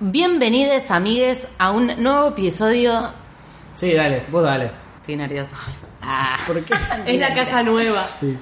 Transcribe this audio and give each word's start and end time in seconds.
Bienvenidos, 0.00 0.92
amigues, 0.92 1.48
a 1.58 1.72
un 1.72 1.88
nuevo 2.00 2.28
episodio. 2.28 3.10
Sí, 3.74 3.92
dale, 3.94 4.22
vos 4.30 4.44
dale. 4.44 4.70
Estoy 5.00 5.16
nervioso. 5.16 5.56
Ah. 6.00 6.38
¿Por 6.46 6.62
qué? 6.64 6.72
Es 7.06 7.18
la 7.18 7.34
casa 7.34 7.64
nueva. 7.64 8.04
Sí. 8.04 8.38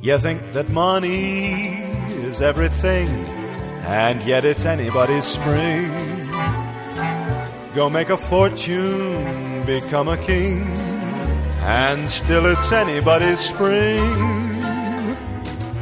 You 0.00 0.16
think 0.18 0.52
that 0.52 0.70
money 0.70 1.82
is 2.26 2.40
everything, 2.40 3.08
and 3.84 4.22
yet 4.22 4.46
it's 4.46 4.64
anybody's 4.64 5.26
spring. 5.26 6.05
Go 7.76 7.90
make 7.90 8.08
a 8.08 8.16
fortune, 8.16 9.66
become 9.66 10.08
a 10.08 10.16
king, 10.16 10.62
and 11.60 12.08
still 12.08 12.46
it's 12.46 12.72
anybody's 12.72 13.38
spring. 13.38 14.00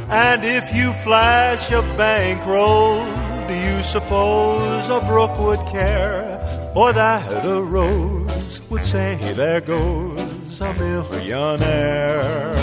And 0.09 0.43
if 0.43 0.75
you 0.75 0.91
flash 1.05 1.71
a 1.71 1.81
bankroll, 1.95 2.97
do 3.47 3.55
you 3.55 3.81
suppose 3.81 4.89
a 4.89 4.99
brook 5.07 5.39
would 5.39 5.65
care? 5.67 6.73
Or 6.75 6.91
that 6.91 7.45
a 7.45 7.61
rose 7.61 8.59
would 8.69 8.83
say, 8.83 9.15
there 9.33 9.61
goes 9.61 10.59
a 10.59 10.73
millionaire? 10.73 12.55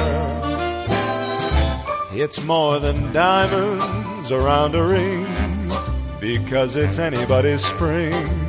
It's 2.12 2.38
more 2.42 2.78
than 2.80 3.14
diamonds 3.14 4.30
around 4.30 4.74
a 4.74 4.86
ring 4.86 5.26
because 6.20 6.76
it's 6.76 6.98
anybody's 6.98 7.64
spring. 7.64 8.41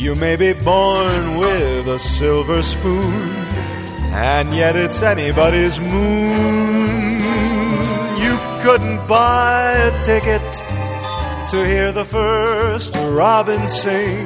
You 0.00 0.14
may 0.14 0.36
be 0.36 0.54
born 0.54 1.36
with 1.36 1.86
a 1.86 1.98
silver 1.98 2.62
spoon 2.62 3.28
and 4.16 4.56
yet 4.56 4.74
it's 4.74 5.02
anybody's 5.02 5.78
moon. 5.78 7.18
You 8.18 8.34
couldn't 8.62 9.06
buy 9.06 9.72
a 9.72 10.02
ticket 10.02 10.40
to 11.50 11.66
hear 11.66 11.92
the 11.92 12.06
first 12.06 12.96
robin 12.96 13.68
sing. 13.68 14.24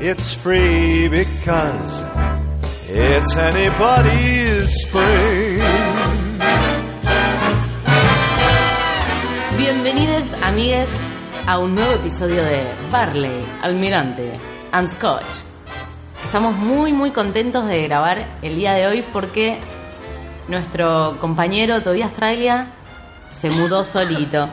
It's 0.00 0.32
free 0.32 1.06
because 1.06 1.92
it's 2.88 3.36
anybody's 3.36 4.72
spring. 4.84 5.58
Bienvenidos, 9.58 10.32
amigues, 10.42 10.88
a 11.46 11.58
un 11.58 11.74
nuevo 11.74 11.92
episodio 11.92 12.42
de 12.42 12.74
Barley, 12.90 13.44
Almirante 13.60 14.51
and 14.72 14.88
Scotch. 14.88 15.44
Estamos 16.24 16.56
muy, 16.56 16.92
muy 16.92 17.10
contentos 17.10 17.66
de 17.66 17.82
grabar 17.84 18.26
el 18.42 18.56
día 18.56 18.72
de 18.72 18.86
hoy 18.86 19.04
porque 19.12 19.60
nuestro 20.48 21.18
compañero 21.20 21.82
Tobias 21.82 22.12
Traglia 22.12 22.68
se 23.30 23.50
mudó 23.50 23.84
solito. 23.84 24.48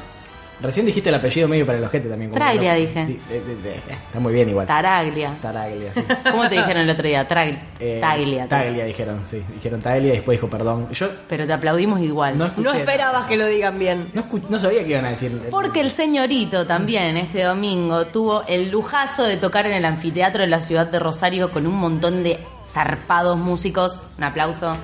Recién 0.61 0.85
dijiste 0.85 1.07
el 1.09 1.15
apellido 1.15 1.47
medio 1.47 1.65
para 1.65 1.77
el 1.77 1.83
ojete 1.85 2.09
también. 2.09 2.31
como 2.31 2.39
Traglia, 2.43 2.73
dije. 2.73 3.05
Di- 3.05 3.19
de- 3.29 3.41
de- 3.41 3.55
de- 3.61 3.75
Está 3.75 4.19
muy 4.19 4.33
bien 4.33 4.49
igual. 4.49 4.67
Taraglia. 4.67 5.33
Taraglia, 5.41 5.93
sí. 5.93 6.03
¿Cómo 6.31 6.49
te 6.49 6.55
dijeron 6.55 6.83
el 6.83 6.89
otro 6.89 7.07
día? 7.07 7.27
Trag- 7.27 7.59
Eh, 7.79 7.99
Taglia. 8.01 8.47
Taglia 8.47 8.83
dijeron, 8.85 9.21
sí. 9.25 9.41
Dijeron 9.55 9.81
Taglia 9.81 10.09
y 10.09 10.15
después 10.17 10.37
dijo 10.37 10.49
perdón. 10.49 10.89
Yo 10.91 11.07
Pero 11.29 11.47
te 11.47 11.53
aplaudimos 11.53 12.01
igual. 12.01 12.37
no 12.37 12.47
escuché. 12.47 12.63
No 12.63 12.73
esperabas 12.73 13.25
que 13.27 13.37
lo 13.37 13.45
digan 13.45 13.79
bien. 13.79 14.09
No, 14.13 14.23
escu- 14.25 14.43
no 14.49 14.59
sabía 14.59 14.83
que 14.83 14.89
iban 14.89 15.05
a 15.05 15.09
decir. 15.11 15.31
Porque 15.49 15.79
el 15.81 15.91
señorito 15.91 16.65
también 16.67 17.15
este 17.15 17.43
domingo 17.43 18.07
tuvo 18.07 18.43
el 18.47 18.69
lujazo 18.69 19.23
de 19.23 19.37
tocar 19.37 19.65
en 19.65 19.73
el 19.73 19.85
anfiteatro 19.85 20.41
de 20.41 20.47
la 20.47 20.59
ciudad 20.59 20.87
de 20.87 20.99
Rosario 20.99 21.51
con 21.51 21.67
un 21.67 21.75
montón 21.75 22.21
de 22.23 22.37
zarpados 22.65 23.39
músicos. 23.39 23.97
Un 24.17 24.23
aplauso. 24.25 24.75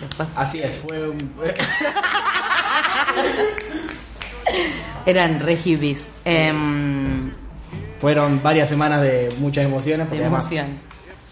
Después 0.00 0.28
Así 0.34 0.58
es, 0.58 0.78
fue 0.78 1.06
un. 1.08 1.18
eran 5.06 5.40
re 5.40 5.56
hippies. 5.56 6.06
Em, 6.24 7.30
Fueron 8.00 8.42
varias 8.42 8.68
semanas 8.68 9.00
de 9.02 9.28
muchas 9.38 9.64
emociones. 9.64 10.06
de 10.06 10.10
porque 10.10 10.22
además, 10.22 10.44
emoción. 10.52 10.78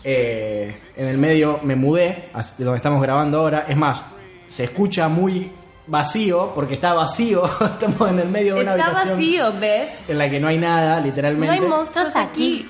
eh, 0.04 0.76
en 0.96 1.06
el 1.08 1.18
medio 1.18 1.58
me 1.62 1.74
mudé, 1.74 2.30
de 2.58 2.64
donde 2.64 2.76
estamos 2.76 3.02
grabando 3.02 3.40
ahora. 3.40 3.66
Es 3.68 3.76
más, 3.76 4.06
se 4.46 4.64
escucha 4.64 5.08
muy 5.08 5.50
vacío, 5.86 6.52
porque 6.54 6.74
está 6.74 6.94
vacío. 6.94 7.44
estamos 7.64 8.08
en 8.10 8.20
el 8.20 8.28
medio 8.28 8.54
de 8.54 8.60
una 8.62 8.70
Está 8.76 8.84
habitación 8.86 9.14
vacío, 9.16 9.52
¿ves? 9.60 9.90
en 10.08 10.18
la 10.18 10.30
que 10.30 10.38
no 10.40 10.46
hay 10.48 10.58
nada, 10.58 11.00
No 11.00 11.06
literalmente. 11.06 11.54
hay 11.56 11.60
monstruos 11.60 12.14
aquí. 12.14 12.68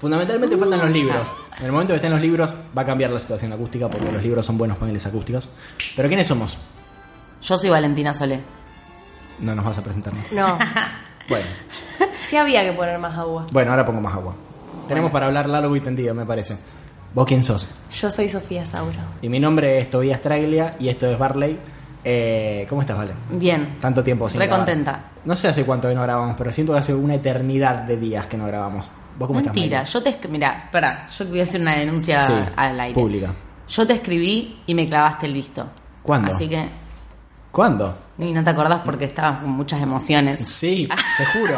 Fundamentalmente 0.00 0.56
faltan 0.56 0.78
los 0.78 0.90
libros. 0.90 1.28
Ah. 1.50 1.56
En 1.58 1.66
el 1.66 1.72
momento 1.72 1.92
que 1.92 1.96
estén 1.96 2.12
los 2.12 2.20
libros 2.20 2.54
va 2.76 2.82
a 2.82 2.84
cambiar 2.86 3.10
la 3.10 3.18
situación 3.18 3.52
acústica 3.52 3.90
porque 3.90 4.12
los 4.12 4.22
libros 4.22 4.46
son 4.46 4.56
buenos 4.56 4.78
paneles 4.78 5.04
acústicos. 5.06 5.48
Pero 5.96 6.06
¿quiénes 6.08 6.28
somos? 6.28 6.56
Yo 7.42 7.56
soy 7.58 7.70
Valentina 7.70 8.14
Solé. 8.14 8.40
No 9.40 9.54
nos 9.54 9.64
vas 9.64 9.78
a 9.78 9.82
presentar. 9.82 10.12
¿no? 10.32 10.48
No, 10.48 10.58
Bueno, 11.28 11.44
sí 12.26 12.36
había 12.36 12.62
que 12.64 12.72
poner 12.72 12.98
más 12.98 13.16
agua. 13.18 13.46
bueno, 13.52 13.70
ahora 13.70 13.84
pongo 13.84 14.00
más 14.00 14.14
agua. 14.14 14.34
Tenemos 14.88 15.10
para 15.10 15.26
hablar 15.26 15.48
largo 15.48 15.76
y 15.76 15.80
tendido, 15.80 16.14
me 16.14 16.24
parece. 16.24 16.56
¿Vos 17.14 17.26
quién 17.26 17.44
sos? 17.44 17.68
Yo 17.92 18.10
soy 18.10 18.28
Sofía 18.28 18.64
Saura. 18.64 19.04
Y 19.20 19.28
mi 19.28 19.38
nombre 19.38 19.78
es 19.80 19.90
Tobias 19.90 20.20
Traglia 20.22 20.76
y 20.78 20.88
esto 20.88 21.06
es 21.06 21.18
Barley. 21.18 21.58
Eh, 22.04 22.64
¿Cómo 22.68 22.80
estás, 22.80 22.96
Vale? 22.96 23.12
Bien. 23.30 23.76
Tanto 23.80 24.02
tiempo 24.02 24.28
sin 24.28 24.40
Re 24.40 24.46
grabar. 24.46 24.64
contenta. 24.64 25.00
No 25.24 25.34
sé 25.36 25.48
hace 25.48 25.64
cuánto 25.64 25.88
que 25.88 25.94
no 25.94 26.02
grabamos, 26.02 26.34
pero 26.38 26.50
siento 26.52 26.72
que 26.72 26.78
hace 26.78 26.94
una 26.94 27.16
eternidad 27.16 27.82
de 27.82 27.96
días 27.98 28.26
que 28.26 28.36
no 28.38 28.46
grabamos. 28.46 28.90
¿Vos 29.18 29.26
cómo 29.26 29.40
Mentira, 29.40 29.82
estás? 29.82 29.92
yo 29.92 30.02
te... 30.02 30.10
esc- 30.20 30.28
Mira, 30.30 30.62
espera, 30.66 31.06
yo 31.08 31.26
voy 31.26 31.40
a 31.40 31.42
hacer 31.42 31.60
una 31.60 31.74
denuncia 31.76 32.22
Sí, 32.26 32.32
al 32.56 32.80
aire. 32.80 32.94
pública. 32.94 33.32
Yo 33.68 33.86
te 33.86 33.92
escribí 33.94 34.60
y 34.66 34.74
me 34.74 34.86
clavaste 34.88 35.26
el 35.26 35.32
visto. 35.34 35.66
¿Cuándo? 36.02 36.32
Así 36.34 36.48
que... 36.48 36.66
¿Cuándo? 37.50 37.96
Y 38.18 38.32
no 38.32 38.42
te 38.44 38.50
acordás 38.50 38.80
porque 38.84 39.04
estabas 39.06 39.40
con 39.40 39.50
muchas 39.50 39.80
emociones. 39.82 40.40
Sí, 40.48 40.88
te 41.16 41.24
juro. 41.26 41.54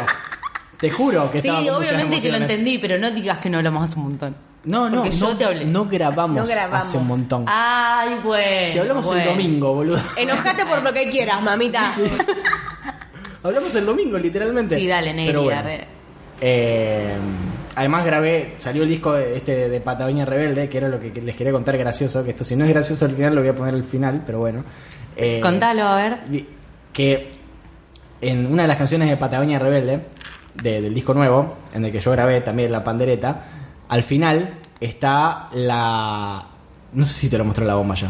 Te 0.79 0.89
juro 0.89 1.31
que 1.31 1.41
Sí, 1.41 1.47
estaba 1.47 1.63
con 1.65 1.75
muchas 1.75 1.91
obviamente 1.93 2.21
que 2.21 2.31
lo 2.31 2.37
entendí, 2.37 2.77
pero 2.79 2.97
no 2.97 3.11
digas 3.11 3.37
que 3.39 3.49
no 3.49 3.57
hablamos 3.57 3.89
hace 3.89 3.99
un 3.99 4.03
montón. 4.05 4.35
No, 4.63 4.89
no, 4.89 4.97
Porque 5.01 5.11
yo 5.11 5.29
no, 5.31 5.37
te 5.37 5.45
hablé. 5.45 5.65
no 5.65 5.85
grabamos, 5.85 6.37
No 6.37 6.45
grabamos. 6.45 6.85
hace 6.87 6.97
un 6.97 7.07
montón. 7.07 7.45
Ay, 7.47 8.19
bueno. 8.23 8.71
si 8.71 8.77
hablamos 8.79 9.11
el 9.15 9.25
domingo, 9.25 9.73
boludo. 9.73 9.99
Enojate 10.17 10.65
por 10.65 10.83
lo 10.83 10.93
que 10.93 11.09
quieras, 11.09 11.41
mamita. 11.41 11.91
hablamos 13.43 13.73
el 13.75 13.85
domingo, 13.85 14.17
literalmente. 14.17 14.77
Sí, 14.77 14.87
dale, 14.87 15.13
Negri. 15.13 15.35
Bueno. 15.43 15.61
Eh, 16.43 17.15
además 17.75 18.05
grabé, 18.05 18.55
salió 18.57 18.83
el 18.83 18.89
disco 18.89 19.13
de, 19.13 19.37
este 19.37 19.69
de 19.69 19.81
Patagonia 19.81 20.25
Rebelde, 20.25 20.69
que 20.69 20.77
era 20.77 20.87
lo 20.87 20.99
que 20.99 21.09
les 21.21 21.35
quería 21.35 21.53
contar 21.53 21.77
gracioso, 21.77 22.23
que 22.23 22.31
esto 22.31 22.43
si 22.43 22.55
no 22.55 22.65
es 22.65 22.71
gracioso 22.71 23.05
al 23.05 23.11
final 23.15 23.35
lo 23.35 23.41
voy 23.41 23.49
a 23.49 23.55
poner 23.55 23.73
al 23.75 23.83
final, 23.83 24.23
pero 24.25 24.39
bueno. 24.39 24.63
Eh, 25.21 25.39
Contalo, 25.41 25.87
a 25.87 25.95
ver. 25.95 26.17
Que 26.93 27.31
en 28.21 28.51
una 28.51 28.63
de 28.63 28.67
las 28.67 28.77
canciones 28.77 29.09
de 29.09 29.17
Patagonia 29.17 29.59
Rebelde, 29.59 29.99
de- 30.55 30.81
del 30.81 30.93
disco 30.93 31.13
nuevo, 31.13 31.57
en 31.73 31.85
el 31.85 31.91
que 31.91 31.99
yo 31.99 32.11
grabé 32.11 32.41
también 32.41 32.71
la 32.71 32.83
pandereta, 32.83 33.41
al 33.89 34.03
final 34.03 34.55
está 34.79 35.47
la... 35.53 36.43
No 36.93 37.05
sé 37.05 37.13
si 37.13 37.29
te 37.29 37.37
lo 37.37 37.45
mostró 37.45 37.65
la 37.65 37.75
bomba 37.75 37.95
ya. 37.95 38.09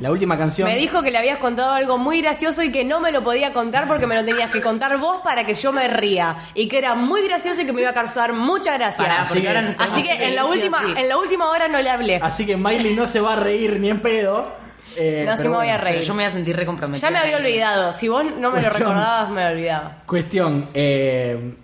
La 0.00 0.10
última 0.10 0.38
canción... 0.38 0.66
Me 0.66 0.76
dijo 0.78 1.02
que 1.02 1.10
le 1.10 1.18
habías 1.18 1.36
contado 1.38 1.72
algo 1.72 1.98
muy 1.98 2.22
gracioso 2.22 2.62
y 2.62 2.72
que 2.72 2.84
no 2.84 3.00
me 3.00 3.12
lo 3.12 3.22
podía 3.22 3.52
contar 3.52 3.86
porque 3.86 4.06
me 4.06 4.14
lo 4.16 4.24
tenías 4.24 4.50
que 4.50 4.62
contar 4.62 4.96
vos 4.98 5.18
para 5.22 5.44
que 5.44 5.54
yo 5.54 5.72
me 5.72 5.88
ría. 5.88 6.36
Y 6.54 6.68
que 6.68 6.78
era 6.78 6.94
muy 6.94 7.22
gracioso 7.28 7.60
y 7.60 7.66
que 7.66 7.72
me 7.74 7.82
iba 7.82 7.90
a 7.90 7.94
causar 7.94 8.32
mucha 8.32 8.78
gracia. 8.78 9.04
Pará, 9.04 9.22
Así 9.22 9.46
ahora 9.46 9.60
que- 9.76 9.82
Así 9.82 10.08
en 10.08 10.34
la 10.36 10.46
última, 10.46 10.80
sí. 10.82 10.94
en 10.96 11.08
la 11.08 11.18
última 11.18 11.50
hora 11.50 11.68
no 11.68 11.82
le 11.82 11.90
hablé. 11.90 12.16
Así 12.22 12.46
que 12.46 12.56
Miley 12.56 12.94
no 12.94 13.06
se 13.06 13.20
va 13.20 13.34
a 13.34 13.36
reír 13.36 13.78
ni 13.78 13.90
en 13.90 14.00
pedo. 14.00 14.59
Eh, 14.96 15.24
No, 15.26 15.36
sí 15.36 15.48
me 15.48 15.56
voy 15.56 15.68
a 15.68 15.78
reír. 15.78 16.02
Yo 16.02 16.14
me 16.14 16.22
voy 16.24 16.28
a 16.28 16.30
sentir 16.30 16.56
recomprometida. 16.56 17.08
Ya 17.08 17.10
me 17.12 17.18
había 17.18 17.36
olvidado. 17.36 17.92
Si 17.92 18.08
vos 18.08 18.24
no 18.38 18.50
me 18.50 18.60
lo 18.62 18.70
recordabas, 18.70 19.30
me 19.30 19.42
lo 19.44 19.50
olvidaba. 19.50 19.98
Cuestión, 20.06 20.68
eh, 20.74 21.54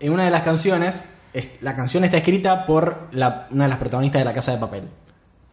en 0.00 0.12
una 0.12 0.24
de 0.24 0.30
las 0.30 0.42
canciones, 0.42 1.04
es- 1.32 1.48
la 1.60 1.74
canción 1.76 2.04
está 2.04 2.16
escrita 2.18 2.66
por 2.66 3.08
la- 3.12 3.46
una 3.50 3.64
de 3.64 3.70
las 3.70 3.78
protagonistas 3.78 4.20
de 4.20 4.24
La 4.24 4.34
Casa 4.34 4.52
de 4.52 4.58
Papel. 4.58 4.88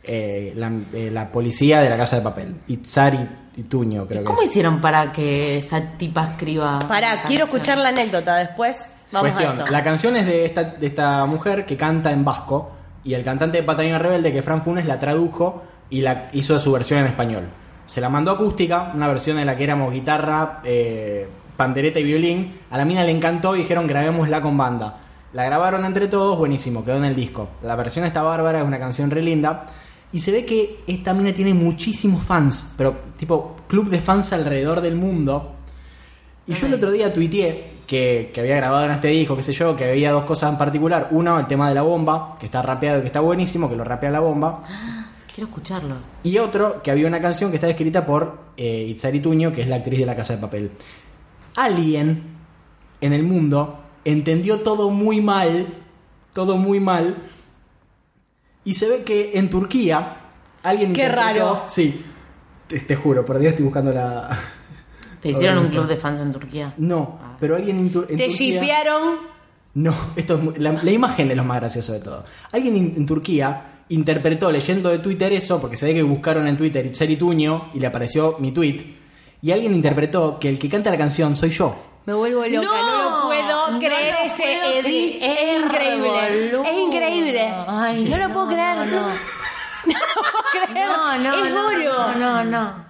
Eh, 0.03 0.53
la, 0.55 0.71
eh, 0.93 1.09
la 1.11 1.29
policía 1.31 1.81
de 1.81 1.89
La 1.89 1.97
Casa 1.97 2.15
de 2.15 2.21
Papel. 2.21 2.55
Itzari 2.67 3.27
Ituño, 3.57 4.07
creo 4.07 4.21
¿Y 4.21 4.23
que 4.23 4.25
cómo 4.25 4.41
es. 4.41 4.47
hicieron 4.49 4.79
para 4.79 5.11
que 5.11 5.57
esa 5.57 5.81
tipa 5.97 6.29
escriba? 6.31 6.79
Pará, 6.79 7.23
quiero 7.25 7.45
canción? 7.45 7.47
escuchar 7.47 7.77
la 7.79 7.89
anécdota 7.89 8.37
después. 8.37 8.77
Vamos 9.11 9.31
Cuestión, 9.31 9.59
a 9.59 9.63
eso. 9.63 9.71
la 9.71 9.83
canción 9.83 10.15
es 10.15 10.25
de 10.25 10.45
esta, 10.45 10.63
de 10.63 10.87
esta 10.87 11.25
mujer 11.25 11.65
que 11.65 11.75
canta 11.75 12.11
en 12.11 12.23
vasco 12.23 12.71
y 13.03 13.13
el 13.15 13.23
cantante 13.23 13.57
de 13.57 13.63
Patagonia 13.63 13.97
Rebelde, 13.99 14.31
que 14.31 14.41
Fran 14.41 14.61
Funes, 14.63 14.85
la 14.85 14.97
tradujo 14.99 15.63
y 15.89 16.01
la 16.01 16.27
hizo 16.33 16.57
su 16.59 16.71
versión 16.71 16.99
en 16.99 17.07
español. 17.07 17.43
Se 17.85 18.01
la 18.01 18.09
mandó 18.09 18.31
acústica, 18.31 18.91
una 18.93 19.07
versión 19.07 19.39
en 19.39 19.47
la 19.47 19.57
que 19.57 19.63
éramos 19.63 19.91
guitarra, 19.91 20.61
eh, 20.63 21.27
pandereta 21.57 21.99
y 21.99 22.03
violín. 22.03 22.59
A 22.69 22.77
la 22.77 22.85
mina 22.85 23.03
le 23.03 23.11
encantó 23.11 23.55
y 23.55 23.59
dijeron 23.59 23.87
grabémosla 23.87 24.41
con 24.41 24.57
banda. 24.57 24.97
La 25.33 25.43
grabaron 25.43 25.85
entre 25.85 26.07
todos, 26.07 26.37
buenísimo, 26.37 26.85
quedó 26.85 26.97
en 26.97 27.05
el 27.05 27.15
disco. 27.15 27.49
La 27.63 27.75
versión 27.75 28.05
está 28.05 28.21
bárbara, 28.21 28.59
es 28.59 28.65
una 28.65 28.79
canción 28.79 29.11
re 29.11 29.21
linda. 29.21 29.65
Y 30.11 30.19
se 30.19 30.31
ve 30.31 30.45
que 30.45 30.79
esta 30.87 31.13
mina 31.13 31.33
tiene 31.33 31.53
muchísimos 31.53 32.23
fans, 32.23 32.73
pero 32.77 32.95
tipo 33.17 33.57
club 33.67 33.89
de 33.89 33.99
fans 33.99 34.33
alrededor 34.33 34.81
del 34.81 34.95
mundo. 34.95 35.53
Y 36.47 36.53
yo 36.53 36.65
el 36.65 36.73
otro 36.73 36.91
día 36.91 37.13
tuiteé 37.13 37.79
que, 37.85 38.31
que 38.33 38.41
había 38.41 38.55
grabado 38.55 38.85
en 38.85 38.91
este 38.91 39.09
disco, 39.09 39.35
qué 39.35 39.43
sé 39.43 39.53
yo, 39.53 39.75
que 39.75 39.91
había 39.91 40.11
dos 40.11 40.23
cosas 40.23 40.51
en 40.51 40.57
particular. 40.57 41.09
Uno, 41.11 41.39
el 41.39 41.45
tema 41.45 41.69
de 41.69 41.75
la 41.75 41.83
bomba, 41.83 42.37
que 42.39 42.47
está 42.47 42.61
rapeado 42.63 42.99
y 42.99 43.01
que 43.01 43.07
está 43.07 43.19
buenísimo, 43.19 43.69
que 43.69 43.75
lo 43.75 43.83
rapea 43.83 44.09
la 44.09 44.19
bomba. 44.19 44.61
Quiero 45.39 45.51
escucharlo. 45.53 45.95
Y 46.23 46.37
otro, 46.37 46.81
que 46.83 46.91
había 46.91 47.07
una 47.07 47.21
canción 47.21 47.49
que 47.49 47.55
está 47.55 47.69
escrita 47.69 48.05
por 48.05 48.39
eh, 48.57 48.85
Itzari 48.89 49.21
Tuño, 49.21 49.53
que 49.53 49.61
es 49.61 49.69
la 49.69 49.77
actriz 49.77 49.97
de 49.99 50.05
La 50.05 50.13
Casa 50.13 50.35
de 50.35 50.41
Papel. 50.41 50.69
Alguien 51.55 52.23
en 52.99 53.13
el 53.13 53.23
mundo 53.23 53.79
entendió 54.03 54.59
todo 54.59 54.89
muy 54.89 55.21
mal, 55.21 55.67
todo 56.33 56.57
muy 56.57 56.81
mal, 56.81 57.15
y 58.65 58.73
se 58.73 58.89
ve 58.89 59.03
que 59.05 59.37
en 59.39 59.49
Turquía 59.49 60.17
alguien 60.61 60.91
Qué 60.91 61.07
raro. 61.07 61.63
Sí, 61.67 62.03
te, 62.67 62.77
te 62.81 62.95
juro, 62.97 63.23
por 63.23 63.39
Dios 63.39 63.51
estoy 63.51 63.63
buscando 63.63 63.93
la... 63.93 64.37
¿Te 65.21 65.29
hicieron 65.29 65.59
un 65.59 65.67
club 65.71 65.87
de 65.87 65.95
fans 65.95 66.19
en 66.19 66.33
Turquía? 66.33 66.73
No, 66.77 67.17
pero 67.39 67.55
alguien 67.55 67.77
en, 67.79 67.89
Tur- 67.93 68.07
en 68.09 68.17
Te 68.17 68.27
Turquía... 68.27 68.61
shipearon. 68.61 69.15
No, 69.75 69.93
esto 70.17 70.51
es 70.53 70.59
la 70.59 70.91
imagen 70.91 71.31
es 71.31 71.37
lo 71.37 71.45
más 71.45 71.61
gracioso 71.61 71.93
de 71.93 72.01
todo. 72.01 72.25
Alguien 72.51 72.75
en, 72.75 72.93
en 72.97 73.05
Turquía 73.05 73.78
interpretó 73.89 74.51
leyendo 74.51 74.89
de 74.89 74.99
Twitter 74.99 75.33
eso, 75.33 75.59
porque 75.59 75.77
se 75.77 75.85
ve 75.87 75.93
que 75.93 76.03
buscaron 76.03 76.47
en 76.47 76.57
Twitter 76.57 76.85
Itzeri 76.85 77.15
Tuño 77.17 77.71
y 77.73 77.79
le 77.79 77.87
apareció 77.87 78.37
mi 78.39 78.51
tweet. 78.51 78.95
Y 79.41 79.51
alguien 79.51 79.73
interpretó 79.73 80.39
que 80.39 80.49
el 80.49 80.59
que 80.59 80.69
canta 80.69 80.91
la 80.91 80.97
canción 80.97 81.35
soy 81.35 81.49
yo. 81.51 81.75
Me 82.05 82.13
vuelvo 82.13 82.43
loca, 82.45 82.67
no, 82.67 83.03
lo 83.03 83.21
puedo 83.27 83.71
no 83.71 83.79
creer 83.79 84.15
lo 84.15 84.25
ese 84.25 84.43
puedo 84.43 84.79
edit. 84.79 85.17
creer, 85.19 85.39
Es 85.39 85.63
increíble. 85.63 86.09
boludo. 86.09 86.63
Es 86.65 86.77
increíble. 86.79 87.53
Ay, 87.67 88.03
no 88.05 88.17
lo 88.17 88.33
puedo 88.33 88.47
creer. 88.47 88.77
No, 88.77 88.85
no. 88.85 89.01
No 89.85 89.93
lo 89.93 90.31
puedo 90.31 90.65
creer. 90.65 90.87
No, 90.87 91.17
no, 91.17 91.45
es 91.45 91.53
no, 91.53 91.61
duro. 91.69 92.13
no, 92.13 92.13
no, 92.15 92.43
no. 92.45 92.85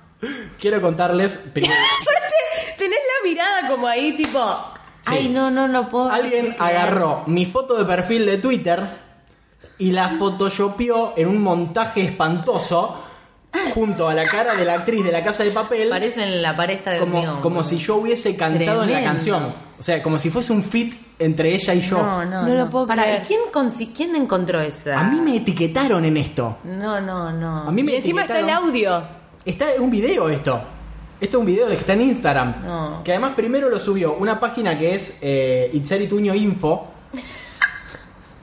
Quiero 0.59 0.81
contarles 0.81 1.37
primero. 1.53 1.73
Aparte, 2.01 2.35
tenés 2.77 2.99
la 2.99 3.29
mirada 3.29 3.67
como 3.69 3.87
ahí, 3.87 4.13
tipo. 4.13 4.39
Sí. 5.01 5.15
Ay, 5.15 5.29
no, 5.29 5.49
no 5.51 5.67
lo 5.67 5.87
puedo. 5.87 6.09
Alguien 6.09 6.47
creer. 6.53 6.61
agarró 6.61 7.23
mi 7.27 7.45
foto 7.45 7.75
de 7.77 7.85
perfil 7.85 8.25
de 8.25 8.37
Twitter 8.37 9.08
y 9.79 9.91
la 9.91 10.09
photoshopeó 10.09 11.13
en 11.15 11.27
un 11.27 11.41
montaje 11.41 12.01
espantoso 12.03 12.97
junto 13.73 14.07
a 14.07 14.13
la 14.13 14.27
cara 14.27 14.55
de 14.55 14.65
la 14.65 14.75
actriz 14.75 15.03
de 15.03 15.11
la 15.11 15.23
casa 15.23 15.43
de 15.43 15.51
papel. 15.51 15.89
Parece 15.89 16.23
en 16.23 16.41
la 16.41 16.55
pared 16.55 16.79
de 16.79 16.99
como, 16.99 17.17
hormigón, 17.17 17.41
como 17.41 17.63
si 17.63 17.77
yo 17.77 17.95
hubiese 17.97 18.35
cantado 18.35 18.83
en 18.83 18.91
la 18.91 19.03
canción. 19.03 19.53
O 19.79 19.83
sea, 19.83 20.03
como 20.03 20.19
si 20.19 20.29
fuese 20.29 20.51
un 20.51 20.61
fit 20.61 20.93
entre 21.17 21.55
ella 21.55 21.73
y 21.73 21.81
yo. 21.81 21.97
No, 21.97 22.25
no, 22.25 22.43
No 22.43 22.53
lo 22.53 22.69
puedo 22.69 22.85
Pará, 22.85 23.03
creer. 23.03 23.23
¿y 23.23 23.25
quién, 23.25 23.89
quién 23.95 24.15
encontró 24.15 24.59
esa? 24.59 24.99
A 24.99 25.03
mí 25.05 25.19
me 25.21 25.37
etiquetaron 25.37 26.03
en 26.05 26.17
esto. 26.17 26.57
No, 26.65 26.99
no, 26.99 27.31
no. 27.31 27.63
A 27.63 27.71
mí 27.71 27.81
me 27.81 27.93
Y 27.93 27.95
encima 27.95 28.23
está 28.23 28.39
el 28.39 28.49
audio. 28.49 29.01
Está 29.45 29.73
en 29.73 29.81
un 29.81 29.89
video 29.89 30.29
esto. 30.29 30.61
Esto 31.19 31.37
es 31.37 31.39
un 31.41 31.45
video 31.45 31.67
de 31.67 31.75
que 31.75 31.81
está 31.81 31.93
en 31.93 32.01
Instagram. 32.01 32.65
No. 32.65 33.03
Que 33.03 33.11
además 33.11 33.33
primero 33.35 33.69
lo 33.69 33.79
subió 33.79 34.13
una 34.15 34.39
página 34.39 34.77
que 34.77 34.95
es 34.95 35.17
eh, 35.21 35.69
Itzeri 35.73 36.07
Tuño 36.07 36.35
Info. 36.35 36.87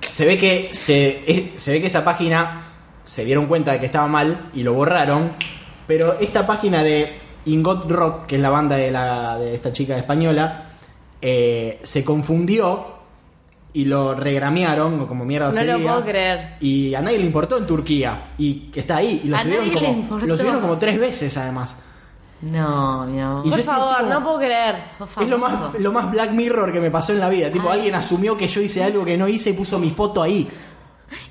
Se 0.08 0.24
ve 0.24 0.38
que 0.38 0.70
se, 0.72 1.52
se 1.56 1.72
ve 1.72 1.80
que 1.80 1.86
esa 1.88 2.04
página 2.04 2.72
se 3.04 3.24
dieron 3.24 3.46
cuenta 3.46 3.72
de 3.72 3.80
que 3.80 3.86
estaba 3.86 4.06
mal 4.06 4.50
y 4.54 4.62
lo 4.62 4.74
borraron. 4.74 5.32
Pero 5.86 6.18
esta 6.20 6.46
página 6.46 6.82
de 6.82 7.18
Ingot 7.46 7.90
Rock, 7.90 8.26
que 8.26 8.36
es 8.36 8.42
la 8.42 8.50
banda 8.50 8.76
de, 8.76 8.90
la, 8.90 9.38
de 9.38 9.54
esta 9.54 9.72
chica 9.72 9.96
española, 9.96 10.64
eh, 11.22 11.80
se 11.82 12.04
confundió 12.04 12.96
y 13.72 13.84
lo 13.84 14.14
regramearon, 14.14 15.00
o 15.00 15.06
como 15.06 15.24
mierda 15.24 15.48
No 15.48 15.54
se 15.54 15.64
lo 15.64 15.76
diga. 15.76 15.92
puedo 15.92 16.06
creer. 16.06 16.56
Y 16.60 16.94
a 16.94 17.00
nadie 17.00 17.18
le 17.18 17.26
importó 17.26 17.58
en 17.58 17.66
Turquía. 17.66 18.30
Y 18.38 18.70
que 18.70 18.80
está 18.80 18.96
ahí. 18.96 19.20
Y 19.22 19.28
lo 19.28 19.38
subieron, 19.38 20.02
como, 20.02 20.18
lo 20.20 20.36
subieron 20.36 20.60
como 20.60 20.78
tres 20.78 20.98
veces 20.98 21.36
además. 21.36 21.76
No, 22.42 23.06
mi 23.06 23.20
amor. 23.20 23.40
Y 23.46 23.48
yo 23.48 23.50
Por 23.50 23.58
así 23.60 23.68
favor, 23.68 23.96
como- 24.00 24.10
no 24.10 24.22
puedo 24.22 24.38
creer. 24.38 24.76
Sos 24.96 25.08
Es 25.20 25.28
lo 25.28 25.38
más, 25.38 25.54
lo 25.78 25.92
más 25.92 26.10
Black 26.10 26.30
Mirror 26.32 26.72
que 26.72 26.80
me 26.80 26.90
pasó 26.90 27.12
en 27.12 27.20
la 27.20 27.28
vida. 27.28 27.50
Tipo, 27.50 27.68
Ay. 27.70 27.78
alguien 27.78 27.94
asumió 27.94 28.36
que 28.36 28.46
yo 28.46 28.60
hice 28.60 28.84
algo 28.84 29.04
que 29.04 29.16
no 29.16 29.26
hice 29.26 29.50
y 29.50 29.52
puso 29.54 29.78
mi 29.78 29.90
foto 29.90 30.22
ahí. 30.22 30.48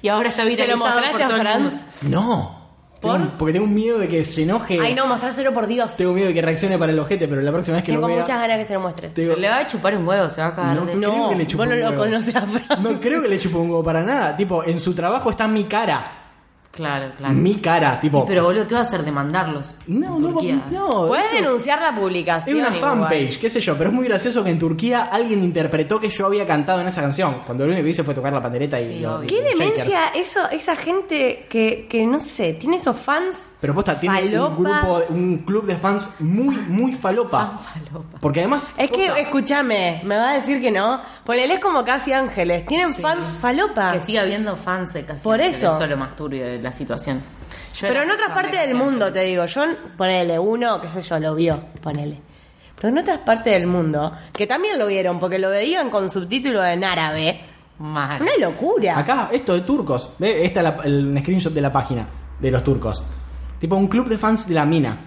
Y 0.01 0.07
ahora 0.07 0.29
está 0.29 0.41
¿Se 0.43 0.49
lo 0.49 0.55
viralizado 0.55 0.89
mostraste 0.95 1.23
a 1.23 1.27
todo 1.27 1.35
el 1.37 1.41
Franz? 1.43 1.73
No. 2.03 2.65
¿Por? 3.01 3.17
Tengo- 3.19 3.31
porque 3.37 3.53
tengo 3.53 3.65
un 3.65 3.73
miedo 3.75 3.99
de 3.99 4.07
que 4.07 4.25
se 4.25 4.43
enoje. 4.43 4.79
Ay, 4.81 4.95
no, 4.95 5.05
mostrárselo 5.05 5.53
por 5.53 5.67
Dios. 5.67 5.95
Tengo 5.95 6.13
miedo 6.13 6.27
de 6.29 6.33
que 6.33 6.41
reaccione 6.41 6.77
para 6.79 6.91
el 6.91 6.97
ojete, 6.97 7.27
pero 7.27 7.41
la 7.41 7.51
próxima 7.51 7.75
vez 7.75 7.83
que 7.83 7.91
Tengo 7.91 8.07
lo 8.07 8.13
vea. 8.13 8.21
muchas 8.21 8.39
ganas 8.39 8.57
que 8.57 8.65
se 8.65 8.73
lo 8.73 8.79
muestres. 8.79 9.13
te 9.13 9.21
digo- 9.21 9.35
Le 9.35 9.47
va 9.49 9.57
a 9.57 9.67
chupar 9.67 9.95
un 9.95 10.07
huevo, 10.07 10.29
se 10.29 10.41
va 10.41 10.47
a 10.47 10.55
cagar 10.55 10.75
No, 10.77 10.85
de... 10.85 10.93
creo 10.93 11.29
que 11.29 11.35
le 11.35 11.45
chupe 11.45 11.57
vos 11.57 11.67
no 11.67 11.73
un 11.73 11.79
lo 11.81 12.01
huevo. 12.01 12.15
a 12.17 12.21
Franz. 12.21 12.79
No 12.81 12.99
creo 12.99 13.21
que 13.21 13.27
le 13.27 13.37
chupe 13.39 13.57
un 13.57 13.69
huevo 13.69 13.83
para 13.83 14.01
nada. 14.01 14.35
Tipo, 14.35 14.63
en 14.63 14.79
su 14.79 14.95
trabajo 14.95 15.29
está 15.29 15.47
mi 15.47 15.65
cara. 15.65 16.24
Claro, 16.75 17.13
claro. 17.17 17.33
Mi 17.33 17.55
cara, 17.55 17.99
tipo. 18.01 18.23
Y 18.23 18.27
pero 18.27 18.43
boludo, 18.43 18.67
¿qué 18.67 18.73
va 18.73 18.81
a 18.81 18.83
hacer? 18.83 19.03
¿Demandarlos? 19.03 19.75
no, 19.87 20.17
en 20.17 20.23
no, 20.23 20.29
Turquía. 20.29 20.61
no. 20.71 21.07
Puedes 21.07 21.25
eso- 21.27 21.35
denunciar 21.35 21.81
la 21.81 21.89
Es 21.91 21.95
publicación. 21.97 22.57
una 22.57 22.67
igual. 22.75 22.81
fanpage, 22.99 23.39
qué 23.39 23.49
sé 23.49 23.61
yo, 23.61 23.77
pero 23.77 23.89
es 23.91 23.95
muy 23.95 24.05
gracioso 24.07 24.43
que 24.43 24.49
en 24.49 24.59
Turquía 24.59 25.03
alguien 25.03 25.41
interpretó 25.43 25.99
que 25.99 26.09
yo 26.09 26.25
había 26.25 26.45
cantado 26.45 26.81
en 26.81 26.87
esa 26.87 27.01
canción. 27.01 27.37
Cuando 27.45 27.65
lo 27.65 27.71
único 27.71 27.85
que 27.85 27.91
hice 27.91 28.03
fue 28.03 28.13
tocar 28.13 28.33
la 28.33 28.41
pandereta 28.41 28.79
y. 28.81 28.99
Lo- 28.99 29.23
y 29.23 29.27
Qué 29.27 29.41
demencia 29.41 30.09
eso, 30.15 30.49
esa 30.51 30.75
gente 30.75 31.45
que, 31.49 31.87
que 31.89 32.05
no 32.05 32.19
sé, 32.19 32.53
tiene 32.55 32.77
esos 32.77 32.97
fans. 32.97 33.53
Pero 33.65 33.73
posta, 33.73 33.99
tiene 33.99 34.21
Falopa. 34.21 34.55
un 34.55 34.63
grupo, 34.63 35.01
un 35.09 35.37
club 35.39 35.65
de 35.65 35.75
fans 35.75 36.21
muy, 36.21 36.55
muy 36.67 36.93
falopa. 36.93 37.47
Fan 37.47 37.83
falopa. 37.87 38.17
Porque 38.19 38.41
además. 38.41 38.71
Es 38.77 38.91
que, 38.91 39.07
escúchame, 39.21 40.01
me 40.03 40.15
va 40.15 40.29
a 40.29 40.33
decir 40.33 40.61
que 40.61 40.69
no. 40.69 41.01
Ponele 41.23 41.55
es 41.55 41.59
como 41.59 41.83
casi 41.83 42.13
ángeles. 42.13 42.63
Tienen 42.67 42.93
Sí. 42.93 43.01
fans 43.01 43.25
falopa. 43.25 43.93
Que 43.93 44.01
siga 44.01 44.21
habiendo 44.21 44.55
fans 44.55 44.93
de 44.93 45.03
casi 45.03 45.23
Por 45.23 45.39
Ángeles, 45.41 45.57
eso. 45.57 45.69
Eso 45.71 45.83
es 45.83 45.89
lo 45.89 45.97
más 45.97 46.15
turbio 46.15 46.45
de 46.45 46.61
la 46.61 46.71
situación. 46.71 47.23
Yo 47.73 47.87
Pero 47.87 48.03
en 48.03 48.11
otras 48.11 48.29
partes 48.31 48.59
del 48.67 48.75
mundo, 48.75 49.11
te 49.11 49.21
digo, 49.21 49.45
yo, 49.45 49.63
ponele, 49.97 50.37
uno, 50.37 50.79
qué 50.79 50.89
sé 50.91 51.01
yo, 51.01 51.17
lo 51.19 51.33
vio, 51.33 51.59
ponele. 51.81 52.21
Pero 52.75 52.89
en 52.89 52.97
otras 52.99 53.21
partes 53.21 53.51
del 53.53 53.65
mundo, 53.65 54.11
que 54.31 54.45
también 54.45 54.77
lo 54.77 54.85
vieron, 54.85 55.17
porque 55.17 55.39
lo 55.39 55.49
veían 55.49 55.89
con 55.89 56.09
subtítulo 56.11 56.63
en 56.63 56.83
árabe, 56.83 57.39
Mal. 57.79 58.21
una 58.21 58.37
locura. 58.39 58.99
Acá, 58.99 59.29
esto 59.31 59.53
de 59.55 59.61
turcos. 59.61 60.11
¿Ve? 60.19 60.45
Esta 60.45 60.59
es 60.59 60.63
la- 60.63 60.83
el 60.83 61.17
screenshot 61.21 61.51
de 61.53 61.61
la 61.61 61.71
página 61.71 62.05
de 62.39 62.51
los 62.51 62.63
turcos. 62.63 63.03
Tipo 63.59 63.75
un 63.75 63.87
club 63.87 64.07
de 64.07 64.17
fans 64.17 64.47
de 64.47 64.55
la 64.55 64.65
mina. 64.65 64.97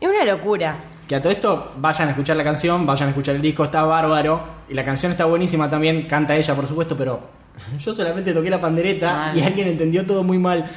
Es 0.00 0.08
una 0.08 0.24
locura. 0.24 0.76
Que 1.06 1.14
a 1.14 1.22
todo 1.22 1.32
esto 1.32 1.72
vayan 1.78 2.08
a 2.08 2.10
escuchar 2.10 2.36
la 2.36 2.44
canción, 2.44 2.84
vayan 2.84 3.06
a 3.08 3.10
escuchar 3.10 3.36
el 3.36 3.42
disco, 3.42 3.64
está 3.64 3.82
bárbaro. 3.84 4.56
Y 4.68 4.74
la 4.74 4.84
canción 4.84 5.12
está 5.12 5.24
buenísima 5.24 5.70
también, 5.70 6.06
canta 6.06 6.34
ella 6.36 6.54
por 6.54 6.66
supuesto, 6.66 6.96
pero 6.96 7.20
yo 7.78 7.94
solamente 7.94 8.32
toqué 8.34 8.50
la 8.50 8.60
pandereta 8.60 9.12
Mal. 9.12 9.38
y 9.38 9.42
alguien 9.42 9.68
entendió 9.68 10.04
todo 10.04 10.22
muy 10.24 10.38
mal. 10.38 10.68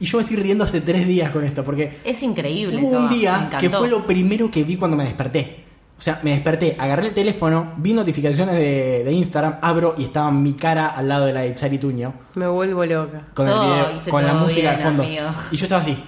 Y 0.00 0.04
yo 0.06 0.18
me 0.18 0.22
estoy 0.24 0.36
riendo 0.36 0.62
hace 0.62 0.80
tres 0.80 1.06
días 1.08 1.30
con 1.32 1.42
esto, 1.42 1.64
porque 1.64 1.98
Es 2.04 2.22
increíble. 2.22 2.78
hubo 2.82 2.98
un 2.98 3.08
día 3.08 3.48
que 3.58 3.68
fue 3.70 3.88
lo 3.88 4.06
primero 4.06 4.48
que 4.50 4.62
vi 4.62 4.76
cuando 4.76 4.96
me 4.96 5.04
desperté. 5.04 5.64
O 5.98 6.00
sea, 6.00 6.20
me 6.22 6.30
desperté, 6.30 6.76
agarré 6.78 7.08
el 7.08 7.14
teléfono, 7.14 7.72
vi 7.78 7.92
notificaciones 7.92 8.54
de, 8.54 9.02
de 9.04 9.12
Instagram, 9.12 9.56
abro 9.60 9.96
y 9.98 10.04
estaba 10.04 10.30
mi 10.30 10.52
cara 10.52 10.90
al 10.90 11.08
lado 11.08 11.26
de 11.26 11.32
la 11.32 11.40
de 11.40 11.52
Chari 11.56 11.78
Tuño, 11.78 12.14
Me 12.36 12.46
vuelvo 12.46 12.84
loca. 12.84 13.22
con, 13.34 13.48
el 13.48 13.52
Todo, 13.52 13.64
video- 13.74 13.96
hice 13.96 14.10
con 14.12 14.24
la 14.24 14.34
música 14.34 14.70
al 14.70 14.82
fondo. 14.82 15.02
amigo. 15.02 15.24
Y 15.50 15.56
yo 15.56 15.64
estaba 15.64 15.80
así, 15.80 15.98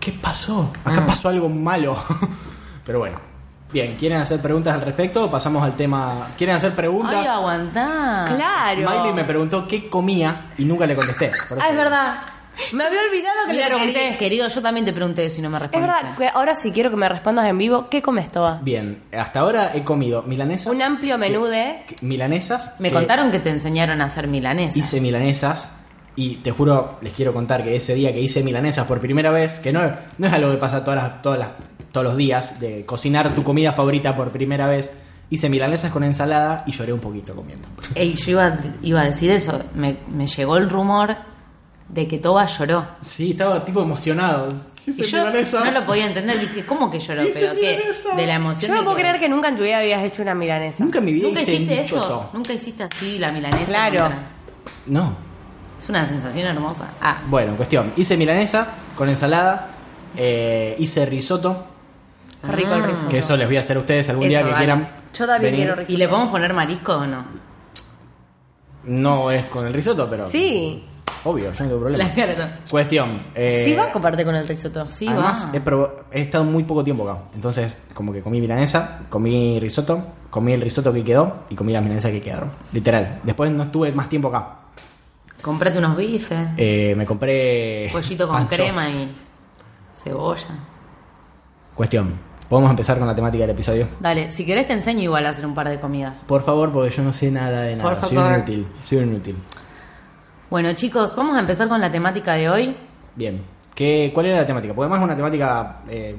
¿qué 0.00 0.12
pasó? 0.12 0.72
Acá 0.84 1.02
Mm. 1.02 1.06
pasó 1.06 1.28
algo 1.28 1.48
malo. 1.48 1.96
Pero 2.84 2.98
bueno, 3.00 3.18
bien, 3.72 3.96
¿quieren 3.96 4.20
hacer 4.20 4.40
preguntas 4.40 4.74
al 4.74 4.80
respecto 4.80 5.24
o 5.26 5.30
pasamos 5.30 5.62
al 5.62 5.76
tema? 5.76 6.28
¿Quieren 6.36 6.56
hacer 6.56 6.72
preguntas? 6.74 7.14
Ay, 7.20 7.26
aguantá. 7.26 8.24
Claro. 8.34 8.90
Miley 8.90 9.12
me 9.12 9.24
preguntó 9.24 9.68
qué 9.68 9.88
comía 9.88 10.50
y 10.58 10.64
nunca 10.64 10.86
le 10.86 10.96
contesté. 10.96 11.30
Por 11.48 11.60
Ah, 11.62 11.68
es 11.70 11.76
verdad. 11.76 12.22
Me 12.72 12.84
había 12.84 13.00
olvidado 13.08 13.36
que 13.46 13.52
Mira, 13.52 13.68
le 13.68 13.74
pregunté. 13.74 13.92
querido, 14.00 14.18
querido, 14.18 14.48
yo 14.48 14.60
también 14.60 14.84
te 14.84 14.92
pregunté 14.92 15.30
y 15.34 15.40
no 15.40 15.48
me 15.48 15.56
Es 15.56 15.62
respondiste. 15.62 15.94
verdad, 15.96 16.16
que 16.18 16.28
ahora 16.28 16.54
sí 16.54 16.72
quiero 16.72 16.90
que 16.90 16.96
me 16.96 17.08
respondas 17.08 17.46
en 17.46 17.56
vivo. 17.56 17.88
¿Qué 17.88 18.02
comes, 18.02 18.30
Toba? 18.30 18.58
Bien, 18.60 19.02
hasta 19.16 19.40
ahora 19.40 19.70
he 19.74 19.82
comido 19.84 20.22
milanesas. 20.24 20.66
Un 20.66 20.82
amplio 20.82 21.16
menú 21.16 21.44
de... 21.46 21.84
que- 21.88 21.96
milanesas. 22.04 22.74
Me 22.78 22.88
que 22.88 22.94
contaron 22.96 23.30
que 23.30 23.38
te 23.38 23.48
enseñaron 23.50 24.02
a 24.02 24.06
hacer 24.06 24.26
milanesas. 24.26 24.76
Hice 24.76 25.00
milanesas. 25.00 25.72
Y 26.16 26.36
te 26.36 26.50
juro, 26.50 26.98
les 27.02 27.12
quiero 27.12 27.32
contar 27.32 27.62
que 27.64 27.76
ese 27.76 27.94
día 27.94 28.12
que 28.12 28.20
hice 28.20 28.42
milanesas 28.42 28.86
por 28.86 29.00
primera 29.00 29.30
vez, 29.30 29.58
que 29.60 29.72
no, 29.72 29.80
no 30.18 30.26
es 30.26 30.32
algo 30.32 30.50
que 30.50 30.56
pasa 30.58 30.82
todas 30.84 31.02
las, 31.02 31.22
todas 31.22 31.38
las, 31.38 31.50
todos 31.92 32.04
los 32.04 32.16
días, 32.16 32.60
de 32.60 32.84
cocinar 32.84 33.34
tu 33.34 33.42
comida 33.42 33.72
favorita 33.72 34.14
por 34.16 34.30
primera 34.32 34.66
vez, 34.66 34.92
hice 35.30 35.48
milanesas 35.48 35.90
con 35.92 36.02
ensalada 36.04 36.64
y 36.66 36.72
lloré 36.72 36.92
un 36.92 37.00
poquito 37.00 37.34
comiendo. 37.34 37.68
Ey, 37.94 38.14
yo 38.14 38.32
iba, 38.32 38.58
iba 38.82 39.00
a 39.00 39.04
decir 39.04 39.30
eso. 39.30 39.62
Me, 39.74 39.98
me 40.08 40.26
llegó 40.26 40.56
el 40.56 40.68
rumor 40.68 41.16
de 41.88 42.06
que 42.08 42.18
Toba 42.18 42.44
lloró. 42.46 42.86
Sí, 43.00 43.30
estaba 43.30 43.64
tipo 43.64 43.80
emocionado. 43.80 44.48
Y 44.86 44.90
Hice 44.90 45.04
yo 45.04 45.18
milanesas. 45.18 45.64
no 45.64 45.70
lo 45.70 45.82
podía 45.82 46.06
entender. 46.06 46.40
Dije, 46.40 46.64
¿cómo 46.66 46.90
que 46.90 46.98
lloró? 46.98 47.22
Hice 47.22 47.38
Pero 47.40 47.54
que 47.54 48.16
de 48.16 48.26
la 48.26 48.34
emoción. 48.34 48.68
Yo 48.68 48.74
no 48.74 48.80
de 48.80 48.84
puedo 48.84 48.96
que- 48.96 49.02
creer 49.02 49.20
que 49.20 49.28
nunca 49.28 49.48
en 49.48 49.56
tu 49.56 49.62
vida 49.62 49.78
habías 49.78 50.02
hecho 50.04 50.22
una 50.22 50.34
milanesa. 50.34 50.82
Nunca 50.84 50.98
en 50.98 51.04
mi 51.04 51.12
vida 51.12 51.28
Nunca 51.28 51.42
hice 51.42 51.54
hiciste 51.54 51.86
choto. 51.86 52.30
Nunca 52.32 52.52
hiciste 52.52 52.82
así 52.84 53.18
la 53.18 53.30
milanesa. 53.30 53.64
Claro. 53.66 54.08
No. 54.86 55.29
Es 55.80 55.88
una 55.88 56.06
sensación 56.06 56.46
hermosa. 56.46 56.90
Ah, 57.00 57.22
Bueno, 57.26 57.56
cuestión. 57.56 57.92
Hice 57.96 58.16
milanesa 58.16 58.68
con 58.96 59.08
ensalada. 59.08 59.68
eh, 60.16 60.74
hice 60.78 61.06
risotto. 61.06 61.66
Qué 62.44 62.52
rico 62.52 62.74
el 62.74 62.82
Ah. 62.82 62.86
risotto. 62.86 63.08
Que 63.08 63.18
eso 63.18 63.36
les 63.36 63.46
voy 63.48 63.56
a 63.56 63.60
hacer 63.60 63.76
a 63.76 63.80
ustedes 63.80 64.08
algún 64.10 64.24
Eso, 64.26 64.30
día 64.30 64.38
que 64.40 64.44
dale. 64.52 64.56
quieran. 64.58 64.90
Yo 65.14 65.26
también 65.26 65.42
venir. 65.52 65.56
quiero 65.66 65.74
risotto. 65.76 65.92
¿y 65.92 65.96
le 65.96 66.08
podemos 66.08 66.30
poner 66.30 66.52
marisco 66.54 66.94
o 66.96 67.06
no? 67.06 67.24
No 68.84 69.30
es 69.30 69.44
con 69.46 69.66
el 69.66 69.72
risotto, 69.72 70.08
pero. 70.08 70.28
Sí. 70.28 70.84
Obvio, 71.24 71.44
yo 71.44 71.50
no 71.50 71.56
tengo 71.68 71.80
problema. 71.80 72.04
La 72.04 72.14
cara. 72.14 72.58
Cuestión. 72.70 73.22
eh, 73.34 73.62
sí 73.64 73.74
va 73.74 73.84
a 73.84 73.92
coparte 73.92 74.24
con 74.24 74.34
el 74.34 74.48
risotto. 74.48 74.86
Sí, 74.86 75.06
Además, 75.06 75.46
va. 75.52 75.56
he, 75.56 75.62
prob- 75.62 75.90
he 76.10 76.20
estado 76.22 76.44
muy 76.44 76.64
poco 76.64 76.82
tiempo 76.82 77.08
acá. 77.08 77.20
Entonces, 77.34 77.76
como 77.92 78.10
que 78.12 78.22
comí 78.22 78.40
milanesa, 78.40 79.00
comí 79.10 79.60
risotto, 79.60 80.02
comí 80.30 80.54
el 80.54 80.62
risotto 80.62 80.92
que 80.94 81.04
quedó 81.04 81.44
y 81.50 81.54
comí 81.54 81.72
las 81.74 81.82
milanesas 81.82 82.10
que 82.10 82.22
quedaron. 82.22 82.50
Literal. 82.72 83.20
Después 83.22 83.50
no 83.52 83.64
estuve 83.64 83.92
más 83.92 84.08
tiempo 84.08 84.28
acá. 84.28 84.56
Comprate 85.42 85.78
unos 85.78 85.96
bifes, 85.96 86.48
Eh, 86.56 86.94
me 86.96 87.04
compré. 87.06 87.88
pollito 87.92 88.26
con 88.28 88.36
panchos. 88.38 88.56
crema 88.56 88.88
y 88.88 89.10
cebolla. 89.94 90.48
Cuestión. 91.74 92.30
¿Podemos 92.48 92.70
empezar 92.70 92.98
con 92.98 93.06
la 93.06 93.14
temática 93.14 93.42
del 93.42 93.50
episodio? 93.50 93.86
Dale, 94.00 94.30
si 94.30 94.44
querés 94.44 94.66
te 94.66 94.72
enseño 94.72 95.02
igual 95.02 95.24
a 95.24 95.28
hacer 95.30 95.46
un 95.46 95.54
par 95.54 95.68
de 95.68 95.78
comidas. 95.78 96.24
Por 96.26 96.42
favor, 96.42 96.72
porque 96.72 96.90
yo 96.90 97.02
no 97.04 97.12
sé 97.12 97.30
nada 97.30 97.62
de 97.62 97.76
nada. 97.76 97.90
Por 97.90 98.08
Soy 98.08 98.16
favor. 98.16 98.32
inútil. 98.38 98.66
Soy 98.84 98.98
inútil. 98.98 99.36
Bueno 100.50 100.72
chicos, 100.72 101.14
vamos 101.14 101.36
a 101.36 101.40
empezar 101.40 101.68
con 101.68 101.80
la 101.80 101.92
temática 101.92 102.34
de 102.34 102.50
hoy. 102.50 102.76
Bien. 103.14 103.40
¿Qué, 103.72 104.10
¿Cuál 104.12 104.26
era 104.26 104.38
la 104.38 104.46
temática? 104.46 104.74
Porque 104.74 104.86
además 104.86 104.98
es 105.00 105.04
una 105.04 105.16
temática 105.16 105.78
eh, 105.88 106.16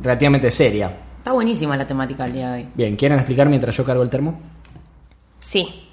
relativamente 0.00 0.50
seria. 0.52 0.96
Está 1.18 1.32
buenísima 1.32 1.76
la 1.76 1.86
temática 1.86 2.22
del 2.24 2.32
día 2.34 2.52
de 2.52 2.62
hoy. 2.62 2.68
Bien, 2.74 2.94
¿quieren 2.96 3.18
explicar 3.18 3.48
mientras 3.48 3.76
yo 3.76 3.84
cargo 3.84 4.02
el 4.04 4.08
termo? 4.08 4.40
Sí. 5.40 5.87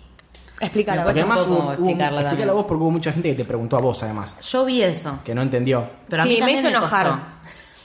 Explícala. 0.59 1.01
Me 1.01 1.05
Porque 1.05 1.19
además 1.21 1.39
un 1.41 1.45
poco 1.47 1.55
hubo, 1.59 1.63
hubo- 1.65 1.74
explicarla 1.74 2.21
explícala 2.21 2.53
vos 2.53 2.65
porque 2.65 2.81
hubo 2.83 2.91
mucha 2.91 3.12
gente 3.12 3.29
que 3.29 3.35
te 3.35 3.45
preguntó 3.45 3.77
a 3.77 3.81
vos 3.81 4.01
además, 4.03 4.38
Yo 4.41 4.65
vi 4.65 4.81
eso, 4.81 5.19
que 5.24 5.35
no 5.35 5.41
entendió. 5.41 5.88
pero 6.09 6.21
a 6.24 6.25
mí 6.25 6.31
sí, 6.31 6.35
me 6.35 6.39
también 6.41 6.59
hizo 6.59 6.67
enojar. 6.69 7.07
costó. 7.07 7.21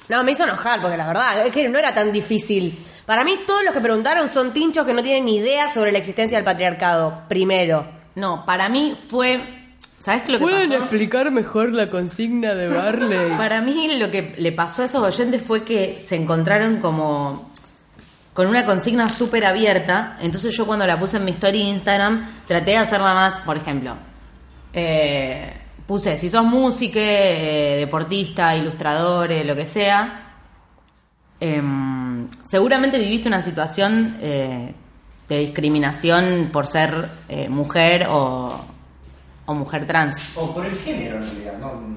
No, 0.09 0.25
me 0.25 0.33
hizo 0.33 0.45
enojar 0.45 0.81
porque 0.81 0.97
la 0.97 1.07
verdad 1.07 1.47
es 1.47 1.53
que 1.53 1.69
no 1.69 1.79
era 1.79 1.95
tan 1.95 2.11
difícil. 2.12 2.77
Para 3.07 3.25
mí 3.25 3.39
todos 3.47 3.65
los 3.65 3.73
que 3.75 3.81
preguntaron 3.81 4.29
son 4.29 4.53
tinchos 4.53 4.87
que 4.87 4.93
no 4.93 5.03
tienen 5.03 5.25
ni 5.25 5.37
idea 5.37 5.71
sobre 5.71 5.93
la 5.93 5.99
existencia 5.99 6.39
del 6.39 6.45
patriarcado, 6.45 7.23
primero. 7.29 7.85
No, 8.17 8.45
para 8.45 8.69
mí 8.69 8.97
fue... 9.09 9.41
¿Sabes 10.00 10.23
qué 10.23 10.33
lo 10.33 10.39
que 10.39 10.45
pasó? 10.47 10.73
explicar 10.75 11.31
mejor 11.31 11.73
la 11.73 11.89
consigna 11.89 12.55
de 12.55 12.69
Barley? 12.69 13.33
Para 13.37 13.61
mí 13.61 13.99
lo 13.99 14.11
que 14.11 14.35
le 14.39 14.50
pasó 14.53 14.81
a 14.83 14.87
esos 14.87 15.03
oyentes 15.03 15.43
fue 15.43 15.62
que 15.65 16.03
se 16.07 16.17
encontraron 16.17 16.79
como 16.81 17.50
con 18.33 18.47
una 18.47 18.65
consigna 18.65 19.11
súper 19.11 19.47
abierta. 19.47 20.17
Entonces 20.21 20.57
yo 20.57 20.67
cuando 20.67 20.87
la 20.87 20.99
puse 20.99 21.17
en 21.17 21.25
mi 21.25 21.33
story 21.33 21.59
de 21.59 21.65
Instagram 21.65 22.27
traté 22.47 22.73
de 22.73 22.77
hacerla 22.79 23.15
más, 23.15 23.41
por 23.41 23.57
ejemplo, 23.57 23.97
eh, 24.73 25.53
puse 25.87 26.17
si 26.17 26.29
sos 26.29 26.45
músico, 26.45 26.99
eh, 26.99 27.77
deportista, 27.79 28.55
ilustrador, 28.57 29.33
eh, 29.33 29.45
lo 29.45 29.57
que 29.57 29.67
sea, 29.67 30.35
em, 31.41 32.29
seguramente 32.45 32.99
viviste 32.99 33.29
una 33.29 33.43
situación 33.43 34.17
eh, 34.21 34.75
de 35.29 35.39
discriminación 35.39 36.51
por 36.53 36.67
ser 36.67 37.09
eh, 37.29 37.49
mujer 37.49 38.07
o, 38.09 38.65
o 39.47 39.55
mujer 39.55 39.87
trans. 39.87 40.21
O 40.37 40.55
por 40.55 40.67
el 40.67 40.77
género 40.77 41.17
en 41.17 41.23
realidad, 41.23 41.59
¿no? 41.59 41.97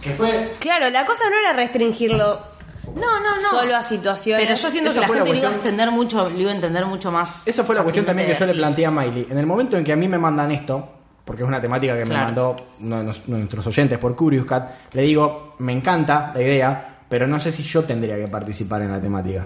Que 0.00 0.10
fue... 0.10 0.52
Claro, 0.58 0.90
la 0.90 1.06
cosa 1.06 1.24
no 1.30 1.36
era 1.36 1.54
restringirlo 1.54 2.53
No, 2.94 3.20
no, 3.20 3.34
no. 3.36 3.50
solo 3.50 3.74
a 3.76 3.82
situaciones. 3.82 4.46
Pero 4.46 4.58
yo 4.58 4.70
siento 4.70 4.90
Esa 4.90 5.00
que 5.00 5.00
la 5.02 5.06
fue 5.08 5.16
la 5.16 5.24
gente 5.24 5.32
lo 5.32 5.38
iba 5.38 5.48
a 5.48 5.52
cuestión. 5.52 5.74
entender 5.74 5.90
mucho, 5.94 6.30
lo 6.30 6.40
iba 6.40 6.50
a 6.50 6.54
entender 6.54 6.86
mucho 6.86 7.10
más. 7.12 7.42
Esa 7.46 7.64
fue 7.64 7.74
la 7.74 7.82
cuestión 7.82 8.04
también 8.04 8.28
que 8.28 8.34
yo 8.34 8.40
le 8.40 8.52
fácilmente 8.52 8.82
planteé 8.82 8.86
a 8.86 8.90
Miley. 8.90 9.26
En 9.30 9.38
el 9.38 9.46
momento 9.46 9.76
en 9.76 9.84
que 9.84 9.92
a 9.92 9.96
mí 9.96 10.08
me 10.08 10.18
mandan 10.18 10.52
esto, 10.52 10.88
porque 11.24 11.42
es 11.42 11.48
una 11.48 11.60
temática 11.60 11.96
que 11.96 12.04
me 12.04 12.14
mandó 12.14 12.56
uno 12.80 12.98
de 12.98 13.04
nos- 13.04 13.22
uno 13.26 13.36
de 13.36 13.42
nuestros 13.42 13.66
oyentes 13.66 13.98
por 13.98 14.14
Curious 14.14 14.46
Cat, 14.46 14.70
le 14.92 15.02
digo, 15.02 15.54
me 15.58 15.72
encanta 15.72 16.32
la 16.34 16.42
idea, 16.42 16.98
pero 17.08 17.26
no 17.26 17.40
sé 17.40 17.50
si 17.52 17.62
yo 17.62 17.82
tendría 17.84 18.16
que 18.16 18.28
participar 18.28 18.82
en 18.82 18.90
la 18.92 19.00
temática. 19.00 19.44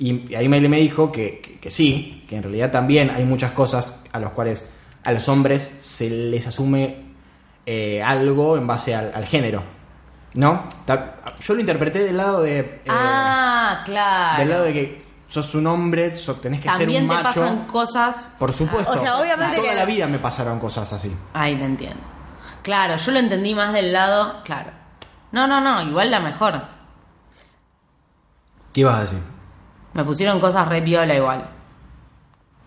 Y 0.00 0.34
ahí 0.34 0.48
Miley 0.48 0.68
me 0.68 0.78
dijo 0.80 1.10
que, 1.12 1.40
que- 1.40 1.58
que 1.58 1.70
sí, 1.70 2.24
que 2.28 2.36
en 2.36 2.42
realidad 2.44 2.70
también 2.70 3.10
hay 3.10 3.24
muchas 3.24 3.50
cosas 3.52 4.04
a 4.12 4.18
las 4.20 4.30
cuales 4.30 4.70
a 5.04 5.12
los 5.12 5.28
hombres 5.28 5.70
se 5.80 6.08
les 6.08 6.46
asume 6.46 7.08
eh, 7.66 8.02
algo 8.02 8.56
en 8.56 8.66
base 8.66 8.94
al, 8.94 9.10
al 9.14 9.24
género. 9.26 9.62
¿No? 10.34 10.64
Yo 11.40 11.54
lo 11.54 11.60
interpreté 11.60 12.00
del 12.00 12.16
lado 12.16 12.42
de... 12.42 12.58
eh, 12.60 12.82
Ah, 12.88 13.82
claro. 13.84 14.38
Del 14.40 14.48
lado 14.50 14.64
de 14.64 14.72
que 14.72 15.06
sos 15.28 15.54
un 15.54 15.66
hombre, 15.66 16.14
sos- 16.14 16.40
tenés 16.40 16.60
que 16.60 16.68
ser 16.68 16.78
También 16.78 17.04
un 17.04 17.08
te 17.10 17.14
macho. 17.22 17.40
pasan 17.40 17.66
cosas. 17.66 18.32
Por 18.38 18.52
supuesto. 18.52 18.90
O 18.92 18.96
sea, 18.96 19.18
obviamente 19.18 19.56
Toda 19.56 19.70
que- 19.70 19.74
la 19.76 19.84
vida 19.84 20.06
me 20.06 20.18
pasaron 20.18 20.58
cosas 20.58 20.92
así. 20.92 21.14
Ay, 21.32 21.56
te 21.56 21.64
entiendo. 21.64 22.02
Claro, 22.62 22.96
yo 22.96 23.12
lo 23.12 23.18
entendí 23.18 23.54
más 23.54 23.72
del 23.72 23.92
lado. 23.92 24.42
Claro. 24.44 24.70
No, 25.32 25.46
no, 25.46 25.60
no, 25.60 25.82
igual 25.82 26.10
la 26.10 26.20
mejor. 26.20 26.60
¿Qué 28.72 28.80
ibas 28.80 28.96
a 28.96 29.00
decir? 29.00 29.18
Me 29.94 30.04
pusieron 30.04 30.38
cosas 30.40 30.68
re 30.68 30.82
piola 30.82 31.14
igual. 31.14 31.48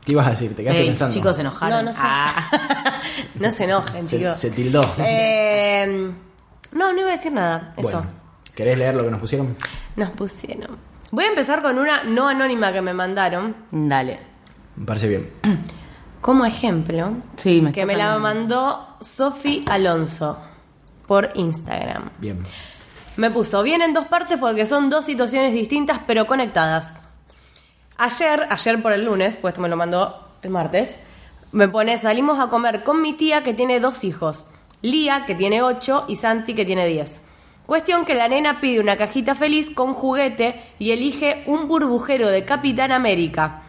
¿Qué 0.06 0.14
ibas 0.14 0.28
a 0.28 0.32
decir? 0.32 0.56
Te 0.56 0.64
quedaste 0.64 0.82
Ey, 0.82 0.88
pensando. 0.88 1.14
chicos 1.14 1.36
se 1.36 1.42
enojaron. 1.42 1.86
No, 1.86 1.92
no 1.92 1.94
sé. 1.94 2.00
Ah. 2.04 2.34
No 3.40 3.50
se 3.52 3.64
enojen, 3.66 4.08
se, 4.08 4.18
chicos. 4.18 4.38
se 4.40 4.50
tildó. 4.52 4.96
Eh, 4.98 6.12
no, 6.72 6.94
no 6.94 7.00
iba 7.00 7.10
a 7.10 7.12
decir 7.12 7.32
nada. 7.32 7.74
Eso. 7.78 7.90
Bueno, 7.90 8.06
¿querés 8.56 8.78
leer 8.78 8.96
lo 8.96 9.04
que 9.04 9.12
nos 9.12 9.20
pusieron? 9.20 9.56
Nos 9.96 10.10
pusieron. 10.12 10.78
Voy 11.12 11.26
a 11.26 11.30
empezar 11.30 11.62
con 11.62 11.78
una 11.78 12.04
no 12.04 12.28
anónima 12.28 12.72
que 12.72 12.82
me 12.82 12.94
mandaron. 12.94 13.56
Dale. 13.72 14.20
Me 14.76 14.86
parece 14.86 15.08
bien. 15.08 15.30
Como 16.22 16.46
ejemplo, 16.46 17.16
Sí, 17.36 17.62
me 17.62 17.74
que 17.74 17.86
me 17.86 17.96
la 17.96 18.18
mandó 18.20 18.98
Sofi 19.02 19.66
Alonso 19.70 20.38
por 21.08 21.32
Instagram. 21.34 22.12
Bien. 22.20 22.44
Me 23.18 23.30
puso, 23.32 23.64
viene 23.64 23.86
en 23.86 23.94
dos 23.94 24.06
partes 24.08 24.40
porque 24.40 24.66
son 24.66 24.90
dos 24.90 25.06
situaciones 25.06 25.52
distintas 25.52 26.00
pero 26.06 26.28
conectadas. 26.28 27.00
Ayer, 27.98 28.48
ayer 28.50 28.82
por 28.82 28.94
el 28.94 29.06
lunes, 29.06 29.36
pues 29.36 29.52
esto 29.54 29.62
me 29.62 29.68
lo 29.68 29.76
mandó 29.76 30.28
el 30.42 30.52
martes, 30.52 31.00
me 31.52 31.68
pone, 31.68 31.98
salimos 31.98 32.40
a 32.40 32.48
comer 32.48 32.84
con 32.84 33.02
mi 33.02 33.14
tía 33.14 33.44
que 33.44 33.54
tiene 33.54 33.80
dos 33.80 34.04
hijos, 34.04 34.48
Lía 34.82 35.26
que 35.26 35.36
tiene 35.36 35.62
ocho 35.62 36.06
y 36.08 36.16
Santi 36.16 36.54
que 36.54 36.66
tiene 36.66 36.88
diez. 36.88 37.22
Cuestión 37.66 38.04
que 38.04 38.16
la 38.16 38.28
nena 38.28 38.60
pide 38.60 38.80
una 38.80 38.98
cajita 38.98 39.36
feliz 39.36 39.70
con 39.70 39.94
juguete 39.94 40.62
y 40.80 40.92
elige 40.92 41.44
un 41.46 41.68
burbujero 41.68 42.30
de 42.30 42.44
Capitán 42.44 42.92
América. 42.92 43.64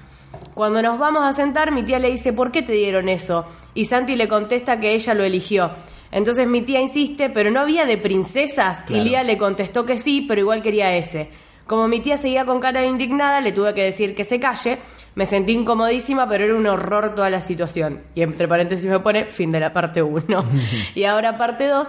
Cuando 0.55 0.83
nos 0.83 0.99
vamos 0.99 1.25
a 1.25 1.33
sentar, 1.33 1.71
mi 1.73 1.83
tía 1.83 1.99
le 1.99 2.11
dice, 2.11 2.33
¿por 2.33 2.51
qué 2.51 2.63
te 2.63 2.73
dieron 2.73 3.09
eso? 3.09 3.47
Y 3.75 3.85
Santi 3.85 4.17
le 4.17 4.29
contesta 4.29 4.81
que 4.81 4.95
ella 4.95 5.15
lo 5.15 5.25
eligió. 5.25 5.71
Entonces 6.11 6.47
mi 6.47 6.63
tía 6.63 6.81
insiste, 6.81 7.31
pero 7.31 7.51
no 7.51 7.61
había 7.61 7.87
de 7.87 7.97
princesas. 7.99 8.81
Claro. 8.83 9.03
Y 9.03 9.09
Lía 9.09 9.23
le 9.23 9.39
contestó 9.39 9.87
que 9.87 9.97
sí, 9.97 10.25
pero 10.27 10.41
igual 10.41 10.63
quería 10.63 10.95
ese. 10.95 11.31
Como 11.67 11.89
mi 11.89 12.01
tía 12.01 12.17
seguía 12.19 12.45
con 12.45 12.61
cara 12.61 12.81
de 12.81 12.89
indignada, 12.89 13.41
le 13.41 13.53
tuve 13.53 13.73
que 13.73 13.83
decir 13.83 14.15
que 14.15 14.25
se 14.25 14.39
calle. 14.41 14.79
Me 15.15 15.27
sentí 15.27 15.53
incomodísima, 15.53 16.27
pero 16.29 16.45
era 16.45 16.55
un 16.55 16.67
horror 16.67 17.15
toda 17.15 17.29
la 17.29 17.41
situación. 17.41 18.03
Y 18.15 18.23
entre 18.23 18.49
paréntesis 18.49 18.89
me 18.89 19.01
pone 19.01 19.27
fin 19.27 19.53
de 19.53 19.61
la 19.61 19.73
parte 19.73 20.03
1. 20.03 20.45
y 20.95 21.05
ahora 21.05 21.37
parte 21.37 21.69
2. 21.69 21.89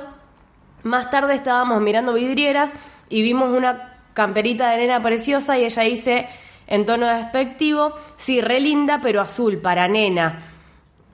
Más 0.83 1.09
tarde 1.09 1.35
estábamos 1.35 1.81
mirando 1.81 2.13
vidrieras 2.13 2.73
y 3.09 3.21
vimos 3.21 3.55
una 3.55 3.93
camperita 4.13 4.71
de 4.71 4.77
nena 4.77 5.01
preciosa 5.01 5.57
y 5.57 5.63
ella 5.63 5.83
dice 5.83 6.27
en 6.67 6.85
tono 6.85 7.07
despectivo, 7.07 7.93
sí, 8.17 8.41
re 8.41 8.59
linda, 8.59 8.99
pero 9.01 9.21
azul, 9.21 9.57
para 9.57 9.87
nena. 9.87 10.43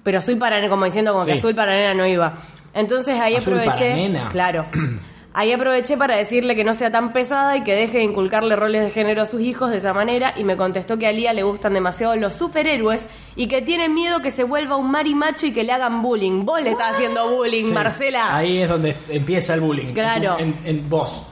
Pero 0.04 0.20
azul 0.20 0.38
para 0.38 0.58
nena, 0.58 0.70
como 0.70 0.86
diciendo 0.86 1.14
como 1.14 1.26
que 1.26 1.34
azul 1.34 1.54
para 1.54 1.74
nena 1.74 1.94
no 1.94 2.08
iba. 2.08 2.38
Entonces 2.74 3.20
ahí 3.20 3.36
Azul 3.36 3.54
para 3.54 3.72
aproveché... 3.72 3.94
nena. 3.96 4.30
Claro. 4.30 4.66
Ahí 5.32 5.52
aproveché 5.52 5.96
para 5.96 6.16
decirle 6.18 6.56
que 6.56 6.64
no 6.64 6.74
sea 6.74 6.92
tan 6.92 7.14
pesada 7.14 7.56
y 7.56 7.64
que 7.64 7.76
deje 7.76 8.00
de 8.00 8.04
inculcarle 8.04 8.56
roles 8.56 8.84
de 8.84 8.90
género 8.90 9.22
a 9.22 9.26
sus 9.28 9.42
hijos 9.42 9.70
de 9.70 9.78
esa 9.78 9.94
manera 9.94 10.34
y 10.36 10.44
me 10.44 10.58
contestó 10.58 10.98
que 10.98 11.06
a 11.06 11.12
Lía 11.12 11.34
le 11.34 11.44
gustan 11.44 11.76
demasiado 11.76 12.16
los 12.16 12.34
superhéroes 12.36 13.06
y 13.36 13.48
que 13.48 13.62
tiene 13.62 13.90
miedo 13.90 14.22
que 14.22 14.32
se 14.32 14.44
vuelva 14.44 14.76
un 14.76 14.90
marimacho 14.90 15.46
y 15.46 15.52
que 15.54 15.64
le 15.64 15.72
hagan 15.72 16.02
bullying. 16.02 16.46
Vos 16.46 16.62
le 16.64 16.72
estás 16.72 16.96
haciendo 16.96 17.30
bullying, 17.30 17.66
Sí. 17.66 17.72
Marcela. 17.74 18.36
Ahí 18.36 18.58
es 18.58 18.68
donde 18.68 18.96
empieza 19.08 19.54
el 19.54 19.62
bullying. 19.62 19.94
Claro. 19.94 20.38
En, 20.40 20.60
en- 20.66 20.90
vos. 20.90 21.28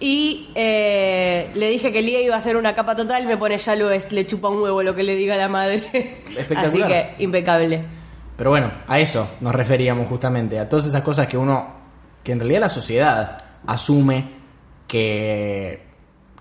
Y 0.00 0.48
eh, 0.56 1.50
le 1.54 1.68
dije 1.70 1.92
que 1.92 2.02
Lía 2.02 2.20
iba 2.20 2.34
a 2.34 2.38
hacer 2.38 2.56
una 2.56 2.74
capa 2.74 2.96
total 2.96 3.22
y 3.22 3.26
me 3.26 3.36
pone 3.36 3.56
ya 3.58 3.76
lo 3.76 3.90
es, 3.90 4.10
le 4.12 4.26
chupa 4.26 4.48
un 4.48 4.60
huevo 4.60 4.82
lo 4.82 4.94
que 4.94 5.02
le 5.04 5.14
diga 5.14 5.36
la 5.36 5.48
madre. 5.48 6.22
Espectacular. 6.36 6.66
Así 6.66 6.82
que 6.82 7.22
impecable. 7.22 7.84
Pero 8.36 8.50
bueno, 8.50 8.70
a 8.88 8.98
eso 8.98 9.28
nos 9.40 9.54
referíamos 9.54 10.08
justamente, 10.08 10.58
a 10.58 10.68
todas 10.68 10.86
esas 10.86 11.02
cosas 11.02 11.28
que 11.28 11.38
uno, 11.38 11.83
que 12.24 12.32
en 12.32 12.40
realidad 12.40 12.62
la 12.62 12.68
sociedad 12.68 13.38
asume 13.66 14.30
que 14.88 15.82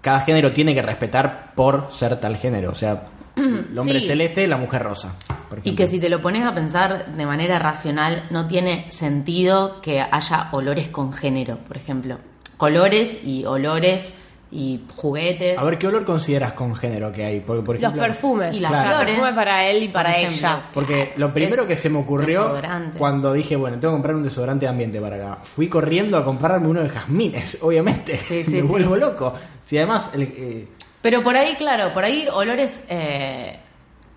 cada 0.01 0.21
género 0.21 0.51
tiene 0.51 0.73
que 0.73 0.81
respetar 0.81 1.53
por 1.55 1.87
ser 1.91 2.19
tal 2.19 2.37
género. 2.37 2.71
O 2.71 2.75
sea, 2.75 3.07
el 3.35 3.77
hombre 3.77 3.99
Sí. 4.01 4.07
celeste, 4.07 4.47
la 4.47 4.57
mujer 4.57 4.83
rosa. 4.83 5.13
por 5.49 5.59
Y 5.63 5.75
que 5.75 5.87
si 5.87 5.99
te 5.99 6.09
lo 6.09 6.21
pones 6.21 6.43
a 6.45 6.53
pensar 6.55 7.15
de 7.15 7.25
manera 7.25 7.59
racional, 7.59 8.25
no 8.31 8.47
tiene 8.47 8.91
sentido 8.91 9.81
que 9.81 10.01
haya 10.01 10.49
olores 10.51 10.87
con 10.87 11.13
género, 11.13 11.57
por 11.57 11.77
ejemplo. 11.77 12.17
Colores 12.57 13.19
y 13.23 13.45
olores 13.45 14.13
y 14.55 14.81
juguetes. 14.95 15.57
A 15.57 15.63
ver, 15.63 15.79
¿qué 15.79 15.87
olor 15.87 16.05
consideras 16.05 16.53
con 16.53 16.75
género 16.75 17.11
que 17.11 17.25
hay? 17.25 17.39
Porque, 17.39 17.63
por 17.63 17.81
Los 17.81 17.93
perfumes. 17.93 18.49
Y 18.53 18.59
las 18.59 18.71
Claro. 18.71 18.89
Flores. 18.89 19.07
perfumes 19.07 19.33
para 19.33 19.65
él 19.65 19.83
y 19.83 19.87
para 19.87 20.09
por 20.11 20.19
ejemplo. 20.19 20.37
ella. 20.47 20.63
Porque 20.71 21.13
lo 21.17 21.33
primero 21.33 21.61
Es 21.63 21.67
que 21.67 21.75
se 21.75 21.89
me 21.89 21.97
ocurrió 21.99 22.61
cuando 22.97 23.33
dije, 23.33 23.55
bueno, 23.55 23.79
tengo 23.79 23.93
que 23.93 23.95
comprar 23.95 24.15
un 24.15 24.23
desodorante 24.23 24.65
de 24.65 24.69
ambiente 24.69 25.01
para 25.01 25.15
acá, 25.15 25.39
fui 25.41 25.67
corriendo 25.67 26.17
a 26.17 26.23
comprarme 26.23 26.67
uno 26.67 26.81
de 26.83 26.89
jazmines, 26.89 27.57
obviamente. 27.63 28.17
Sí, 28.17 28.43
sí, 28.45 28.51
me 28.51 28.61
sí. 28.61 28.67
vuelvo 28.67 28.95
loco. 28.95 29.33
Si 29.65 29.77
además, 29.77 30.11
el- 30.13 30.21
eh, 30.23 30.67
Pero 31.01 31.23
por 31.23 31.35
ahí, 31.35 31.55
claro, 31.55 31.91
por 31.91 32.03
ahí 32.03 32.27
olores 32.31 32.85
eh, 32.89 33.57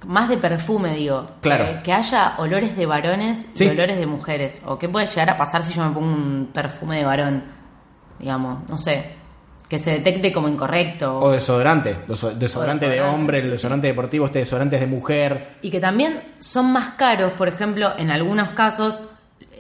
más 0.07 0.29
de 0.29 0.37
perfume, 0.37 0.95
digo. 0.95 1.27
Claro. 1.41 1.65
Que, 1.79 1.83
que 1.83 1.93
haya 1.95 2.35
olores 2.39 2.77
de 2.77 2.85
varones 2.85 3.47
Sí. 3.55 3.65
y 3.65 3.69
olores 3.71 3.97
de 3.97 4.07
mujeres. 4.07 4.61
O 4.67 4.77
qué 4.79 4.89
puede 4.89 5.07
llegar 5.07 5.31
a 5.31 5.37
pasar 5.39 5.65
si 5.65 5.73
yo 5.73 5.83
me 5.83 5.93
pongo 5.95 6.07
un 6.07 6.51
perfume 6.53 6.97
de 6.99 7.05
varón. 7.07 7.45
Digamos, 8.19 8.69
no 8.69 8.77
sé. 8.79 9.15
Que 9.69 9.79
se 9.79 9.91
detecte 9.93 10.33
como 10.33 10.49
incorrecto. 10.49 11.19
O 11.19 11.33
desodorante. 11.33 11.97
Deso- 12.07 12.33
Desodorante 12.33 12.87
de 12.87 12.93
desodorante, 12.93 13.01
hombre, 13.03 13.41
sí, 13.41 13.45
el 13.47 13.51
desodorante 13.53 13.87
deportivo, 13.89 14.27
este 14.27 14.39
desodorante 14.41 14.77
es 14.77 14.81
de 14.83 14.87
mujer. 14.87 15.57
Y 15.63 15.71
que 15.71 15.81
también 15.81 16.23
son 16.39 16.73
más 16.73 16.91
caros, 16.91 17.33
por 17.33 17.49
ejemplo, 17.49 17.93
en 17.99 18.11
algunos 18.11 18.51
casos 18.51 19.03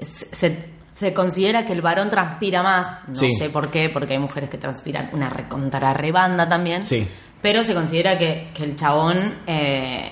se, 0.03 0.71
se 0.95 1.13
considera 1.13 1.67
que 1.67 1.73
el 1.73 1.83
varón 1.83 2.09
transpira 2.11 2.63
más, 2.63 2.99
no 3.09 3.17
Sí. 3.17 3.33
sé 3.33 3.51
por 3.51 3.71
qué, 3.71 3.89
porque 3.91 4.13
hay 4.15 4.19
mujeres 4.19 4.49
que 4.51 4.59
transpiran 4.59 5.11
una 5.13 5.29
recontra 5.29 5.93
rebanda 5.93 6.49
también, 6.49 6.87
Sí. 6.87 7.09
pero 7.43 7.65
se 7.65 7.75
considera 7.75 8.17
que, 8.19 8.49
que 8.55 8.63
el 8.65 8.77
chabón 8.77 9.35
eh, 9.47 10.11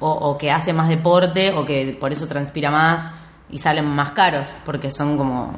o, 0.00 0.10
o 0.10 0.36
que 0.38 0.50
hace 0.50 0.72
más 0.72 0.88
deporte 0.88 1.52
o 1.52 1.64
que 1.64 1.96
por 1.98 2.12
eso 2.12 2.26
transpira 2.26 2.70
más 2.70 3.10
y 3.50 3.58
salen 3.58 3.86
más 3.86 4.10
caros, 4.12 4.52
porque 4.66 4.90
son 4.90 5.16
como 5.16 5.56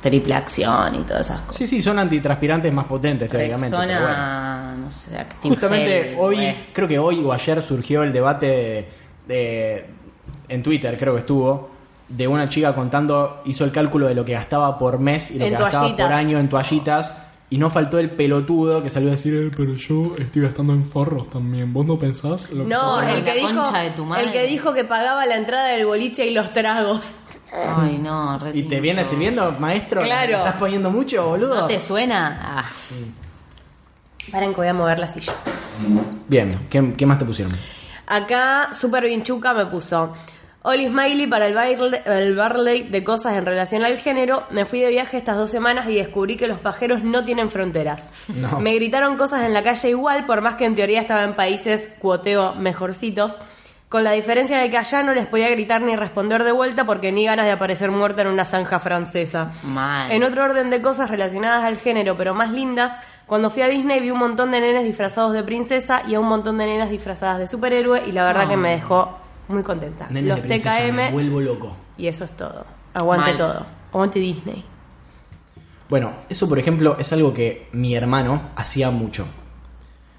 triple 0.00 0.34
acción 0.34 0.94
y 0.94 0.98
todas 1.04 1.26
esas 1.26 1.40
cosas. 1.40 1.56
Sí, 1.56 1.66
sí, 1.66 1.82
son 1.82 1.98
antitranspirantes 1.98 2.72
más 2.72 2.86
potentes, 2.86 3.28
teóricamente. 3.28 3.76
pero 3.76 3.86
bueno. 3.86 4.06
Rexona, 4.08 4.74
no 4.76 4.90
sé, 4.90 5.18
Active 5.18 5.54
Justamente 5.54 6.02
Gel, 6.04 6.16
hoy, 6.18 6.38
eh. 6.40 6.66
creo 6.72 6.88
que 6.88 6.98
hoy 6.98 7.22
o 7.24 7.32
ayer 7.32 7.62
surgió 7.62 8.02
el 8.02 8.12
debate 8.12 8.46
de, 8.46 8.88
de- 9.28 9.86
en 10.48 10.62
Twitter, 10.62 10.96
creo 10.98 11.14
que 11.14 11.20
estuvo, 11.20 11.70
de 12.08 12.26
una 12.26 12.48
chica 12.48 12.74
contando, 12.74 13.42
hizo 13.44 13.64
el 13.64 13.72
cálculo 13.72 14.06
de 14.08 14.14
lo 14.14 14.24
que 14.24 14.32
gastaba 14.32 14.78
por 14.78 14.98
mes 14.98 15.30
y 15.30 15.38
lo 15.38 15.44
En 15.44 15.54
que 15.54 15.62
gastaba 15.62 15.96
por 15.96 16.12
año 16.12 16.38
en 16.40 16.48
toallitas. 16.48 17.16
Y 17.52 17.58
no 17.58 17.68
faltó 17.68 17.98
el 17.98 18.10
pelotudo 18.10 18.80
que 18.80 18.90
salió 18.90 19.08
a 19.08 19.12
decir, 19.12 19.34
"Eh, 19.34 19.50
pero 19.56 19.74
yo 19.74 20.14
estoy 20.18 20.42
gastando 20.42 20.72
en 20.72 20.84
forros 20.84 21.28
también. 21.30 21.72
¿Vos 21.72 21.84
no 21.84 21.98
pensás? 21.98 22.48
Lo 22.52 22.62
que 22.62 22.70
No, 22.70 22.80
pasa?". 22.96 23.10
el 23.12 23.18
la 23.18 23.24
que, 23.24 23.38
dijo, 23.40 23.54
concha 23.64 23.78
de 23.80 23.90
tu 23.90 24.04
madre. 24.04 24.24
el 24.24 24.32
que 24.32 24.46
dijo 24.46 24.72
que 24.72 24.84
pagaba 24.84 25.26
la 25.26 25.36
entrada 25.36 25.66
del 25.66 25.84
boliche 25.84 26.24
y 26.26 26.32
los 26.32 26.52
tragos. 26.52 27.16
Ay, 27.52 27.98
no, 27.98 28.38
re 28.42 28.50
¿Y 28.54 28.62
te 28.64 28.80
viene 28.80 29.04
sirviendo, 29.04 29.52
maestro? 29.58 30.02
Claro. 30.02 30.32
¿Me 30.32 30.38
¿Estás 30.38 30.56
poniendo 30.56 30.90
mucho, 30.90 31.26
boludo? 31.26 31.54
¿No 31.62 31.66
te 31.66 31.78
suena? 31.80 32.40
Ah, 32.42 32.64
Paren 34.30 34.50
que 34.50 34.56
voy 34.56 34.68
a 34.68 34.74
mover 34.74 34.98
la 34.98 35.08
silla. 35.08 35.32
Bien, 36.28 36.66
¿qué, 36.70 36.92
qué 36.96 37.06
más 37.06 37.18
te 37.18 37.24
pusieron? 37.24 37.52
Acá 38.06 38.70
Super 38.72 39.04
Vinchuca 39.04 39.54
me 39.54 39.66
puso 39.66 40.14
Oli 40.62 40.86
Smiley 40.88 41.26
para 41.26 41.46
el, 41.46 41.54
baile- 41.54 42.02
el 42.04 42.36
Barley 42.36 42.82
de 42.88 43.02
cosas 43.02 43.34
en 43.36 43.46
relación 43.46 43.82
al 43.84 43.96
género. 43.96 44.44
Me 44.50 44.66
fui 44.66 44.80
de 44.80 44.88
viaje 44.90 45.16
estas 45.16 45.36
dos 45.36 45.50
semanas 45.50 45.88
y 45.88 45.94
descubrí 45.94 46.36
que 46.36 46.46
los 46.46 46.58
pajeros 46.60 47.02
no 47.02 47.24
tienen 47.24 47.50
fronteras. 47.50 48.02
No. 48.28 48.60
Me 48.60 48.74
gritaron 48.74 49.16
cosas 49.16 49.44
en 49.44 49.54
la 49.54 49.62
calle 49.62 49.88
igual, 49.90 50.26
por 50.26 50.42
más 50.42 50.54
que 50.56 50.66
en 50.66 50.76
teoría 50.76 51.00
estaba 51.00 51.22
en 51.24 51.34
países 51.34 51.90
cuoteo 51.98 52.54
mejorcitos. 52.56 53.38
Con 53.90 54.04
la 54.04 54.12
diferencia 54.12 54.56
de 54.58 54.70
que 54.70 54.78
allá 54.78 55.02
no 55.02 55.12
les 55.12 55.26
podía 55.26 55.50
gritar 55.50 55.82
ni 55.82 55.96
responder 55.96 56.44
de 56.44 56.52
vuelta 56.52 56.84
porque 56.86 57.10
ni 57.10 57.24
ganas 57.24 57.44
de 57.44 57.50
aparecer 57.50 57.90
muerta 57.90 58.22
en 58.22 58.28
una 58.28 58.44
zanja 58.44 58.78
francesa. 58.78 59.50
mal. 59.64 60.12
En 60.12 60.22
otro 60.22 60.44
orden 60.44 60.70
de 60.70 60.80
cosas 60.80 61.10
relacionadas 61.10 61.64
al 61.64 61.76
género, 61.76 62.16
pero 62.16 62.32
más 62.32 62.52
lindas, 62.52 62.92
cuando 63.26 63.50
fui 63.50 63.62
a 63.62 63.68
Disney 63.68 63.98
vi 63.98 64.12
un 64.12 64.20
montón 64.20 64.52
de 64.52 64.60
nenes 64.60 64.84
disfrazados 64.84 65.32
de 65.32 65.42
princesa 65.42 66.02
y 66.06 66.14
a 66.14 66.20
un 66.20 66.28
montón 66.28 66.56
de 66.58 66.66
nenas 66.66 66.88
disfrazadas 66.88 67.40
de 67.40 67.48
superhéroe 67.48 68.04
y 68.06 68.12
la 68.12 68.24
verdad 68.26 68.48
que 68.48 68.56
me 68.56 68.70
dejó 68.70 69.18
muy 69.48 69.64
contenta. 69.64 70.06
Nenes 70.08 70.28
Los 70.28 70.42
de 70.42 70.48
princesa, 70.48 70.76
TKM 70.78 70.94
me 70.96 71.10
vuelvo 71.10 71.40
loco. 71.40 71.76
y 71.98 72.06
eso 72.06 72.24
es 72.24 72.30
todo. 72.36 72.64
Aguante 72.94 73.30
Mal. 73.30 73.36
todo. 73.36 73.66
Aguante 73.92 74.20
Disney. 74.20 74.64
Bueno, 75.88 76.12
eso 76.28 76.48
por 76.48 76.60
ejemplo 76.60 76.96
es 76.96 77.12
algo 77.12 77.34
que 77.34 77.68
mi 77.72 77.96
hermano 77.96 78.50
hacía 78.54 78.90
mucho. 78.92 79.26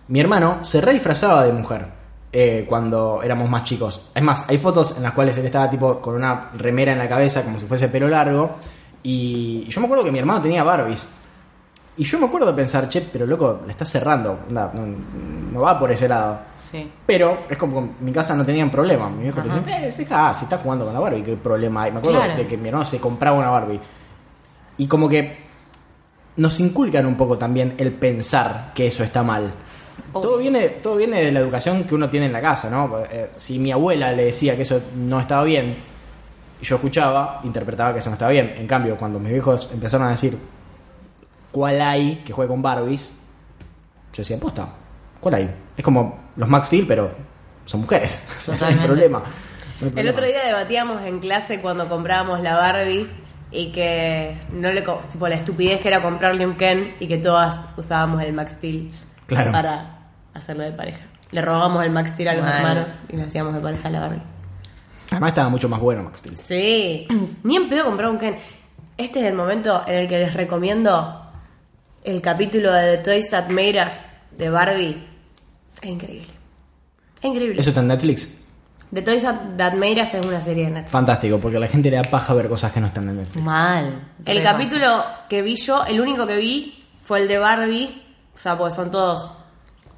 Mi 0.10 0.20
hermano 0.20 0.66
se 0.66 0.82
re 0.82 0.92
disfrazaba 0.92 1.46
de 1.46 1.54
mujer 1.54 2.01
eh, 2.34 2.66
cuando 2.68 3.22
éramos 3.24 3.50
más 3.50 3.64
chicos. 3.64 4.10
Es 4.16 4.24
más, 4.24 4.50
hay 4.50 4.58
fotos 4.58 4.96
en 4.98 5.04
las 5.04 5.14
cuales 5.14 5.38
él 5.38 5.46
estaba 5.46 5.70
tipo 5.70 6.00
con 6.00 6.16
una 6.16 6.50
remera 6.56 6.92
en 6.94 7.00
la 7.00 7.08
cabeza 7.10 7.44
como 7.44 7.60
si 7.60 7.66
fuese 7.66 7.90
pelo 7.90 8.08
largo. 8.08 8.52
Y 9.04 9.66
yo 9.68 9.82
me 9.82 9.86
acuerdo 9.88 10.04
que 10.06 10.12
mi 10.12 10.20
hermano 10.20 10.42
tenía 10.42 10.64
Barbies. 10.64 11.10
Y 11.98 12.04
yo 12.04 12.18
me 12.20 12.26
acuerdo 12.28 12.48
de 12.48 12.54
pensar, 12.54 12.88
che, 12.88 13.02
pero 13.02 13.26
loco, 13.26 13.62
le 13.66 13.72
estás 13.74 13.90
cerrando. 13.90 14.40
no, 14.50 14.72
no 14.74 15.60
va 15.60 15.78
por 15.78 15.92
ese 15.92 16.08
lado. 16.08 16.40
Sí. 16.58 16.90
Pero 17.06 17.40
es 17.50 17.58
como 17.58 17.74
que 17.74 17.80
en 17.80 17.96
mi 18.00 18.14
casa 18.14 18.34
no 18.34 18.46
tenían 18.46 18.72
problema. 18.72 19.10
Mi 19.10 19.24
viejo 19.24 19.42
decía, 19.42 19.88
eh, 19.88 19.94
deja, 19.96 20.30
ah, 20.30 20.34
si 20.34 20.46
estás 20.46 20.62
jugando 20.62 20.86
con 20.86 20.94
la 20.94 21.00
Barbie, 21.02 21.24
¿qué 21.24 21.36
problema 21.36 21.84
hay? 21.84 21.92
Me 21.92 22.00
acuerdo 22.00 22.20
Claro. 22.20 22.36
de 22.38 22.48
que 22.48 22.58
mi 22.58 22.70
hermano 22.70 22.86
se 22.86 23.00
compraba 23.00 23.38
una 23.38 23.50
Barbie. 23.50 23.80
Y 24.78 24.88
como 24.88 25.10
que 25.10 25.38
nos 26.38 26.60
inculcan 26.62 27.06
un 27.06 27.16
poco 27.16 27.38
también 27.38 27.76
el 27.78 27.92
pensar 27.92 28.72
que 28.74 28.88
eso 28.88 29.04
está 29.04 29.22
mal. 29.22 29.52
Todo 30.14 30.38
viene, 30.38 30.68
todo 30.70 30.98
viene 30.98 31.24
de 31.26 31.32
la 31.32 31.40
educación 31.40 31.84
que 31.86 31.96
uno 31.96 32.10
tiene 32.10 32.26
en 32.26 32.34
la 32.34 32.42
casa, 32.42 32.70
¿no? 32.70 33.00
Eh, 33.10 33.32
si 33.38 33.60
mi 33.60 33.72
abuela 33.72 34.12
le 34.12 34.26
decía 34.26 34.56
que 34.56 34.64
eso 34.64 34.82
no 34.96 35.20
estaba 35.20 35.44
bien, 35.44 35.78
yo 36.62 36.76
escuchaba, 36.76 37.42
interpretaba 37.44 37.94
que 37.94 38.00
eso 38.00 38.10
no 38.10 38.16
estaba 38.16 38.32
bien. 38.32 38.54
En 38.58 38.68
cambio, 38.68 38.98
cuando 38.98 39.20
mis 39.20 39.32
viejos 39.32 39.70
empezaron 39.74 40.08
a 40.08 40.12
decir 40.12 40.38
cuál 41.52 41.82
hay 41.82 42.18
que 42.26 42.34
juegue 42.34 42.50
con 42.50 42.62
Barbies, 42.62 43.20
yo 44.14 44.22
decía, 44.22 44.38
posta, 44.40 44.68
¿cuál 45.20 45.36
hay? 45.36 45.50
Es 45.78 45.84
como 45.84 46.20
los 46.36 46.50
Max 46.50 46.68
Steel, 46.68 46.86
pero 46.88 47.12
son 47.66 47.82
mujeres. 47.82 48.28
O 48.38 48.42
sea, 48.42 48.58
no 48.58 48.66
hay 48.66 48.76
problema. 48.86 49.20
No 49.20 49.26
hay 49.26 49.88
El 49.88 49.92
problema. 49.92 50.12
otro 50.12 50.26
día 50.26 50.46
debatíamos 50.46 51.02
en 51.04 51.20
clase 51.20 51.62
cuando 51.62 51.88
comprábamos 51.88 52.42
la 52.42 52.56
Barbie 52.58 53.08
y 53.52 53.72
que 53.72 54.38
no 54.52 54.72
le 54.72 54.84
tipo 55.10 55.28
la 55.28 55.36
estupidez 55.36 55.82
que 55.82 55.88
era 55.90 56.02
comprarle 56.02 56.46
un 56.46 56.56
Ken 56.56 56.96
y 57.00 57.08
que 57.08 57.18
todas 57.18 57.58
usábamos 57.78 58.22
el 58.24 58.34
Max 58.34 58.54
Steel 58.54 58.92
Claro. 59.36 59.52
para 59.52 60.00
hacerlo 60.34 60.64
de 60.64 60.72
pareja. 60.72 61.00
Le 61.32 61.42
robábamos 61.42 61.86
el 61.86 61.92
Max 61.92 62.12
Steel 62.12 62.30
a 62.30 62.34
los 62.36 62.44
Mal. 62.46 62.56
hermanos 62.58 62.92
y 63.10 63.16
le 63.16 63.24
hacíamos 63.24 63.54
de 63.54 63.60
pareja 63.62 63.88
a 63.88 63.92
la 63.92 64.00
Barbie. 64.02 64.22
Además 65.12 65.30
estaba 65.30 65.50
mucho 65.50 65.68
más 65.70 65.80
bueno 65.80 66.04
Max 66.04 66.20
Steel. 66.20 66.38
Sí, 66.38 67.08
ni 67.44 67.56
en 67.56 67.70
pedo 67.70 67.86
comprar 67.86 68.10
un 68.10 68.18
Ken. 68.18 68.36
Este 68.98 69.20
es 69.20 69.26
el 69.26 69.34
momento 69.34 69.82
en 69.88 69.96
el 69.96 70.08
que 70.08 70.20
les 70.20 70.34
recomiendo 70.34 71.26
el 72.04 72.22
capítulo 72.22 72.72
de 72.74 72.98
The 72.98 73.04
Toys 73.04 73.30
That 73.30 73.50
Made 73.50 73.82
Us 73.88 73.94
de 74.38 74.50
Barbie. 74.50 75.08
Es 75.82 75.90
increíble. 75.90 76.28
Es 77.20 77.26
increíble. 77.26 77.60
Eso 77.62 77.70
está 77.70 77.82
en 77.82 77.88
Netflix. 77.88 78.38
The 78.94 79.02
Toys 79.02 79.24
That 79.24 79.74
Made 79.74 80.02
Us 80.04 80.14
es 80.16 80.26
una 80.26 80.42
serie 80.42 80.66
de 80.66 80.72
Netflix. 80.72 80.92
Fantástico, 80.92 81.40
porque 81.40 81.58
a 81.58 81.60
la 81.62 81.68
gente 81.68 81.90
le 81.90 81.96
da 81.98 82.04
paja 82.04 82.34
ver 82.34 82.50
cosas 82.50 82.72
que 82.72 82.82
no 82.82 82.88
están 82.88 83.08
en 83.10 83.18
Netflix. 83.18 83.46
Mal. 83.46 84.02
El 84.26 84.38
Re 84.38 84.44
capítulo 84.44 85.04
que 85.30 85.42
vi 85.42 85.56
yo, 85.56 85.86
el 85.86 86.02
único 86.02 86.28
que 86.28 86.36
vi, 86.36 86.84
fue 87.00 87.22
el 87.22 87.28
de 87.28 87.38
Barbie. 87.38 88.01
O 88.36 88.38
sea, 88.38 88.58
porque 88.58 88.74
son 88.74 88.92
todos. 88.92 89.34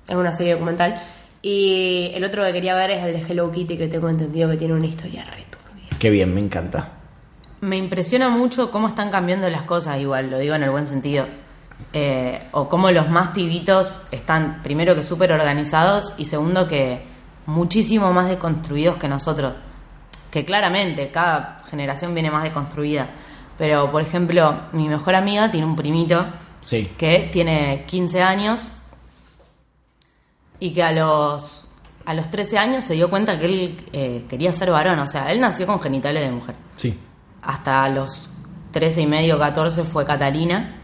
Es 0.08 0.16
una 0.16 0.34
serie 0.34 0.54
documental. 0.54 1.02
Y 1.42 2.12
el 2.14 2.24
otro 2.24 2.44
que 2.46 2.54
quería 2.54 2.76
ver 2.76 2.92
es 2.92 3.04
el 3.04 3.14
de 3.14 3.32
Hello 3.32 3.52
Kitty, 3.52 3.78
que 3.78 3.88
tengo 3.88 4.10
entendido 4.10 4.50
que 4.50 4.58
tiene 4.58 4.74
una 4.74 4.88
historia 4.88 5.26
re 5.26 5.46
turbia. 5.50 5.90
Qué 6.00 6.10
bien, 6.10 6.34
me 6.34 6.40
encanta. 6.40 6.92
Me 7.62 7.78
impresiona 7.78 8.30
mucho 8.30 8.72
cómo 8.72 8.88
están 8.88 9.10
cambiando 9.10 9.50
las 9.50 9.64
cosas, 9.64 10.00
igual, 10.00 10.30
lo 10.30 10.40
digo 10.40 10.56
en 10.56 10.64
el 10.64 10.72
buen 10.72 10.88
sentido. 10.88 11.26
Eh, 11.92 12.48
o 12.52 12.70
cómo 12.70 12.92
los 12.92 13.10
más 13.10 13.32
pibitos 13.32 14.04
están, 14.12 14.62
primero 14.64 14.96
que 14.96 15.04
súper 15.04 15.32
organizados 15.32 16.14
y 16.18 16.26
segundo 16.26 16.68
que 16.68 17.04
muchísimo 17.46 18.14
más 18.14 18.30
deconstruidos 18.30 18.98
que 18.98 19.08
nosotros. 19.08 19.54
Que 20.32 20.46
claramente 20.46 21.10
cada 21.12 21.62
generación 21.70 22.14
viene 22.14 22.32
más 22.32 22.44
deconstruida. 22.44 23.08
Pero, 23.58 23.92
por 23.92 24.02
ejemplo, 24.02 24.62
mi 24.72 24.88
mejor 24.88 25.16
amiga 25.16 25.52
tiene 25.52 25.68
un 25.68 25.76
primito 25.76 26.26
Sí. 26.64 26.92
que 26.98 27.30
tiene 27.32 27.84
15 27.88 28.22
años 28.22 28.70
y 30.60 30.74
que 30.74 30.84
a 30.84 30.92
los, 30.92 31.68
a 32.06 32.14
los 32.14 32.30
13 32.32 32.58
años 32.58 32.84
se 32.84 32.94
dio 32.94 33.10
cuenta 33.10 33.38
que 33.38 33.46
él 33.46 33.78
eh, 33.92 34.26
quería 34.30 34.52
ser 34.54 34.72
varón. 34.72 35.00
O 35.00 35.08
sea, 35.08 35.30
él 35.32 35.40
nació 35.40 35.68
con 35.68 35.80
genitales 35.82 36.24
de 36.24 36.32
mujer 36.32 36.56
Sí. 36.78 36.98
hasta 37.42 37.88
los 37.90 38.32
13 38.72 39.02
y 39.02 39.08
medio, 39.08 39.38
14 39.38 39.84
fue 39.84 40.06
Catalina 40.06 40.76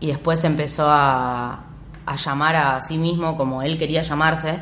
y 0.00 0.08
después 0.08 0.42
empezó 0.44 0.86
a, 0.88 1.64
a 2.04 2.16
llamar 2.16 2.56
a 2.56 2.80
sí 2.80 2.98
mismo 2.98 3.36
como 3.36 3.62
él 3.62 3.78
quería 3.78 4.02
llamarse 4.02 4.60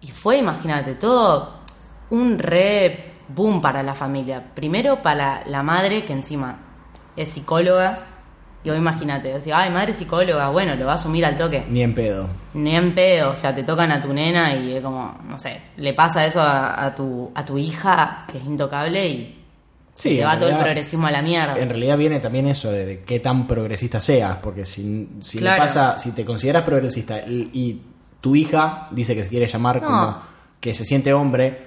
y 0.00 0.08
fue, 0.08 0.38
imagínate, 0.38 0.94
todo 0.94 1.60
un 2.10 2.38
re 2.38 3.12
boom 3.28 3.60
para 3.62 3.82
la 3.82 3.94
familia. 3.94 4.44
Primero 4.54 5.00
para 5.02 5.46
la 5.46 5.62
madre 5.62 6.04
que 6.04 6.12
encima 6.12 6.58
es 7.16 7.28
psicóloga 7.30 8.06
y 8.62 8.70
hoy 8.70 8.76
imagínate, 8.78 9.28
decía, 9.32 9.58
ay, 9.58 9.70
madre 9.70 9.92
psicóloga, 9.92 10.50
bueno, 10.50 10.74
lo 10.76 10.86
va 10.86 10.92
a 10.92 10.94
asumir 10.96 11.24
al 11.24 11.36
toque. 11.36 11.64
Ni 11.68 11.82
en 11.82 11.94
pedo. 11.94 12.28
Ni 12.54 12.76
en 12.76 12.94
pedo, 12.94 13.30
o 13.30 13.34
sea, 13.34 13.54
te 13.54 13.62
tocan 13.62 13.90
a 13.90 14.00
tu 14.00 14.12
nena 14.12 14.54
y 14.54 14.74
es 14.74 14.82
como, 14.82 15.18
no 15.28 15.38
sé, 15.38 15.60
le 15.78 15.94
pasa 15.94 16.26
eso 16.26 16.40
a, 16.42 16.84
a 16.84 16.94
tu, 16.94 17.30
a 17.34 17.44
tu 17.44 17.56
hija 17.58 18.24
que 18.30 18.38
es 18.38 18.44
intocable 18.44 19.06
y 19.08 19.36
Sí, 19.92 20.16
te 20.16 20.24
va 20.24 20.38
todo 20.38 20.48
el 20.50 20.56
progresismo 20.56 21.08
a 21.08 21.10
la 21.10 21.20
mierda. 21.20 21.58
En 21.58 21.68
realidad 21.68 21.98
viene 21.98 22.20
también 22.20 22.46
eso 22.46 22.70
de, 22.70 22.86
de 22.86 23.00
qué 23.02 23.20
tan 23.20 23.46
progresista 23.46 24.00
seas, 24.00 24.36
porque 24.38 24.64
si, 24.64 25.08
si 25.20 25.40
le 25.40 25.56
pasa, 25.56 25.98
si 25.98 26.12
te 26.12 26.24
consideras 26.24 26.62
progresista 26.62 27.18
y, 27.26 27.50
y 27.52 27.82
tu 28.20 28.34
hija 28.36 28.88
dice 28.92 29.14
que 29.14 29.24
se 29.24 29.28
quiere 29.30 29.46
llamar 29.46 29.82
No. 29.82 29.86
como 29.88 30.18
que 30.60 30.72
se 30.74 30.84
siente 30.84 31.12
hombre, 31.12 31.66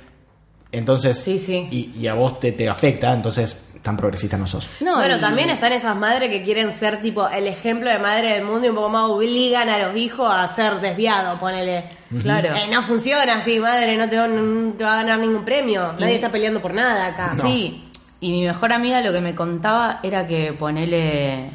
entonces 0.74 1.18
Sí, 1.18 1.38
sí. 1.40 1.68
Y, 1.72 2.00
y 2.02 2.08
a 2.08 2.14
vos 2.16 2.40
te, 2.40 2.52
te 2.52 2.68
afecta, 2.68 3.14
entonces 3.14 3.70
tan 3.82 3.98
progresista 3.98 4.38
no 4.38 4.48
sos. 4.48 4.70
No, 4.80 4.96
bueno, 4.96 5.18
y- 5.18 5.20
también 5.20 5.50
están 5.50 5.74
esas 5.74 5.96
madres 5.96 6.30
que 6.30 6.42
quieren 6.42 6.72
ser 6.72 7.02
tipo 7.02 7.28
el 7.28 7.48
ejemplo 7.48 7.90
de 7.90 8.00
madre 8.00 8.30
del 8.34 8.44
mundo 8.46 8.66
y 8.66 8.70
un 8.70 8.76
poco 8.76 8.90
más 8.90 9.10
obligan 9.10 9.68
a 9.70 9.78
los 9.78 9.96
hijos 9.98 10.30
a 10.34 10.48
ser 10.48 10.76
desviados, 10.80 11.38
ponele. 11.40 11.90
Claro. 12.22 12.50
Eh, 12.56 12.68
no 12.72 12.82
funciona 12.82 13.36
así, 13.36 13.60
madre, 13.60 13.98
no 13.98 14.08
te, 14.08 14.18
va, 14.18 14.28
no 14.28 14.72
te 14.74 14.84
va 14.86 14.94
a 14.94 14.98
ganar 14.98 15.20
ningún 15.20 15.44
premio. 15.44 15.94
Nadie 16.00 16.16
está 16.16 16.32
peleando 16.32 16.62
por 16.62 16.74
nada 16.74 17.08
acá. 17.08 17.36
Sí, 17.36 17.90
y 18.22 18.32
mi 18.32 18.44
mejor 18.46 18.72
amiga 18.72 19.02
lo 19.02 19.12
que 19.12 19.20
me 19.20 19.36
contaba 19.36 20.00
era 20.02 20.26
que 20.26 20.54
ponele 20.54 21.50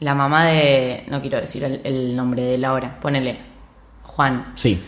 la 0.00 0.14
mamá 0.16 0.46
de. 0.46 1.04
No 1.08 1.20
quiero 1.20 1.38
decir 1.38 1.62
el, 1.62 1.80
el 1.84 2.16
nombre 2.16 2.42
de 2.42 2.58
Laura, 2.58 2.98
ponele. 3.00 3.38
Juan. 4.02 4.52
Sí. 4.56 4.82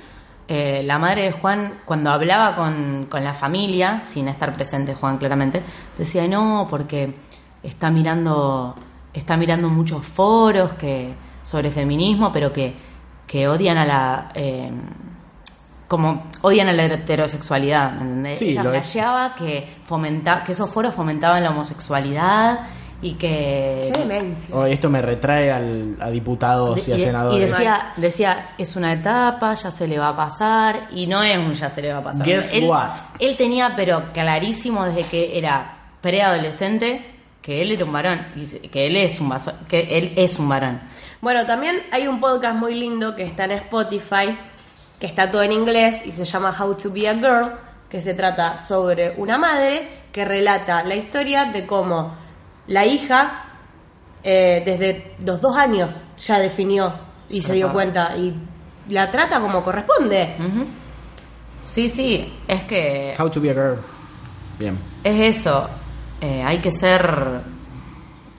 Eh, 0.46 0.82
la 0.84 0.98
madre 0.98 1.22
de 1.22 1.32
Juan, 1.32 1.80
cuando 1.86 2.10
hablaba 2.10 2.54
con, 2.54 3.06
con 3.08 3.24
la 3.24 3.32
familia, 3.32 4.02
sin 4.02 4.28
estar 4.28 4.52
presente 4.52 4.94
Juan 4.94 5.16
claramente, 5.16 5.62
decía, 5.96 6.28
no, 6.28 6.66
porque 6.68 7.14
está 7.62 7.90
mirando, 7.90 8.74
está 9.12 9.36
mirando 9.38 9.68
muchos 9.70 10.04
foros 10.04 10.74
que, 10.74 11.14
sobre 11.42 11.70
feminismo, 11.70 12.30
pero 12.30 12.52
que, 12.52 12.74
que 13.26 13.48
odian 13.48 13.78
a 13.78 13.86
la... 13.86 14.28
eh, 14.34 14.70
como 15.88 16.24
odian 16.42 16.68
a 16.68 16.72
la 16.72 16.84
heterosexualidad, 16.86 17.92
¿me 17.92 18.02
entendés? 18.02 18.38
Sí, 18.40 18.48
Ella 18.48 18.62
flasheaba 18.62 19.34
que, 19.34 19.76
fomenta, 19.84 20.42
que 20.42 20.52
esos 20.52 20.68
foros 20.68 20.94
fomentaban 20.94 21.42
la 21.42 21.50
homosexualidad 21.50 22.60
y 23.02 23.14
que... 23.14 23.90
Qué 23.92 23.98
demencia. 24.00 24.54
Oh, 24.54 24.64
esto 24.64 24.88
me 24.88 25.02
retrae 25.02 25.50
al, 25.52 25.96
a 26.00 26.10
diputados 26.10 26.86
y 26.88 26.92
a 26.92 26.98
senadores. 26.98 27.48
y 27.48 27.50
decía, 27.50 27.92
decía, 27.96 28.48
es 28.56 28.76
una 28.76 28.92
etapa, 28.92 29.54
ya 29.54 29.70
se 29.70 29.86
le 29.86 29.98
va 29.98 30.08
a 30.10 30.16
pasar, 30.16 30.88
y 30.92 31.06
no 31.06 31.22
es 31.22 31.36
un 31.36 31.52
ya 31.54 31.68
se 31.68 31.82
le 31.82 31.92
va 31.92 31.98
a 31.98 32.02
pasar. 32.02 32.24
Guess 32.26 32.54
él, 32.54 32.64
what? 32.64 32.90
él 33.18 33.36
tenía, 33.36 33.74
pero 33.76 34.12
clarísimo 34.12 34.84
desde 34.86 35.04
que 35.04 35.38
era 35.38 35.76
preadolescente, 36.00 37.04
que 37.42 37.60
él 37.60 37.72
era 37.72 37.84
un 37.84 37.92
varón, 37.92 38.20
y 38.36 38.46
que 38.68 38.86
él 38.86 38.96
es 38.96 39.20
un 39.20 39.28
vaso- 39.28 39.54
que 39.68 39.98
él 39.98 40.14
es 40.16 40.38
un 40.38 40.48
varón. 40.48 40.80
Bueno, 41.20 41.44
también 41.46 41.82
hay 41.92 42.06
un 42.06 42.20
podcast 42.20 42.56
muy 42.56 42.74
lindo 42.74 43.14
que 43.14 43.24
está 43.24 43.44
en 43.44 43.52
Spotify, 43.52 44.36
que 44.98 45.06
está 45.06 45.30
todo 45.30 45.42
en 45.42 45.52
inglés 45.52 46.02
y 46.06 46.10
se 46.12 46.24
llama 46.24 46.54
How 46.58 46.74
to 46.76 46.90
Be 46.90 47.08
a 47.08 47.14
Girl, 47.14 47.48
que 47.90 48.00
se 48.00 48.14
trata 48.14 48.58
sobre 48.58 49.14
una 49.18 49.36
madre 49.36 49.88
que 50.12 50.24
relata 50.24 50.82
la 50.84 50.94
historia 50.94 51.46
de 51.46 51.66
cómo 51.66 52.14
la 52.68 52.86
hija 52.86 53.44
eh, 54.22 54.62
desde 54.64 55.14
los 55.24 55.40
dos 55.40 55.56
años 55.56 55.98
ya 56.18 56.38
definió 56.38 56.92
y 57.28 57.40
se 57.42 57.52
dio 57.54 57.72
cuenta 57.72 58.16
y 58.16 58.34
la 58.88 59.10
trata 59.10 59.40
como 59.40 59.62
corresponde. 59.62 60.36
Sí, 61.64 61.88
sí, 61.88 62.32
es 62.46 62.62
que 62.64 63.14
How 63.18 63.30
to 63.30 63.40
be 63.40 63.50
a 63.50 63.54
girl. 63.54 63.78
Bien. 64.58 64.78
es 65.02 65.36
eso. 65.38 65.68
Eh, 66.20 66.42
hay 66.42 66.60
que 66.60 66.70
ser, 66.70 67.40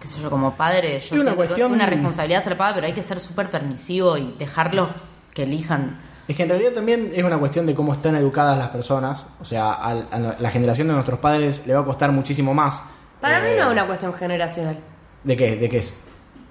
qué 0.02 0.08
sé 0.08 0.22
yo, 0.22 0.30
como 0.30 0.56
padre, 0.56 1.00
yo 1.02 1.16
Y 1.16 1.20
una 1.20 1.32
que 1.32 1.38
cuestión- 1.38 1.72
una 1.72 1.86
responsabilidad 1.86 2.44
ser 2.44 2.56
padre, 2.58 2.76
pero 2.76 2.88
hay 2.88 2.94
que 2.94 3.04
ser 3.04 3.20
súper 3.20 3.50
permisivo 3.50 4.18
y 4.18 4.34
dejarlos 4.40 4.90
que 5.34 5.44
elijan. 5.44 5.98
Es 6.28 6.36
que 6.36 6.44
en 6.44 6.50
realidad 6.50 6.72
también 6.72 7.12
es 7.14 7.24
una 7.24 7.38
cuestión 7.38 7.66
de 7.68 7.76
cómo 7.76 7.94
están 7.94 8.16
educadas 8.16 8.58
las 8.58 8.70
personas. 8.70 9.26
O 9.40 9.46
sea, 9.46 9.74
al- 9.74 10.08
a 10.12 10.18
la 10.40 10.50
generación 10.50 10.88
de 10.88 10.94
nuestros 10.94 11.20
padres 11.20 11.68
le 11.68 11.74
va 11.76 11.82
a 11.82 11.86
costar 11.86 12.12
muchísimo 12.12 12.54
más. 12.54 12.84
Para 13.26 13.40
mí 13.42 13.50
Eh, 13.50 13.56
no 13.58 13.66
es 13.66 13.72
una 13.72 13.88
cuestión 13.88 14.14
generacional, 14.14 14.78
¿De 15.24 15.36
qué? 15.36 15.56
¿De 15.56 15.68
qué 15.68 15.78
es? 15.80 16.00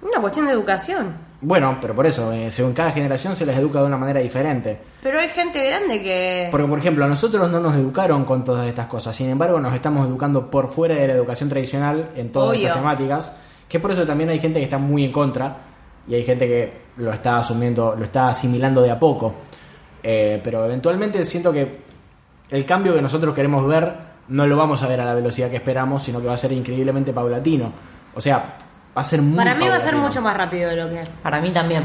una 0.02 0.20
cuestión 0.20 0.46
de 0.46 0.52
educación. 0.52 1.16
Bueno, 1.40 1.78
pero 1.80 1.94
por 1.94 2.04
eso, 2.06 2.32
eh, 2.32 2.50
según 2.50 2.72
cada 2.72 2.90
generación 2.90 3.36
se 3.36 3.46
les 3.46 3.56
educa 3.56 3.78
de 3.80 3.86
una 3.86 3.96
manera 3.96 4.18
diferente. 4.20 4.78
Pero 5.02 5.18
hay 5.20 5.28
gente 5.28 5.64
grande 5.66 6.02
que... 6.02 6.48
Porque, 6.50 6.66
por 6.66 6.78
ejemplo, 6.78 7.04
a 7.04 7.08
nosotros 7.08 7.48
no 7.50 7.60
nos 7.60 7.74
educaron 7.76 8.24
con 8.24 8.42
todas 8.44 8.66
estas 8.66 8.86
cosas. 8.86 9.14
Sin 9.14 9.30
embargo, 9.30 9.60
nos 9.60 9.72
estamos 9.74 10.06
educando 10.08 10.50
por 10.50 10.72
fuera 10.72 10.96
de 10.96 11.06
la 11.06 11.12
educación 11.14 11.48
tradicional 11.48 12.10
en 12.16 12.32
todas 12.32 12.50
Obvio. 12.50 12.62
estas 12.62 12.76
temáticas. 12.78 13.40
Que 13.68 13.78
por 13.78 13.92
eso 13.92 14.04
también 14.04 14.30
hay 14.30 14.40
gente 14.40 14.58
que 14.58 14.64
está 14.64 14.78
muy 14.78 15.04
en 15.04 15.12
contra. 15.12 15.58
Y 16.08 16.14
hay 16.16 16.24
gente 16.24 16.46
que 16.46 16.72
lo 16.96 17.12
está 17.12 17.38
asumiendo, 17.38 17.94
lo 17.96 18.04
está 18.04 18.28
asimilando 18.28 18.82
de 18.82 18.90
a 18.90 18.98
poco. 18.98 19.34
Eh, 20.02 20.40
pero 20.42 20.64
eventualmente 20.66 21.24
siento 21.24 21.52
que 21.52 21.78
el 22.50 22.66
cambio 22.66 22.94
que 22.94 23.00
nosotros 23.02 23.32
queremos 23.34 23.66
ver 23.66 24.13
no 24.28 24.46
lo 24.46 24.56
vamos 24.56 24.82
a 24.82 24.88
ver 24.88 25.00
a 25.00 25.04
la 25.04 25.14
velocidad 25.14 25.50
que 25.50 25.56
esperamos, 25.56 26.02
sino 26.02 26.20
que 26.20 26.26
va 26.26 26.34
a 26.34 26.38
ser 26.38 26.52
increíblemente 26.52 27.12
paulatino. 27.12 27.72
O 28.14 28.20
sea, 28.20 28.56
va 28.96 29.00
a 29.02 29.04
ser 29.04 29.20
muy 29.22 29.36
Para 29.36 29.54
mí 29.54 29.68
va 29.68 29.76
a 29.76 29.80
ser 29.80 29.96
mucho 29.96 30.20
más 30.20 30.36
rápido 30.36 30.70
de 30.70 30.76
lo 30.76 30.88
que... 30.88 31.00
Para 31.22 31.40
mí 31.40 31.52
también. 31.52 31.84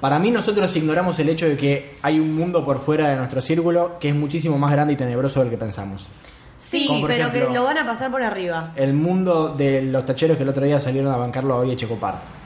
Para 0.00 0.18
mí 0.18 0.30
nosotros 0.30 0.74
ignoramos 0.76 1.18
el 1.18 1.28
hecho 1.28 1.46
de 1.46 1.56
que 1.56 1.96
hay 2.02 2.18
un 2.18 2.34
mundo 2.34 2.64
por 2.64 2.78
fuera 2.78 3.08
de 3.08 3.16
nuestro 3.16 3.40
círculo 3.42 3.98
que 4.00 4.08
es 4.08 4.14
muchísimo 4.14 4.58
más 4.58 4.72
grande 4.72 4.94
y 4.94 4.96
tenebroso 4.96 5.40
del 5.40 5.50
que 5.50 5.58
pensamos. 5.58 6.06
Sí, 6.56 6.88
pero 7.06 7.24
ejemplo- 7.26 7.48
que 7.48 7.54
lo 7.54 7.64
van 7.64 7.78
a 7.78 7.86
pasar 7.86 8.10
por 8.10 8.22
arriba. 8.22 8.72
El 8.76 8.92
mundo 8.94 9.54
de 9.56 9.82
los 9.82 10.04
tacheros 10.04 10.36
que 10.36 10.42
el 10.42 10.48
otro 10.48 10.64
día 10.64 10.78
salieron 10.78 11.12
a 11.12 11.16
bancarlo 11.16 11.54
a 11.54 11.58
Oye 11.58 11.76
Checopar. 11.76 12.39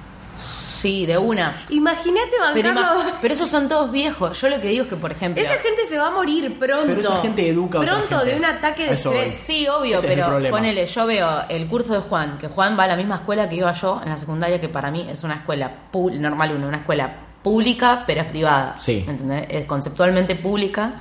Sí, 0.85 1.07
de 1.07 1.16
una. 1.16 1.57
Imagínate 1.70 2.31
Pero, 2.53 2.75
bancarlo... 2.75 3.03
ima- 3.03 3.12
pero 3.23 3.33
esos 3.33 3.49
son 3.49 3.68
todos 3.70 3.90
viejos. 3.90 4.38
Yo 4.38 4.51
lo 4.51 4.61
que 4.61 4.68
digo 4.68 4.83
es 4.85 4.90
que, 4.90 4.97
por 4.97 5.11
ejemplo. 5.12 5.42
Esa 5.42 5.55
gente 5.55 5.87
se 5.88 5.97
va 5.99 6.09
a 6.09 6.11
morir 6.11 6.59
pronto. 6.59 6.87
Pero 6.87 7.01
esa 7.01 7.20
gente 7.23 7.49
educa 7.49 7.79
a 7.79 7.81
otra 7.81 7.92
Pronto 7.94 8.16
gente. 8.18 8.31
de 8.33 8.37
un 8.38 8.44
ataque 8.44 8.83
de 8.85 8.88
A 8.90 8.92
eso 8.92 9.11
voy. 9.11 9.18
estrés. 9.20 9.40
Sí, 9.40 9.66
obvio, 9.66 9.97
Ese 9.97 10.07
es 10.07 10.12
el 10.12 10.18
pero 10.18 10.27
problema. 10.29 10.57
ponele, 10.57 10.85
yo 10.87 11.07
veo 11.07 11.29
el 11.49 11.66
curso 11.68 11.94
de 11.94 12.01
Juan, 12.01 12.37
que 12.37 12.49
Juan 12.49 12.79
va 12.79 12.85
a 12.85 12.88
la 12.88 12.97
misma 12.97 13.14
escuela 13.14 13.49
que 13.49 13.57
iba 13.57 13.73
yo 13.73 14.01
en 14.05 14.11
la 14.11 14.18
secundaria, 14.18 14.61
que 14.61 14.68
para 14.68 14.90
mí 14.90 15.07
es 15.11 15.25
una 15.25 15.37
escuela 15.37 15.70
pu- 15.90 16.12
normal 16.12 16.53
uno, 16.55 16.68
una 16.68 16.77
escuela 16.77 17.11
pública, 17.42 18.05
pero 18.07 18.20
es 18.20 18.27
privada. 18.27 18.75
Sí. 18.79 19.05
¿Me 19.07 19.12
entendés? 19.12 19.47
Es 19.49 19.64
conceptualmente 19.66 20.37
pública, 20.37 20.92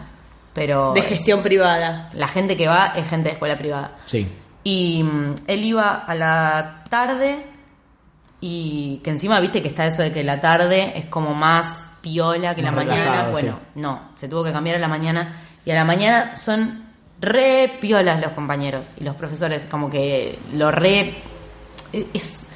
pero. 0.54 0.94
De 0.94 1.02
es- 1.02 1.08
gestión 1.08 1.42
privada. 1.44 2.10
La 2.14 2.30
gente 2.30 2.56
que 2.56 2.68
va 2.70 2.94
es 2.96 3.10
gente 3.10 3.30
de 3.30 3.34
escuela 3.34 3.58
privada. 3.58 3.92
Sí. 4.06 4.28
Y 4.64 5.04
mm, 5.04 5.36
él 5.48 5.66
iba 5.66 5.94
a 6.06 6.16
la 6.16 6.84
tarde 6.90 7.48
y 8.46 9.00
que 9.06 9.10
encima 9.12 9.40
viste 9.40 9.62
que 9.62 9.70
está 9.70 9.86
eso 9.86 10.02
de 10.02 10.12
que 10.12 10.22
la 10.22 10.42
tarde 10.42 10.92
es 10.98 11.06
como 11.06 11.34
más 11.34 11.96
piola 12.02 12.54
que 12.54 12.62
la 12.62 12.72
mañana. 12.72 12.96
relajado, 13.04 13.32
Bueno, 13.32 13.60
sí. 13.74 13.80
no, 13.80 14.02
se 14.16 14.28
tuvo 14.28 14.44
que 14.44 14.52
cambiar 14.52 14.76
a 14.76 14.80
la 14.80 14.90
mañana 14.90 15.34
y 15.66 15.72
a 15.72 15.76
la 15.76 15.86
mañana 15.86 16.36
son 16.36 16.84
re 17.22 17.78
piolas 17.80 18.20
los 18.20 18.34
compañeros 18.34 18.90
y 19.00 19.06
los 19.06 19.16
profesores, 19.16 19.66
como 19.72 19.90
que 19.90 20.38
lo 20.56 20.72
re... 20.72 21.16
es... 22.14 22.50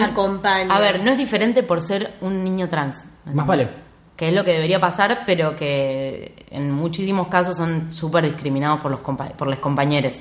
Acompaña. 0.00 0.74
A 0.74 0.78
ver, 0.80 1.02
no 1.04 1.10
es 1.10 1.18
diferente 1.18 1.62
por 1.64 1.80
ser 1.80 2.14
un 2.20 2.44
niño 2.44 2.68
trans. 2.68 3.04
¿me 3.24 3.34
Más 3.34 3.46
vale. 3.46 3.68
Que 4.16 4.28
es 4.28 4.34
lo 4.34 4.44
que 4.44 4.52
debería 4.52 4.78
pasar, 4.80 5.22
pero 5.26 5.56
que 5.56 6.46
en 6.50 6.70
muchísimos 6.72 7.28
casos 7.28 7.56
son 7.56 7.92
súper 7.92 8.24
discriminados 8.24 8.80
por 8.80 8.90
los, 8.92 9.00
compa- 9.00 9.32
por 9.32 9.48
los 9.48 9.58
compañeros. 9.58 10.20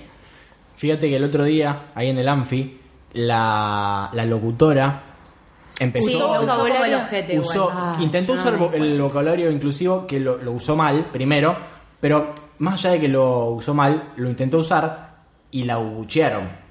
Fíjate 0.77 1.09
que 1.09 1.15
el 1.15 1.23
otro 1.23 1.43
día, 1.45 1.83
ahí 1.95 2.09
en 2.09 2.17
el 2.17 2.27
Anfi, 2.27 2.79
la, 3.13 4.09
la 4.13 4.25
locutora 4.25 5.01
empezó. 5.79 6.07
Sí, 6.07 6.13
lo 6.19 6.41
usó 6.41 6.57
como 6.57 6.65
el 6.67 6.93
ojete 6.95 7.39
usó- 7.39 7.53
igual. 7.69 7.73
Ah, 7.77 7.97
intentó 7.99 8.35
no 8.35 8.41
usar 8.41 8.57
vo- 8.57 8.73
el 8.73 9.01
vocabulario 9.01 9.51
inclusivo 9.51 10.05
que 10.07 10.19
lo, 10.19 10.37
lo 10.37 10.51
usó 10.53 10.75
mal 10.75 11.05
primero, 11.11 11.55
pero 11.99 12.33
más 12.59 12.75
allá 12.79 12.91
de 12.95 12.99
que 13.01 13.07
lo 13.07 13.47
usó 13.51 13.73
mal, 13.73 14.11
lo 14.17 14.29
intentó 14.29 14.57
usar 14.59 15.15
y 15.51 15.63
la 15.63 15.75
abuchearon. 15.75 16.65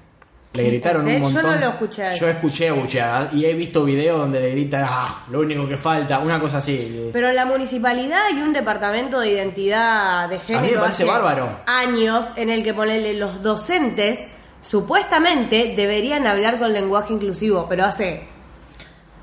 Le 0.53 0.63
gritaron 0.63 1.01
un 1.03 1.09
¿En 1.11 1.25
serio? 1.25 1.27
Yo 1.27 1.47
montón. 1.47 1.59
no 1.59 1.65
lo 1.67 1.71
escuché. 1.73 2.17
Yo 2.17 2.29
escuché 2.29 2.69
abucheadas 2.69 3.33
y 3.33 3.45
he 3.45 3.53
visto 3.53 3.83
videos 3.83 4.17
donde 4.17 4.39
le 4.39 4.51
grita, 4.51 4.87
ah, 4.89 5.25
lo 5.29 5.41
único 5.41 5.67
que 5.67 5.75
falta, 5.77 6.19
una 6.19 6.39
cosa 6.39 6.59
así. 6.59 7.09
Pero 7.11 7.29
la 7.33 7.45
municipalidad 7.45 8.21
y 8.33 8.39
un 8.39 8.53
departamento 8.53 9.19
de 9.19 9.31
identidad 9.31 10.29
de 10.29 10.39
género 10.39 10.59
A 10.59 10.61
mí 10.65 10.71
me 10.71 10.77
parece 10.79 11.03
hace 11.03 11.11
bárbaro. 11.11 11.59
años 11.65 12.31
en 12.37 12.49
el 12.49 12.63
que 12.63 12.73
ponerle 12.73 13.15
los 13.15 13.41
docentes 13.41 14.29
supuestamente 14.67 15.73
deberían 15.75 16.25
hablar 16.27 16.57
con 16.59 16.73
lenguaje 16.73 17.13
inclusivo, 17.13 17.65
pero 17.69 17.85
hace 17.85 18.27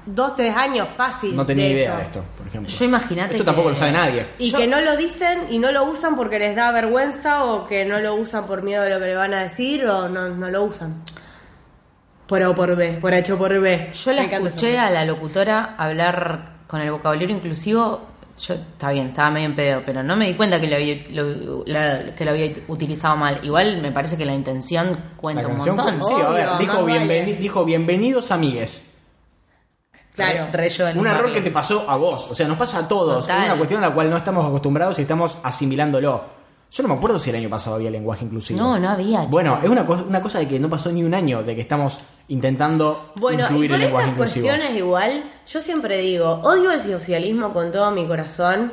dos, 0.07 0.35
tres 0.35 0.55
años 0.57 0.88
fácil. 0.96 1.35
no 1.37 1.44
tenía 1.46 1.66
de 1.66 1.70
idea 1.72 1.88
eso. 1.90 1.96
de 1.98 2.02
esto, 2.05 2.24
por 2.38 2.46
ejemplo. 2.46 2.72
Yo 2.72 2.85
imagínate 2.85 3.35
Esto 3.35 3.44
tampoco 3.44 3.68
que- 3.68 3.74
lo 3.74 3.78
sabe 3.78 3.92
nadie. 3.92 4.26
Y 4.38 4.50
Yo- 4.50 4.59
que 4.59 4.66
no 4.66 4.81
lo 4.81 4.96
dicen 4.96 5.46
y 5.50 5.59
no 5.59 5.70
lo 5.72 5.85
usan 5.85 6.16
porque 6.16 6.38
les 6.38 6.55
da 6.57 6.70
vergüenza 6.72 7.44
o 7.44 7.66
que 7.66 7.85
no 7.85 7.98
lo 7.98 8.14
usan 8.14 8.46
por 8.46 8.62
miedo 8.62 8.83
de 8.83 8.90
lo 8.90 8.98
que 8.98 9.07
le 9.07 9.14
van 9.16 9.35
a 9.35 9.42
decir 9.42 9.85
o 9.87 10.09
no, 10.09 10.28
no 10.28 10.48
lo 10.50 10.62
usan. 10.64 11.02
Por 12.26 12.42
A 12.42 12.50
o 12.50 12.55
por 12.55 12.74
B, 12.76 12.98
por 13.00 13.14
H 13.14 13.33
o 13.33 13.38
por 13.38 13.61
B. 13.61 13.90
Yo 13.92 14.12
la 14.12 14.22
escuché 14.24 14.78
a 14.78 14.90
la 14.90 15.05
locutora 15.05 15.74
hablar 15.76 16.52
con 16.66 16.81
el 16.81 16.90
vocabulario 16.90 17.37
inclusivo. 17.37 18.12
Yo, 18.40 18.55
está 18.55 18.90
bien, 18.90 19.09
estaba 19.09 19.31
medio 19.31 19.47
en 19.47 19.55
pedo, 19.55 19.83
pero 19.87 20.03
no 20.03 20.16
me 20.16 20.27
di 20.27 20.35
cuenta 20.35 20.61
que 20.61 20.66
lo 20.68 20.77
había, 20.77 20.97
lo, 21.11 21.62
la- 21.66 22.14
que 22.14 22.25
lo 22.25 22.31
había 22.33 22.53
utilizado 22.68 23.16
mal. 23.16 23.38
Igual 23.42 23.81
me 23.81 23.92
parece 23.92 24.16
que 24.16 24.25
la 24.25 24.35
intención 24.35 24.99
cuenta 25.16 25.42
La 25.42 25.49
un 25.49 25.55
canción, 25.57 25.77
montón. 25.77 26.03
sí, 26.03 26.14
a 26.14 26.29
ver, 26.31 26.49
Obvio, 26.49 26.59
dijo, 26.59 26.83
vale. 26.85 26.99
bienveni- 26.99 27.38
dijo 27.38 27.64
bienvenidos 27.64 28.31
amigues. 28.33 28.88
Claro. 30.14 30.49
Re- 30.53 30.68
en 30.90 30.99
Un 30.99 31.07
error 31.07 31.33
que 31.33 31.40
te 31.40 31.51
pasó 31.51 31.88
a 31.88 31.97
vos, 31.97 32.29
o 32.31 32.35
sea, 32.35 32.47
nos 32.47 32.59
pasa 32.59 32.81
a 32.81 32.88
todos. 32.88 33.25
Total. 33.25 33.40
Es 33.42 33.47
una 33.49 33.57
cuestión 33.57 33.83
a 33.85 33.88
la 33.88 33.95
cual 33.95 34.11
no 34.11 34.16
estamos 34.16 34.45
acostumbrados 34.47 34.99
y 34.99 35.03
estamos 35.03 35.38
asimilándolo. 35.42 36.42
Yo 36.71 36.83
no 36.83 36.88
me 36.88 36.95
acuerdo 36.95 37.18
si 37.18 37.31
el 37.31 37.37
año 37.37 37.49
pasado 37.51 37.77
había 37.77 37.90
lenguaje 37.90 38.25
inclusivo. 38.25 38.59
No, 38.59 38.79
no 38.79 38.88
había, 38.90 39.23
Bueno, 39.27 39.55
chico. 39.57 39.66
es 39.66 39.71
una, 39.73 39.87
co- 39.87 40.05
una 40.09 40.21
cosa 40.23 40.38
de 40.38 40.49
que 40.49 40.59
no 40.59 40.68
pasó 40.71 40.90
ni 40.90 41.03
un 41.05 41.14
año 41.14 41.42
de 41.42 41.55
que 41.55 41.61
estamos 41.62 42.01
intentando 42.33 43.12
Bueno, 43.16 43.40
y 43.42 43.45
incluir 43.45 43.71
con 43.71 43.75
el 43.77 43.81
lenguaje 43.87 44.09
estas 44.09 44.18
inclusivo. 44.29 44.47
cuestiones 44.49 44.77
igual, 44.79 45.25
yo 45.47 45.61
siempre 45.61 45.99
digo, 45.99 46.40
odio 46.42 46.71
el 46.73 46.81
socialismo 46.81 47.53
con 47.53 47.71
todo 47.71 47.90
mi 47.90 48.07
corazón, 48.07 48.73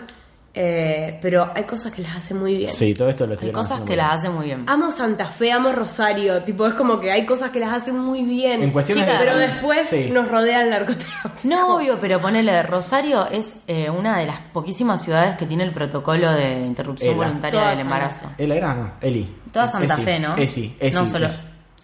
eh, 0.53 1.19
pero 1.21 1.51
hay 1.55 1.63
cosas 1.65 1.91
que 1.93 2.01
las 2.01 2.15
hace 2.17 2.33
muy 2.33 2.55
bien. 2.57 2.71
Sí, 2.73 2.93
todo 2.95 3.07
esto 3.09 3.27
lo 3.27 3.33
estoy 3.33 3.49
Hay 3.49 3.53
cosas 3.53 3.81
que 3.81 3.95
las 3.95 4.15
hacen 4.15 4.33
muy 4.33 4.45
bien. 4.47 4.63
Amo 4.67 4.91
Santa 4.91 5.25
Fe, 5.27 5.51
amo 5.51 5.71
Rosario, 5.71 6.41
tipo 6.43 6.65
es 6.65 6.73
como 6.73 6.99
que 6.99 7.11
hay 7.11 7.25
cosas 7.25 7.51
que 7.51 7.59
las 7.59 7.71
hacen 7.71 7.99
muy 7.99 8.23
bien. 8.23 8.63
En 8.63 8.71
cuestiones 8.71 9.05
Chicas, 9.05 9.19
de 9.21 9.25
pero 9.27 9.37
después 9.37 9.87
Sí. 9.89 10.09
nos 10.11 10.27
rodea 10.27 10.63
el 10.63 10.69
narcotráfico. 10.71 11.29
No, 11.43 11.75
obvio, 11.75 11.99
pero 11.99 12.19
ponele, 12.19 12.63
Rosario 12.63 13.27
es 13.29 13.55
eh, 13.67 13.89
una 13.91 14.17
de 14.19 14.25
las 14.25 14.39
poquísimas 14.51 15.03
ciudades 15.03 15.37
que 15.37 15.45
tiene 15.45 15.63
el 15.65 15.71
protocolo 15.71 16.31
de 16.31 16.61
interrupción 16.65 17.13
Ela. 17.15 17.27
voluntaria 17.27 17.67
del 17.69 17.79
embarazo. 17.81 18.31
¿Ela 18.37 18.55
era? 18.55 18.73
No, 18.73 18.91
Eli. 19.01 19.35
Toda 19.53 19.67
Santa 19.67 19.93
Esi, 19.93 20.03
Fe, 20.03 20.19
¿no? 20.19 20.35
Esi, 20.35 20.75
Esi, 20.79 20.95
No 20.97 21.05
solo-. 21.05 21.27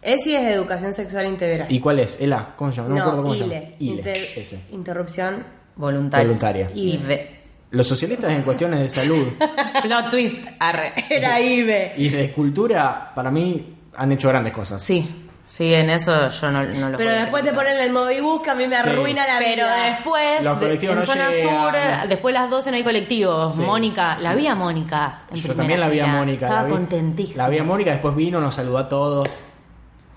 Ese 0.05 0.35
es 0.35 0.53
educación 0.55 0.93
sexual 0.93 1.25
integral. 1.25 1.67
¿Y 1.71 1.79
cuál 1.79 1.99
es? 1.99 2.19
¿Ela? 2.21 2.53
¿Cómo 2.55 2.71
se 2.71 2.77
llama? 2.77 2.89
No, 2.89 2.95
me 2.95 3.01
acuerdo 3.01 3.21
cómo 3.23 3.33
se 3.33 3.39
llama. 3.41 3.53
ILE. 3.53 3.75
ILE, 3.79 3.93
Inter- 3.97 4.27
ese. 4.37 4.59
Interrupción. 4.71 5.43
Voluntaria. 5.75 6.25
Voluntaria. 6.25 6.69
Y 6.75 6.97
ve- 6.97 7.31
Los 7.71 7.87
socialistas 7.87 8.31
en 8.31 8.43
cuestiones 8.43 8.79
de 8.79 8.87
salud 8.89 9.27
Plot 9.83 10.09
twist. 10.11 10.45
Arre. 10.59 10.93
Era 11.09 11.41
IBE. 11.41 11.93
y 11.97 12.09
de 12.09 12.31
cultura, 12.31 13.11
para 13.15 13.31
mí, 13.31 13.75
han 13.95 14.11
hecho 14.11 14.29
grandes 14.29 14.53
cosas. 14.53 14.81
Sí. 14.83 15.21
Sí, 15.47 15.71
en 15.73 15.91
eso 15.91 16.29
yo 16.29 16.51
no, 16.51 16.63
no 16.63 16.89
lo 16.89 16.97
Pero 16.97 17.09
puedo 17.11 17.21
después 17.21 17.43
te 17.43 17.53
ponen 17.53 17.77
el 17.77 17.91
Movibus 17.91 18.41
que 18.41 18.49
a 18.49 18.55
mí 18.55 18.65
me 18.67 18.81
Sí. 18.81 18.89
arruina 18.89 19.27
la 19.27 19.37
Pero 19.37 19.63
vida. 19.65 19.85
después, 19.91 20.43
Los 20.43 20.59
de- 20.59 20.65
colectivos 20.65 20.93
en 20.93 20.99
no 20.99 21.05
zona 21.05 21.29
llegan. 21.29 21.99
sur, 22.01 22.09
después 22.09 22.33
las 22.33 22.49
12 22.49 22.71
no 22.71 22.77
hay 22.77 22.83
colectivos. 22.83 23.55
Sí. 23.55 23.61
Mónica, 23.61 24.17
la 24.17 24.33
vi 24.33 24.47
a 24.47 24.55
Mónica. 24.55 25.21
en 25.29 25.35
Yo 25.35 25.41
primera 25.43 25.55
también 25.57 25.79
la 25.81 25.87
vi 25.89 25.99
a 25.99 26.05
fila. 26.05 26.17
Mónica. 26.17 26.45
Estaba 26.47 26.61
la 26.63 26.67
vi- 26.67 26.73
contentísima. 26.73 27.43
La 27.43 27.49
vi 27.49 27.57
a 27.59 27.63
Mónica, 27.63 27.91
después 27.91 28.15
vino, 28.15 28.39
nos 28.41 28.55
saludó 28.55 28.77
a 28.79 28.87
todos. 28.87 29.27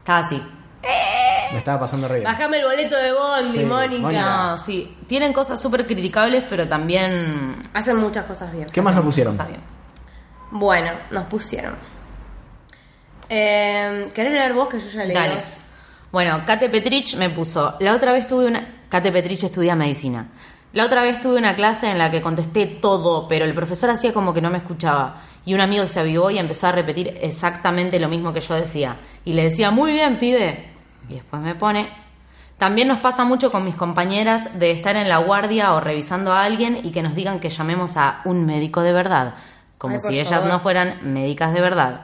Estaba 0.08 0.20
así. 0.20 0.42
Me 1.52 1.58
estaba 1.58 1.80
pasando 1.80 2.08
re 2.08 2.20
bien. 2.20 2.24
Bajame 2.24 2.60
el 2.60 2.64
boleto 2.64 2.96
de 2.96 3.12
Bondi, 3.12 3.58
Sí, 3.58 3.64
Mónica. 3.66 4.00
Mónica. 4.02 4.46
No, 4.46 4.56
sí. 4.58 4.96
Tienen 5.06 5.34
cosas 5.34 5.60
súper 5.60 5.86
criticables, 5.86 6.44
pero 6.48 6.66
también. 6.66 7.56
Hacen 7.74 7.96
muchas 7.98 8.24
cosas 8.24 8.50
bien. 8.50 8.66
¿Qué 8.72 8.80
más 8.80 8.94
nos 8.94 9.04
pusieron? 9.04 9.34
cosas 9.34 9.48
bien. 9.48 9.60
Bueno, 10.50 10.92
nos 11.10 11.24
pusieron. 11.24 11.74
Eh, 13.28 14.10
¿Querés 14.14 14.32
leer 14.32 14.54
vos 14.54 14.68
que 14.68 14.78
yo 14.78 14.88
ya 14.88 15.04
leí 15.04 15.14
Dale. 15.14 15.34
dos? 15.36 15.44
Bueno, 16.10 16.40
Kate 16.46 16.70
Petrich 16.70 17.16
me 17.16 17.28
puso. 17.28 17.74
La 17.80 17.94
otra 17.94 18.12
vez 18.12 18.26
tuve 18.26 18.46
una. 18.46 18.66
Kate 18.88 19.12
Petrich 19.12 19.44
estudia 19.44 19.76
medicina. 19.76 20.28
La 20.72 20.86
otra 20.86 21.02
vez 21.02 21.20
tuve 21.20 21.36
una 21.38 21.54
clase 21.54 21.90
en 21.90 21.98
la 21.98 22.10
que 22.10 22.22
contesté 22.22 22.64
todo, 22.66 23.28
pero 23.28 23.44
el 23.44 23.52
profesor 23.52 23.90
hacía 23.90 24.14
como 24.14 24.32
que 24.32 24.40
no 24.40 24.48
me 24.48 24.56
escuchaba. 24.58 25.16
Y 25.48 25.54
un 25.54 25.62
amigo 25.62 25.86
se 25.86 25.98
avivó 25.98 26.30
y 26.30 26.38
empezó 26.38 26.66
a 26.66 26.72
repetir 26.72 27.16
exactamente 27.22 27.98
lo 27.98 28.10
mismo 28.10 28.34
que 28.34 28.40
yo 28.40 28.54
decía. 28.54 28.98
Y 29.24 29.32
le 29.32 29.44
decía, 29.44 29.70
muy 29.70 29.92
bien, 29.92 30.18
pibe. 30.18 30.68
Y 31.08 31.14
después 31.14 31.40
me 31.40 31.54
pone. 31.54 31.88
También 32.58 32.86
nos 32.86 32.98
pasa 32.98 33.24
mucho 33.24 33.50
con 33.50 33.64
mis 33.64 33.74
compañeras 33.74 34.58
de 34.58 34.72
estar 34.72 34.94
en 34.96 35.08
la 35.08 35.16
guardia 35.16 35.72
o 35.72 35.80
revisando 35.80 36.34
a 36.34 36.44
alguien 36.44 36.78
y 36.84 36.90
que 36.90 37.02
nos 37.02 37.14
digan 37.14 37.40
que 37.40 37.48
llamemos 37.48 37.96
a 37.96 38.20
un 38.26 38.44
médico 38.44 38.82
de 38.82 38.92
verdad. 38.92 39.36
Como 39.78 39.94
Ay, 39.94 40.00
si 40.00 40.18
ellas 40.18 40.34
favor. 40.34 40.48
no 40.48 40.60
fueran 40.60 40.98
médicas 41.14 41.54
de 41.54 41.62
verdad. 41.62 42.02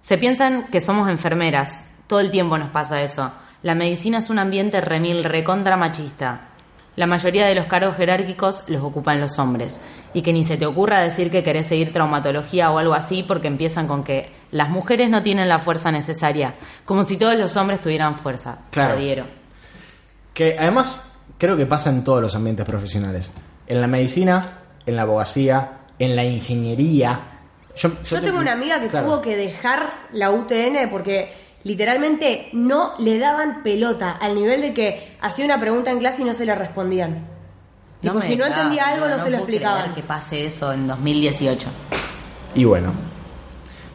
Se 0.00 0.16
piensan 0.16 0.68
que 0.68 0.80
somos 0.80 1.10
enfermeras. 1.10 1.84
Todo 2.06 2.20
el 2.20 2.30
tiempo 2.30 2.56
nos 2.56 2.70
pasa 2.70 3.02
eso. 3.02 3.30
La 3.62 3.74
medicina 3.74 4.20
es 4.20 4.30
un 4.30 4.38
ambiente 4.38 4.80
remil 4.80 5.22
recontra 5.22 5.76
machista. 5.76 6.48
La 6.96 7.06
mayoría 7.06 7.46
de 7.46 7.54
los 7.54 7.66
cargos 7.66 7.96
jerárquicos 7.96 8.64
los 8.68 8.82
ocupan 8.82 9.20
los 9.20 9.38
hombres. 9.38 9.80
Y 10.12 10.22
que 10.22 10.32
ni 10.32 10.44
se 10.44 10.56
te 10.56 10.66
ocurra 10.66 11.00
decir 11.00 11.30
que 11.30 11.42
querés 11.42 11.66
seguir 11.68 11.92
traumatología 11.92 12.70
o 12.72 12.78
algo 12.78 12.94
así 12.94 13.22
porque 13.22 13.46
empiezan 13.48 13.86
con 13.86 14.02
que 14.04 14.30
las 14.50 14.68
mujeres 14.68 15.08
no 15.08 15.22
tienen 15.22 15.48
la 15.48 15.60
fuerza 15.60 15.92
necesaria. 15.92 16.54
Como 16.84 17.04
si 17.04 17.16
todos 17.16 17.36
los 17.36 17.56
hombres 17.56 17.80
tuvieran 17.80 18.16
fuerza. 18.16 18.58
Claro. 18.70 18.94
Jodiero. 18.94 19.24
Que 20.34 20.56
además 20.58 21.18
creo 21.38 21.56
que 21.56 21.66
pasa 21.66 21.90
en 21.90 22.04
todos 22.04 22.20
los 22.20 22.34
ambientes 22.34 22.66
profesionales. 22.66 23.30
En 23.66 23.80
la 23.80 23.86
medicina, 23.86 24.58
en 24.84 24.96
la 24.96 25.02
abogacía, 25.02 25.78
en 25.98 26.16
la 26.16 26.24
ingeniería. 26.24 27.20
Yo, 27.76 27.90
Yo 28.04 28.20
te- 28.20 28.26
tengo 28.26 28.38
una 28.40 28.52
amiga 28.52 28.80
que 28.80 28.88
claro. 28.88 29.06
tuvo 29.06 29.22
que 29.22 29.36
dejar 29.36 29.92
la 30.12 30.30
UTN 30.30 30.88
porque 30.90 31.32
literalmente 31.64 32.48
no 32.52 32.94
le 32.98 33.18
daban 33.18 33.62
pelota 33.62 34.12
al 34.12 34.34
nivel 34.34 34.62
de 34.62 34.74
que 34.74 35.16
hacía 35.20 35.44
una 35.44 35.60
pregunta 35.60 35.90
en 35.90 35.98
clase 35.98 36.22
y 36.22 36.24
no 36.24 36.34
se 36.34 36.46
le 36.46 36.54
respondían. 36.54 37.26
Tipo, 38.00 38.14
me 38.14 38.26
si 38.26 38.36
no 38.36 38.46
entendía 38.46 38.86
algo 38.88 39.08
no, 39.08 39.18
se 39.18 39.30
lo 39.30 39.38
explicaban. 39.38 39.82
creer 39.82 39.94
que 39.94 40.02
pase 40.02 40.46
eso 40.46 40.72
en 40.72 40.86
2018. 40.86 41.68
Y 42.54 42.64
bueno. 42.64 42.92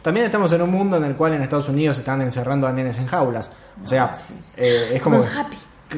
También 0.00 0.26
estamos 0.26 0.52
en 0.52 0.62
un 0.62 0.70
mundo 0.70 0.96
en 0.96 1.04
el 1.04 1.16
cual 1.16 1.34
en 1.34 1.42
Estados 1.42 1.68
Unidos 1.68 1.98
están 1.98 2.22
encerrando 2.22 2.68
a 2.68 2.72
nenes 2.72 2.96
en 2.98 3.08
jaulas. 3.08 3.50
O 3.84 3.88
sea, 3.88 4.12
eh, 4.56 4.92
es 4.94 5.02
como... 5.02 5.18
Happy. 5.18 5.56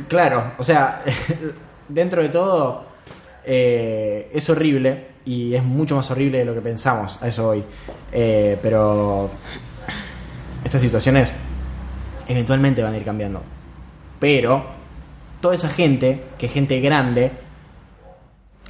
Claro, 0.08 0.52
o 0.56 0.64
sea, 0.64 1.02
dentro 1.88 2.22
de 2.22 2.30
todo 2.30 2.86
eh, 3.44 4.30
es 4.32 4.48
horrible 4.48 5.08
y 5.26 5.54
es 5.54 5.62
mucho 5.62 5.96
más 5.96 6.10
horrible 6.10 6.38
de 6.38 6.44
lo 6.46 6.54
que 6.54 6.62
pensamos, 6.62 7.18
a 7.22 7.28
eso 7.28 7.48
hoy. 7.48 7.64
pero 8.10 9.30
estas 10.64 10.80
situaciones 10.80 11.32
eventualmente 12.28 12.82
van 12.82 12.94
a 12.94 12.96
ir 12.96 13.04
cambiando. 13.04 13.42
Pero 14.20 14.64
toda 15.40 15.54
esa 15.54 15.68
gente, 15.70 16.24
que 16.38 16.46
es 16.46 16.52
gente 16.52 16.80
grande, 16.80 17.32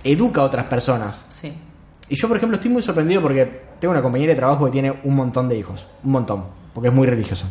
educa 0.05 0.41
a 0.43 0.45
otras 0.45 0.67
personas. 0.67 1.27
Sí. 1.31 1.53
Y 2.09 2.17
yo, 2.17 2.29
por 2.29 2.37
ejemplo, 2.37 2.57
estoy 2.57 2.71
muy 2.71 2.83
sorprendido 2.83 3.21
porque 3.21 3.45
tengo 3.79 3.93
una 3.93 4.03
compañera 4.03 4.33
de 4.33 4.37
trabajo 4.39 4.65
que 4.67 4.71
tiene 4.73 4.93
un 5.05 5.15
montón 5.15 5.49
de 5.49 5.57
hijos. 5.59 5.87
Un 6.05 6.13
montón. 6.13 6.45
Porque 6.73 6.89
es 6.89 6.95
muy 6.95 7.07
religioso. 7.07 7.47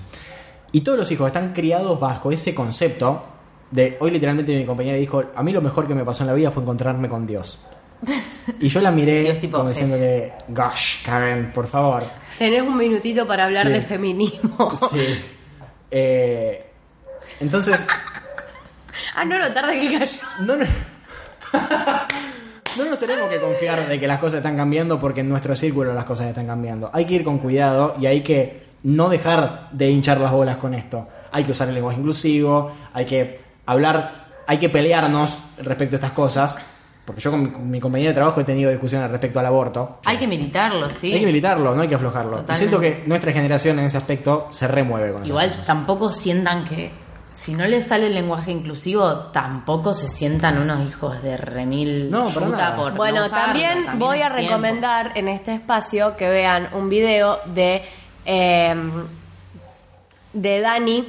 Y 0.71 0.81
todos 0.81 0.97
los 0.97 1.11
hijos 1.11 1.27
están 1.27 1.53
criados 1.53 1.99
bajo 1.99 2.31
ese 2.31 2.53
concepto 2.55 3.23
de... 3.71 3.97
Hoy 3.99 4.11
literalmente 4.11 4.55
mi 4.55 4.65
compañera 4.65 4.97
dijo, 4.97 5.23
a 5.35 5.43
mí 5.43 5.51
lo 5.51 5.61
mejor 5.61 5.87
que 5.87 5.93
me 5.95 6.03
pasó 6.03 6.23
en 6.23 6.27
la 6.27 6.33
vida 6.33 6.51
fue 6.51 6.63
encontrarme 6.63 7.09
con 7.09 7.25
Dios. 7.27 7.59
Y 8.61 8.69
yo 8.69 8.79
la 8.79 8.91
miré 8.91 9.23
Dios 9.23 9.39
tipo, 9.39 9.57
como 9.57 9.67
diciendo 9.69 9.97
que, 9.97 10.31
gosh, 10.47 11.03
Karen, 11.03 11.51
por 11.53 11.67
favor. 11.67 12.03
Tenés 12.39 12.61
un 12.61 12.77
minutito 12.77 13.27
para 13.27 13.43
hablar 13.43 13.67
Sí. 13.67 13.73
de 13.73 13.81
feminismo. 13.81 14.71
Sí. 14.89 15.05
Eh, 15.91 16.65
entonces, 17.39 17.85
ah, 19.15 19.25
no, 19.25 19.37
lo 19.37 19.53
tarde 19.53 19.79
que 19.79 19.99
cayó. 19.99 20.21
no, 20.41 20.55
no, 20.55 20.65
no 22.77 22.85
nos 22.85 22.99
tenemos 22.99 23.29
que 23.29 23.39
confiar 23.39 23.87
de 23.87 23.99
que 23.99 24.07
las 24.07 24.19
cosas 24.19 24.37
están 24.37 24.55
cambiando 24.55 24.99
porque 24.99 25.21
en 25.21 25.29
nuestro 25.29 25.55
círculo 25.55 25.93
las 25.93 26.05
cosas 26.05 26.27
están 26.27 26.47
cambiando. 26.47 26.89
Hay 26.93 27.05
que 27.05 27.15
ir 27.15 27.23
con 27.23 27.39
cuidado 27.39 27.95
y 27.99 28.05
hay 28.05 28.21
que 28.21 28.67
no 28.83 29.09
dejar 29.09 29.69
de 29.71 29.89
hinchar 29.89 30.19
las 30.19 30.31
bolas 30.31 30.57
con 30.57 30.73
esto. 30.73 31.07
Hay 31.31 31.43
que 31.43 31.51
usar 31.51 31.67
el 31.67 31.75
lenguaje 31.75 31.99
inclusivo, 31.99 32.71
hay 32.93 33.05
que 33.05 33.39
hablar, 33.65 34.27
hay 34.45 34.59
que 34.59 34.69
pelearnos 34.69 35.39
respecto 35.57 35.95
a 35.95 35.97
estas 35.97 36.11
cosas. 36.11 36.57
Porque 37.07 37.21
yo 37.21 37.31
con 37.31 37.41
mi, 37.41 37.49
mi 37.49 37.79
compañera 37.79 38.09
de 38.09 38.15
trabajo 38.15 38.41
he 38.41 38.43
tenido 38.43 38.69
discusiones 38.69 39.09
respecto 39.09 39.39
al 39.39 39.45
aborto. 39.45 39.99
Hay 40.03 40.17
que 40.17 40.27
militarlo, 40.27 40.89
sí. 40.89 41.13
Hay 41.13 41.21
que 41.21 41.25
militarlo, 41.25 41.73
no 41.73 41.81
hay 41.81 41.87
que 41.87 41.95
aflojarlo. 41.95 42.43
Y 42.51 42.55
siento 42.57 42.81
que 42.81 43.03
nuestra 43.07 43.31
generación 43.31 43.79
en 43.79 43.85
ese 43.85 43.95
aspecto 43.95 44.47
se 44.51 44.67
remueve 44.67 45.13
con 45.13 45.25
Igual 45.25 45.51
cosas. 45.51 45.65
tampoco 45.65 46.11
sientan 46.11 46.65
que 46.65 46.91
si 47.33 47.53
no 47.53 47.65
les 47.65 47.85
sale 47.85 48.07
el 48.07 48.13
lenguaje 48.13 48.51
inclusivo, 48.51 49.09
tampoco 49.31 49.93
se 49.93 50.09
sientan 50.09 50.57
unos 50.61 50.85
hijos 50.89 51.21
de 51.23 51.37
remil 51.37 52.11
No, 52.11 52.29
por 52.29 52.43
no 52.47 52.95
Bueno, 52.95 53.25
usarlo, 53.25 53.45
también, 53.61 53.99
voy 53.99 54.17
a 54.21 54.33
tiempo. 54.33 54.35
recomendar 54.41 55.11
en 55.15 55.29
este 55.29 55.53
espacio 55.53 56.17
que 56.17 56.27
vean 56.27 56.67
un 56.73 56.89
video 56.89 57.39
de 57.45 57.83
eh, 58.25 58.75
de 60.33 60.59
Dani 60.59 61.07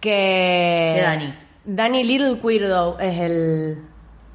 que 0.00 0.92
¿Qué 0.96 1.00
Dani? 1.02 1.34
Dani 1.64 2.04
Little 2.04 2.38
Queerdo 2.38 2.98
es 3.00 3.18
el 3.18 3.87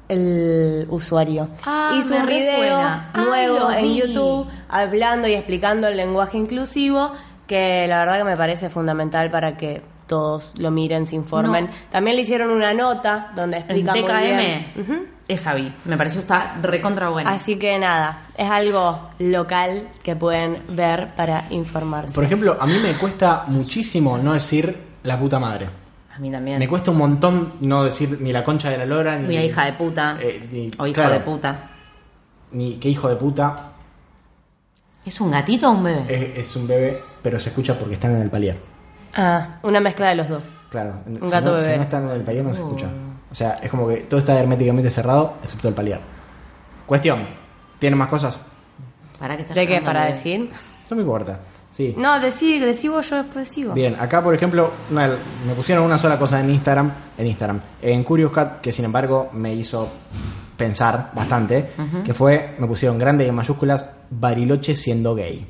el 0.08 0.86
usuario. 0.90 1.48
Ah, 1.64 1.94
Hizo 1.98 2.10
me 2.10 2.20
un 2.20 2.26
video 2.26 2.52
resuena. 2.52 3.10
Ah, 3.12 3.20
nuevo 3.22 3.70
en 3.70 3.82
vi. 3.84 4.00
YouTube 4.00 4.48
hablando 4.68 5.28
y 5.28 5.34
explicando 5.34 5.88
el 5.88 5.96
lenguaje 5.96 6.38
inclusivo 6.38 7.12
que 7.46 7.86
la 7.88 7.98
verdad 8.00 8.18
que 8.18 8.24
me 8.24 8.36
parece 8.36 8.70
fundamental 8.70 9.30
para 9.30 9.56
que 9.56 9.82
todos 10.06 10.58
lo 10.58 10.70
miren, 10.70 11.06
se 11.06 11.14
informen. 11.14 11.66
No. 11.66 11.70
También 11.90 12.16
le 12.16 12.22
hicieron 12.22 12.50
una 12.50 12.74
nota 12.74 13.32
donde 13.34 13.58
explica 13.58 13.92
muy 13.94 14.02
bien. 14.02 15.14
Esa 15.26 15.54
vi. 15.54 15.72
Me 15.86 15.96
pareció 15.96 16.20
está 16.20 16.56
recontra 16.60 17.08
buena. 17.08 17.30
Así 17.30 17.58
que 17.58 17.78
nada, 17.78 18.24
es 18.36 18.50
algo 18.50 19.08
local 19.18 19.88
que 20.02 20.14
pueden 20.14 20.62
ver 20.68 21.14
para 21.16 21.46
informarse. 21.48 22.14
Por 22.14 22.24
ejemplo, 22.24 22.58
a 22.60 22.66
mí 22.66 22.78
me 22.78 22.98
cuesta 22.98 23.44
muchísimo 23.46 24.18
no 24.18 24.34
decir 24.34 24.78
la 25.02 25.18
puta 25.18 25.38
madre. 25.38 25.83
A 26.14 26.18
mí 26.20 26.30
también. 26.30 26.58
Me 26.58 26.68
cuesta 26.68 26.90
un 26.92 26.98
montón 26.98 27.54
no 27.60 27.82
decir 27.84 28.18
ni 28.20 28.30
la 28.32 28.44
concha 28.44 28.70
de 28.70 28.78
la 28.78 28.86
lora, 28.86 29.16
ni, 29.18 29.26
Ni 29.28 29.34
la 29.34 29.44
hija 29.44 29.64
de 29.64 29.72
puta. 29.72 30.16
eh, 30.20 30.48
ni- 30.52 30.70
o 30.78 30.86
hijo 30.86 30.94
claro, 30.94 31.14
de 31.14 31.20
puta. 31.20 31.70
Ni 32.52 32.76
qué 32.76 32.88
hijo 32.88 33.08
de 33.08 33.16
puta. 33.16 33.70
¿Es 35.04 35.20
un 35.20 35.30
gatito 35.30 35.68
o 35.68 35.72
un 35.72 35.82
bebé? 35.84 36.04
Es, 36.08 36.38
es 36.48 36.56
un 36.56 36.66
bebé, 36.68 37.02
pero 37.22 37.38
se 37.38 37.48
escucha 37.50 37.74
porque 37.78 37.94
están 37.94 38.12
en 38.14 38.22
el 38.22 38.30
palier. 38.30 38.56
Ah, 39.16 39.58
una 39.62 39.80
mezcla 39.80 40.08
de 40.08 40.14
los 40.14 40.28
dos. 40.28 40.54
Claro. 40.70 40.94
Un 41.06 41.16
si 41.24 41.30
gato 41.30 41.50
no, 41.50 41.54
bebé. 41.56 41.72
Si 41.72 41.76
no 41.76 41.82
están 41.82 42.04
en 42.04 42.10
el 42.10 42.22
palier 42.22 42.44
no 42.44 42.54
se 42.54 42.60
escucha. 42.60 42.86
O 43.30 43.34
sea, 43.34 43.54
es 43.62 43.70
como 43.70 43.88
que 43.88 43.96
todo 43.98 44.20
está 44.20 44.38
herméticamente 44.38 44.90
cerrado, 44.90 45.34
excepto 45.42 45.68
el 45.68 45.74
palier. 45.74 46.00
Cuestión. 46.86 47.26
¿Tienen 47.78 47.98
más 47.98 48.08
cosas? 48.08 48.40
¿Para 49.18 49.36
qué 49.36 49.42
estás 49.42 49.56
¿De 49.56 49.66
qué? 49.66 49.80
¿Para 49.80 50.06
decir? 50.06 50.50
No 50.90 50.96
me 50.96 51.02
importa. 51.02 51.38
Sí. 51.74 51.92
No, 51.98 52.20
decí, 52.20 52.60
decí 52.60 52.86
vos, 52.86 53.10
yo 53.10 53.16
después 53.16 53.48
sigo. 53.48 53.74
Bien, 53.74 53.96
acá 53.98 54.22
por 54.22 54.32
ejemplo, 54.32 54.70
una- 54.92 55.08
me 55.44 55.54
pusieron 55.56 55.84
una 55.84 55.98
sola 55.98 56.16
cosa 56.16 56.38
en 56.40 56.50
Instagram, 56.50 56.92
en 57.18 57.26
Instagram, 57.26 57.60
en 57.82 58.04
Curious 58.04 58.30
Cat, 58.30 58.60
que 58.60 58.70
sin 58.70 58.84
embargo 58.84 59.28
me 59.32 59.52
hizo 59.52 59.88
pensar 60.56 61.10
bastante, 61.16 61.70
que 62.04 62.14
fue, 62.14 62.54
me 62.60 62.68
pusieron 62.68 62.96
grande 62.96 63.24
y 63.24 63.28
en 63.28 63.34
mayúsculas, 63.34 63.90
Bariloche 64.08 64.76
siendo 64.76 65.16
gay. 65.16 65.44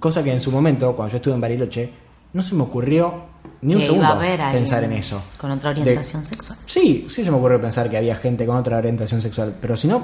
Cosa 0.00 0.22
que 0.24 0.32
en 0.32 0.40
su 0.40 0.50
momento, 0.50 0.96
cuando 0.96 1.12
yo 1.12 1.16
estuve 1.18 1.34
en 1.34 1.40
Bariloche, 1.42 1.90
no 2.32 2.42
se 2.42 2.54
me 2.54 2.62
ocurrió 2.62 3.26
ni 3.60 3.74
un 3.74 3.82
segundo 3.82 4.18
pensar 4.50 4.82
en 4.84 4.92
eso. 4.92 5.22
Con 5.36 5.50
otra 5.50 5.74
De- 5.74 5.82
orientación 5.82 6.24
sexual. 6.24 6.58
Sí, 6.64 7.06
sí 7.10 7.22
se 7.22 7.30
me 7.30 7.36
ocurrió 7.36 7.60
pensar 7.60 7.90
que 7.90 7.98
había 7.98 8.16
gente 8.16 8.46
con 8.46 8.56
otra 8.56 8.78
orientación 8.78 9.20
sexual, 9.20 9.54
pero 9.60 9.76
si 9.76 9.88
no, 9.88 10.02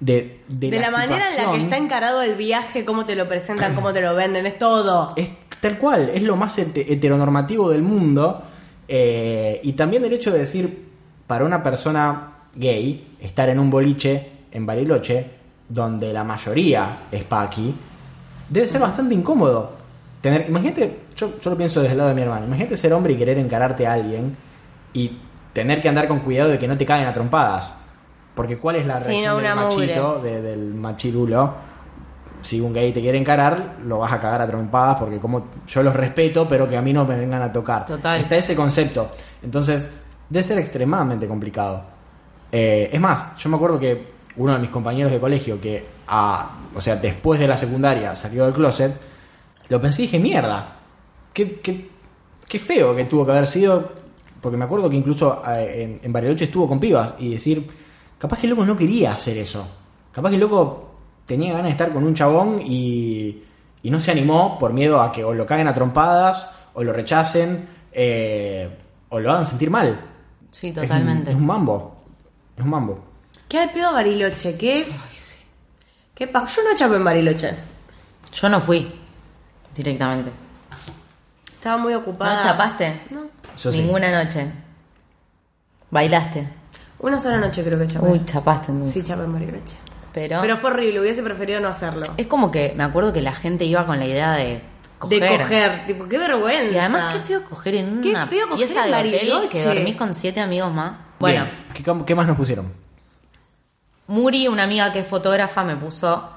de, 0.00 0.42
de, 0.48 0.70
De, 0.70 0.78
la, 0.78 0.90
manera 0.90 1.24
en 1.36 1.44
la 1.44 1.52
que 1.52 1.62
está 1.62 1.76
encarado 1.76 2.22
el 2.22 2.34
viaje, 2.34 2.84
cómo 2.84 3.06
te 3.06 3.14
lo 3.16 3.28
presentan, 3.28 3.74
cómo 3.74 3.92
te 3.92 4.00
lo 4.02 4.14
venden, 4.14 4.44
es 4.46 4.58
todo. 4.58 5.12
Es 5.16 5.30
tal 5.60 5.78
cual, 5.78 6.10
es 6.12 6.22
lo 6.22 6.36
más 6.36 6.58
hete- 6.58 6.84
heteronormativo 6.88 7.70
del 7.70 7.82
mundo. 7.82 8.42
eh, 8.88 9.60
y 9.64 9.72
también 9.72 10.04
el 10.04 10.12
hecho 10.12 10.30
de 10.30 10.38
decir, 10.40 10.86
para 11.26 11.44
una 11.44 11.62
persona 11.62 12.32
gay, 12.54 13.16
estar 13.20 13.48
en 13.48 13.58
un 13.58 13.68
boliche 13.70 14.30
en 14.52 14.64
Bariloche, 14.66 15.26
donde 15.68 16.12
la 16.12 16.22
mayoría 16.24 16.98
es 17.10 17.24
paqui, 17.24 17.74
debe 18.48 18.68
ser 18.68 18.80
bastante 18.80 19.14
incómodo. 19.14 19.72
Tener, 20.20 20.46
imagínate, 20.48 20.98
yo, 21.16 21.32
yo 21.42 21.50
lo 21.50 21.56
pienso 21.56 21.80
desde 21.80 21.92
el 21.92 21.98
lado 21.98 22.10
de 22.10 22.14
mi 22.14 22.22
hermano, 22.22 22.46
imagínate 22.46 22.76
ser 22.76 22.92
hombre 22.92 23.14
y 23.14 23.16
querer 23.16 23.38
encararte 23.38 23.86
a 23.86 23.92
alguien 23.94 24.36
y 24.92 25.18
tener 25.52 25.80
que 25.82 25.88
andar 25.88 26.06
con 26.06 26.20
cuidado 26.20 26.50
de 26.50 26.58
que 26.58 26.68
no 26.68 26.76
te 26.76 26.86
caigan 26.86 27.08
a 27.08 27.12
trompadas. 27.12 27.76
Porque 28.36 28.58
cuál 28.58 28.76
es 28.76 28.86
la 28.86 28.98
Sí, 29.00 29.08
reacción 29.08 29.42
no, 29.42 29.42
del 29.42 29.56
mugre. 29.56 29.86
machito, 29.86 30.20
de- 30.22 30.42
del 30.42 30.74
machirulo? 30.74 31.54
Si 32.42 32.60
un 32.60 32.72
gay 32.72 32.92
te 32.92 33.00
quiere 33.00 33.18
encarar, 33.18 33.76
lo 33.84 33.98
vas 33.98 34.12
a 34.12 34.20
cagar 34.20 34.42
a 34.42 34.46
trompadas 34.46 35.00
porque 35.00 35.18
como 35.18 35.48
yo 35.66 35.82
los 35.82 35.96
respeto, 35.96 36.46
pero 36.46 36.68
que 36.68 36.76
a 36.76 36.82
mí 36.82 36.92
no 36.92 37.04
me 37.04 37.16
vengan 37.16 37.42
a 37.42 37.52
tocar. 37.52 37.84
Total. 37.86 38.20
Está 38.20 38.36
ese 38.36 38.54
concepto. 38.54 39.10
Entonces, 39.42 39.88
debe 40.28 40.44
ser 40.44 40.58
extremadamente 40.58 41.26
complicado. 41.26 41.82
Eh, 42.52 42.88
es 42.92 43.00
más, 43.00 43.36
yo 43.38 43.48
me 43.48 43.56
acuerdo 43.56 43.80
que 43.80 44.14
uno 44.36 44.52
de 44.52 44.58
mis 44.60 44.70
compañeros 44.70 45.10
de 45.10 45.18
colegio 45.18 45.60
que, 45.60 45.84
o 46.74 46.80
sea, 46.80 46.96
después 46.96 47.40
de 47.40 47.48
la 47.48 47.56
secundaria 47.56 48.14
salió 48.14 48.44
del 48.44 48.52
closet, 48.54 48.92
lo 49.70 49.80
pensé 49.80 50.02
y 50.02 50.04
dije, 50.06 50.18
mierda, 50.20 50.76
qué, 51.32 51.58
qué, 51.60 51.88
qué 52.46 52.58
feo 52.60 52.94
que 52.94 53.06
tuvo 53.06 53.24
que 53.26 53.32
haber 53.32 53.46
sido, 53.48 53.92
porque 54.40 54.56
me 54.56 54.66
acuerdo 54.66 54.88
que 54.88 54.94
incluso 54.96 55.42
eh, 55.48 55.82
en, 55.82 56.00
en 56.06 56.12
Bariloche 56.12 56.44
estuvo 56.44 56.68
con 56.68 56.78
pibas 56.78 57.14
y 57.18 57.32
decir, 57.32 57.66
capaz 58.18 58.38
que 58.38 58.46
el 58.46 58.50
loco 58.50 58.64
no 58.64 58.76
quería 58.76 59.12
hacer 59.12 59.36
eso, 59.38 59.66
capaz 60.12 60.30
que 60.30 60.36
el 60.36 60.40
loco 60.40 60.94
tenía 61.26 61.50
ganas 61.52 61.66
de 61.66 61.70
estar 61.72 61.92
con 61.92 62.04
un 62.04 62.14
chabón 62.14 62.60
y, 62.64 63.42
y 63.82 63.90
no 63.90 63.98
se 64.00 64.10
animó 64.12 64.58
por 64.58 64.72
miedo 64.72 65.00
a 65.00 65.10
que 65.12 65.24
o 65.24 65.34
lo 65.34 65.44
caguen 65.46 65.68
a 65.68 65.74
trompadas, 65.74 66.56
o 66.74 66.82
lo 66.84 66.92
rechacen, 66.92 67.68
eh, 67.92 68.68
o 69.08 69.18
lo 69.20 69.32
hagan 69.32 69.46
sentir 69.46 69.70
mal. 69.70 70.00
Sí, 70.50 70.68
Es 70.68 70.76
un- 70.76 70.82
totalmente. 70.82 71.30
Es 71.30 71.36
un, 71.36 71.46
mambo. 71.46 71.96
Es 72.56 72.62
un 72.64 72.70
mambo. 72.70 73.04
¿Qué 73.48 73.58
al 73.58 73.70
pedo 73.70 73.92
Bariloche? 73.92 74.56
¿Qué? 74.56 74.86
¿Qué 76.14 76.26
pa- 76.28 76.46
Yo 76.46 76.62
no 76.62 76.76
chapo 76.76 76.94
en 76.94 77.04
Bariloche. 77.04 77.54
Yo 78.32 78.48
no 78.48 78.60
fui 78.60 78.90
directamente. 79.74 80.30
Estaba 81.54 81.76
muy 81.78 81.92
¿No 81.92 81.98
ocupada. 82.00 82.42
chapaste? 82.42 83.02
No. 83.10 83.22
Yo 83.58 83.72
sí. 83.72 83.78
Ninguna 83.82 84.24
noche. 84.24 84.46
¿Bailaste? 85.90 86.48
Una 86.98 87.18
sola 87.20 87.36
noche 87.38 87.62
creo 87.62 87.78
que 87.78 87.86
chapé. 87.86 88.06
Uy, 88.06 88.24
chapaste 88.24 88.72
entonces. 88.72 88.94
Sí, 89.02 89.06
chapé 89.08 89.24
en 89.24 89.32
Bariloche. 89.32 89.76
Pero, 90.12 90.40
Pero 90.40 90.56
fue 90.56 90.70
horrible, 90.70 91.00
hubiese 91.00 91.22
preferido 91.22 91.60
no 91.60 91.68
hacerlo. 91.68 92.06
es 92.16 92.26
como 92.26 92.50
que 92.50 92.72
me 92.76 92.84
acuerdo 92.84 93.12
que 93.12 93.20
la 93.20 93.32
gente 93.34 93.64
iba 93.66 93.84
con 93.84 93.98
la 93.98 94.06
idea 94.06 94.32
de 94.32 94.62
coger. 94.98 95.20
De 95.22 95.36
coger, 95.38 95.86
tipo, 95.86 96.08
qué 96.08 96.16
vergüenza. 96.16 96.72
Y 96.74 96.78
además, 96.78 97.14
qué 97.14 97.20
feo 97.20 97.44
coger 97.44 97.74
en 97.74 98.00
Qué 98.00 98.10
una 98.10 98.26
feo 98.26 98.48
coger 98.48 98.56
pieza 98.66 98.86
en 98.86 98.92
de 98.92 98.96
hotel 98.98 99.12
Bariloche. 99.30 99.48
que 99.50 99.62
dormís 99.64 99.96
con 99.96 100.14
siete 100.14 100.40
amigos 100.40 100.72
más. 100.72 100.92
Bueno, 101.20 101.44
Bien. 101.44 101.56
¿Qué, 101.74 102.04
qué 102.06 102.14
más 102.14 102.26
nos 102.26 102.36
pusieron? 102.36 102.72
Muri, 104.08 104.46
una 104.48 104.62
amiga 104.64 104.92
que 104.92 105.00
es 105.00 105.06
fotógrafa, 105.06 105.64
me 105.64 105.76
puso. 105.76 106.30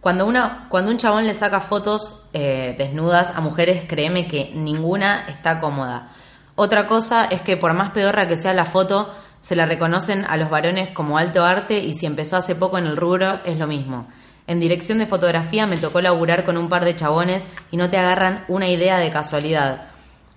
Cuando, 0.00 0.24
una, 0.26 0.66
cuando 0.68 0.90
un 0.92 0.96
chabón 0.96 1.26
le 1.26 1.34
saca 1.34 1.60
fotos 1.60 2.22
eh, 2.32 2.74
desnudas 2.78 3.32
a 3.34 3.40
mujeres, 3.40 3.84
créeme 3.88 4.28
que 4.28 4.52
ninguna 4.54 5.26
está 5.28 5.58
cómoda. 5.60 6.12
Otra 6.54 6.86
cosa 6.86 7.24
es 7.26 7.42
que 7.42 7.56
por 7.56 7.72
más 7.74 7.90
pedorra 7.90 8.26
que 8.28 8.36
sea 8.36 8.54
la 8.54 8.64
foto, 8.64 9.12
se 9.40 9.56
la 9.56 9.66
reconocen 9.66 10.24
a 10.28 10.36
los 10.36 10.50
varones 10.50 10.90
como 10.90 11.18
alto 11.18 11.44
arte 11.44 11.78
y 11.78 11.94
si 11.94 12.06
empezó 12.06 12.36
hace 12.36 12.54
poco 12.54 12.78
en 12.78 12.86
el 12.86 12.96
rubro 12.96 13.40
es 13.44 13.58
lo 13.58 13.66
mismo. 13.66 14.06
En 14.46 14.60
dirección 14.60 14.98
de 14.98 15.06
fotografía 15.06 15.66
me 15.66 15.76
tocó 15.76 16.00
laburar 16.00 16.44
con 16.44 16.56
un 16.56 16.68
par 16.68 16.84
de 16.84 16.96
chabones 16.96 17.46
y 17.70 17.76
no 17.76 17.90
te 17.90 17.98
agarran 17.98 18.44
una 18.48 18.68
idea 18.68 18.98
de 18.98 19.10
casualidad. 19.10 19.88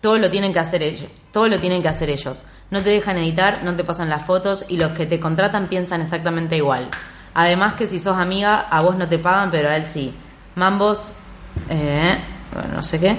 Todo 0.02 0.18
lo 0.18 0.30
tienen 0.30 0.52
que 0.52 0.60
hacer 0.60 0.84
ellos. 0.84 1.08
Todo 1.32 1.48
lo 1.48 1.60
tienen 1.60 1.82
que 1.82 1.88
hacer 1.88 2.10
ellos. 2.10 2.44
No 2.72 2.82
te 2.82 2.90
dejan 2.90 3.18
editar, 3.18 3.64
no 3.64 3.76
te 3.76 3.84
pasan 3.84 4.10
las 4.10 4.26
fotos 4.26 4.66
y 4.68 4.78
los 4.78 4.92
que 4.92 5.06
te 5.06 5.20
contratan 5.20 5.68
piensan 5.68 6.02
exactamente 6.02 6.58
igual. 6.58 6.90
Además 7.34 7.76
que 7.76 7.88
si 7.88 8.00
sos 8.00 8.18
amiga, 8.18 8.60
a 8.60 8.82
vos 8.82 8.98
no 8.98 9.08
te 9.08 9.18
pagan, 9.18 9.50
pero 9.50 9.70
a 9.70 9.78
él 9.78 9.86
sí. 9.86 10.14
Mambos, 10.56 11.14
eh, 11.70 12.22
no 12.74 12.82
sé 12.82 13.00
qué. 13.00 13.18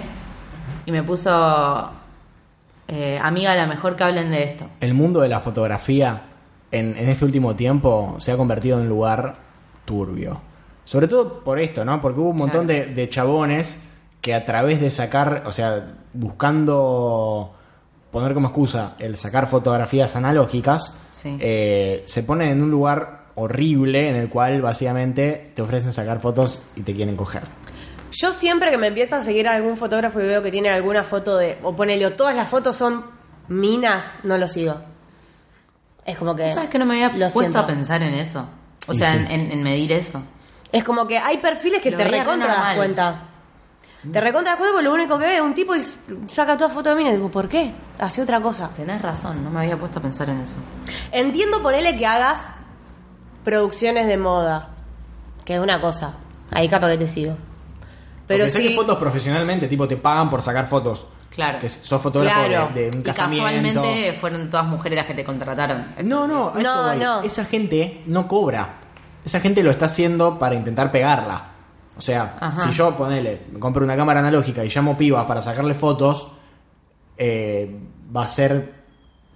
Y 0.84 0.92
me 0.92 1.02
puso, 1.02 1.90
eh, 2.92 3.18
amiga, 3.20 3.54
la 3.56 3.66
mejor 3.66 3.96
que 3.96 4.04
hablen 4.04 4.30
de 4.30 4.44
esto. 4.44 4.66
El 4.80 4.94
mundo 4.94 5.20
de 5.20 5.28
la 5.28 5.40
fotografía 5.40 6.22
en, 6.70 6.96
en 6.96 7.08
este 7.08 7.24
último 7.24 7.56
tiempo 7.56 8.16
se 8.18 8.32
ha 8.32 8.36
convertido 8.36 8.76
en 8.76 8.82
un 8.82 8.88
lugar 8.88 9.34
turbio. 9.84 10.40
Sobre 10.84 11.08
todo 11.08 11.40
por 11.40 11.58
esto, 11.58 11.84
¿no? 11.84 12.00
Porque 12.00 12.20
hubo 12.20 12.30
un 12.30 12.36
montón 12.36 12.66
de, 12.66 12.86
de 12.86 13.08
chabones 13.08 13.80
que 14.20 14.34
a 14.34 14.44
través 14.44 14.80
de 14.80 14.90
sacar, 14.90 15.42
o 15.46 15.52
sea, 15.52 15.94
buscando 16.12 17.52
poner 18.10 18.34
como 18.34 18.48
excusa 18.48 18.94
el 18.98 19.16
sacar 19.16 19.46
fotografías 19.48 20.14
analógicas, 20.16 20.98
Sí. 21.10 21.36
eh, 21.40 22.02
se 22.06 22.22
ponen 22.24 22.48
en 22.50 22.62
un 22.62 22.70
lugar 22.70 23.22
horrible 23.36 24.10
en 24.10 24.16
el 24.16 24.28
cual 24.28 24.60
básicamente 24.60 25.52
te 25.54 25.62
ofrecen 25.62 25.92
sacar 25.92 26.20
fotos 26.20 26.62
y 26.76 26.82
te 26.82 26.94
quieren 26.94 27.16
coger. 27.16 27.42
Yo 28.12 28.32
siempre 28.32 28.70
que 28.70 28.78
me 28.78 28.88
empieza 28.88 29.16
a 29.18 29.22
seguir 29.22 29.48
algún 29.48 29.76
fotógrafo 29.76 30.20
y 30.20 30.26
veo 30.26 30.42
que 30.42 30.50
tiene 30.50 30.68
alguna 30.70 31.02
foto 31.04 31.36
de. 31.36 31.58
O 31.62 31.74
ponele, 31.74 32.06
o 32.06 32.12
todas 32.12 32.36
las 32.36 32.48
fotos 32.48 32.76
son 32.76 33.04
minas, 33.48 34.16
no 34.24 34.36
lo 34.38 34.46
sigo. 34.48 34.76
Es 36.04 36.16
como 36.18 36.34
que. 36.36 36.48
¿Sabes 36.48 36.68
que 36.70 36.78
no 36.78 36.84
me 36.86 36.94
había 36.94 37.08
lo 37.16 37.26
puesto 37.32 37.40
siento. 37.40 37.58
a 37.60 37.66
pensar 37.66 38.02
en 38.02 38.14
eso? 38.14 38.44
O 38.88 38.92
Y 38.92 38.98
sea, 38.98 39.12
sí. 39.12 39.18
en, 39.18 39.30
en- 39.30 39.52
en 39.52 39.62
medir 39.62 39.92
eso. 39.92 40.22
Es 40.72 40.84
como 40.84 41.06
que 41.06 41.18
hay 41.18 41.38
perfiles 41.38 41.80
que 41.82 41.90
Lo 41.90 41.96
te 41.98 42.04
recontra 42.04 42.48
das 42.48 42.76
cuenta. 42.76 43.22
Te 44.10 44.20
recontra 44.20 44.52
das 44.52 44.58
cuenta 44.58 44.72
porque 44.74 44.84
lo 44.84 44.92
único 44.94 45.18
que 45.18 45.26
ve 45.26 45.36
es 45.36 45.40
un 45.42 45.54
tipo 45.54 45.74
y 45.76 45.80
saca 46.26 46.56
toda 46.56 46.70
foto 46.70 46.88
de 46.90 46.96
mina. 46.96 47.10
Y 47.10 47.16
digo, 47.16 47.30
¿por 47.30 47.48
qué? 47.48 47.72
Hace 47.98 48.20
otra 48.22 48.40
cosa. 48.40 48.70
Tenés 48.74 49.00
razón, 49.00 49.44
no 49.44 49.50
me 49.50 49.60
había 49.60 49.76
puesto 49.78 50.00
a 50.00 50.02
pensar 50.02 50.28
en 50.28 50.40
eso. 50.40 50.56
Entiendo 51.12 51.62
por 51.62 51.72
él 51.74 51.96
que 51.96 52.06
hagas 52.06 52.40
producciones 53.44 54.06
de 54.06 54.16
moda, 54.16 54.70
que 55.44 55.54
es 55.54 55.60
una 55.60 55.80
cosa. 55.80 56.14
Ahí 56.50 56.68
capaz 56.68 56.90
que 56.90 56.98
te 56.98 57.06
sigo. 57.08 57.36
Pero 58.32 58.44
sí. 58.46 58.50
saques 58.50 58.74
fotos 58.76 58.98
profesionalmente, 58.98 59.68
tipo 59.68 59.86
te 59.88 59.96
pagan 59.96 60.28
por 60.30 60.42
sacar 60.42 60.66
fotos. 60.68 61.06
Claro. 61.30 61.58
Que 61.60 61.68
sos 61.68 62.00
fotógrafo 62.02 62.44
Claro. 62.46 62.70
de, 62.74 62.90
de 62.90 62.96
un 62.96 63.00
Y 63.00 63.04
casamiento. 63.04 63.44
casualmente 63.46 64.12
fueron 64.20 64.50
todas 64.50 64.66
mujeres 64.66 64.96
las 64.98 65.06
que 65.06 65.14
te 65.14 65.24
contrataron. 65.24 65.84
Eso 65.96 66.08
No, 66.08 66.26
no, 66.28 66.52
a 66.54 66.60
eso 66.60 66.94
No. 66.96 67.22
Esa 67.22 67.44
gente 67.46 68.02
no 68.06 68.28
cobra. 68.28 68.74
Esa 69.24 69.40
gente 69.40 69.62
lo 69.62 69.70
está 69.70 69.86
haciendo 69.86 70.38
para 70.38 70.54
intentar 70.54 70.90
pegarla. 70.90 71.46
O 71.96 72.00
sea, 72.02 72.36
Ajá. 72.40 72.64
si 72.64 72.72
yo 72.72 72.94
ponele, 72.96 73.42
compro 73.58 73.84
una 73.84 73.96
cámara 73.96 74.20
analógica 74.20 74.64
y 74.64 74.68
llamo 74.68 74.96
pibas 74.96 75.24
para 75.26 75.40
sacarle 75.42 75.74
fotos, 75.74 76.28
eh, 77.16 77.78
va 78.14 78.24
a 78.24 78.28
ser 78.28 78.82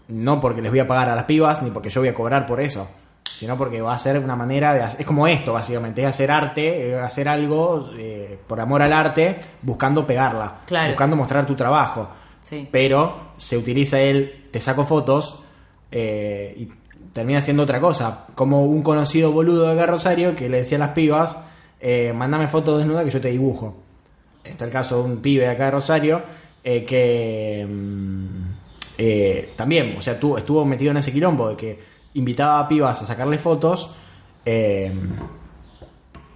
no 0.09 0.41
porque 0.41 0.63
les 0.63 0.71
voy 0.71 0.81
a 0.81 0.87
pagar 0.89 1.09
a 1.11 1.17
las 1.17 1.25
pibas 1.25 1.63
ni 1.63 1.71
porque 1.71 1.91
yo 1.91 2.01
voy 2.01 2.09
a 2.09 2.15
cobrar 2.15 2.47
por 2.47 2.61
eso, 2.61 2.89
sino 3.33 3.57
porque 3.57 3.81
va 3.81 3.95
a 3.95 3.99
ser 3.99 4.19
una 4.19 4.35
manera 4.37 4.73
de 4.75 4.83
hacer, 4.83 5.01
es 5.03 5.07
como 5.07 5.27
esto 5.27 5.53
básicamente, 5.53 6.03
es 6.03 6.09
hacer 6.09 6.31
arte, 6.31 6.91
eh, 6.91 6.99
hacer 6.99 7.29
algo 7.29 7.91
eh, 7.97 8.39
por 8.47 8.61
amor 8.61 8.83
al 8.83 8.93
arte, 8.93 9.39
buscando 9.62 10.07
pegarla, 10.07 10.61
Claro. 10.67 10.89
buscando 10.89 11.17
mostrar 11.17 11.45
tu 11.47 11.55
trabajo 11.55 12.09
Sí. 12.41 12.69
pero 12.71 13.33
se 13.37 13.57
utiliza 13.59 14.01
el 14.01 14.47
te 14.51 14.61
saco 14.61 14.85
fotos 14.87 15.43
eh, 15.91 16.55
y 16.57 16.69
termina 17.12 17.41
siendo 17.41 17.62
otra 17.65 17.81
cosa. 17.81 18.27
Como 18.35 18.65
un 18.67 18.83
conocido 18.83 19.33
boludo 19.33 19.65
de 19.67 19.73
acá 19.73 19.87
Rosario 19.87 20.35
que 20.37 20.49
le 20.49 20.59
decía 20.59 20.77
a 20.79 20.81
las 20.81 20.91
pibas, 20.91 21.39
eh, 21.81 22.12
mandame 22.15 22.47
fotos 22.49 22.79
desnuda 22.79 23.05
que 23.05 23.11
yo 23.11 23.21
te 23.21 23.29
dibujo. 23.31 23.77
Está 24.45 24.65
el 24.65 24.71
caso 24.71 25.03
de 25.03 25.11
un 25.11 25.17
pibe 25.19 25.45
de 25.45 25.51
acá 25.51 25.65
de 25.67 25.71
Rosario 25.73 26.23
que 26.62 27.67
mm, 27.69 28.27
también, 29.57 29.95
o 29.99 30.01
sea, 30.01 30.19
tu- 30.19 30.37
estuvo 30.37 30.65
metido 30.65 30.91
en 30.91 30.97
ese 30.99 31.12
quilombo 31.12 31.49
de 31.51 31.57
que 31.57 31.96
invitaba 32.17 32.61
a 32.61 32.69
pibas 32.69 33.01
a 33.03 33.07
sacarle 33.07 33.39
fotos 33.39 33.91
eh, 34.45 34.93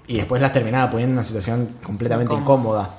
y 0.06 0.16
después 0.16 0.40
las 0.42 0.52
terminaba 0.52 0.90
poniendo 0.90 1.12
en 1.12 1.18
una 1.18 1.24
situación 1.24 1.76
completamente 1.82 2.34
Incómoda. 2.34 2.82
incómoda. 2.82 2.90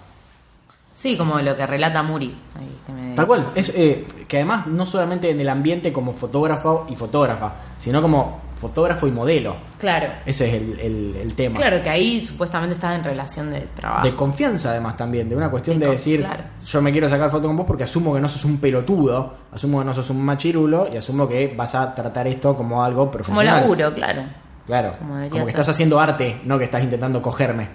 Sí, 0.93 1.17
como 1.17 1.39
lo 1.39 1.55
que 1.55 1.65
relata 1.65 2.03
Muri. 2.03 2.35
Ahí, 2.57 2.77
que 2.85 2.91
me- 2.91 3.15
Tal 3.15 3.25
cual, 3.27 3.47
es, 3.55 3.69
eh, 3.75 4.05
que 4.27 4.37
además 4.37 4.67
no 4.67 4.85
solamente 4.85 5.29
en 5.31 5.39
el 5.39 5.49
ambiente 5.49 5.91
como 5.91 6.13
fotógrafo 6.13 6.85
y 6.89 6.95
fotógrafa, 6.95 7.53
sino 7.79 8.01
como 8.01 8.39
fotógrafo 8.61 9.07
y 9.07 9.11
modelo. 9.11 9.55
Claro. 9.79 10.07
Ese 10.25 10.47
es 10.47 10.53
el, 10.61 10.79
el- 10.79 11.15
el 11.17 11.33
tema. 11.35 11.57
Claro, 11.57 11.81
que 11.83 11.89
ahí 11.89 12.21
supuestamente 12.21 12.75
estaba 12.75 12.95
en 12.95 13.03
relación 13.03 13.51
de 13.51 13.61
trabajo. 13.75 14.03
De 14.07 14.15
confianza 14.15 14.69
además 14.69 14.95
también, 14.95 15.27
de 15.27 15.35
una 15.35 15.49
cuestión 15.49 15.79
De 15.79 15.87
decir, 15.87 16.21
claro. 16.21 16.43
yo 16.65 16.81
me 16.81 16.91
quiero 16.91 17.09
sacar 17.09 17.29
foto 17.31 17.47
con 17.47 17.57
vos 17.57 17.65
porque 17.65 17.83
asumo 17.83 18.13
que 18.13 18.21
no 18.21 18.29
sos 18.29 18.45
un 18.45 18.59
pelotudo, 18.59 19.33
asumo 19.51 19.79
que 19.79 19.85
no 19.85 19.93
sos 19.93 20.09
un 20.11 20.23
machirulo 20.23 20.87
y 20.93 20.97
asumo 20.97 21.27
que 21.27 21.53
vas 21.57 21.75
a 21.75 21.93
tratar 21.93 22.27
esto 22.27 22.55
como 22.55 22.83
algo 22.83 22.99
como 23.01 23.11
profesional. 23.11 23.61
laburo, 23.61 23.93
claro. 23.93 24.23
Claro, 24.67 24.91
Como 24.99 25.13
como, 25.15 25.29
que 25.29 25.39
ser. 25.39 25.49
estás 25.49 25.69
haciendo 25.69 25.99
arte, 25.99 26.39
no 26.45 26.57
que 26.59 26.65
estás 26.65 26.83
intentando 26.83 27.21
cogerme. 27.21 27.67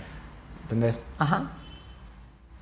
¿Entendés? 0.62 0.98
Ajá. 1.18 1.50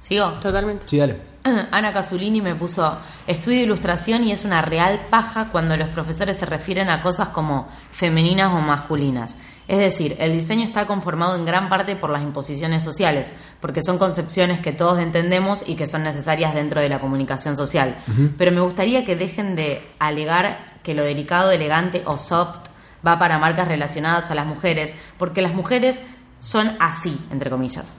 ¿Sigo? 0.00 0.26
Totalmente. 0.40 0.84
Sí, 0.88 0.98
dale. 0.98 1.33
Ana 1.70 1.92
Casulini 1.92 2.40
me 2.40 2.54
puso, 2.54 2.96
estudio 3.26 3.62
ilustración 3.62 4.24
y 4.24 4.32
es 4.32 4.44
una 4.44 4.62
real 4.62 5.08
paja 5.10 5.50
cuando 5.50 5.76
los 5.76 5.88
profesores 5.90 6.38
se 6.38 6.46
refieren 6.46 6.88
a 6.88 7.02
cosas 7.02 7.28
como 7.28 7.68
femeninas 7.90 8.52
o 8.52 8.60
masculinas. 8.60 9.36
Es 9.68 9.78
decir, 9.78 10.16
el 10.20 10.32
diseño 10.32 10.64
está 10.64 10.86
conformado 10.86 11.36
en 11.36 11.44
gran 11.44 11.68
parte 11.68 11.96
por 11.96 12.08
las 12.08 12.22
imposiciones 12.22 12.82
sociales, 12.82 13.34
porque 13.60 13.82
son 13.82 13.98
concepciones 13.98 14.60
que 14.60 14.72
todos 14.72 14.98
entendemos 14.98 15.64
y 15.66 15.74
que 15.74 15.86
son 15.86 16.02
necesarias 16.04 16.54
dentro 16.54 16.80
de 16.80 16.88
la 16.88 17.00
comunicación 17.00 17.56
social. 17.56 17.94
Pero 18.38 18.52
me 18.52 18.60
gustaría 18.60 19.04
que 19.04 19.16
dejen 19.16 19.54
de 19.54 19.86
alegar 19.98 20.78
que 20.82 20.94
lo 20.94 21.02
delicado, 21.02 21.50
elegante 21.50 22.02
o 22.06 22.16
soft 22.16 22.68
va 23.06 23.18
para 23.18 23.38
marcas 23.38 23.68
relacionadas 23.68 24.30
a 24.30 24.34
las 24.34 24.46
mujeres, 24.46 24.94
porque 25.18 25.42
las 25.42 25.54
mujeres 25.54 26.00
son 26.40 26.72
así, 26.78 27.18
entre 27.30 27.50
comillas. 27.50 27.96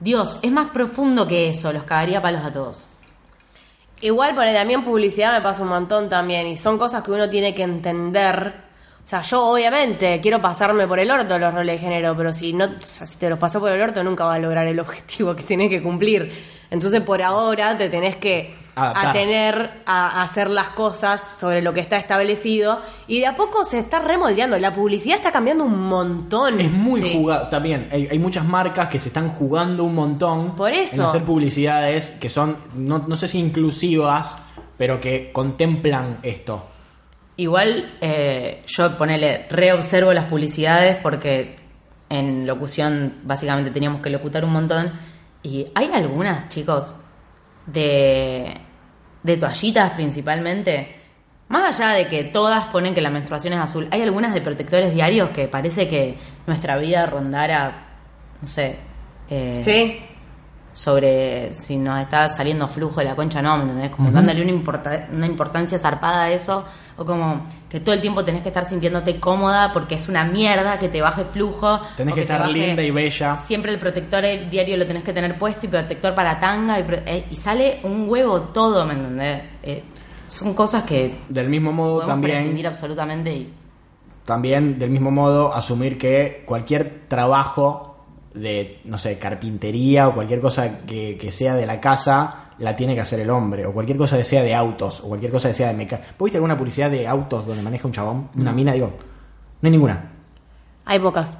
Dios, 0.00 0.38
es 0.42 0.52
más 0.52 0.70
profundo 0.70 1.26
que 1.26 1.48
eso, 1.48 1.72
los 1.72 1.84
cagaría 1.84 2.20
palos 2.20 2.42
a 2.42 2.52
todos. 2.52 2.88
Igual 4.00 4.34
por 4.34 4.44
mí 4.44 4.74
en 4.74 4.84
publicidad 4.84 5.32
me 5.32 5.40
pasa 5.40 5.62
un 5.62 5.70
montón 5.70 6.08
también 6.08 6.46
y 6.46 6.56
son 6.56 6.76
cosas 6.76 7.02
que 7.02 7.12
uno 7.12 7.30
tiene 7.30 7.54
que 7.54 7.62
entender. 7.62 8.65
O 9.06 9.08
sea, 9.08 9.22
yo 9.22 9.46
obviamente 9.52 10.20
quiero 10.20 10.42
pasarme 10.42 10.84
por 10.88 10.98
el 10.98 11.08
orto 11.08 11.38
los 11.38 11.54
roles 11.54 11.76
de 11.76 11.78
género, 11.86 12.16
pero 12.16 12.32
si 12.32 12.52
no, 12.52 12.64
o 12.64 12.68
sea, 12.80 13.06
si 13.06 13.16
te 13.18 13.30
los 13.30 13.38
pasó 13.38 13.60
por 13.60 13.70
el 13.70 13.80
orto 13.80 14.02
nunca 14.02 14.24
vas 14.24 14.36
a 14.36 14.40
lograr 14.40 14.66
el 14.66 14.80
objetivo 14.80 15.36
que 15.36 15.44
tienes 15.44 15.70
que 15.70 15.80
cumplir. 15.80 16.32
Entonces 16.70 17.00
por 17.02 17.22
ahora 17.22 17.76
te 17.76 17.88
tenés 17.88 18.16
que 18.16 18.66
Adaptar. 18.74 19.06
atener 19.06 19.70
a, 19.86 20.08
a 20.20 20.22
hacer 20.24 20.50
las 20.50 20.70
cosas 20.70 21.22
sobre 21.40 21.62
lo 21.62 21.72
que 21.72 21.78
está 21.80 21.96
establecido 21.98 22.80
y 23.06 23.20
de 23.20 23.26
a 23.26 23.36
poco 23.36 23.64
se 23.64 23.78
está 23.78 24.00
remoldeando. 24.00 24.58
La 24.58 24.72
publicidad 24.74 25.16
está 25.16 25.30
cambiando 25.30 25.62
un 25.62 25.80
montón. 25.88 26.60
Es 26.60 26.70
muy 26.72 27.00
Sí. 27.00 27.12
jugado. 27.14 27.46
También 27.48 27.88
hay, 27.92 28.08
hay 28.10 28.18
muchas 28.18 28.44
marcas 28.44 28.88
que 28.88 28.98
se 28.98 29.08
están 29.10 29.28
jugando 29.30 29.84
un 29.84 29.94
montón. 29.94 30.56
Por 30.56 30.72
eso. 30.72 30.96
En 30.96 31.02
hacer 31.02 31.22
publicidades 31.22 32.10
que 32.10 32.28
son, 32.28 32.56
no, 32.74 32.98
no 33.06 33.14
sé 33.16 33.28
si 33.28 33.38
inclusivas, 33.38 34.36
pero 34.76 35.00
que 35.00 35.30
contemplan 35.32 36.18
esto. 36.24 36.64
Igual 37.38 37.96
eh, 38.00 38.62
yo 38.66 38.96
ponele, 38.96 39.46
reobservo 39.50 40.12
las 40.12 40.24
publicidades 40.24 40.96
porque 41.02 41.56
en 42.08 42.46
locución 42.46 43.14
básicamente 43.24 43.70
teníamos 43.70 44.00
que 44.00 44.10
locutar 44.10 44.44
un 44.44 44.52
montón. 44.52 44.92
Y 45.42 45.66
hay 45.74 45.90
algunas, 45.92 46.48
chicos, 46.48 46.94
de, 47.66 48.58
de 49.22 49.36
toallitas 49.36 49.92
principalmente. 49.92 50.94
Más 51.48 51.78
allá 51.80 51.92
de 51.94 52.08
que 52.08 52.24
todas 52.24 52.64
ponen 52.66 52.94
que 52.94 53.00
la 53.00 53.10
menstruación 53.10 53.52
es 53.54 53.60
azul, 53.60 53.86
hay 53.92 54.02
algunas 54.02 54.34
de 54.34 54.40
protectores 54.40 54.92
diarios 54.92 55.30
que 55.30 55.46
parece 55.46 55.88
que 55.88 56.18
nuestra 56.46 56.76
vida 56.78 57.06
rondara, 57.06 57.86
no 58.42 58.48
sé, 58.48 58.76
eh, 59.30 59.54
Sí. 59.62 60.00
sobre 60.72 61.54
si 61.54 61.76
nos 61.76 62.00
está 62.00 62.28
saliendo 62.30 62.66
flujo 62.66 62.98
de 63.00 63.06
la 63.06 63.14
concha, 63.14 63.40
no, 63.42 63.56
¿me 63.58 63.62
entendés? 63.62 63.90
Como 63.90 64.10
dándole 64.10 64.42
una, 64.42 64.60
una 65.12 65.26
importancia 65.26 65.78
zarpada 65.78 66.24
a 66.24 66.30
eso, 66.32 66.66
o 66.98 67.04
como 67.04 67.46
que 67.68 67.80
todo 67.80 67.94
el 67.94 68.00
tiempo 68.00 68.24
tenés 68.24 68.42
que 68.42 68.48
estar 68.48 68.66
sintiéndote 68.66 69.20
cómoda 69.20 69.70
porque 69.72 69.96
es 69.96 70.08
una 70.08 70.24
mierda 70.24 70.78
que 70.78 70.88
te 70.88 71.00
baje 71.02 71.24
flujo. 71.26 71.80
Tenés 71.96 72.14
que 72.14 72.20
te 72.20 72.32
estar 72.32 72.40
baje- 72.40 72.52
linda 72.52 72.82
y 72.82 72.90
bella. 72.90 73.36
Siempre 73.36 73.72
el 73.72 73.78
protector 73.78 74.24
el 74.24 74.48
diario 74.48 74.76
lo 74.76 74.86
tenés 74.86 75.02
que 75.02 75.12
tener 75.12 75.36
puesto 75.36 75.66
y 75.66 75.68
protector 75.68 76.14
para 76.14 76.40
tanga 76.40 76.78
y, 76.80 76.84
eh, 77.06 77.24
y 77.30 77.34
sale 77.36 77.80
un 77.82 78.08
huevo 78.08 78.40
todo, 78.40 78.84
¿me 78.86 78.94
entendés? 78.94 79.42
Eh, 79.62 79.82
son 80.26 80.54
cosas 80.54 80.84
que 80.84 81.18
Del 81.28 81.48
mismo 81.48 81.70
modo 81.72 82.04
también, 82.04 82.66
absolutamente 82.66 83.32
y 83.32 83.52
también 84.24 84.78
del 84.78 84.90
mismo 84.90 85.10
modo 85.12 85.54
asumir 85.54 85.98
que 85.98 86.42
cualquier 86.46 87.02
trabajo 87.06 87.98
de, 88.34 88.80
no 88.84 88.98
sé, 88.98 89.18
carpintería 89.18 90.08
o 90.08 90.14
cualquier 90.14 90.40
cosa 90.40 90.80
que, 90.84 91.16
que 91.16 91.30
sea 91.30 91.54
de 91.54 91.64
la 91.66 91.80
casa 91.80 92.45
la 92.58 92.74
tiene 92.76 92.94
que 92.94 93.00
hacer 93.00 93.20
el 93.20 93.30
hombre, 93.30 93.66
o 93.66 93.72
cualquier 93.72 93.98
cosa 93.98 94.16
que 94.16 94.24
sea 94.24 94.42
de 94.42 94.54
autos, 94.54 95.00
o 95.00 95.08
cualquier 95.08 95.30
cosa 95.32 95.48
que 95.48 95.54
sea 95.54 95.68
de 95.68 95.74
mecánica. 95.74 96.14
¿Viste 96.18 96.36
alguna 96.38 96.56
publicidad 96.56 96.90
de 96.90 97.06
autos 97.06 97.46
donde 97.46 97.62
maneja 97.62 97.86
un 97.86 97.92
chabón? 97.92 98.28
Una 98.36 98.52
mina, 98.52 98.72
digo. 98.72 98.92
No 99.60 99.66
hay 99.66 99.70
ninguna. 99.70 100.04
Hay 100.84 100.98
pocas. 100.98 101.36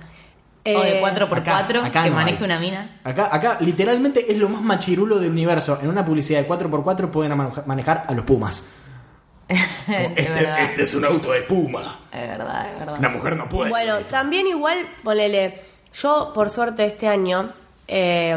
o 0.69 0.69
de 0.83 0.99
Eh, 0.99 1.01
4x4 1.01 1.37
acá- 1.39 1.87
acá 1.87 2.03
que 2.03 2.11
no 2.11 2.17
maneje 2.17 2.39
hay. 2.39 2.45
una 2.45 2.59
mina. 2.59 2.97
Acá, 3.05 3.29
acá 3.33 3.57
literalmente 3.61 4.31
es 4.33 4.37
lo 4.37 4.49
más 4.49 4.61
machirulo 4.63 5.19
del 5.21 5.31
universo. 5.31 5.79
En 5.81 5.89
una 5.89 6.05
publicidad 6.05 6.41
de 6.41 6.47
4x4 6.49 7.09
pueden 7.11 7.37
maneja- 7.37 7.63
manejar 7.67 8.03
a 8.09 8.13
los 8.13 8.25
pumas. 8.25 8.65
es 9.49 9.59
este, 9.89 10.29
verdad, 10.29 10.63
este 10.65 10.83
es 10.83 10.95
un 10.95 11.05
auto 11.05 11.31
de 11.31 11.43
puma. 11.43 12.01
es 12.13 12.29
verdad, 12.29 12.69
es 12.73 12.79
verdad. 12.81 12.99
Una 12.99 13.09
mujer 13.11 13.37
no 13.37 13.49
puede. 13.49 13.71
Bueno, 13.71 14.01
también 14.07 14.49
igual, 14.49 14.79
ponele, 15.05 15.61
yo 15.95 16.33
por 16.35 16.51
suerte 16.51 16.85
este 16.85 17.07
año, 17.07 17.49
eh, 17.87 18.37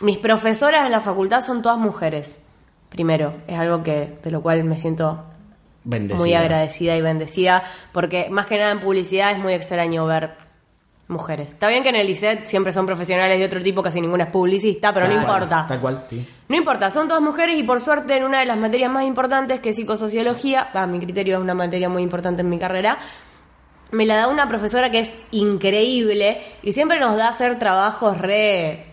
mis 0.00 0.18
profesoras 0.18 0.86
en 0.86 0.92
la 0.92 1.00
facultad 1.00 1.40
son 1.40 1.62
todas 1.62 1.78
mujeres. 1.78 2.42
Primero, 2.88 3.34
es 3.46 3.58
algo 3.58 3.82
que 3.82 4.18
de 4.22 4.30
lo 4.30 4.42
cual 4.42 4.64
me 4.64 4.76
siento 4.76 5.24
Bendecida. 5.84 6.18
muy 6.18 6.34
agradecida 6.34 6.96
y 6.96 7.00
bendecida, 7.00 7.62
porque 7.92 8.28
más 8.30 8.46
que 8.46 8.58
nada 8.58 8.72
en 8.72 8.80
publicidad 8.80 9.32
es 9.32 9.38
muy 9.38 9.52
extraño 9.54 10.06
ver 10.06 10.34
mujeres. 11.08 11.52
Está 11.52 11.68
bien 11.68 11.82
que 11.82 11.88
en 11.88 11.96
el 11.96 12.08
ICET 12.08 12.46
siempre 12.46 12.72
son 12.72 12.86
profesionales 12.86 13.38
de 13.38 13.44
otro 13.44 13.62
tipo, 13.62 13.82
casi 13.82 14.00
ninguna 14.00 14.24
es 14.24 14.30
publicista, 14.30 14.92
pero 14.92 15.06
no 15.06 15.14
cual, 15.14 15.24
importa. 15.24 15.66
Tal 15.66 15.80
cual, 15.80 16.04
sí. 16.08 16.26
No 16.48 16.56
importa, 16.56 16.90
son 16.90 17.08
todas 17.08 17.22
mujeres 17.22 17.58
y 17.58 17.62
por 17.62 17.80
suerte 17.80 18.16
en 18.16 18.24
una 18.24 18.40
de 18.40 18.46
las 18.46 18.58
materias 18.58 18.90
más 18.90 19.04
importantes, 19.04 19.60
que 19.60 19.70
es 19.70 19.76
psicosociología, 19.76 20.68
a 20.72 20.86
mi 20.86 20.98
criterio 20.98 21.36
es 21.36 21.42
una 21.42 21.54
materia 21.54 21.88
muy 21.88 22.02
importante 22.02 22.42
en 22.42 22.48
mi 22.48 22.58
carrera, 22.58 22.98
me 23.90 24.06
la 24.06 24.16
da 24.16 24.28
una 24.28 24.48
profesora 24.48 24.90
que 24.90 25.00
es 25.00 25.12
increíble 25.32 26.40
y 26.62 26.72
siempre 26.72 27.00
nos 27.00 27.16
da 27.16 27.26
a 27.26 27.30
hacer 27.30 27.58
trabajos 27.58 28.18
re 28.18 28.89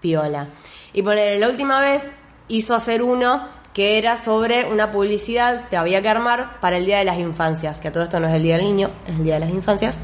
piola. 0.00 0.48
Y 0.92 1.02
poner 1.02 1.38
la 1.38 1.48
última 1.48 1.80
vez 1.80 2.14
hizo 2.48 2.74
hacer 2.74 3.02
uno 3.02 3.46
que 3.74 3.98
era 3.98 4.16
sobre 4.16 4.64
una 4.72 4.90
publicidad 4.90 5.68
que 5.68 5.76
había 5.76 6.02
que 6.02 6.08
armar 6.08 6.58
para 6.60 6.78
el 6.78 6.86
Día 6.86 6.98
de 6.98 7.04
las 7.04 7.18
Infancias, 7.18 7.80
que 7.80 7.88
a 7.88 7.92
todo 7.92 8.04
esto 8.04 8.18
no 8.18 8.26
es 8.28 8.34
el 8.34 8.42
Día 8.42 8.56
del 8.56 8.64
Niño, 8.64 8.90
es 9.06 9.16
el 9.16 9.24
Día 9.24 9.34
de 9.34 9.40
las 9.40 9.50
Infancias. 9.50 10.00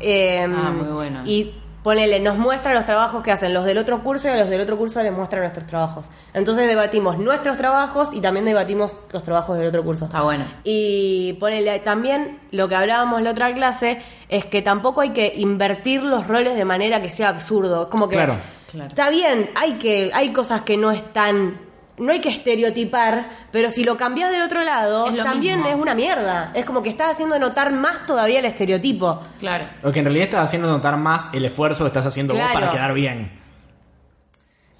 Eh, 0.00 0.44
Ah, 0.44 0.70
muy 0.70 0.88
bueno 0.88 1.20
Y 1.24 1.54
ponele, 1.82 2.18
nos 2.18 2.38
muestra 2.38 2.72
los 2.72 2.84
trabajos 2.86 3.22
que 3.22 3.30
hacen 3.30 3.52
los 3.52 3.64
del 3.66 3.76
otro 3.78 4.02
curso 4.02 4.28
y 4.28 4.30
a 4.30 4.36
los 4.36 4.48
del 4.48 4.62
otro 4.62 4.78
curso 4.78 5.02
les 5.02 5.12
muestra 5.12 5.40
nuestros 5.40 5.66
trabajos. 5.66 6.08
Entonces 6.32 6.66
debatimos 6.66 7.18
nuestros 7.18 7.58
trabajos 7.58 8.08
y 8.14 8.22
también 8.22 8.46
debatimos 8.46 8.98
los 9.12 9.22
trabajos 9.22 9.58
del 9.58 9.66
otro 9.66 9.84
curso. 9.84 10.06
Está 10.06 10.22
bueno. 10.22 10.46
Y 10.64 11.34
ponele, 11.34 11.78
también 11.80 12.40
lo 12.52 12.68
que 12.68 12.74
hablábamos 12.74 13.18
en 13.18 13.24
la 13.24 13.30
otra 13.32 13.52
clase 13.52 14.00
es 14.30 14.46
que 14.46 14.62
tampoco 14.62 15.02
hay 15.02 15.10
que 15.10 15.34
invertir 15.36 16.02
los 16.02 16.26
roles 16.26 16.56
de 16.56 16.64
manera 16.64 17.02
que 17.02 17.10
sea 17.10 17.28
absurdo. 17.28 17.90
Como 17.90 18.08
que 18.08 18.16
Claro. 18.16 18.38
Claro. 18.74 18.88
está 18.88 19.08
bien, 19.08 19.50
hay 19.54 19.74
que 19.74 20.10
hay 20.12 20.32
cosas 20.32 20.60
que 20.62 20.76
no 20.76 20.90
están 20.90 21.60
no 21.96 22.10
hay 22.10 22.20
que 22.20 22.28
estereotipar, 22.28 23.24
pero 23.52 23.70
si 23.70 23.84
lo 23.84 23.96
cambias 23.96 24.32
del 24.32 24.42
otro 24.42 24.64
lado, 24.64 25.06
Es 25.06 25.16
también 25.22 25.58
mismo. 25.60 25.70
es 25.76 25.80
una 25.80 25.94
mierda. 25.94 26.50
Es 26.52 26.64
como 26.66 26.82
que 26.82 26.88
estás 26.88 27.12
haciendo 27.12 27.38
notar 27.38 27.70
más 27.72 28.04
todavía 28.04 28.40
el 28.40 28.44
estereotipo. 28.46 29.22
Claro. 29.38 29.64
Lo 29.80 29.92
que 29.92 30.00
en 30.00 30.06
realidad 30.06 30.24
estás 30.24 30.44
haciendo 30.44 30.66
notar 30.68 30.96
más 30.96 31.32
el 31.32 31.44
esfuerzo 31.44 31.84
que 31.84 31.88
estás 31.88 32.04
haciendo 32.06 32.34
Claro. 32.34 32.48
vos 32.52 32.60
para 32.60 32.72
quedar 32.72 32.94
bien. 32.94 33.30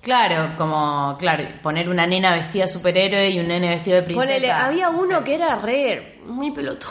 Claro, 0.01 0.55
como, 0.59 1.17
claro, 1.19 1.45
poner 1.63 1.89
una 1.89 2.07
nena 2.07 2.35
vestida 2.35 2.65
de 2.65 2.69
superhéroe 2.69 3.31
y 3.31 3.39
un 3.41 3.49
nene 3.49 3.71
vestido 3.71 3.97
de 3.97 4.03
princesa. 4.03 4.27
Ponele, 4.27 4.51
había 4.53 4.91
no 4.91 4.99
uno 5.01 5.25
que 5.25 5.35
era 5.37 5.55
re 5.57 6.19
muy 6.27 6.51
pelotudo. 6.51 6.91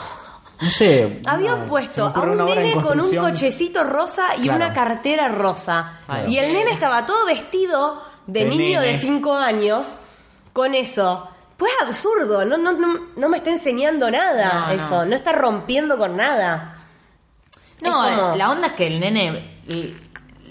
No 0.60 0.70
sé. 0.70 1.20
Habían 1.26 1.60
no, 1.60 1.66
puesto 1.66 2.06
a 2.06 2.20
un 2.20 2.44
nene 2.44 2.74
con 2.74 3.00
un 3.00 3.14
cochecito 3.16 3.82
rosa 3.84 4.36
y 4.38 4.42
Claro. 4.42 4.56
una 4.56 4.72
cartera 4.72 5.28
rosa. 5.28 5.98
Claro. 6.06 6.28
Y 6.28 6.38
el 6.38 6.52
nene 6.52 6.70
estaba 6.72 7.04
todo 7.06 7.26
vestido 7.26 8.02
de, 8.26 8.40
De 8.44 8.50
niño 8.50 8.80
nene. 8.80 8.92
de 8.92 8.98
5 8.98 9.34
años 9.34 9.88
con 10.52 10.74
eso. 10.74 11.28
Pues 11.56 11.72
absurdo, 11.82 12.44
no, 12.44 12.56
no, 12.56 12.72
no, 12.72 12.98
no 13.16 13.28
me 13.28 13.36
está 13.36 13.50
enseñando 13.50 14.10
nada 14.10 14.66
No, 14.68 14.72
eso, 14.72 15.06
no. 15.06 15.14
está 15.14 15.32
rompiendo 15.32 15.96
con 15.98 16.16
nada. 16.16 16.76
No, 17.80 17.92
como- 17.92 18.36
la 18.36 18.50
onda 18.50 18.68
es 18.68 18.72
que 18.72 18.86
el 18.86 19.00
nene, 19.00 19.60
el, 19.68 20.00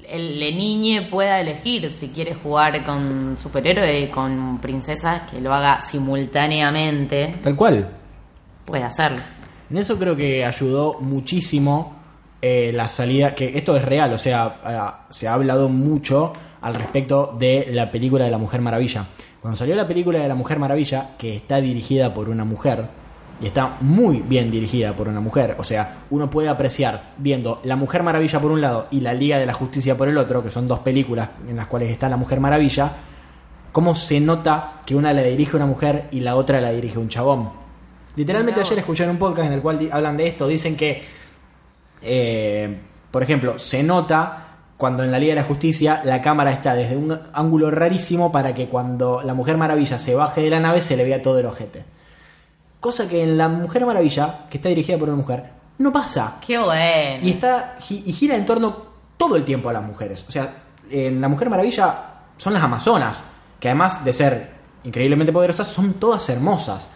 el, 0.08 0.44
el 0.44 0.58
niñe 0.58 1.04
pueda 1.10 1.40
elegir 1.42 1.92
si 1.92 2.10
quiere 2.10 2.36
jugar 2.36 2.84
con 2.86 3.38
superhéroe 3.38 4.02
y 4.02 4.10
con 4.10 4.60
princesa, 4.60 5.26
que 5.30 5.42
lo 5.42 5.54
haga 5.54 5.82
simultáneamente, 5.82 7.40
Tal 7.42 7.56
cual. 7.56 7.90
puede 8.66 8.84
hacerlo. 8.84 9.20
En 9.70 9.78
eso 9.78 9.98
creo 9.98 10.16
que 10.16 10.46
ayudó 10.46 11.00
muchísimo 11.00 11.96
eh, 12.42 12.72
la 12.74 12.90
salida, 12.90 13.34
que 13.34 13.58
esto 13.58 13.76
es 13.78 13.86
real, 13.86 14.14
o 14.14 14.18
sea, 14.18 14.60
eh, 14.66 15.04
se 15.10 15.28
ha 15.28 15.34
hablado 15.34 15.70
mucho 15.70 16.34
al 16.62 16.76
respecto 16.76 17.36
de 17.40 17.68
la 17.72 17.90
película 17.90 18.26
de 18.26 18.32
la 18.32 18.38
Mujer 18.38 18.62
Maravilla. 18.62 19.06
Cuando 19.42 19.58
salió 19.58 19.76
la 19.76 19.88
película 19.88 20.20
de 20.20 20.28
la 20.28 20.36
Mujer 20.36 20.60
Maravilla, 20.60 21.12
que 21.18 21.36
está 21.36 21.62
dirigida 21.62 22.14
por 22.14 22.30
una 22.30 22.46
mujer, 22.46 22.86
y 23.42 23.48
está 23.48 23.78
muy 23.82 24.22
bien 24.22 24.52
dirigida 24.52 24.96
por 24.96 25.08
una 25.08 25.20
mujer, 25.20 25.56
o 25.58 25.64
sea, 25.64 26.04
uno 26.12 26.30
puede 26.30 26.50
apreciar 26.50 27.14
viendo 27.18 27.60
La 27.64 27.76
Mujer 27.76 28.04
Maravilla 28.04 28.40
por 28.40 28.52
un 28.52 28.62
lado 28.62 28.88
y 28.92 29.02
La 29.02 29.14
Liga 29.14 29.38
de 29.38 29.46
la 29.46 29.54
Justicia 29.54 29.98
por 29.98 30.08
el 30.08 30.18
otro, 30.18 30.44
que 30.44 30.52
son 30.52 30.68
dos 30.68 30.80
películas 30.80 31.30
en 31.48 31.56
las 31.56 31.68
cuales 31.68 31.92
está 31.92 32.08
la 32.10 32.18
Mujer 32.18 32.40
Maravilla, 32.40 32.92
cómo 33.72 33.96
se 33.96 34.20
nota 34.20 34.82
que 34.86 34.96
una 34.96 35.14
la 35.14 35.24
dirige 35.24 35.56
una 35.58 35.66
mujer 35.66 36.08
y 36.12 36.20
la 36.20 36.36
otra 36.36 36.62
la 36.62 36.72
dirige 36.72 37.00
un 37.00 37.10
chabón. 37.10 37.63
Literalmente 38.16 38.62
ayer 38.62 38.80
escuché 38.80 39.04
en 39.04 39.12
un 39.12 39.18
podcast 39.18 39.48
en 39.48 39.54
el 39.54 39.62
cual 39.62 39.90
hablan 39.92 40.18
de 40.18 40.28
esto, 40.28 40.48
dicen 40.48 40.76
que, 40.76 41.02
eh, 42.02 42.78
por 43.10 43.24
ejemplo, 43.24 43.58
se 43.58 43.84
nota 43.84 44.40
cuando 44.78 45.04
en 45.04 45.12
la 45.12 45.20
Liga 45.20 45.36
de 45.36 45.42
la 45.42 45.48
Justicia 45.48 46.02
la 46.04 46.22
cámara 46.22 46.52
está 46.52 46.76
desde 46.76 46.98
un 46.98 47.18
ángulo 47.34 47.72
rarísimo 47.72 48.32
para 48.32 48.54
que 48.54 48.68
cuando 48.68 49.22
la 49.24 49.34
Mujer 49.34 49.58
Maravilla 49.58 49.98
se 49.98 50.16
baje 50.16 50.42
de 50.42 50.50
la 50.50 50.60
nave 50.60 50.82
se 50.82 50.98
le 50.98 51.06
vea 51.06 51.22
todo 51.22 51.40
el 51.40 51.46
ojete. 51.46 51.86
Cosa 52.80 53.08
que 53.08 53.24
en 53.24 53.38
la 53.38 53.48
Mujer 53.48 53.86
Maravilla, 53.86 54.46
que 54.50 54.58
está 54.58 54.70
dirigida 54.70 54.98
por 54.98 55.08
una 55.08 55.18
mujer, 55.18 55.46
no 55.78 55.92
pasa. 55.92 56.38
Qué 56.46 56.58
bueno. 56.58 57.26
Y 57.26 57.32
está 57.32 57.78
y 57.90 58.12
gira 58.12 58.36
en 58.36 58.46
torno 58.46 58.94
todo 59.18 59.36
el 59.36 59.46
tiempo 59.46 59.70
a 59.70 59.74
las 59.74 59.84
mujeres. 59.84 60.26
O 60.28 60.32
sea, 60.32 60.54
en 60.90 61.22
La 61.22 61.28
Mujer 61.28 61.50
Maravilla 61.50 61.96
son 62.38 62.54
las 62.54 62.64
Amazonas, 62.64 63.24
que 63.60 63.70
además 63.70 64.04
de 64.04 64.14
ser 64.14 64.52
increíblemente 64.84 65.32
poderosas, 65.32 65.68
son 65.68 65.94
todas 65.94 66.28
hermosas. 66.30 66.90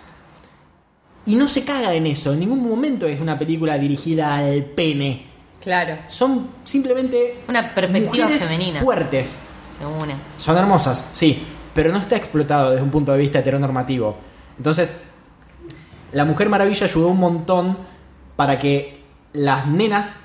Y 1.28 1.36
no 1.36 1.48
se 1.48 1.64
caga 1.64 1.94
en 1.94 2.08
eso, 2.08 2.34
en 2.34 2.40
ningún 2.40 2.68
momento 2.68 3.06
es 3.06 3.20
una 3.20 3.38
película 3.38 3.78
dirigida 3.78 4.36
al 4.36 4.64
pene. 4.64 5.26
Claro. 5.62 5.98
Son 6.08 6.48
simplemente 6.64 7.42
Una 7.48 7.74
perspectiva 7.74 8.30
femenina. 8.30 8.80
fuertes. 8.80 9.38
De 9.80 9.86
una. 9.86 10.16
Son 10.38 10.58
hermosas, 10.58 11.06
sí, 11.14 11.44
pero 11.74 11.92
no 11.92 12.00
está 12.00 12.16
explotado 12.16 12.72
desde 12.72 12.84
un 12.84 12.90
punto 12.90 13.12
de 13.12 13.18
vista 13.20 13.40
heteronormativo. 13.40 14.16
Entonces, 14.58 14.92
la 16.14 16.24
Mujer 16.26 16.50
Maravilla 16.50 16.86
ayudó 16.86 17.10
un 17.10 17.20
montón 17.20 17.78
para 18.36 18.58
que 18.58 19.02
las 19.34 19.68
nenas, 19.68 20.22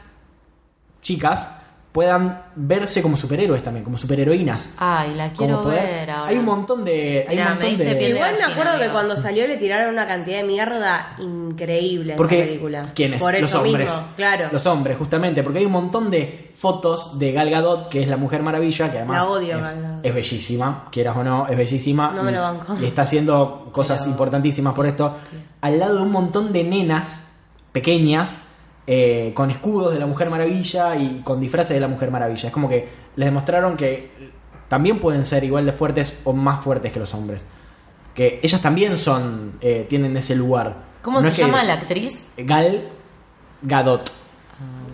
chicas, 1.03 1.62
puedan 1.93 2.43
verse 2.57 3.03
como 3.03 3.17
superhéroes 3.19 3.63
también, 3.63 3.85
como 3.85 3.99
superheroínas. 3.99 4.73
Ay, 4.79 5.15
la 5.15 5.31
quiero 5.33 5.57
Como 5.59 5.69
poder- 5.69 5.83
ver 5.85 6.11
ahora. 6.11 6.31
Hay 6.31 6.39
un 6.39 6.45
montón 6.47 6.85
de. 6.85 7.27
Hay 7.29 7.37
un 7.37 7.45
me 7.45 7.51
montón 7.51 7.69
diste 7.69 7.85
de. 7.85 8.09
Igual 8.09 8.35
me 8.39 8.45
acuerdo 8.53 8.79
que 8.81 8.89
cuando 8.91 9.15
salió 9.17 9.47
le 9.47 9.59
tiraron 9.59 9.93
una 9.93 10.07
cantidad 10.07 10.39
de 10.39 10.45
mierda 10.45 11.15
increíble 11.19 12.15
a 12.15 12.17
Porque, 12.17 12.39
esa 12.41 12.47
película. 12.49 12.89
¿quiénes? 12.95 13.21
Por 13.21 13.33
los 13.39 13.43
eso 13.49 13.61
hombres. 13.63 13.93
mismo, 13.93 14.09
claro. 14.17 14.49
Los 14.51 14.65
hombres, 14.67 14.97
justamente, 14.97 15.43
porque 15.43 15.59
hay 15.59 15.67
un 15.67 15.73
montón 15.73 16.11
de 16.11 16.51
fotos 16.57 17.19
de 17.19 17.33
Gal 17.33 17.51
Gadot, 17.51 17.89
que 17.89 18.03
es 18.03 18.09
la 18.09 18.17
Mujer 18.17 18.43
Maravilla, 18.43 18.91
que 18.91 18.99
además 18.99 19.23
La 19.25 19.29
odio, 19.29 19.59
es, 19.59 19.77
es 20.03 20.15
bellísima, 20.15 20.89
quieras 20.91 21.17
o 21.17 21.25
no, 21.25 21.47
es 21.49 21.57
bellísima. 21.57 22.13
No 22.15 22.23
me 22.23 22.33
lo 22.33 22.41
banco. 22.41 22.75
Y 22.81 22.87
está 22.87 23.03
haciendo 23.03 23.69
cosas 23.73 24.01
Pero- 24.01 24.13
importantísimas 24.13 24.73
por 24.75 24.87
esto. 24.87 25.15
Al 25.61 25.79
lado 25.79 25.97
de 25.97 26.03
un 26.03 26.13
montón 26.13 26.53
de 26.53 26.65
nenas 26.65 27.27
pequeñas, 27.73 28.43
eh, 28.87 29.33
con 29.35 29.51
escudos 29.51 29.93
de 29.93 30.01
la 30.01 30.07
Mujer 30.07 30.29
Maravilla 30.31 30.97
y 30.97 31.21
con 31.25 31.41
disfraces 31.41 31.75
de 31.75 31.81
la 31.81 31.89
Mujer 31.89 32.11
Maravilla. 32.11 32.49
Es 32.49 32.53
como 32.53 32.69
que 32.69 32.89
les 33.17 33.27
demostraron 33.27 33.77
que 33.77 34.11
también 34.69 34.99
pueden 34.99 35.25
ser 35.27 35.45
igual 35.45 35.67
de 35.67 35.73
fuertes 35.73 36.19
o 36.25 36.33
más 36.33 36.61
fuertes 36.61 36.93
que 36.93 36.99
los 37.01 37.13
hombres. 37.15 37.47
Que 38.15 38.41
ellas 38.43 38.61
también 38.61 38.99
son, 38.99 39.53
eh, 39.61 39.87
tienen 39.89 40.17
ese 40.17 40.35
lugar. 40.37 40.77
¿Cómo 41.03 41.21
No 41.21 41.29
se 41.29 41.35
que- 41.37 41.43
llama 41.43 41.63
la 41.63 41.75
actriz? 41.75 42.29
Gal 42.37 42.89
Gadot. 43.63 44.11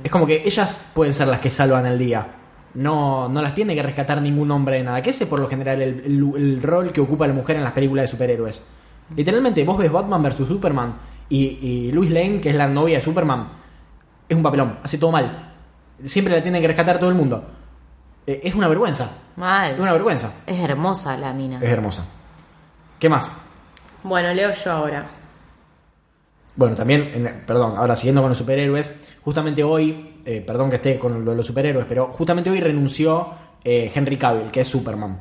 Es 0.05 0.11
como 0.11 0.27
que 0.27 0.43
ellas 0.45 0.91
pueden 0.95 1.13
ser 1.15 1.29
las 1.29 1.41
que 1.41 1.51
salvan 1.51 1.85
el 1.87 1.99
día. 1.99 2.27
No, 2.75 3.29
no 3.29 3.43
las 3.43 3.55
tiene 3.55 3.75
que 3.75 3.83
rescatar 3.83 4.21
ningún 4.23 4.51
hombre 4.51 4.77
de 4.77 4.85
nada. 4.85 5.03
Que 5.03 5.11
ese 5.11 5.27
por 5.27 5.41
lo 5.41 5.49
general 5.49 5.81
el, 5.83 6.01
el- 6.05 6.33
el 6.37 6.63
rol 6.63 6.93
que 6.93 7.01
ocupa 7.01 7.27
la 7.27 7.33
mujer 7.35 7.57
en 7.57 7.65
las 7.65 7.73
películas 7.73 8.05
de 8.05 8.09
superhéroes. 8.09 8.63
Literalmente, 9.17 9.65
vos 9.65 9.79
ves 9.79 9.91
Batman 9.91 10.23
vs 10.23 10.47
Superman 10.47 10.95
y, 11.29 11.39
y 11.45 11.93
Lois 11.93 12.11
Lane, 12.11 12.41
que 12.41 12.51
es 12.51 12.55
la 12.57 12.69
novia 12.69 12.99
de 12.99 13.03
Superman, 13.05 13.49
es 14.29 14.37
un 14.37 14.43
papelón, 14.43 14.79
hace 14.83 14.99
todo 14.99 15.11
mal. 15.13 15.53
Siempre 16.05 16.35
la 16.37 16.43
tiene 16.43 16.61
que 16.61 16.69
rescatar 16.69 16.99
todo 16.99 17.11
el 17.11 17.17
mundo. 17.17 17.45
Eh, 18.27 18.41
es 18.45 18.55
una 18.55 18.69
vergüenza. 18.69 19.05
Es 19.05 19.39
Mal. 19.39 19.81
una 19.81 19.93
vergüenza. 19.93 20.33
Es 20.47 20.59
hermosa 20.59 21.17
la 21.17 21.33
mina. 21.33 21.59
Es 21.63 21.71
hermosa. 21.71 22.05
¿Qué 22.99 23.09
más? 23.09 23.29
Bueno, 24.03 24.33
leo 24.35 24.53
yo 24.53 24.73
ahora. 24.73 25.07
Bueno, 26.57 26.75
también, 26.75 27.11
en- 27.15 27.43
perdón, 27.47 27.75
ahora 27.77 27.95
siguiendo 27.97 28.21
con 28.21 28.31
los 28.31 28.39
superhéroes, 28.39 28.93
justamente 29.25 29.63
hoy, 29.63 30.21
eh, 30.25 30.43
perdón 30.47 30.71
que 30.71 30.77
esté 30.77 30.99
con 30.99 31.25
lo 31.25 31.31
de 31.31 31.37
los 31.37 31.47
superhéroes, 31.47 31.87
pero 31.89 32.07
justamente 32.13 32.51
hoy 32.51 32.61
renunció 32.61 33.31
eh, 33.65 33.91
Henry 33.95 34.17
Cavill, 34.19 34.51
que 34.51 34.61
es 34.63 34.69
Superman. 34.69 35.19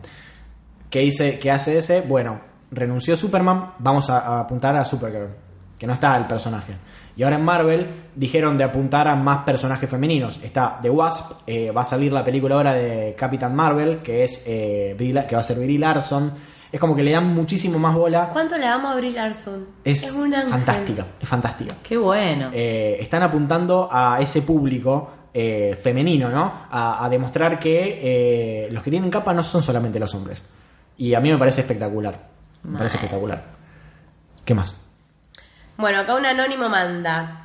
¿Qué, 0.89 0.99
dice, 0.99 1.37
¿Qué 1.39 1.51
hace 1.51 1.77
ese? 1.77 2.01
Bueno, 2.01 2.39
renunció 2.71 3.15
Superman, 3.17 3.73
vamos 3.79 4.09
a, 4.09 4.19
a 4.19 4.39
apuntar 4.41 4.75
a 4.77 4.85
Supergirl, 4.85 5.29
que 5.77 5.85
no 5.87 5.93
está 5.93 6.15
el 6.17 6.25
personaje. 6.27 6.73
Y 7.18 7.24
ahora 7.24 7.38
en 7.38 7.43
Marvel 7.43 7.88
dijeron 8.15 8.57
de 8.57 8.63
apuntar 8.63 9.07
a 9.07 9.15
más 9.15 9.43
personajes 9.43 9.89
femeninos. 9.89 10.39
Está 10.43 10.78
The 10.80 10.89
Wasp, 10.89 11.32
eh, 11.47 11.72
va 11.72 11.82
a 11.82 11.86
salir 11.86 12.13
la 12.13 12.24
película 12.24 12.55
ahora 12.55 12.74
de 12.74 13.15
Capitán 13.18 13.55
Marvel, 13.55 13.97
que 13.97 14.24
es 14.24 14.43
eh, 14.45 14.95
que 14.97 15.36
va 15.36 15.41
a 15.41 15.43
ser 15.43 15.57
Brie 15.57 15.80
Larson. 15.80 16.32
Es 16.72 16.80
como 16.80 16.95
que 16.95 17.01
le 17.01 17.11
dan 17.11 17.34
muchísimo 17.34 17.80
más 17.80 17.95
bola. 17.95 18.30
¿Cuánto 18.32 18.57
le 18.57 18.68
amo 18.68 18.89
a 18.89 18.95
Brie 18.95 19.11
Larson? 19.11 19.65
Es, 19.84 20.11
un 20.11 20.34
ángel. 20.34 20.51
fantástica, 20.51 21.05
es 21.20 21.28
fantástica. 21.28 21.76
Qué 21.82 21.97
bueno. 21.97 22.51
Eh, 22.53 22.97
están 22.99 23.24
apuntando 23.24 23.89
a 23.91 24.20
ese 24.22 24.43
público 24.43 25.09
eh, 25.34 25.80
femenino, 25.82 26.30
¿no? 26.30 26.53
A, 26.70 27.03
a 27.03 27.09
demostrar 27.09 27.57
que 27.57 27.99
eh, 28.01 28.70
los 28.72 28.84
que 28.84 28.91
tienen 28.91 29.09
capa 29.09 29.34
no 29.34 29.43
son 29.43 29.63
solamente 29.63 29.99
los 29.99 30.13
hombres. 30.13 30.43
Y 30.97 31.13
a 31.13 31.20
mí 31.20 31.32
me 31.32 31.38
parece 31.38 31.61
espectacular. 31.61 32.28
Me 32.63 32.78
parece 32.78 32.97
espectacular. 32.97 33.43
¿Qué 34.43 34.53
más? 34.53 34.86
Bueno, 35.78 35.99
acá 35.99 36.15
un 36.15 36.25
anónimo 36.25 36.69
manda. 36.69 37.43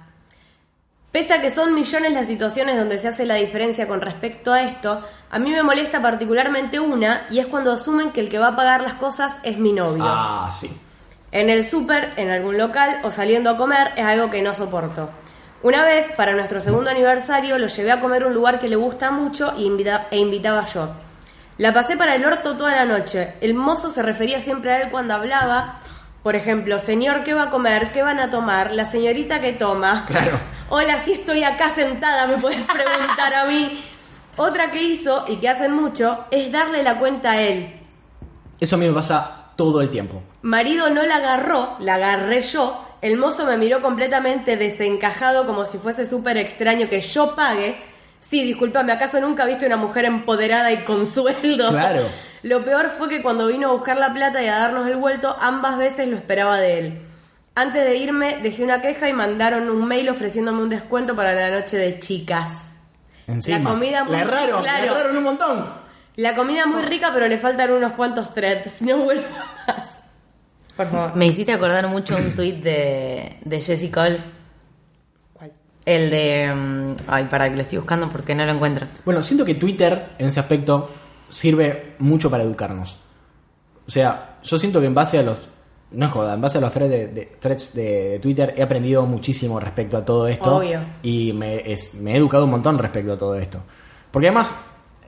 Pese 1.11 1.35
a 1.35 1.43
que 1.43 1.51
son 1.51 1.75
millones 1.75 2.13
las 2.15 2.27
situaciones 2.27 2.77
donde 2.79 2.97
se 2.99 3.09
hace 3.09 3.27
la 3.27 3.35
diferencia 3.35 3.87
con 3.87 4.01
respecto 4.01 4.53
a 4.53 4.63
esto, 4.63 5.03
a 5.31 5.39
mí 5.39 5.51
me 5.51 5.63
molesta 5.63 6.01
particularmente 6.01 6.81
una 6.81 7.27
y 7.31 7.39
es 7.39 7.47
cuando 7.47 7.73
asumen 7.73 8.13
que 8.13 8.21
el 8.21 8.31
que 8.31 8.39
va 8.39 8.49
a 8.49 8.57
pagar 8.57 8.81
las 8.83 8.95
cosas 8.95 9.37
es 9.43 9.59
mi 9.59 9.73
novio. 9.73 10.05
Ah, 10.07 10.51
sí. 10.59 10.75
En 11.31 11.51
el 11.51 11.65
súper, 11.65 12.15
en 12.17 12.31
algún 12.31 12.57
local 12.57 13.01
o 13.05 13.11
saliendo 13.11 13.51
a 13.51 13.57
comer 13.59 13.93
es 13.97 14.05
algo 14.05 14.31
que 14.31 14.41
no 14.41 14.55
soporto. 14.55 15.11
Una 15.63 15.83
vez, 15.85 16.11
para 16.17 16.33
nuestro 16.33 16.61
segundo 16.61 16.91
aniversario, 16.91 17.59
lo 17.59 17.67
llevé 17.67 17.93
a 17.93 18.01
comer 18.01 18.23
a 18.23 18.27
un 18.27 18.35
lugar 18.35 18.59
que 18.59 18.69
le 18.69 18.77
gusta 18.77 19.11
mucho 19.11 19.55
y 19.57 19.65
invita- 19.67 20.07
e 20.11 20.19
invitaba 20.19 20.65
yo. 20.65 20.91
La 21.59 21.73
pasé 21.75 21.97
para 21.97 22.15
el 22.17 22.25
orto 22.25 22.57
toda 22.57 22.75
la 22.75 22.85
noche. 22.87 23.35
El 23.43 23.55
mozo 23.55 23.91
se 23.91 24.03
refería 24.03 24.41
siempre 24.41 24.73
a 24.73 24.81
él 24.83 24.91
cuando 24.91 25.15
hablaba. 25.15 25.79
Por 26.23 26.37
ejemplo, 26.37 26.79
señor, 26.79 27.25
¿qué 27.25 27.35
va 27.35 27.45
a 27.45 27.51
comer? 27.51 27.91
¿Qué 27.93 28.03
van 28.03 28.21
a 28.21 28.31
tomar? 28.31 28.71
La 28.73 28.85
señorita 28.85 29.41
que 29.41 29.55
toma. 29.55 30.05
Claro. 30.07 30.39
Hola, 30.69 30.99
si 30.99 31.13
estoy 31.13 31.43
acá 31.43 31.69
sentada, 31.71 32.29
me 32.29 32.39
puedes 32.39 32.65
preguntar 32.65 33.35
a 33.35 33.45
mí. 33.47 33.83
Otra 34.37 34.71
que 34.71 34.81
hizo, 34.83 35.25
y 35.29 35.37
que 35.37 35.49
hacen 35.49 35.73
mucho, 35.73 36.27
es 36.31 36.53
darle 36.53 36.83
la 36.85 36.99
cuenta 36.99 37.33
a 37.33 37.43
él. 37.43 37.75
Eso 38.61 38.77
a 38.77 38.79
mí 38.79 38.87
me 38.87 38.95
pasa 38.95 39.53
todo 39.57 39.81
el 39.81 39.91
tiempo. 39.91 40.23
Marido 40.43 40.91
no 40.91 41.03
la 41.03 41.17
agarró, 41.17 41.77
la 41.81 41.97
agarré 41.97 42.41
yo. 42.43 42.87
El 43.03 43.17
mozo 43.17 43.45
me 43.45 43.59
miró 43.59 43.83
completamente 43.83 44.57
desencajado 44.57 45.45
como 45.45 45.67
si 45.67 45.79
fuese 45.79 46.07
súper 46.07 46.37
extraño 46.37 46.89
que 46.89 47.01
yo 47.01 47.35
pague. 47.35 47.83
Sí, 48.23 48.43
discúlpame, 48.45 48.93
¿acaso 48.93 49.21
nunca 49.21 49.45
viste 49.45 49.67
una 49.67 49.77
mujer 49.77 50.07
empoderada 50.07 50.73
y 50.73 50.85
con 50.85 51.05
sueldo? 51.07 51.69
Claro. 51.71 52.07
Lo 52.43 52.65
peor 52.65 52.89
fue 52.91 53.09
que 53.09 53.21
cuando 53.23 53.49
vino 53.49 53.69
a 53.69 53.73
buscar 53.73 53.97
la 53.99 54.13
plata 54.15 54.43
y 54.43 54.47
a 54.49 54.57
darnos 54.59 54.87
el 54.87 54.97
vuelto, 54.97 55.37
ambas 55.41 55.77
veces 55.79 56.09
lo 56.09 56.17
esperaba 56.17 56.59
de 56.59 56.79
él. 56.79 57.03
Antes 57.55 57.85
de 57.85 57.97
irme, 57.97 58.39
dejé 58.43 58.65
una 58.65 58.81
queja 58.81 59.09
y 59.09 59.13
mandaron 59.13 59.69
un 59.71 59.85
mail 59.87 60.09
ofreciéndome 60.09 60.63
un 60.63 60.69
descuento 60.71 61.15
para 61.15 61.35
la 61.35 61.51
noche 61.51 61.77
de 61.77 61.99
chicas. 61.99 62.51
Encima. 63.27 63.59
La 63.59 63.65
comida 63.71 64.05
muy- 64.05 64.13
La 64.17 64.23
erraron, 64.23 64.63
claro. 64.63 64.87
la 64.87 64.91
erraron 64.93 65.17
un 65.19 65.23
montón. 65.25 65.71
La 66.17 66.35
comida 66.35 66.67
muy 66.67 66.83
rica, 66.83 67.11
pero 67.13 67.29
le 67.29 67.39
faltan 67.39 67.71
unos 67.71 67.93
cuantos 67.93 68.33
threads. 68.35 68.83
No 68.83 68.99
vuelvo 68.99 69.25
más. 69.67 69.99
Por 70.77 70.87
favor. 70.91 71.15
Me 71.17 71.27
hiciste 71.27 71.53
acordar 71.53 71.87
mucho 71.89 72.17
un 72.17 72.35
tuit 72.35 72.57
de, 72.63 73.39
de 73.45 73.61
Jessie 73.61 73.91
Cole. 73.91 74.19
El 75.85 76.11
de. 76.11 76.55
mm, 76.55 76.95
Ay, 77.09 77.25
para 77.25 77.49
que 77.51 77.57
lo 77.57 77.63
estoy 77.63 77.79
buscando 77.79 78.09
porque 78.09 78.35
no 78.35 78.45
lo 78.45 78.53
encuentro. 78.53 78.87
Bueno, 79.05 79.23
siento 79.23 79.45
que 79.45 79.55
Twitter 79.57 80.11
en 80.19 80.29
ese 80.29 80.41
aspecto 80.41 80.89
sirve 81.29 81.95
mucho 81.99 82.31
para 82.31 82.43
educarnos. 82.45 82.99
O 83.87 83.91
sea, 83.91 84.39
yo 84.43 84.59
siento 84.59 84.81
que 84.81 84.87
en 84.87 84.95
base 84.95 85.19
a 85.19 85.23
los. 85.23 85.49
No 85.91 86.07
es 86.07 86.13
joda, 86.13 86.35
en 86.35 86.41
base 86.41 86.57
a 86.59 86.61
los 86.63 86.73
threads 86.73 86.91
de, 86.91 87.07
de- 87.09 87.27
threads 87.39 87.75
de 87.75 88.19
Twitter 88.23 88.55
he 88.57 88.63
aprendido 88.63 89.05
muchísimo 89.05 89.61
respecto 89.61 89.97
a 89.99 90.05
todo 90.05 90.27
esto. 90.29 90.57
Obvio. 90.57 90.81
Y 91.03 91.33
me, 91.35 91.71
es- 91.71 91.95
me 91.95 92.13
he 92.15 92.17
educado 92.17 92.45
un 92.45 92.51
montón 92.51 92.79
respecto 92.79 93.13
a 93.13 93.19
todo 93.19 93.35
esto. 93.37 93.59
Porque 94.11 94.29
además, 94.29 94.55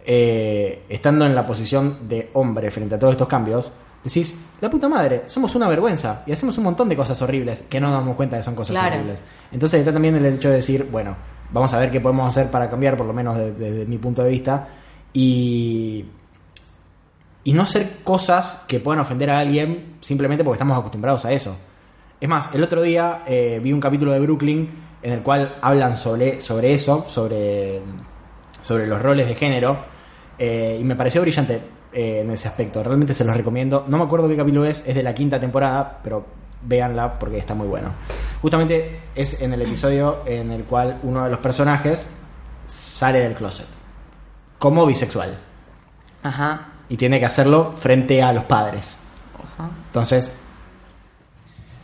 eh, 0.04 0.82
estando 0.88 1.24
en 1.24 1.34
la 1.34 1.46
posición 1.46 2.06
de 2.08 2.30
hombre 2.34 2.70
frente 2.70 2.96
a 2.96 2.98
todos 2.98 3.12
estos 3.12 3.28
cambios, 3.28 3.72
decís, 4.04 4.38
la 4.60 4.68
puta 4.70 4.88
madre, 4.88 5.22
somos 5.26 5.54
una 5.54 5.66
vergüenza 5.68 6.22
y 6.26 6.32
hacemos 6.32 6.56
un 6.58 6.64
montón 6.64 6.88
de 6.88 6.96
cosas 6.96 7.20
horribles 7.22 7.62
que 7.62 7.80
no 7.80 7.88
nos 7.88 8.00
damos 8.00 8.16
cuenta 8.16 8.36
que 8.36 8.42
son 8.42 8.54
cosas 8.54 8.76
Claro. 8.76 8.96
horribles. 8.96 9.22
Entonces 9.50 9.80
está 9.80 9.92
también 9.92 10.14
el 10.16 10.26
hecho 10.26 10.50
de 10.50 10.56
decir, 10.56 10.86
bueno, 10.90 11.16
vamos 11.50 11.72
a 11.74 11.78
ver 11.78 11.90
qué 11.90 12.00
podemos 12.00 12.28
hacer 12.28 12.50
para 12.50 12.68
cambiar, 12.68 12.96
por 12.96 13.06
lo 13.06 13.12
menos 13.12 13.36
de- 13.38 13.52
desde 13.52 13.86
mi 13.86 13.98
punto 13.98 14.22
de 14.22 14.30
vista, 14.30 14.68
y, 15.12 16.04
y 17.44 17.52
no 17.52 17.62
hacer 17.62 17.98
cosas 18.04 18.64
que 18.68 18.80
puedan 18.80 19.00
ofender 19.00 19.30
a 19.30 19.38
alguien 19.38 19.96
simplemente 20.00 20.44
porque 20.44 20.56
estamos 20.56 20.78
acostumbrados 20.78 21.24
a 21.24 21.32
eso. 21.32 21.56
Es 22.20 22.28
más, 22.28 22.54
el 22.54 22.62
otro 22.62 22.80
día 22.82 23.22
eh, 23.26 23.60
vi 23.62 23.72
un 23.72 23.80
capítulo 23.80 24.12
de 24.12 24.20
Brooklyn 24.20 24.68
en 25.02 25.12
el 25.12 25.22
cual 25.22 25.56
hablan 25.60 25.96
sobre, 25.96 26.40
sobre 26.40 26.72
eso, 26.72 27.04
sobre, 27.08 27.80
sobre 28.62 28.86
los 28.86 29.00
roles 29.02 29.28
de 29.28 29.34
género, 29.34 29.78
eh, 30.38 30.78
y 30.80 30.84
me 30.84 30.96
pareció 30.96 31.20
brillante 31.20 31.60
eh, 31.94 32.20
en 32.20 32.30
ese 32.30 32.48
aspecto. 32.48 32.82
Realmente 32.82 33.14
se 33.14 33.24
los 33.24 33.36
recomiendo. 33.36 33.84
No 33.88 33.98
me 33.98 34.04
acuerdo 34.04 34.28
qué 34.28 34.36
capítulo 34.36 34.64
es, 34.64 34.82
es 34.86 34.94
de 34.94 35.02
la 35.02 35.14
quinta 35.14 35.38
temporada, 35.38 36.00
pero 36.02 36.26
véanla 36.62 37.18
porque 37.18 37.38
está 37.38 37.54
muy 37.54 37.66
bueno. 37.66 37.90
Justamente 38.42 39.00
es 39.14 39.40
en 39.40 39.52
el 39.52 39.62
episodio 39.62 40.18
en 40.26 40.50
el 40.50 40.64
cual 40.64 40.98
uno 41.02 41.24
de 41.24 41.30
los 41.30 41.38
personajes 41.38 42.10
sale 42.66 43.20
del 43.20 43.34
closet. 43.34 43.66
como 44.58 44.86
bisexual. 44.86 45.36
Ajá. 46.22 46.68
Y 46.88 46.96
tiene 46.96 47.20
que 47.20 47.26
hacerlo 47.26 47.72
frente 47.72 48.22
a 48.22 48.32
los 48.32 48.44
padres. 48.44 48.98
Ajá. 49.36 49.70
Entonces, 49.86 50.34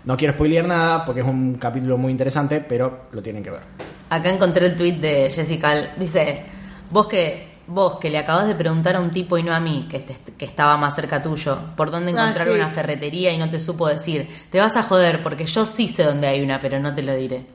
no 0.05 0.17
quiero 0.17 0.35
spoilear 0.35 0.67
nada 0.67 1.05
porque 1.05 1.21
es 1.21 1.27
un 1.27 1.55
capítulo 1.55 1.99
muy 1.99 2.11
interesante, 2.11 2.61
pero 2.61 3.03
lo 3.13 3.23
tienen 3.23 3.43
que 3.43 3.51
ver. 3.51 3.61
Acá 4.09 4.31
encontré 4.31 4.67
el 4.67 4.77
tweet 4.77 4.95
de 4.95 5.31
Jessica. 5.31 5.95
Dice, 5.97 6.45
vos 6.91 7.07
que 7.07 7.50
vos 7.71 7.99
que 7.99 8.11
le 8.11 8.19
acabas 8.19 8.47
de 8.47 8.55
preguntar 8.55 8.97
a 8.97 9.01
un 9.01 9.11
tipo 9.11 9.39
y 9.39 9.43
no 9.43 9.55
a 9.55 9.61
mí, 9.61 9.87
que, 9.91 10.01
te- 10.01 10.33
que 10.35 10.45
estaba 10.45 10.77
más 10.77 10.95
cerca 10.97 11.23
tuyo, 11.23 11.59
por 11.77 11.91
dónde 11.91 12.11
Ah, 12.13 12.23
encontrar 12.23 12.49
sí. 12.49 12.55
una 12.55 12.69
ferretería 12.71 13.33
y 13.33 13.39
no 13.39 13.49
te 13.49 13.59
supo 13.59 13.87
decir, 13.89 14.29
te 14.51 14.59
vas 14.59 14.77
a 14.77 14.83
joder 14.83 15.23
porque 15.23 15.47
yo 15.47 15.65
sí 15.65 15.89
sé 15.89 16.03
dónde 16.05 16.27
hay 16.27 16.43
una, 16.43 16.61
pero 16.61 16.79
no 16.81 16.95
te 16.95 17.03
lo 17.03 17.15
diré. 17.15 17.47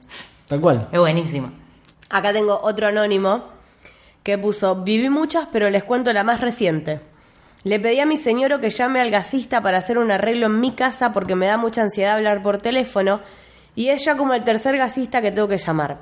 Tal 0.47 0.61
cual. 0.61 0.87
Es 0.91 0.99
buenísimo. 0.99 1.51
Acá 2.09 2.31
tengo 2.33 2.59
otro 2.61 2.87
anónimo 2.87 3.43
que 4.23 4.37
puso, 4.37 4.75
viví 4.83 5.09
muchas, 5.09 5.47
pero 5.51 5.69
les 5.69 5.83
cuento 5.83 6.11
la 6.13 6.23
más 6.23 6.41
reciente. 6.41 6.99
Le 7.63 7.79
pedí 7.79 7.99
a 7.99 8.05
mi 8.05 8.17
señoro 8.17 8.59
que 8.59 8.69
llame 8.69 9.01
al 9.01 9.09
gasista 9.11 9.61
para 9.61 9.79
hacer 9.79 9.97
un 9.97 10.11
arreglo 10.11 10.45
en 10.47 10.59
mi 10.59 10.71
casa 10.71 11.11
porque 11.13 11.35
me 11.35 11.47
da 11.47 11.57
mucha 11.57 11.81
ansiedad 11.81 12.15
hablar 12.15 12.41
por 12.41 12.59
teléfono 12.59 13.21
y 13.75 13.89
es 13.89 14.05
ya 14.05 14.15
como 14.15 14.33
el 14.33 14.43
tercer 14.43 14.77
gasista 14.77 15.21
que 15.21 15.31
tengo 15.31 15.47
que 15.47 15.57
llamar. 15.57 15.97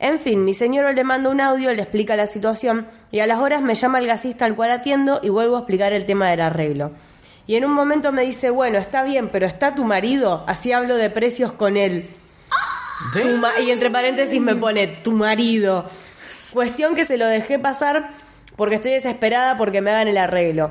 En 0.00 0.18
fin, 0.18 0.46
mi 0.46 0.54
señoro 0.54 0.92
le 0.92 1.04
manda 1.04 1.28
un 1.28 1.42
audio, 1.42 1.72
le 1.74 1.82
explica 1.82 2.16
la 2.16 2.26
situación 2.26 2.88
y 3.12 3.20
a 3.20 3.26
las 3.26 3.38
horas 3.38 3.60
me 3.60 3.74
llama 3.74 3.98
el 3.98 4.06
gasista 4.06 4.46
al 4.46 4.56
cual 4.56 4.70
atiendo 4.70 5.20
y 5.22 5.28
vuelvo 5.28 5.56
a 5.56 5.58
explicar 5.60 5.92
el 5.92 6.06
tema 6.06 6.30
del 6.30 6.40
arreglo. 6.40 6.92
Y 7.46 7.56
en 7.56 7.66
un 7.66 7.72
momento 7.72 8.10
me 8.10 8.22
dice, 8.22 8.48
bueno, 8.48 8.78
está 8.78 9.02
bien, 9.02 9.28
pero 9.28 9.46
¿está 9.46 9.74
tu 9.74 9.84
marido? 9.84 10.42
Así 10.46 10.72
hablo 10.72 10.96
de 10.96 11.10
precios 11.10 11.52
con 11.52 11.76
él. 11.76 12.08
¿Sí? 13.12 13.20
Y 13.62 13.70
entre 13.70 13.90
paréntesis 13.90 14.40
me 14.40 14.56
pone 14.56 14.86
tu 15.02 15.12
marido. 15.12 15.84
Cuestión 16.52 16.94
que 16.94 17.04
se 17.04 17.18
lo 17.18 17.26
dejé 17.26 17.58
pasar 17.58 18.10
porque 18.56 18.76
estoy 18.76 18.92
desesperada 18.92 19.58
porque 19.58 19.82
me 19.82 19.90
hagan 19.90 20.08
el 20.08 20.16
arreglo. 20.16 20.70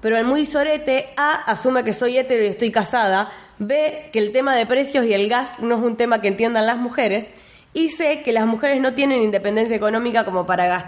Pero 0.00 0.16
el 0.16 0.24
muy 0.24 0.46
sorete, 0.46 1.10
A, 1.16 1.32
asume 1.42 1.84
que 1.84 1.92
soy 1.92 2.18
hetero 2.18 2.42
y 2.42 2.48
estoy 2.48 2.72
casada. 2.72 3.30
B, 3.58 4.10
que 4.12 4.18
el 4.18 4.32
tema 4.32 4.56
de 4.56 4.66
precios 4.66 5.04
y 5.04 5.12
el 5.12 5.28
gas 5.28 5.60
no 5.60 5.76
es 5.76 5.82
un 5.82 5.96
tema 5.96 6.20
que 6.20 6.28
entiendan 6.28 6.66
las 6.66 6.78
mujeres. 6.78 7.26
Y 7.78 7.90
C, 7.90 8.22
que 8.24 8.32
las 8.32 8.46
mujeres 8.46 8.80
no 8.80 8.94
tienen 8.94 9.22
independencia 9.22 9.76
económica 9.76 10.24
como 10.24 10.44
para 10.46 10.66
gas- 10.66 10.84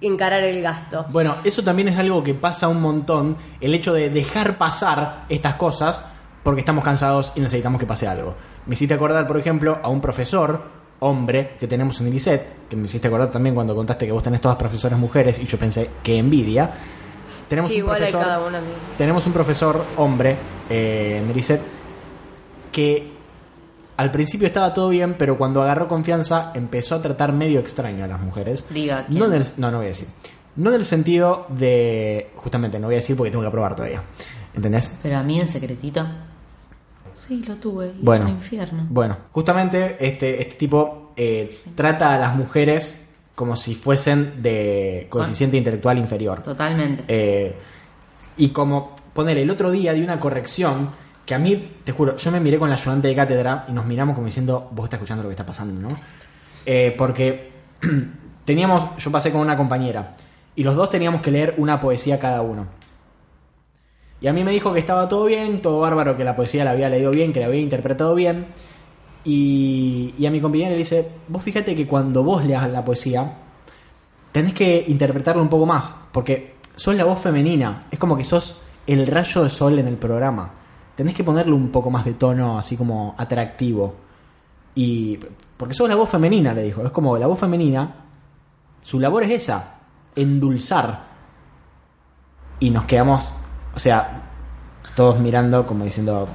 encarar 0.00 0.42
el 0.44 0.60
gasto. 0.60 1.06
Bueno, 1.10 1.36
eso 1.44 1.64
también 1.64 1.88
es 1.88 1.98
algo 1.98 2.22
que 2.22 2.34
pasa 2.34 2.68
un 2.68 2.82
montón, 2.82 3.36
el 3.60 3.72
hecho 3.74 3.94
de 3.94 4.10
dejar 4.10 4.58
pasar 4.58 5.24
estas 5.30 5.54
cosas 5.54 6.04
porque 6.42 6.60
estamos 6.60 6.84
cansados 6.84 7.32
y 7.36 7.40
necesitamos 7.40 7.80
que 7.80 7.86
pase 7.86 8.06
algo. 8.06 8.34
Me 8.66 8.74
hiciste 8.74 8.92
acordar, 8.94 9.26
por 9.26 9.38
ejemplo, 9.38 9.78
a 9.82 9.88
un 9.88 10.00
profesor, 10.02 10.62
hombre, 10.98 11.56
que 11.58 11.66
tenemos 11.66 11.98
en 12.02 12.08
el 12.08 12.14
ISET, 12.14 12.68
que 12.68 12.76
me 12.76 12.84
hiciste 12.86 13.08
acordar 13.08 13.30
también 13.30 13.54
cuando 13.54 13.74
contaste 13.74 14.04
que 14.04 14.12
vos 14.12 14.22
tenés 14.22 14.40
todas 14.42 14.58
profesoras 14.58 14.98
mujeres 14.98 15.38
y 15.38 15.46
yo 15.46 15.58
pensé 15.58 15.88
que 16.02 16.18
envidia. 16.18 16.70
Tenemos 17.48 17.70
Sí, 17.70 17.76
un 17.76 17.80
igual 17.84 17.96
hay 17.96 18.10
profesor, 18.10 18.22
cada 18.22 18.46
una, 18.46 18.60
tenemos 18.98 19.26
un 19.26 19.32
profesor 19.32 19.84
hombre 19.96 20.36
eh, 20.68 21.20
en 21.22 21.30
el 21.30 21.36
ISET 21.38 21.60
que 22.72 23.13
al 23.96 24.10
principio 24.10 24.46
estaba 24.46 24.72
todo 24.74 24.88
bien, 24.88 25.14
pero 25.18 25.36
cuando 25.38 25.62
agarró 25.62 25.86
confianza 25.88 26.52
empezó 26.54 26.96
a 26.96 27.02
tratar 27.02 27.32
medio 27.32 27.60
extraño 27.60 28.04
a 28.04 28.08
las 28.08 28.20
mujeres. 28.20 28.64
Diga, 28.70 29.06
¿quién? 29.06 29.18
No, 29.20 29.28
del- 29.28 29.44
no, 29.58 29.70
no 29.70 29.76
voy 29.78 29.86
a 29.86 29.88
decir. 29.88 30.08
No 30.56 30.70
del 30.70 30.84
sentido 30.84 31.46
de... 31.48 32.30
Justamente, 32.36 32.78
no 32.78 32.86
voy 32.86 32.94
a 32.94 32.98
decir 32.98 33.16
porque 33.16 33.30
tengo 33.30 33.44
que 33.44 33.50
probar 33.50 33.74
todavía. 33.74 34.02
¿Entendés? 34.54 34.98
Pero 35.02 35.18
a 35.18 35.22
mí 35.22 35.40
en 35.40 35.48
secretito. 35.48 36.06
Sí, 37.14 37.42
lo 37.46 37.56
tuve. 37.56 37.88
Y 37.88 38.02
Bueno. 38.04 38.24
es 38.26 38.30
un 38.30 38.36
infierno. 38.36 38.86
Bueno, 38.88 39.16
justamente 39.32 39.96
este, 40.00 40.40
este 40.42 40.54
tipo 40.56 41.12
eh, 41.16 41.60
trata 41.74 42.14
a 42.14 42.18
las 42.18 42.36
mujeres 42.36 43.10
como 43.34 43.56
si 43.56 43.74
fuesen 43.74 44.42
de 44.42 45.06
coeficiente 45.10 45.56
intelectual 45.56 45.98
inferior. 45.98 46.42
Totalmente. 46.42 47.04
Eh, 47.08 47.54
y 48.36 48.48
como 48.50 48.94
poner 49.12 49.38
el 49.38 49.50
otro 49.50 49.70
día 49.70 49.92
de 49.92 50.02
una 50.04 50.20
corrección 50.20 50.90
que 51.24 51.34
a 51.34 51.38
mí, 51.38 51.72
te 51.82 51.92
juro, 51.92 52.16
yo 52.16 52.30
me 52.30 52.40
miré 52.40 52.58
con 52.58 52.68
la 52.68 52.76
ayudante 52.76 53.08
de 53.08 53.16
cátedra 53.16 53.64
y 53.68 53.72
nos 53.72 53.86
miramos 53.86 54.14
como 54.14 54.26
diciendo, 54.26 54.68
vos 54.72 54.84
estás 54.84 54.98
escuchando 54.98 55.22
lo 55.22 55.28
que 55.30 55.34
está 55.34 55.46
pasando, 55.46 55.88
¿no? 55.88 55.96
Eh, 56.66 56.94
porque 56.96 57.50
teníamos, 58.44 58.96
yo 59.02 59.10
pasé 59.10 59.32
con 59.32 59.40
una 59.40 59.56
compañera 59.56 60.16
y 60.54 60.62
los 60.62 60.74
dos 60.74 60.90
teníamos 60.90 61.20
que 61.20 61.30
leer 61.30 61.54
una 61.58 61.80
poesía 61.80 62.18
cada 62.18 62.42
uno. 62.42 62.66
Y 64.20 64.26
a 64.26 64.32
mí 64.32 64.44
me 64.44 64.52
dijo 64.52 64.72
que 64.72 64.80
estaba 64.80 65.08
todo 65.08 65.26
bien, 65.26 65.60
todo 65.60 65.80
bárbaro, 65.80 66.16
que 66.16 66.24
la 66.24 66.36
poesía 66.36 66.64
la 66.64 66.70
había 66.70 66.88
leído 66.88 67.10
bien, 67.10 67.32
que 67.32 67.40
la 67.40 67.46
había 67.46 67.60
interpretado 67.60 68.14
bien. 68.14 68.46
Y, 69.24 70.14
a 70.26 70.30
mi 70.30 70.40
compañera 70.40 70.70
le 70.70 70.76
dice, 70.76 71.08
vos 71.28 71.42
fíjate 71.42 71.74
que 71.74 71.86
cuando 71.86 72.22
vos 72.22 72.44
leas 72.44 72.70
la 72.70 72.84
poesía, 72.84 73.32
tenés 74.32 74.54
que 74.54 74.84
interpretarlo 74.88 75.42
un 75.42 75.48
poco 75.48 75.66
más, 75.66 75.94
porque 76.12 76.54
sos 76.76 76.94
la 76.94 77.04
voz 77.04 77.20
femenina, 77.20 77.86
es 77.90 77.98
como 77.98 78.16
que 78.16 78.24
sos 78.24 78.62
el 78.86 79.06
rayo 79.06 79.42
de 79.42 79.50
sol 79.50 79.78
en 79.78 79.88
el 79.88 79.96
programa. 79.96 80.52
Tenés 80.94 81.14
que 81.14 81.24
ponerle 81.24 81.52
un 81.52 81.70
poco 81.70 81.90
más 81.90 82.04
de 82.04 82.14
tono 82.14 82.58
así 82.58 82.76
como 82.76 83.14
atractivo. 83.18 83.94
Y 84.74 85.18
porque 85.56 85.74
sos 85.74 85.88
la 85.88 85.96
voz 85.96 86.10
femenina, 86.10 86.52
le 86.52 86.62
dijo, 86.62 86.82
es 86.84 86.90
como 86.90 87.16
la 87.16 87.26
voz 87.26 87.38
femenina, 87.38 87.94
su 88.82 89.00
labor 89.00 89.24
es 89.24 89.42
esa, 89.42 89.74
endulzar. 90.14 91.14
Y 92.60 92.70
nos 92.70 92.84
quedamos, 92.84 93.34
o 93.74 93.78
sea, 93.78 94.22
todos 94.96 95.18
mirando 95.20 95.66
como 95.66 95.84
diciendo... 95.84 96.28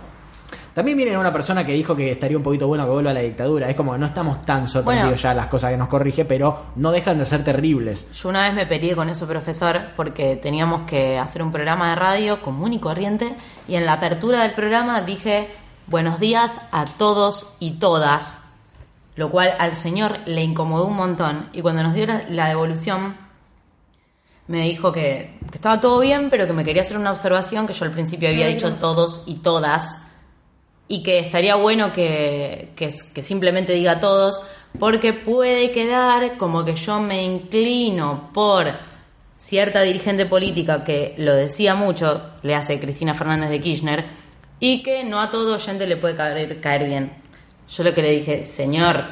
También 0.79 0.97
viene 0.97 1.17
una 1.17 1.33
persona 1.33 1.65
que 1.65 1.73
dijo 1.73 1.93
que 1.93 2.09
estaría 2.09 2.37
un 2.37 2.43
poquito 2.43 2.65
bueno 2.65 2.85
que 2.85 2.91
vuelva 2.91 3.11
a 3.11 3.13
la 3.13 3.19
dictadura. 3.19 3.69
Es 3.69 3.75
como 3.75 3.91
que 3.91 3.97
no 3.99 4.05
estamos 4.05 4.45
tan 4.45 4.65
sorprendidos 4.69 5.09
Bueno. 5.09 5.21
ya 5.21 5.33
las 5.33 5.47
cosas 5.47 5.71
que 5.71 5.75
nos 5.77 5.89
corrige, 5.89 6.23
pero 6.23 6.67
no 6.77 6.93
dejan 6.93 7.17
de 7.17 7.25
ser 7.25 7.43
terribles. 7.43 8.09
Yo 8.13 8.29
una 8.29 8.43
vez 8.43 8.53
me 8.53 8.65
peleé 8.65 8.95
con 8.95 9.09
ese 9.09 9.25
profesor 9.25 9.81
porque 9.97 10.37
teníamos 10.37 10.83
que 10.83 11.17
hacer 11.19 11.43
un 11.43 11.51
programa 11.51 11.89
de 11.89 11.95
radio 11.97 12.41
común 12.41 12.71
y 12.71 12.79
corriente 12.79 13.35
y 13.67 13.75
en 13.75 13.85
la 13.85 13.91
apertura 13.91 14.41
del 14.43 14.53
programa 14.53 15.01
dije 15.01 15.49
buenos 15.87 16.17
días 16.17 16.61
a 16.71 16.85
todos 16.85 17.57
y 17.59 17.71
todas, 17.71 18.45
lo 19.17 19.31
cual 19.31 19.51
al 19.59 19.75
señor 19.75 20.19
le 20.27 20.43
incomodó 20.43 20.85
un 20.85 20.95
montón 20.95 21.49
y 21.51 21.61
cuando 21.61 21.83
nos 21.83 21.93
dio 21.93 22.05
la, 22.05 22.23
la 22.29 22.47
devolución 22.47 23.17
me 24.47 24.61
dijo 24.61 24.93
que, 24.93 25.37
que 25.51 25.55
estaba 25.57 25.81
todo 25.81 25.99
bien 25.99 26.29
pero 26.29 26.47
que 26.47 26.53
me 26.53 26.63
quería 26.63 26.83
hacer 26.83 26.95
una 26.95 27.11
observación 27.11 27.67
que 27.67 27.73
yo 27.73 27.83
al 27.83 27.91
principio 27.91 28.29
había 28.29 28.47
dicho 28.47 28.75
todos 28.75 29.23
y 29.27 29.35
todas 29.39 30.05
y 30.91 31.03
que 31.03 31.19
estaría 31.19 31.55
bueno 31.55 31.93
que, 31.93 32.69
que, 32.75 32.91
simplemente 33.21 33.73
diga 33.73 33.99
todos, 33.99 34.41
porque 34.79 35.13
puede 35.13 35.71
quedar 35.71 36.35
como 36.37 36.65
que 36.65 36.75
yo 36.75 36.99
me 36.99 37.21
inclino 37.23 38.31
por 38.33 38.73
cierta 39.37 39.83
dirigente 39.83 40.25
política 40.25 40.83
que 40.83 41.13
lo 41.17 41.35
decía 41.35 41.75
mucho, 41.75 42.31
le 42.41 42.55
hace 42.55 42.79
Cristina 42.79 43.13
Fernández 43.13 43.51
de 43.51 43.61
Kirchner, 43.61 44.05
y 44.59 44.81
que 44.81 45.03
no 45.03 45.21
a 45.21 45.29
todo 45.29 45.55
oyente 45.55 45.85
le 45.85 45.95
puede 45.95 46.15
caer, 46.15 46.59
caer 46.59 46.85
bien. 46.85 47.13
Yo 47.69 47.83
lo 47.83 47.93
que 47.93 48.01
le 48.01 48.11
dije, 48.11 48.45
señor, 48.47 49.05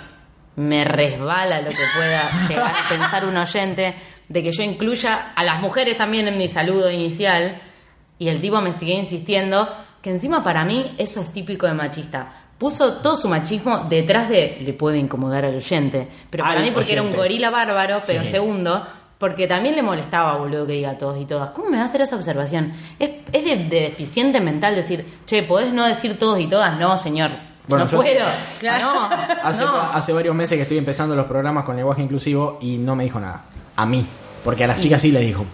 me 0.56 0.84
resbala 0.84 1.62
lo 1.62 1.70
que 1.70 1.86
pueda 1.96 2.48
llegar 2.50 2.74
a 2.76 2.90
pensar 2.90 3.24
un 3.24 3.38
oyente 3.38 3.94
de 4.28 4.44
que 4.44 4.52
yo 4.52 4.64
incluya 4.64 5.32
a 5.36 5.44
las 5.44 5.62
mujeres 5.62 5.96
también 5.96 6.28
en 6.28 6.40
mi 6.40 6.48
saludo 6.48 6.90
inicial, 6.90 7.62
y 8.18 8.30
el 8.30 8.42
tipo 8.42 8.60
me 8.62 8.74
sigue 8.74 8.94
insistiendo 8.94 9.70
que 10.08 10.14
encima 10.14 10.42
para 10.42 10.64
mí 10.64 10.96
eso 10.98 11.20
es 11.22 11.34
típico 11.34 11.66
de 11.68 11.74
machista. 11.74 12.28
Puso 12.58 12.94
todo 13.02 13.18
su 13.18 13.28
machismo 13.28 13.86
detrás 13.90 14.30
de 14.30 14.58
le 14.62 14.72
puede 14.74 14.98
incomodar 14.98 15.44
al 15.46 15.56
oyente. 15.56 16.08
Pero 16.30 16.44
para 16.46 16.60
Al 16.60 16.66
mí 16.66 16.72
porque 16.72 16.94
era 16.94 17.02
un 17.02 17.14
gorila 17.14 17.50
bárbaro, 17.50 18.00
pero 18.08 18.24
Sí. 18.24 18.30
segundo, 18.30 18.86
porque 19.18 19.48
también 19.48 19.76
le 19.76 19.82
molestaba, 19.84 20.38
boludo, 20.38 20.66
que 20.66 20.74
diga 20.74 20.98
todos 20.98 21.20
y 21.20 21.26
todas. 21.26 21.50
¿Cómo 21.52 21.70
me 21.70 21.78
va 21.78 21.84
a 21.84 21.86
hacer 21.88 22.02
esa 22.02 22.16
observación? 22.16 22.72
Es, 22.98 23.10
es 23.34 23.44
de, 23.44 23.56
de 23.66 23.82
deficiente 23.82 24.40
mental 24.40 24.76
decir, 24.76 25.06
che, 25.26 25.44
¿podés 25.44 25.74
no 25.74 25.86
decir 25.86 26.18
todos 26.18 26.40
y 26.40 26.48
todas? 26.48 26.80
No, 26.80 26.98
señor. 26.98 27.32
Bueno, 27.68 27.84
no 27.86 27.92
yo- 27.92 27.98
puedo. 27.98 28.26
Claro. 28.60 28.94
No, 28.94 29.10
Hace, 29.44 29.64
no. 29.66 29.76
hace 29.82 30.14
varios 30.14 30.34
meses 30.34 30.56
que 30.58 30.62
estoy 30.64 30.78
empezando 30.78 31.16
los 31.16 31.26
programas 31.26 31.66
con 31.66 31.76
lenguaje 31.76 32.02
inclusivo 32.02 32.58
y 32.62 32.78
no 32.78 32.96
me 32.96 33.04
dijo 33.04 33.20
nada. 33.20 33.44
A 33.76 33.86
mí. 33.86 34.06
Porque 34.44 34.64
a 34.64 34.68
las 34.68 34.80
Y- 34.80 34.84
chicas 34.84 35.02
sí 35.02 35.12
les 35.12 35.22
dijo. 35.24 35.46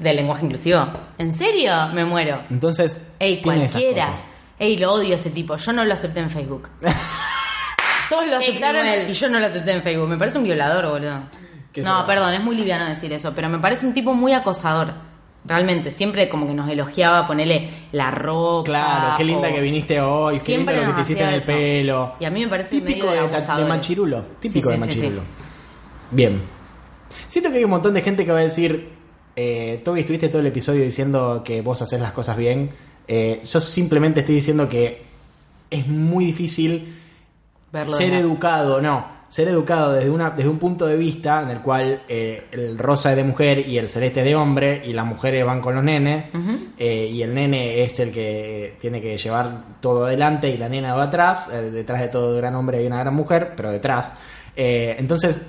Del 0.00 0.16
lenguaje 0.16 0.44
inclusivo. 0.46 0.84
¿En 1.18 1.32
serio? 1.32 1.72
Me 1.94 2.04
muero. 2.04 2.40
Entonces, 2.50 3.12
Ey, 3.20 3.40
tiene 3.42 3.66
esas 3.66 3.80
cualquiera. 3.80 4.06
cosas. 4.10 4.24
Ey, 4.58 4.76
lo 4.78 4.92
odio 4.94 5.14
ese 5.14 5.30
tipo. 5.30 5.56
Yo 5.56 5.72
no 5.72 5.84
lo 5.84 5.92
acepté 5.94 6.20
en 6.20 6.30
Facebook. 6.30 6.68
Todos 8.08 8.26
lo 8.26 8.36
aceptaron 8.38 8.82
cruel. 8.82 9.10
y 9.10 9.12
yo 9.12 9.28
no 9.28 9.38
lo 9.38 9.46
acepté 9.46 9.72
en 9.72 9.82
Facebook. 9.82 10.08
Me 10.08 10.16
parece 10.16 10.38
un 10.38 10.44
violador, 10.44 10.88
boludo. 10.88 11.18
¿Qué 11.72 11.82
se 11.82 11.88
No, 11.88 12.04
perdón, 12.04 12.34
es 12.34 12.42
muy 12.42 12.56
liviano 12.56 12.86
decir 12.86 13.12
eso, 13.12 13.32
pero 13.34 13.48
me 13.48 13.58
parece 13.58 13.86
un 13.86 13.94
tipo 13.94 14.12
muy 14.14 14.32
acosador. 14.32 14.92
Realmente, 15.44 15.90
siempre 15.90 16.28
como 16.28 16.46
que 16.46 16.52
nos 16.52 16.68
elogiaba 16.68 17.26
ponerle 17.26 17.70
la 17.92 18.10
ropa. 18.10 18.64
Claro, 18.66 19.14
qué 19.16 19.24
linda 19.24 19.48
o- 19.48 19.52
que 19.52 19.60
viniste 19.60 20.00
hoy, 20.00 20.34
qué 20.34 20.40
Siempre 20.40 20.74
lindo 20.74 20.90
lo 20.90 20.94
que 20.96 20.98
nos 21.00 21.06
te 21.08 21.12
hiciste 21.12 21.22
en 21.22 21.38
hacía 21.40 21.54
el 21.54 21.60
eso. 21.60 21.82
pelo. 21.86 22.14
Y 22.20 22.24
a 22.24 22.30
mí 22.30 22.40
me 22.40 22.48
parece 22.48 22.70
Típico 22.80 23.06
medio 23.06 23.10
de 23.10 23.16
de, 23.16 23.22
ta- 23.22 23.28
de 23.28 23.36
abusadores. 23.36 23.68
machirulo. 23.68 24.24
Típico 24.40 24.68
Sí, 24.70 24.76
de 24.78 24.82
sí, 24.84 24.88
machirulo. 24.88 25.20
sí. 25.20 25.26
Bien. 26.10 26.42
Siento 27.28 27.50
que 27.50 27.58
hay 27.58 27.64
un 27.64 27.70
montón 27.70 27.94
de 27.94 28.02
gente 28.02 28.24
que 28.24 28.32
va 28.32 28.40
a 28.40 28.42
decir, 28.42 28.90
eh, 29.42 29.80
Toby, 29.82 30.00
estuviste 30.00 30.28
todo 30.28 30.40
el 30.40 30.46
episodio 30.48 30.84
diciendo 30.84 31.42
que 31.42 31.62
vos 31.62 31.80
haces 31.80 31.98
las 31.98 32.12
cosas 32.12 32.36
bien. 32.36 32.68
Eh, 33.08 33.40
yo 33.42 33.60
simplemente 33.60 34.20
estoy 34.20 34.34
diciendo 34.34 34.68
que 34.68 35.02
es 35.70 35.86
muy 35.86 36.26
difícil 36.26 36.96
Verlo 37.72 37.96
ser 37.96 38.12
educado, 38.14 38.82
no. 38.82 39.06
ser 39.28 39.48
educado 39.48 39.94
desde, 39.94 40.10
una, 40.10 40.30
desde 40.30 40.50
un 40.50 40.58
punto 40.58 40.86
de 40.86 40.96
vista 40.96 41.40
en 41.42 41.48
el 41.48 41.60
cual 41.60 42.02
eh, 42.08 42.48
el 42.52 42.76
rosa 42.76 43.10
es 43.10 43.16
de 43.16 43.24
mujer 43.24 43.66
y 43.66 43.78
el 43.78 43.88
celeste 43.88 44.20
es 44.20 44.26
de 44.26 44.36
hombre 44.36 44.82
y 44.84 44.92
las 44.92 45.06
mujeres 45.06 45.46
van 45.46 45.62
con 45.62 45.74
los 45.74 45.84
nenes 45.84 46.28
eh, 46.76 47.08
y 47.10 47.22
el 47.22 47.32
nene 47.32 47.82
es 47.82 47.98
el 48.00 48.12
que 48.12 48.76
tiene 48.78 49.00
que 49.00 49.16
llevar 49.16 49.78
todo 49.80 50.04
adelante 50.04 50.50
y 50.50 50.58
la 50.58 50.68
nena 50.68 50.94
va 50.94 51.04
atrás, 51.04 51.48
eh, 51.50 51.70
detrás 51.70 52.00
de 52.00 52.08
todo 52.08 52.36
gran 52.36 52.54
hombre 52.56 52.78
hay 52.78 52.86
una 52.86 52.98
gran 52.98 53.14
mujer, 53.14 53.54
pero 53.56 53.72
detrás. 53.72 54.12
Entonces, 54.54 55.40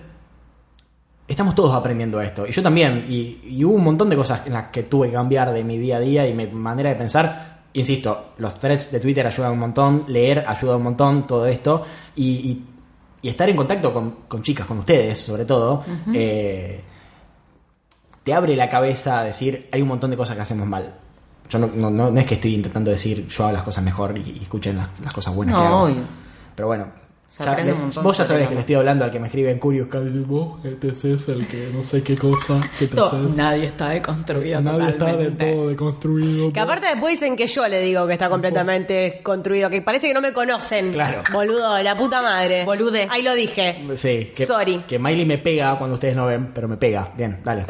estamos 1.31 1.55
todos 1.55 1.73
aprendiendo 1.73 2.19
esto. 2.21 2.45
Y 2.47 2.51
yo 2.51 2.61
también. 2.61 3.05
Y, 3.09 3.39
y 3.45 3.63
hubo 3.65 3.75
un 3.75 3.83
montón 3.83 4.09
de 4.09 4.15
cosas 4.15 4.45
en 4.45 4.53
las 4.53 4.65
que 4.65 4.83
tuve 4.83 5.07
que 5.07 5.13
cambiar 5.13 5.51
de 5.53 5.63
mi 5.63 5.77
día 5.77 5.97
a 5.97 5.99
día 5.99 6.27
y 6.27 6.33
mi 6.33 6.47
manera 6.47 6.89
de 6.89 6.95
pensar. 6.95 7.61
Insisto, 7.73 8.33
los 8.37 8.55
threads 8.59 8.91
de 8.91 8.99
Twitter 8.99 9.25
ayudan 9.25 9.53
un 9.53 9.59
montón, 9.59 10.03
leer 10.07 10.43
ayuda 10.45 10.75
un 10.75 10.83
montón, 10.83 11.25
todo 11.27 11.45
esto. 11.47 11.83
Y, 12.15 12.23
y- 12.29 12.65
y 13.23 13.29
estar 13.29 13.47
en 13.47 13.55
contacto 13.55 13.93
con, 13.93 14.15
con 14.27 14.41
chicas, 14.41 14.65
con 14.65 14.79
ustedes, 14.79 15.19
sobre 15.19 15.45
todo, 15.45 15.83
eh, 16.11 16.81
te 18.23 18.33
abre 18.33 18.55
la 18.55 18.67
cabeza 18.67 19.19
a 19.19 19.23
decir, 19.23 19.69
hay 19.71 19.81
un 19.81 19.87
montón 19.89 20.09
de 20.11 20.17
cosas 20.17 20.35
que 20.35 20.41
hacemos 20.41 20.67
mal. 20.67 20.93
Yo 21.49 21.59
no, 21.59 21.67
no, 21.67 21.89
no- 21.91 22.09
no 22.11 22.19
es 22.19 22.25
que 22.25 22.35
estoy 22.35 22.55
intentando 22.55 22.89
decir, 22.91 23.27
yo 23.27 23.43
hago 23.43 23.53
las 23.53 23.61
cosas 23.63 23.83
mejor 23.83 24.17
y, 24.17 24.39
escuchen 24.41 24.77
las, 24.77 24.89
las 25.03 25.13
cosas 25.13 25.35
buenas 25.35 25.55
que 25.55 25.61
hago. 25.67 25.83
obvio. 25.83 26.03
Pero 26.55 26.67
bueno, 26.67 26.87
Se 27.31 27.45
ya 27.45 27.51
aprende 27.51 27.71
le- 27.71 27.77
un 27.77 27.81
montón 27.85 28.03
vos 28.03 28.17
ya 28.17 28.25
sabés 28.25 28.49
que 28.49 28.55
le 28.55 28.59
estoy 28.59 28.75
hablando 28.75 29.05
al 29.05 29.11
que 29.11 29.17
me 29.17 29.27
escribe 29.27 29.51
en 29.51 29.57
Curious 29.57 29.87
Cat 29.87 30.03
vos, 30.25 30.59
este 30.65 30.89
es 30.89 31.29
el 31.29 31.47
que 31.47 31.69
no 31.73 31.81
sé 31.81 32.03
qué 32.03 32.17
cosa, 32.17 32.59
que 32.77 32.87
te 32.87 32.99
haces. 32.99 33.37
Nadie 33.37 33.67
está 33.67 33.87
deconstruido 33.87 34.59
Nadie 34.59 34.89
está 34.89 35.05
del 35.05 35.15
totalmente. 35.37 35.51
todo 35.53 35.69
deconstruido. 35.69 36.51
Que 36.51 36.59
aparte 36.59 36.87
después 36.87 37.17
dicen 37.17 37.37
que 37.37 37.47
yo 37.47 37.65
le 37.69 37.79
digo 37.79 38.05
que 38.05 38.11
está 38.13 38.29
completamente 38.29 39.21
construido, 39.23 39.69
que 39.69 39.81
parece 39.81 40.09
que 40.09 40.13
no 40.13 40.19
me 40.19 40.33
conocen. 40.33 40.91
Claro. 40.91 41.23
Boludo, 41.31 41.75
de 41.75 41.83
la 41.83 41.95
puta 41.95 42.21
madre. 42.21 42.65
Boludez. 42.65 43.07
Ahí 43.09 43.21
lo 43.23 43.33
dije. 43.33 43.81
Sí, 43.95 44.29
que, 44.35 44.45
Sorry. 44.45 44.79
que 44.85 44.99
Miley 44.99 45.25
me 45.25 45.37
pega 45.37 45.77
cuando 45.77 45.93
ustedes 45.93 46.17
no 46.17 46.25
ven, 46.25 46.51
pero 46.53 46.67
me 46.67 46.75
pega. 46.75 47.13
Bien, 47.15 47.39
dale. 47.45 47.65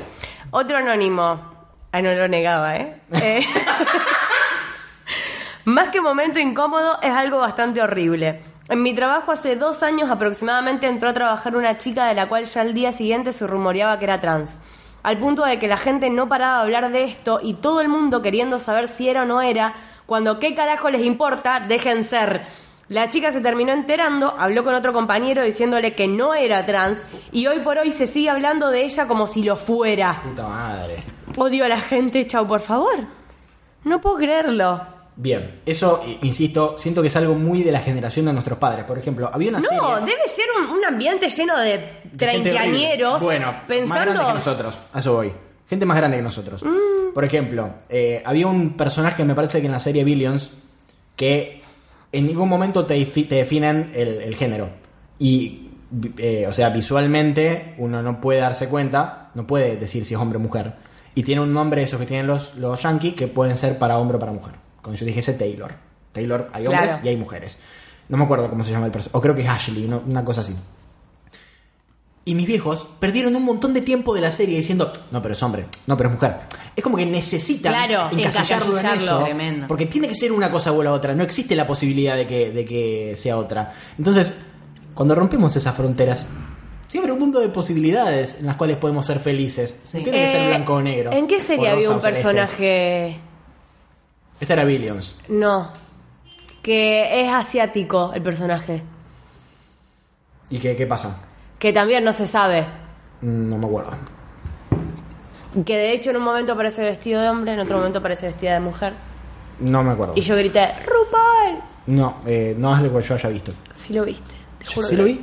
Otro 0.49 0.77
anónimo. 0.77 1.51
Ay, 1.91 2.01
no 2.01 2.11
lo 2.13 2.27
negaba, 2.27 2.77
¿eh? 2.77 2.95
Eh, 3.11 3.41
Más 5.65 5.89
que 5.89 6.01
momento 6.01 6.39
incómodo, 6.39 6.97
es 7.03 7.11
algo 7.11 7.37
bastante 7.37 7.79
horrible. 7.79 8.39
En 8.71 8.83
mi 8.83 8.93
trabajo 8.93 9.33
hace 9.33 9.57
dos 9.57 9.83
años 9.83 10.09
aproximadamente 10.09 10.87
entró 10.87 11.09
a 11.09 11.13
trabajar 11.13 11.57
una 11.57 11.77
chica 11.77 12.05
de 12.05 12.13
la 12.13 12.29
cual 12.29 12.45
ya 12.45 12.61
al 12.61 12.73
día 12.73 12.93
siguiente 12.93 13.33
se 13.33 13.45
rumoreaba 13.45 13.99
que 13.99 14.05
era 14.05 14.21
trans. 14.21 14.61
Al 15.03 15.17
punto 15.17 15.43
de 15.43 15.59
que 15.59 15.67
la 15.67 15.75
gente 15.75 16.09
no 16.09 16.29
paraba 16.29 16.59
de 16.59 16.63
hablar 16.63 16.89
de 16.89 17.03
esto 17.03 17.41
y 17.43 17.55
todo 17.55 17.81
el 17.81 17.89
mundo 17.89 18.21
queriendo 18.21 18.59
saber 18.59 18.87
si 18.87 19.09
era 19.09 19.23
o 19.23 19.25
no 19.25 19.41
era, 19.41 19.73
cuando 20.05 20.39
qué 20.39 20.55
carajo 20.55 20.89
les 20.89 21.01
importa, 21.01 21.59
dejen 21.59 22.05
ser. 22.05 22.43
La 22.87 23.09
chica 23.09 23.33
se 23.33 23.41
terminó 23.41 23.73
enterando, 23.73 24.35
habló 24.39 24.63
con 24.63 24.73
otro 24.73 24.93
compañero 24.93 25.43
diciéndole 25.43 25.93
que 25.93 26.07
no 26.07 26.33
era 26.33 26.65
trans 26.65 27.03
y 27.33 27.47
hoy 27.47 27.59
por 27.59 27.77
hoy 27.77 27.91
se 27.91 28.07
sigue 28.07 28.29
hablando 28.29 28.69
de 28.69 28.85
ella 28.85 29.05
como 29.05 29.27
si 29.27 29.43
lo 29.43 29.57
fuera. 29.57 30.21
Puta 30.23 30.47
madre. 30.47 31.03
Odio 31.35 31.65
a 31.65 31.67
la 31.67 31.81
gente, 31.81 32.25
chau, 32.25 32.47
por 32.47 32.61
favor. 32.61 32.99
No 33.83 33.99
puedo 33.99 34.15
creerlo. 34.15 35.00
Bien, 35.23 35.61
eso, 35.67 36.01
i- 36.07 36.25
insisto, 36.25 36.75
siento 36.79 37.01
que 37.01 37.07
es 37.07 37.15
algo 37.15 37.35
muy 37.35 37.61
de 37.61 37.71
la 37.71 37.79
generación 37.79 38.25
de 38.25 38.33
nuestros 38.33 38.57
padres. 38.57 38.85
Por 38.85 38.97
ejemplo, 38.97 39.29
había 39.31 39.49
una 39.49 39.59
No, 39.59 39.67
serie... 39.67 39.81
debe 39.99 40.27
ser 40.27 40.45
un, 40.59 40.77
un 40.79 40.83
ambiente 40.83 41.29
lleno 41.29 41.59
de 41.59 41.79
treintañeros. 42.17 43.21
Bueno, 43.21 43.47
más 43.51 43.61
pensando. 43.67 44.13
grande 44.13 44.25
que 44.25 44.33
nosotros, 44.33 44.79
a 44.91 44.99
eso 44.99 45.13
voy. 45.13 45.31
Gente 45.69 45.85
más 45.85 45.97
grande 45.97 46.17
que 46.17 46.23
nosotros. 46.23 46.63
Mm. 46.63 47.13
Por 47.13 47.23
ejemplo, 47.23 47.69
eh, 47.87 48.21
había 48.25 48.47
un 48.47 48.75
personaje, 48.75 49.23
me 49.23 49.35
parece 49.35 49.59
que 49.61 49.67
en 49.67 49.71
la 49.73 49.79
serie 49.79 50.03
Billions, 50.03 50.51
que 51.15 51.61
en 52.11 52.25
ningún 52.25 52.49
momento 52.49 52.85
te, 52.85 52.97
defi- 52.97 53.27
te 53.27 53.35
definen 53.35 53.91
el, 53.93 54.21
el 54.21 54.35
género. 54.35 54.69
Y, 55.19 55.69
eh, 56.17 56.47
o 56.49 56.53
sea, 56.53 56.69
visualmente 56.69 57.75
uno 57.77 58.01
no 58.01 58.19
puede 58.19 58.39
darse 58.39 58.67
cuenta, 58.69 59.29
no 59.35 59.45
puede 59.45 59.77
decir 59.77 60.03
si 60.03 60.13
es 60.15 60.19
hombre 60.19 60.37
o 60.37 60.41
mujer. 60.41 60.73
Y 61.13 61.23
tiene 61.23 61.41
un 61.41 61.53
nombre, 61.53 61.83
esos 61.83 61.99
que 61.99 62.05
tienen 62.05 62.25
los, 62.27 62.55
los 62.55 62.81
yankees, 62.81 63.13
que 63.13 63.27
pueden 63.27 63.57
ser 63.57 63.77
para 63.77 63.97
hombre 63.99 64.17
o 64.17 64.19
para 64.19 64.31
mujer. 64.31 64.55
Como 64.81 64.95
yo 64.95 65.05
dijese 65.05 65.33
Taylor. 65.33 65.73
Taylor, 66.11 66.49
hay 66.53 66.67
hombres 66.67 66.91
Claro. 66.91 67.05
y 67.05 67.09
hay 67.09 67.17
mujeres. 67.17 67.59
No 68.09 68.17
me 68.17 68.25
acuerdo 68.25 68.49
cómo 68.49 68.63
se 68.63 68.71
llama 68.71 68.85
el 68.87 68.91
personaje. 68.91 69.17
O 69.17 69.21
creo 69.21 69.35
que 69.35 69.41
es 69.41 69.47
Ashley, 69.47 69.85
una- 69.85 69.97
una 69.99 70.25
cosa 70.25 70.41
así. 70.41 70.53
Y 72.23 72.35
mis 72.35 72.45
viejos 72.45 72.87
perdieron 72.99 73.35
un 73.35 73.43
montón 73.43 73.73
de 73.73 73.81
tiempo 73.81 74.13
de 74.13 74.21
la 74.21 74.31
serie 74.31 74.55
diciendo, 74.57 74.91
no, 75.09 75.21
pero 75.23 75.33
es 75.33 75.41
hombre, 75.41 75.65
no, 75.87 75.97
pero 75.97 76.09
es 76.09 76.15
mujer. 76.15 76.35
Es 76.75 76.83
como 76.83 76.95
que 76.97 77.05
necesitan 77.05 77.73
Claro, 77.73 78.15
encasillarlo 78.15 78.77
en 78.77 78.85
eso. 78.85 79.23
Tremendo. 79.23 79.67
Porque 79.67 79.87
tiene 79.87 80.07
que 80.07 80.13
ser 80.13 80.31
una 80.31 80.51
cosa 80.51 80.71
o 80.71 80.83
la 80.83 80.93
otra. 80.93 81.15
No 81.15 81.23
existe 81.23 81.55
la 81.55 81.65
posibilidad 81.65 82.15
de 82.15 82.27
que, 82.27 82.51
de 82.51 82.63
que 82.63 83.15
sea 83.15 83.37
otra. 83.37 83.73
Entonces, 83.97 84.35
cuando 84.93 85.15
rompemos 85.15 85.55
esas 85.55 85.73
fronteras, 85.73 86.23
siempre 86.89 87.11
un 87.11 87.17
mundo 87.19 87.39
de 87.39 87.49
posibilidades 87.49 88.35
en 88.39 88.45
las 88.45 88.55
cuales 88.55 88.77
podemos 88.77 89.03
ser 89.03 89.19
felices. 89.19 89.79
Sí. 89.85 90.03
Tiene 90.03 90.21
que 90.21 90.27
ser 90.27 90.41
Eh, 90.43 90.47
blanco 90.49 90.75
o 90.75 90.81
negro. 90.81 91.11
¿En 91.13 91.25
qué 91.27 91.39
serie 91.39 91.69
había 91.69 91.89
un 91.89 92.01
celeste. 92.01 93.15
Esta 94.41 94.53
era 94.53 94.65
Billions. 94.65 95.21
No. 95.29 95.71
Que 96.61 97.21
es 97.21 97.31
asiático 97.31 98.11
el 98.13 98.21
personaje. 98.21 98.81
¿Y 100.49 100.59
qué, 100.59 100.75
qué 100.75 100.85
pasa? 100.85 101.15
Que 101.57 101.71
también 101.71 102.03
no 102.03 102.11
se 102.11 102.27
sabe. 102.27 102.65
Mm, 103.21 103.49
No 103.49 103.57
me 103.57 103.65
acuerdo. 103.67 103.91
Que 105.65 105.77
de 105.77 105.93
hecho 105.93 106.09
en 106.09 106.17
un 106.17 106.23
momento 106.23 106.55
parece 106.55 106.81
vestido 106.83 107.21
de 107.21 107.29
hombre, 107.29 107.53
en 107.53 107.59
otro 107.59 107.77
momento 107.77 108.01
parece 108.01 108.27
vestida 108.27 108.53
de 108.55 108.59
mujer. 108.61 108.93
No 109.59 109.83
me 109.83 109.91
acuerdo. 109.91 110.13
Y 110.15 110.21
yo 110.21 110.35
grité, 110.35 110.69
¡RuPaul! 110.85 111.61
No, 111.87 112.17
eh, 112.25 112.55
no 112.57 112.73
es 112.73 112.79
algo 112.79 112.99
que 112.99 113.03
yo 113.07 113.15
haya 113.15 113.29
visto. 113.29 113.51
Sí 113.73 113.93
lo 113.93 114.05
viste. 114.05 114.33
Te 114.59 114.65
juro 114.73 114.87
¿Sí 114.87 114.95
que 114.95 115.01
lo 115.01 115.05
vi? 115.07 115.21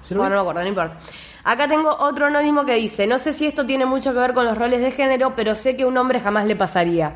¿Sí 0.00 0.14
lo 0.14 0.20
Bueno, 0.20 0.36
no 0.36 0.42
me 0.42 0.50
acuerdo, 0.50 0.62
no 0.62 0.68
importa. 0.68 0.98
Acá 1.44 1.68
tengo 1.68 1.90
otro 2.00 2.26
anónimo 2.26 2.64
que 2.64 2.74
dice, 2.76 3.06
no 3.06 3.18
sé 3.18 3.32
si 3.32 3.46
esto 3.46 3.66
tiene 3.66 3.84
mucho 3.84 4.12
que 4.12 4.18
ver 4.20 4.32
con 4.32 4.46
los 4.46 4.56
roles 4.56 4.80
de 4.80 4.90
género, 4.92 5.34
pero 5.36 5.54
sé 5.54 5.76
que 5.76 5.82
a 5.82 5.86
un 5.86 5.96
hombre 5.98 6.20
jamás 6.20 6.46
le 6.46 6.56
pasaría. 6.56 7.14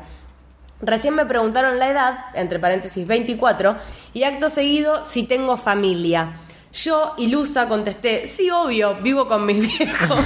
Recién 0.81 1.15
me 1.15 1.25
preguntaron 1.25 1.79
la 1.79 1.89
edad, 1.89 2.25
entre 2.33 2.59
paréntesis 2.59 3.07
24, 3.07 3.77
y 4.13 4.23
acto 4.23 4.49
seguido 4.49 5.03
si 5.03 5.23
tengo 5.23 5.57
familia. 5.57 6.37
Yo, 6.73 7.15
ilusa, 7.17 7.67
contesté, 7.67 8.27
sí, 8.27 8.51
obvio, 8.51 8.95
vivo 8.95 9.27
con 9.27 9.45
mis 9.45 9.77
viejos. 9.77 10.25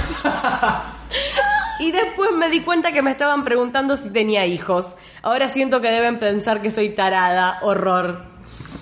y 1.80 1.90
después 1.90 2.32
me 2.36 2.50
di 2.50 2.60
cuenta 2.60 2.92
que 2.92 3.02
me 3.02 3.10
estaban 3.10 3.44
preguntando 3.44 3.96
si 3.96 4.10
tenía 4.10 4.44
hijos. 4.44 4.96
Ahora 5.22 5.48
siento 5.48 5.80
que 5.80 5.90
deben 5.90 6.18
pensar 6.18 6.60
que 6.60 6.70
soy 6.70 6.90
tarada, 6.90 7.58
horror. 7.62 8.24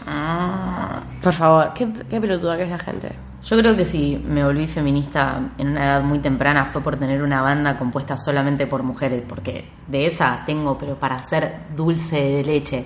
Ah. 0.07 1.03
Por 1.23 1.33
favor, 1.33 1.73
qué, 1.75 1.87
qué 2.09 2.21
pelotuda 2.21 2.57
que 2.57 2.65
es 2.65 2.71
la 2.71 2.79
gente. 2.79 3.30
Yo 3.43 3.57
creo 3.57 3.75
que 3.75 3.87
si 3.87 4.23
me 4.23 4.45
volví 4.45 4.67
feminista 4.67 5.53
en 5.57 5.69
una 5.69 5.85
edad 5.85 6.03
muy 6.03 6.19
temprana 6.19 6.67
fue 6.67 6.83
por 6.83 6.97
tener 6.97 7.23
una 7.23 7.41
banda 7.41 7.77
compuesta 7.77 8.19
solamente 8.19 8.67
por 8.67 8.83
mujeres, 8.83 9.23
porque 9.27 9.67
de 9.87 10.07
esa 10.07 10.43
tengo, 10.45 10.77
pero 10.77 10.97
para 10.97 11.17
hacer 11.17 11.61
dulce 11.75 12.21
de 12.21 12.45
leche. 12.45 12.85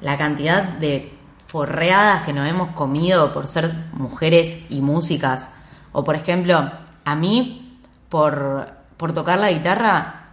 La 0.00 0.18
cantidad 0.18 0.64
de 0.64 1.12
forreadas 1.46 2.24
que 2.24 2.32
nos 2.32 2.48
hemos 2.48 2.70
comido 2.70 3.30
por 3.30 3.46
ser 3.46 3.70
mujeres 3.92 4.66
y 4.68 4.80
músicas. 4.80 5.54
O 5.92 6.02
por 6.02 6.16
ejemplo, 6.16 6.68
a 7.04 7.14
mí, 7.14 7.78
por, 8.08 8.68
por 8.96 9.12
tocar 9.12 9.38
la 9.38 9.52
guitarra, 9.52 10.23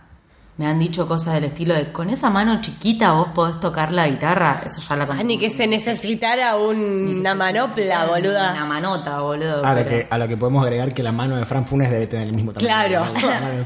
me 0.62 0.68
han 0.68 0.78
dicho 0.78 1.08
cosas 1.08 1.34
del 1.34 1.46
estilo 1.46 1.74
de 1.74 1.92
con 1.92 2.10
esa 2.12 2.30
mano 2.30 2.62
chiquita 2.62 3.14
vos 3.14 3.30
podés 3.34 3.60
tocar 3.60 3.92
la 3.92 4.08
guitarra. 4.08 4.62
Eso 4.64 4.80
ya 4.88 4.96
la 4.96 5.06
Ah, 5.06 5.08
conozco. 5.08 5.28
ni 5.28 5.40
que 5.40 5.50
se 5.50 5.66
necesitara 5.66 6.56
un- 6.56 7.18
una 7.20 7.32
se 7.32 7.36
manopla, 7.36 7.66
necesitara 7.76 8.08
boluda. 8.08 8.52
Una 8.52 8.66
manota, 8.66 9.20
boludo. 9.22 9.66
A 9.66 9.74
lo, 9.74 9.84
pero- 9.84 9.90
que, 9.90 10.08
a 10.08 10.18
lo 10.20 10.28
que 10.28 10.38
podemos 10.38 10.64
agregar 10.64 10.94
que 10.94 11.02
la 11.02 11.12
mano 11.12 11.36
de 11.38 11.46
Fran 11.46 11.66
Funes 11.66 11.90
debe 11.90 12.06
tener 12.06 12.28
el 12.28 12.34
mismo 12.34 12.54
tamaño. 12.54 12.68
Claro. 12.68 13.06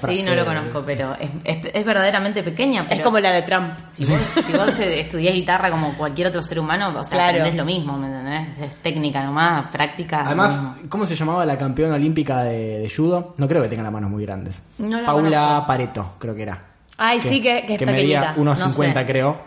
Sí, 0.08 0.24
no 0.24 0.34
lo 0.34 0.46
conozco, 0.46 0.84
pero 0.86 1.14
es, 1.16 1.30
es- 1.44 1.72
es 1.74 1.86
verdaderamente 1.86 2.44
pequeña. 2.44 2.84
Pero 2.88 3.00
Es 3.00 3.04
como 3.04 3.20
la 3.20 3.32
de 3.34 3.42
Trump. 3.42 3.74
si 3.92 4.06
vos, 4.06 4.20
si 4.46 4.54
vos 4.54 4.80
estudiás 4.80 5.34
guitarra 5.34 5.70
como 5.70 5.98
cualquier 5.98 6.28
otro 6.30 6.42
ser 6.42 6.60
humano, 6.60 6.90
o 6.98 7.04
sea, 7.04 7.18
Claro. 7.18 7.40
aprendés 7.40 7.56
lo 7.56 7.66
mismo, 7.66 7.98
¿me 7.98 8.08
entendés? 8.08 8.48
Es 8.72 8.76
técnica 8.82 9.22
nomás, 9.24 9.68
práctica. 9.70 10.22
Además, 10.26 10.62
no. 10.82 10.90
¿cómo 10.90 11.06
se 11.06 11.16
llamaba 11.16 11.46
la 11.46 11.58
campeona 11.58 11.96
olímpica 11.96 12.44
de, 12.44 12.80
de 12.80 12.90
judo? 12.90 13.34
No 13.38 13.48
creo 13.48 13.62
que 13.62 13.68
tenga 13.70 13.84
las 13.84 13.92
manos 13.92 14.10
muy 14.10 14.24
grandes. 14.26 14.64
No 14.78 15.00
la 15.02 15.06
Paula 15.08 15.40
conozco. 15.40 15.68
Pareto, 15.68 16.14
creo 16.20 16.36
que 16.36 16.44
era. 16.44 16.62
Ay, 16.98 17.20
sí, 17.20 17.42
que, 17.42 17.66
que 17.66 17.76
es 17.76 17.86
medía 17.86 18.34
pequeñita. 18.34 18.36
1,50 18.36 18.94
No 18.94 19.00
sé. 19.02 19.06
creo. 19.06 19.38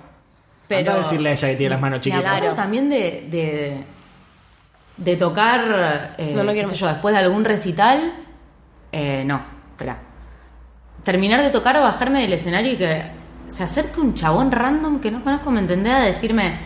Pero- 0.69 0.91
Anda 0.91 0.95
a 0.95 0.99
decirle 1.05 1.29
a 1.31 1.33
ella 1.33 1.49
que 1.49 1.57
tiene 1.57 1.71
las 1.71 1.81
manos 1.81 2.01
chiquitas. 2.01 2.27
hablando 2.27 2.55
también 2.55 2.91
de, 2.91 3.27
de, 3.31 3.85
de 4.99 5.17
tocar, 5.17 6.15
eh, 6.19 6.33
No, 6.37 6.43
no 6.43 6.49
qué 6.49 6.55
quiero 6.55 6.69
sé 6.69 6.75
más. 6.75 6.81
yo, 6.81 6.87
después 6.89 7.15
de 7.15 7.21
algún 7.21 7.45
recital, 7.45 8.13
eh, 8.93 9.23
no, 9.25 9.41
espera. 9.71 9.99
Terminar 11.05 11.43
de 11.43 11.51
tocar 11.51 11.77
o 11.79 11.81
bajarme 11.83 12.21
del 12.21 12.33
escenario 12.35 12.73
y 12.73 12.77
que 12.77 13.03
se 13.49 13.65
acerque 13.65 13.99
un 14.01 14.13
chabón 14.13 14.53
random 14.53 15.01
que 15.01 15.11
no 15.11 15.25
conozco, 15.25 15.51
me 15.51 15.61
entendés, 15.61 15.95
a 15.95 16.01
decirme, 16.01 16.59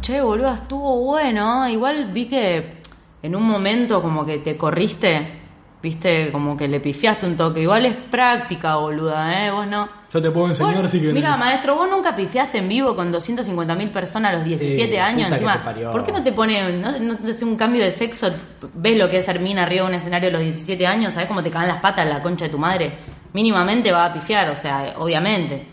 che, 0.00 0.22
boludo, 0.22 0.54
estuvo 0.54 0.96
bueno. 1.04 1.68
Igual 1.68 2.10
vi 2.12 2.26
que 2.28 2.78
en 3.22 3.36
un 3.36 3.42
momento 3.46 4.00
como 4.00 4.24
que 4.24 4.38
te 4.38 4.56
corriste 4.56 5.32
Viste, 5.80 6.32
como 6.32 6.56
que 6.56 6.66
le 6.66 6.80
pifiaste 6.80 7.24
un 7.24 7.36
toque. 7.36 7.62
Igual 7.62 7.86
es 7.86 7.94
práctica, 7.94 8.76
boluda, 8.76 9.46
¿eh? 9.46 9.50
Vos 9.52 9.66
no. 9.66 9.88
Yo 10.12 10.20
te 10.20 10.30
puedo 10.30 10.48
enseñar 10.48 10.82
Vos- 10.82 10.90
si 10.90 10.98
querés. 10.98 11.14
Mira, 11.14 11.36
maestro, 11.36 11.76
vos 11.76 11.88
nunca 11.88 12.16
pifiaste 12.16 12.58
en 12.58 12.68
vivo 12.68 12.96
con 12.96 13.12
250.000 13.12 13.92
personas 13.92 14.32
a 14.32 14.36
los 14.38 14.44
17 14.44 14.94
Eh, 14.96 15.00
años. 15.00 15.30
Encima, 15.30 15.62
te. 15.62 15.84
¿por 15.84 16.02
qué 16.04 16.10
no 16.10 16.22
te 16.22 16.32
pone, 16.32 16.72
no, 16.72 16.98
no 16.98 17.16
te 17.18 17.30
hace 17.30 17.44
un 17.44 17.56
cambio 17.56 17.84
de 17.84 17.92
sexo? 17.92 18.28
¿Ves 18.74 18.98
lo 18.98 19.08
que 19.08 19.18
es 19.18 19.28
Hermina 19.28 19.62
arriba 19.62 19.82
de 19.82 19.88
un 19.90 19.94
escenario 19.94 20.30
a 20.30 20.32
los 20.32 20.40
17 20.40 20.84
años? 20.86 21.14
¿Sabes 21.14 21.28
cómo 21.28 21.42
te 21.44 21.50
caen 21.50 21.68
las 21.68 21.80
patas 21.80 22.08
la 22.08 22.22
concha 22.22 22.46
de 22.46 22.50
tu 22.50 22.58
madre? 22.58 22.92
Mínimamente 23.32 23.92
va 23.92 24.06
a 24.06 24.12
pifiar, 24.12 24.50
o 24.50 24.56
sea, 24.56 24.94
obviamente. 24.98 25.64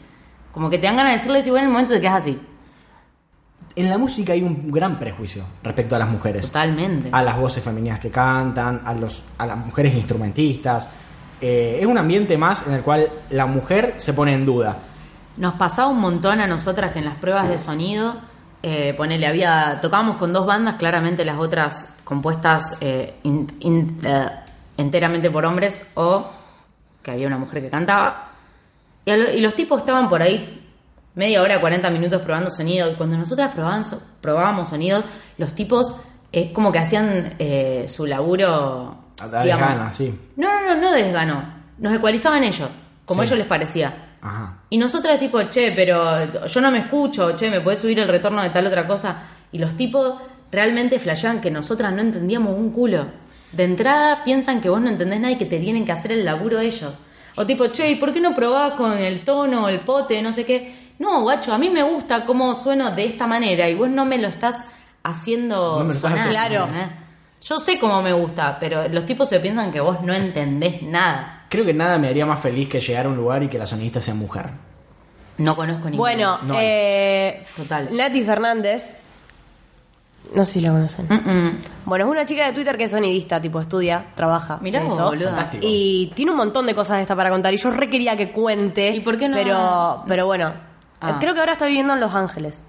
Como 0.51 0.69
que 0.69 0.77
te 0.77 0.85
dan 0.85 0.97
ganas 0.97 1.13
de 1.13 1.17
decirle 1.17 1.39
igual 1.39 1.61
en 1.63 1.67
el 1.67 1.71
momento 1.73 1.93
de 1.93 2.01
que 2.01 2.07
es 2.07 2.13
así. 2.13 2.39
En 3.75 3.89
la 3.89 3.97
música 3.97 4.33
hay 4.33 4.41
un 4.41 4.71
gran 4.71 4.97
prejuicio 4.97 5.43
respecto 5.61 5.95
a 5.95 5.99
las 5.99 6.07
mujeres. 6.09 6.45
Totalmente. 6.47 7.09
A 7.11 7.21
las 7.21 7.37
voces 7.37 7.61
femeninas 7.63 7.99
que 7.99 8.09
cantan, 8.09 8.81
a, 8.85 8.93
los, 8.93 9.21
a 9.37 9.45
las 9.45 9.57
mujeres 9.57 9.93
instrumentistas. 9.95 10.87
Eh, 11.41 11.79
es 11.81 11.85
un 11.85 11.97
ambiente 11.97 12.37
más 12.37 12.65
en 12.67 12.73
el 12.73 12.81
cual 12.81 13.09
la 13.31 13.45
mujer 13.45 13.95
se 13.97 14.13
pone 14.13 14.33
en 14.33 14.45
duda. 14.45 14.77
Nos 15.37 15.55
pasaba 15.55 15.89
un 15.89 15.99
montón 15.99 16.39
a 16.39 16.47
nosotras 16.47 16.93
que 16.93 16.99
en 16.99 17.05
las 17.05 17.15
pruebas 17.15 17.49
de 17.49 17.59
sonido, 17.59 18.15
eh, 18.63 18.93
ponele, 18.95 19.27
había, 19.27 19.79
tocábamos 19.81 20.15
con 20.15 20.31
dos 20.31 20.45
bandas, 20.45 20.75
claramente 20.75 21.25
las 21.25 21.37
otras 21.37 21.89
compuestas 22.05 22.77
eh, 22.79 23.15
in- 23.23 23.45
in- 23.59 23.97
eh, 24.05 24.29
enteramente 24.77 25.29
por 25.29 25.43
hombres 25.45 25.85
o 25.95 26.25
que 27.03 27.11
había 27.11 27.27
una 27.27 27.37
mujer 27.37 27.61
que 27.61 27.69
cantaba. 27.69 28.29
Y, 29.03 29.11
a 29.11 29.17
lo- 29.17 29.31
y 29.33 29.41
los 29.41 29.53
tipos 29.53 29.81
estaban 29.81 30.07
por 30.07 30.21
ahí 30.21 30.64
media 31.15 31.41
hora, 31.41 31.59
40 31.59 31.89
minutos 31.89 32.21
probando 32.21 32.51
sonido. 32.51 32.91
Y 32.91 32.95
cuando 32.95 33.17
nosotras 33.17 33.53
probábamos 34.21 34.69
sonidos, 34.69 35.05
los 35.37 35.53
tipos 35.53 35.95
es 36.31 36.51
como 36.51 36.71
que 36.71 36.79
hacían 36.79 37.35
eh, 37.39 37.85
su 37.87 38.05
laburo. 38.05 38.97
A 39.19 39.27
dar 39.27 39.47
ganas, 39.47 39.95
sí. 39.95 40.13
No, 40.35 40.61
no, 40.61 40.75
no, 40.75 40.81
no 40.81 40.91
desganó. 40.91 41.55
Nos 41.77 41.93
ecualizaban 41.93 42.43
ellos, 42.43 42.69
como 43.05 43.21
a 43.21 43.25
ellos 43.25 43.37
les 43.37 43.47
parecía. 43.47 44.17
Ajá. 44.21 44.59
Y 44.69 44.77
nosotras 44.77 45.19
tipo, 45.19 45.41
che, 45.43 45.71
pero 45.71 46.45
yo 46.45 46.61
no 46.61 46.71
me 46.71 46.79
escucho, 46.79 47.35
che, 47.35 47.49
me 47.49 47.61
puedes 47.61 47.79
subir 47.79 47.99
el 47.99 48.07
retorno 48.07 48.41
de 48.41 48.49
tal 48.49 48.67
otra 48.67 48.85
cosa. 48.85 49.23
Y 49.51 49.59
los 49.59 49.77
tipos 49.77 50.15
realmente 50.51 50.99
flashean 50.99 51.41
que 51.41 51.51
nosotras 51.51 51.93
no 51.93 52.01
entendíamos 52.01 52.57
un 52.57 52.71
culo. 52.71 53.07
De 53.51 53.63
entrada 53.63 54.23
piensan 54.25 54.59
que 54.59 54.69
vos 54.69 54.81
no 54.81 54.89
entendés 54.89 55.19
nada 55.19 55.31
y 55.31 55.37
que 55.37 55.45
te 55.45 55.59
tienen 55.59 55.85
que 55.85 55.93
hacer 55.93 56.11
el 56.11 56.25
laburo 56.25 56.59
ellos. 56.59 56.93
O 57.37 57.45
tipo, 57.45 57.67
che, 57.67 57.91
¿y 57.91 57.95
por 57.95 58.13
qué 58.13 58.19
no 58.19 58.35
probás 58.35 58.73
con 58.73 58.93
el 58.93 59.21
tono, 59.21 59.69
el 59.69 59.81
pote, 59.81 60.21
no 60.21 60.33
sé 60.33 60.45
qué? 60.45 60.84
No, 60.99 61.21
guacho, 61.21 61.53
a 61.53 61.57
mí 61.57 61.69
me 61.69 61.83
gusta 61.83 62.25
cómo 62.25 62.55
sueno 62.55 62.91
de 62.91 63.05
esta 63.05 63.27
manera 63.27 63.67
y 63.69 63.75
vos 63.75 63.89
no 63.89 64.05
me 64.05 64.17
lo 64.17 64.27
estás 64.27 64.63
haciendo 65.03 65.73
No 65.79 65.79
me 65.79 65.85
lo 65.85 65.93
estás 65.93 66.13
haciendo. 66.13 66.29
Claro. 66.31 66.67
Yo 67.41 67.59
sé 67.59 67.77
cómo 67.79 68.01
me 68.01 68.11
gusta, 68.13 68.57
pero 68.59 68.87
los 68.87 69.05
tipos 69.05 69.29
se 69.29 69.39
piensan 69.39 69.71
que 69.71 69.79
vos 69.79 70.01
no 70.01 70.13
entendés 70.13 70.81
nada. 70.81 71.45
Creo 71.49 71.63
que 71.65 71.73
nada 71.73 71.99
me 71.99 72.07
haría 72.07 72.25
más 72.25 72.39
feliz 72.39 72.67
que 72.69 72.79
llegar 72.81 73.05
a 73.05 73.09
un 73.09 73.15
lugar 73.17 73.43
y 73.43 73.49
que 73.49 73.59
la 73.59 73.67
sonidista 73.67 74.01
sea 74.01 74.15
mujer. 74.15 74.49
No 75.37 75.55
conozco 75.55 75.83
ningún 75.85 75.97
Bueno, 75.97 76.39
No 76.43 76.53
hay. 76.57 76.65
eh, 76.65 77.43
Total. 77.55 77.89
Nati 77.95 78.23
Fernández. 78.23 78.97
No 80.33 80.43
sé 80.43 80.53
si 80.53 80.61
la 80.61 80.71
conocen. 80.71 81.07
Bueno, 81.85 82.05
es 82.05 82.11
una 82.11 82.25
chica 82.25 82.47
de 82.47 82.53
Twitter 82.53 82.75
que 82.77 82.85
es 82.85 82.91
sonidista, 82.91 83.39
tipo 83.39 83.61
estudia, 83.61 84.05
trabaja. 84.15 84.57
Mirá 84.61 84.81
vos, 84.81 84.93
eso. 84.93 85.05
boluda. 85.05 85.27
Fantástico. 85.29 85.63
Y 85.67 86.11
tiene 86.15 86.31
un 86.31 86.37
montón 86.37 86.65
de 86.65 86.73
cosas 86.73 86.95
de 86.97 87.03
esta 87.03 87.15
para 87.15 87.29
contar. 87.29 87.53
Y 87.53 87.57
yo 87.57 87.69
re 87.69 87.89
quería 87.91 88.17
que 88.17 88.31
cuente. 88.31 88.89
¿Y 88.89 89.01
por 89.01 89.19
qué 89.19 89.29
no? 89.29 89.35
Pero, 89.35 90.03
pero 90.07 90.25
bueno, 90.25 90.51
Ah. 91.01 91.17
creo 91.19 91.33
que 91.33 91.39
ahora 91.39 91.53
está 91.53 91.65
viviendo 91.65 91.93
en 91.93 91.99
Los 91.99 92.13
Ángeles. 92.15 92.63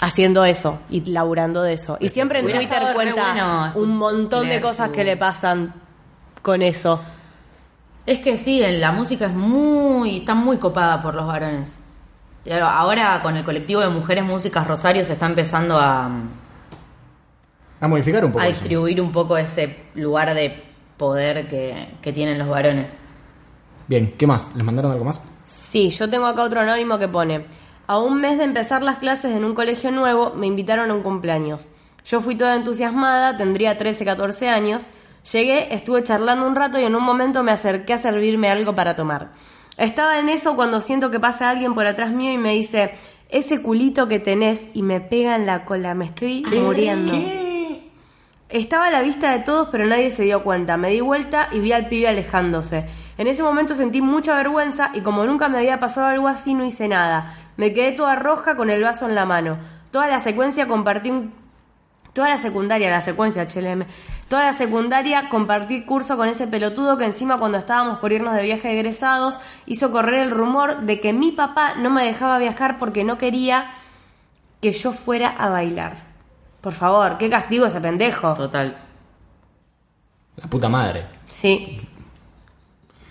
Haciendo 0.00 0.44
eso 0.44 0.80
y 0.90 1.00
laburando 1.10 1.62
de 1.62 1.74
eso. 1.74 1.96
Y 2.00 2.08
siempre 2.08 2.40
en 2.40 2.46
Hubiera 2.46 2.60
Twitter 2.60 2.82
estado 2.82 2.98
re 2.98 3.12
cuenta 3.12 3.32
bueno 3.72 3.72
un 3.76 3.96
montón 3.96 4.42
de 4.42 4.48
leer 4.48 4.62
cosas 4.62 4.88
su- 4.88 4.92
que 4.92 5.04
le 5.04 5.16
pasan 5.16 5.72
con 6.42 6.62
eso. 6.62 7.00
Es 8.04 8.18
que 8.18 8.36
sí, 8.36 8.62
en 8.62 8.80
la 8.80 8.92
música 8.92 9.26
es 9.26 9.32
muy, 9.32 10.18
está 10.18 10.34
muy 10.34 10.58
copada 10.58 11.00
por 11.00 11.14
los 11.14 11.26
varones. 11.26 11.78
Y 12.44 12.50
Ahora 12.52 13.20
con 13.22 13.36
el 13.36 13.44
colectivo 13.44 13.80
de 13.80 13.88
mujeres 13.88 14.24
músicas 14.24 14.66
Rosario 14.66 15.04
se 15.04 15.14
está 15.14 15.26
empezando 15.26 15.78
a, 15.78 16.10
A 17.80 17.88
modificar 17.88 18.24
un 18.24 18.32
poco. 18.32 18.42
a 18.42 18.48
eso. 18.48 18.58
distribuir 18.58 19.00
un 19.00 19.12
poco 19.12 19.38
ese 19.38 19.84
lugar 19.94 20.34
de 20.34 20.62
poder 20.98 21.48
que, 21.48 21.94
que 22.02 22.12
tienen 22.12 22.38
los 22.38 22.48
varones. 22.48 22.92
Bien, 23.88 24.12
¿qué 24.18 24.26
más? 24.26 24.54
¿Les 24.54 24.64
mandaron 24.64 24.90
algo 24.92 25.04
más? 25.04 25.20
Sí, 25.44 25.90
yo 25.90 26.08
tengo 26.08 26.26
acá 26.26 26.42
otro 26.42 26.60
anónimo 26.60 26.98
que 26.98 27.08
pone, 27.08 27.46
a 27.86 27.98
un 27.98 28.20
mes 28.20 28.38
de 28.38 28.44
empezar 28.44 28.82
las 28.82 28.96
clases 28.96 29.34
en 29.34 29.44
un 29.44 29.54
colegio 29.54 29.90
nuevo, 29.90 30.32
me 30.34 30.46
invitaron 30.46 30.90
a 30.90 30.94
un 30.94 31.02
cumpleaños. 31.02 31.70
Yo 32.04 32.20
fui 32.20 32.36
toda 32.36 32.54
entusiasmada, 32.54 33.36
tendría 33.36 33.76
13, 33.76 34.04
14 34.04 34.48
años. 34.48 34.86
Llegué, 35.32 35.74
estuve 35.74 36.02
charlando 36.02 36.46
un 36.46 36.56
rato 36.56 36.78
y 36.78 36.84
en 36.84 36.94
un 36.94 37.02
momento 37.02 37.42
me 37.42 37.52
acerqué 37.52 37.94
a 37.94 37.98
servirme 37.98 38.50
algo 38.50 38.74
para 38.74 38.96
tomar. 38.96 39.32
Estaba 39.76 40.18
en 40.18 40.28
eso 40.28 40.54
cuando 40.54 40.80
siento 40.80 41.10
que 41.10 41.20
pasa 41.20 41.50
alguien 41.50 41.74
por 41.74 41.86
atrás 41.86 42.10
mío 42.10 42.32
y 42.32 42.38
me 42.38 42.52
dice, 42.52 42.92
ese 43.28 43.60
culito 43.60 44.08
que 44.08 44.18
tenés 44.18 44.68
y 44.74 44.82
me 44.82 45.00
pega 45.00 45.34
en 45.34 45.46
la 45.46 45.64
cola, 45.64 45.94
me 45.94 46.06
estoy 46.06 46.42
muriendo. 46.42 47.12
¿Qué? 47.12 47.53
Estaba 48.54 48.86
a 48.86 48.90
la 48.92 49.02
vista 49.02 49.32
de 49.32 49.40
todos, 49.40 49.66
pero 49.72 49.84
nadie 49.84 50.12
se 50.12 50.22
dio 50.22 50.44
cuenta. 50.44 50.76
Me 50.76 50.90
di 50.90 51.00
vuelta 51.00 51.48
y 51.50 51.58
vi 51.58 51.72
al 51.72 51.88
pibe 51.88 52.06
alejándose. 52.06 52.86
En 53.18 53.26
ese 53.26 53.42
momento 53.42 53.74
sentí 53.74 54.00
mucha 54.00 54.36
vergüenza 54.36 54.92
y 54.94 55.00
como 55.00 55.24
nunca 55.24 55.48
me 55.48 55.58
había 55.58 55.80
pasado 55.80 56.06
algo 56.06 56.28
así, 56.28 56.54
no 56.54 56.64
hice 56.64 56.86
nada. 56.86 57.34
Me 57.56 57.72
quedé 57.72 57.90
toda 57.90 58.14
roja 58.14 58.54
con 58.54 58.70
el 58.70 58.80
vaso 58.80 59.08
en 59.08 59.16
la 59.16 59.26
mano. 59.26 59.58
Toda 59.90 60.06
la 60.06 60.20
secuencia 60.20 60.68
compartí 60.68 61.10
un... 61.10 61.34
Toda 62.12 62.28
la 62.28 62.38
secundaria, 62.38 62.90
la 62.90 63.00
secuencia, 63.00 63.42
HLM. 63.42 63.86
Toda 64.28 64.44
la 64.44 64.52
secundaria 64.52 65.28
compartí 65.30 65.82
curso 65.82 66.16
con 66.16 66.28
ese 66.28 66.46
pelotudo 66.46 66.96
que 66.96 67.06
encima 67.06 67.40
cuando 67.40 67.58
estábamos 67.58 67.98
por 67.98 68.12
irnos 68.12 68.36
de 68.36 68.44
viaje 68.44 68.72
egresados 68.72 69.40
hizo 69.66 69.90
correr 69.90 70.20
el 70.20 70.30
rumor 70.30 70.82
de 70.82 71.00
que 71.00 71.12
mi 71.12 71.32
papá 71.32 71.74
no 71.74 71.90
me 71.90 72.04
dejaba 72.04 72.38
viajar 72.38 72.78
porque 72.78 73.02
no 73.02 73.18
quería 73.18 73.72
que 74.62 74.70
yo 74.70 74.92
fuera 74.92 75.30
a 75.30 75.48
bailar. 75.48 76.03
Por 76.64 76.72
favor, 76.72 77.18
qué 77.18 77.28
castigo 77.28 77.66
ese 77.66 77.78
pendejo. 77.78 78.32
Total. 78.32 78.74
La 80.36 80.48
puta 80.48 80.66
madre. 80.66 81.04
Sí. 81.28 81.78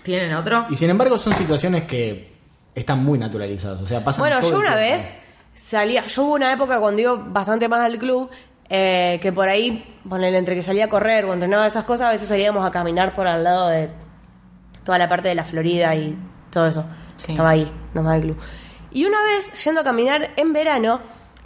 ¿Tienen 0.02 0.34
otro? 0.34 0.66
Y 0.70 0.74
sin 0.74 0.90
embargo 0.90 1.16
son 1.18 1.32
situaciones 1.34 1.84
que 1.84 2.34
están 2.74 3.04
muy 3.04 3.16
naturalizadas. 3.16 3.80
O 3.80 3.86
sea, 3.86 4.02
pasan 4.02 4.22
Bueno, 4.24 4.40
todo 4.40 4.50
yo 4.50 4.56
el 4.56 4.62
una 4.66 4.76
tiempo. 4.76 4.96
vez 5.04 5.18
salía, 5.54 6.04
yo 6.06 6.24
hubo 6.24 6.34
una 6.34 6.52
época 6.52 6.80
cuando 6.80 7.00
iba 7.00 7.14
bastante 7.14 7.68
más 7.68 7.80
al 7.80 7.96
club, 7.96 8.28
eh, 8.68 9.20
que 9.22 9.32
por 9.32 9.48
ahí, 9.48 9.98
ponele, 10.08 10.36
entre 10.36 10.56
que 10.56 10.62
salía 10.64 10.86
a 10.86 10.88
correr 10.88 11.24
o 11.26 11.32
entrenaba 11.32 11.64
esas 11.64 11.84
cosas, 11.84 12.08
a 12.08 12.10
veces 12.10 12.26
salíamos 12.26 12.66
a 12.66 12.72
caminar 12.72 13.14
por 13.14 13.28
al 13.28 13.44
lado 13.44 13.68
de 13.68 13.88
toda 14.82 14.98
la 14.98 15.08
parte 15.08 15.28
de 15.28 15.36
la 15.36 15.44
Florida 15.44 15.94
y 15.94 16.18
todo 16.50 16.66
eso. 16.66 16.84
Sí. 17.16 17.30
Estaba 17.30 17.50
ahí, 17.50 17.70
nomás 17.94 18.14
del 18.14 18.22
club. 18.32 18.38
Y 18.90 19.04
una 19.06 19.22
vez, 19.22 19.64
yendo 19.64 19.80
a 19.80 19.84
caminar 19.84 20.30
en 20.36 20.52
verano, 20.52 21.00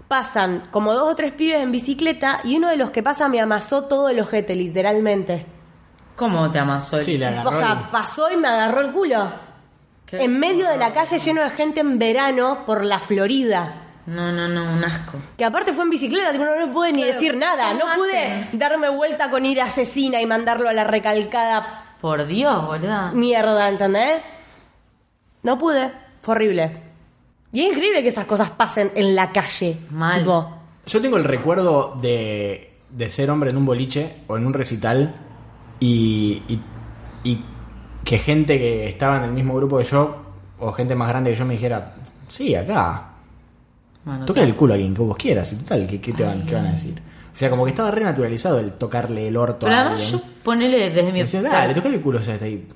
pasan 0.08 0.64
como 0.70 0.94
dos 0.94 1.12
o 1.12 1.14
tres 1.14 1.32
pibes 1.32 1.60
en 1.62 1.70
bicicleta 1.70 2.40
y 2.44 2.56
uno 2.56 2.68
de 2.68 2.76
los 2.76 2.90
que 2.90 3.02
pasa 3.02 3.28
me 3.28 3.40
amasó 3.40 3.84
todo 3.84 4.08
el 4.08 4.18
ojete, 4.20 4.56
literalmente. 4.56 5.46
¿Cómo 6.16 6.50
te 6.50 6.58
amasó? 6.58 6.98
el- 6.98 7.04
Sí, 7.04 7.18
le 7.18 7.26
agarró 7.26 7.50
O 7.50 7.54
sea, 7.54 7.72
el- 7.72 7.88
pasó 7.90 8.30
y 8.30 8.36
me 8.36 8.48
agarró 8.48 8.80
el 8.80 8.92
culo. 8.92 9.30
¿Qué? 10.06 10.24
En 10.24 10.38
medio 10.40 10.66
de 10.68 10.78
la 10.78 10.92
calle 10.92 11.18
lleno 11.18 11.42
de 11.42 11.50
gente 11.50 11.80
en 11.80 11.98
verano 11.98 12.64
por 12.64 12.82
la 12.84 12.98
Florida. 12.98 13.74
No, 14.06 14.32
no, 14.32 14.48
no, 14.48 14.64
un 14.72 14.82
asco. 14.82 15.18
Que 15.36 15.44
aparte 15.44 15.74
fue 15.74 15.84
en 15.84 15.90
bicicleta, 15.90 16.32
tipo, 16.32 16.44
no 16.46 16.56
le 16.58 16.68
pude 16.68 16.92
ni 16.92 17.02
Claro, 17.02 17.12
decir 17.12 17.36
nada. 17.36 17.68
¿cómo 17.72 17.84
No 17.84 17.94
pude 17.94 18.18
hacen? 18.18 18.58
darme 18.58 18.88
vuelta 18.88 19.28
con 19.28 19.44
ir 19.44 19.60
asesina 19.60 20.18
y 20.22 20.24
mandarlo 20.26 20.66
a 20.70 20.72
la 20.72 20.84
recalcada 20.84 21.84
Por 22.00 22.26
Dios, 22.26 22.66
boluda. 22.66 23.10
mierda, 23.12 23.68
¿entendés? 23.68 24.22
No 25.42 25.58
pude. 25.58 25.92
Fue 26.22 26.34
horrible. 26.34 26.87
Y 27.58 27.62
es 27.62 27.72
increíble 27.72 28.02
que 28.04 28.08
esas 28.10 28.24
cosas 28.26 28.50
pasen 28.50 28.92
en 28.94 29.16
la 29.16 29.32
calle. 29.32 29.76
Mal. 29.90 30.20
Tipo, 30.20 30.48
Yo 30.86 31.00
tengo 31.00 31.16
el 31.16 31.24
recuerdo 31.24 31.98
de, 32.00 32.74
de 32.88 33.08
ser 33.08 33.30
hombre 33.30 33.50
en 33.50 33.56
un 33.56 33.66
boliche 33.66 34.18
o 34.28 34.36
en 34.36 34.46
un 34.46 34.54
recital 34.54 35.12
y, 35.80 36.40
y, 36.46 36.60
y 37.24 37.44
que 38.04 38.18
gente 38.18 38.58
que 38.58 38.86
estaba 38.88 39.16
en 39.18 39.24
el 39.24 39.32
mismo 39.32 39.56
grupo 39.56 39.78
que 39.78 39.84
yo 39.84 40.16
o 40.60 40.70
gente 40.72 40.94
más 40.94 41.08
grande 41.08 41.30
que 41.30 41.36
yo 41.36 41.44
me 41.44 41.54
dijera, 41.54 41.94
sí, 42.28 42.54
acá, 42.54 43.08
Bueno, 44.04 44.24
toca 44.24 44.40
el 44.42 44.54
culo 44.54 44.74
a 44.74 44.76
quien 44.76 44.94
que 44.94 45.02
vos 45.02 45.16
quieras 45.16 45.52
y 45.52 45.56
total, 45.56 45.86
¿qué, 45.88 46.00
qué 46.00 46.12
te 46.12 46.22
van, 46.22 46.46
qué 46.46 46.54
van 46.54 46.66
a 46.66 46.70
decir? 46.70 46.94
O 47.34 47.36
sea, 47.36 47.50
como 47.50 47.64
que 47.64 47.70
estaba 47.70 47.90
re 47.90 48.04
naturalizado 48.04 48.60
el 48.60 48.72
tocarle 48.72 49.26
el 49.26 49.36
orto 49.36 49.66
Pero 49.66 49.74
a 49.76 49.80
además 49.80 50.02
alguien. 50.02 50.20
yo 50.20 50.28
ponele 50.44 50.90
desde 50.90 51.02
mi... 51.02 51.12
Me 51.12 51.18
decía, 51.20 51.42
dale, 51.42 51.74
tocale 51.74 51.96
el 51.96 52.02
culo, 52.02 52.18
o 52.20 52.22
sea, 52.22 52.34
está 52.34 52.46
ahí. 52.46 52.66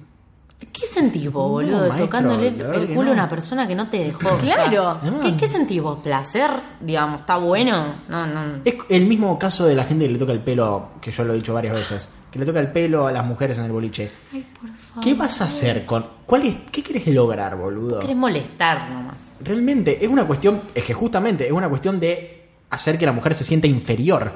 ¿Qué 0.73 0.87
sentís 0.87 1.31
vos, 1.33 1.45
No, 1.45 1.49
boludo, 1.51 1.79
maestro, 1.89 2.05
tocándole 2.07 2.49
el 2.49 2.89
culo 2.89 3.01
a 3.01 3.05
no. 3.07 3.13
una 3.13 3.29
persona 3.29 3.67
que 3.67 3.75
no 3.75 3.89
te 3.89 3.99
dejó? 4.05 4.37
Claro. 4.39 4.99
O 4.99 5.01
sea, 5.01 5.21
¿qué, 5.23 5.37
¿Qué 5.37 5.49
sentís 5.49 5.83
vos? 5.83 5.99
¿Placer? 6.03 6.51
Digamos, 6.81 7.21
¿está 7.21 7.37
bueno? 7.37 7.95
No, 8.09 8.27
no. 8.27 8.43
Es 8.65 8.75
el 8.89 9.07
mismo 9.07 9.39
caso 9.39 9.65
de 9.65 9.75
la 9.75 9.85
gente 9.85 10.07
que 10.07 10.13
le 10.13 10.19
toca 10.19 10.33
el 10.33 10.41
pelo, 10.41 10.91
que 11.01 11.11
yo 11.11 11.25
lo 11.25 11.33
he 11.33 11.37
dicho 11.37 11.55
varias 11.55 11.75
veces, 11.75 12.13
que 12.31 12.39
le 12.39 12.47
toca 12.47 12.61
el 12.61 12.71
pelo 12.71 13.07
a 13.07 13.13
las 13.13 13.25
mujeres 13.27 13.59
en 13.59 13.65
el 13.65 13.73
boliche. 13.73 14.13
Ay, 14.33 14.47
por 14.61 14.71
favor. 14.71 15.03
¿Qué 15.05 15.15
vas 15.15 15.41
a 15.41 15.45
hacer 15.45 15.85
con 15.85 16.07
cuál 16.27 16.47
es 16.47 16.57
qué 16.71 16.83
querés 16.83 17.07
lograr, 17.09 17.57
boludo? 17.57 17.99
Querés 17.99 18.17
molestar 18.17 18.91
nomás. 18.91 19.17
Realmente 19.41 20.05
es 20.05 20.09
una 20.11 20.25
cuestión, 20.25 20.61
es 20.75 20.85
que 20.85 20.95
justamente 20.95 21.47
es 21.47 21.53
una 21.53 21.69
cuestión 21.69 21.99
de 21.99 22.51
hacer 22.71 22.99
que 22.99 23.07
la 23.07 23.13
mujer 23.13 23.35
se 23.35 23.45
sienta 23.45 23.67
inferior, 23.67 24.31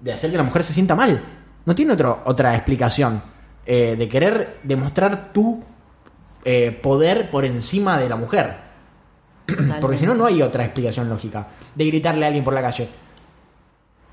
de 0.00 0.12
hacer 0.12 0.30
que 0.30 0.36
la 0.36 0.42
mujer 0.42 0.62
se 0.62 0.72
sienta 0.72 0.94
mal. 0.94 1.22
No 1.66 1.74
tiene 1.74 1.92
otro, 1.92 2.22
otra 2.24 2.54
explicación. 2.56 3.22
Eh, 3.66 3.96
de 3.96 4.08
querer 4.08 4.58
demostrar 4.62 5.32
tu 5.32 5.62
eh, 6.44 6.70
poder 6.82 7.30
por 7.30 7.44
encima 7.44 7.98
de 7.98 8.08
la 8.08 8.16
mujer. 8.16 8.56
Porque 9.80 9.96
si 9.96 10.06
no, 10.06 10.14
no 10.14 10.26
hay 10.26 10.42
otra 10.42 10.64
explicación 10.64 11.08
lógica 11.08 11.46
de 11.74 11.84
gritarle 11.86 12.24
a 12.24 12.28
alguien 12.28 12.44
por 12.44 12.54
la 12.54 12.62
calle. 12.62 12.88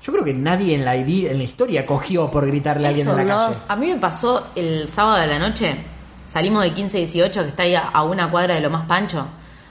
Yo 0.02 0.12
creo 0.12 0.24
que 0.24 0.32
nadie 0.34 0.74
en 0.76 0.84
la, 0.84 0.94
en 0.94 1.38
la 1.38 1.44
historia 1.44 1.84
cogió 1.84 2.30
por 2.30 2.46
gritarle 2.46 2.86
a 2.86 2.90
alguien 2.90 3.08
en 3.08 3.16
la 3.16 3.24
¿no? 3.24 3.28
calle. 3.46 3.58
A 3.68 3.76
mí 3.76 3.86
me 3.88 3.96
pasó 3.96 4.48
el 4.54 4.86
sábado 4.88 5.18
de 5.20 5.26
la 5.26 5.38
noche. 5.38 5.76
Salimos 6.24 6.62
de 6.62 6.72
15-18, 6.74 7.32
que 7.42 7.48
está 7.48 7.62
ahí 7.64 7.74
a, 7.74 7.88
a 7.88 8.04
una 8.04 8.30
cuadra 8.30 8.54
de 8.54 8.60
lo 8.60 8.70
más 8.70 8.86
pancho. 8.86 9.26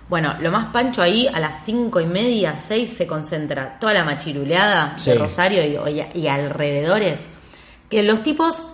Bueno, 0.09 0.35
lo 0.41 0.51
más 0.51 0.67
pancho 0.73 1.01
ahí 1.01 1.27
a 1.27 1.39
las 1.39 1.63
cinco 1.63 1.99
y 2.01 2.05
media, 2.05 2.55
seis 2.57 2.93
se 2.95 3.05
concentra 3.07 3.77
toda 3.79 3.93
la 3.93 4.03
machiruleada 4.03 4.97
Sí. 4.97 5.11
de 5.11 5.17
Rosario 5.17 5.63
y, 5.65 5.91
y- 5.91 6.19
y 6.21 6.27
alrededores. 6.27 7.29
Que 7.89 8.03
los 8.03 8.23
tipos 8.23 8.67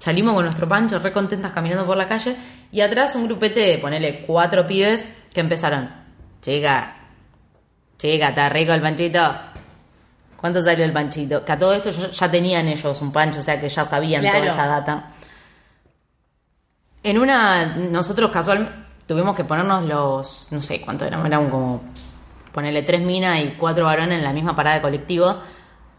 salimos 0.00 0.34
con 0.34 0.42
nuestro 0.44 0.66
pancho, 0.66 0.98
re 0.98 1.12
contentas 1.12 1.52
caminando 1.52 1.86
por 1.86 1.96
la 1.96 2.08
calle, 2.08 2.36
y 2.72 2.80
atrás 2.80 3.14
un 3.14 3.26
grupete 3.26 3.60
de, 3.60 3.78
ponele, 3.78 4.24
cuatro 4.26 4.66
pibes 4.66 5.06
que 5.32 5.40
empezaron. 5.40 5.88
Chica, 6.40 6.96
chica, 7.98 8.30
está 8.30 8.48
rico 8.48 8.72
el 8.72 8.80
panchito. 8.80 9.20
¿Cuánto 10.36 10.62
salió 10.62 10.86
el 10.86 10.92
panchito? 10.92 11.44
Que 11.44 11.52
a 11.52 11.58
todo 11.58 11.74
esto 11.74 11.90
ya 11.90 12.30
tenían 12.30 12.66
ellos 12.66 13.00
un 13.02 13.12
pancho, 13.12 13.40
o 13.40 13.42
sea 13.42 13.60
que 13.60 13.68
ya 13.68 13.84
sabían 13.84 14.22
Claro. 14.22 14.38
toda 14.40 14.52
esa 14.52 14.66
data. 14.66 15.10
En 17.02 17.18
una, 17.18 17.76
nosotros 17.76 18.30
casualmente 18.30 18.72
tuvimos 19.06 19.36
que 19.36 19.44
ponernos 19.44 19.84
los, 19.84 20.48
no 20.50 20.60
sé 20.60 20.80
cuánto 20.80 21.04
eran, 21.04 21.24
eran 21.26 21.48
como 21.50 21.82
ponerle 22.52 22.82
tres 22.82 23.00
minas 23.02 23.38
y 23.40 23.50
cuatro 23.58 23.84
varones 23.84 24.18
en 24.18 24.24
la 24.24 24.32
misma 24.32 24.54
parada 24.56 24.76
de 24.76 24.82
colectivo. 24.82 25.36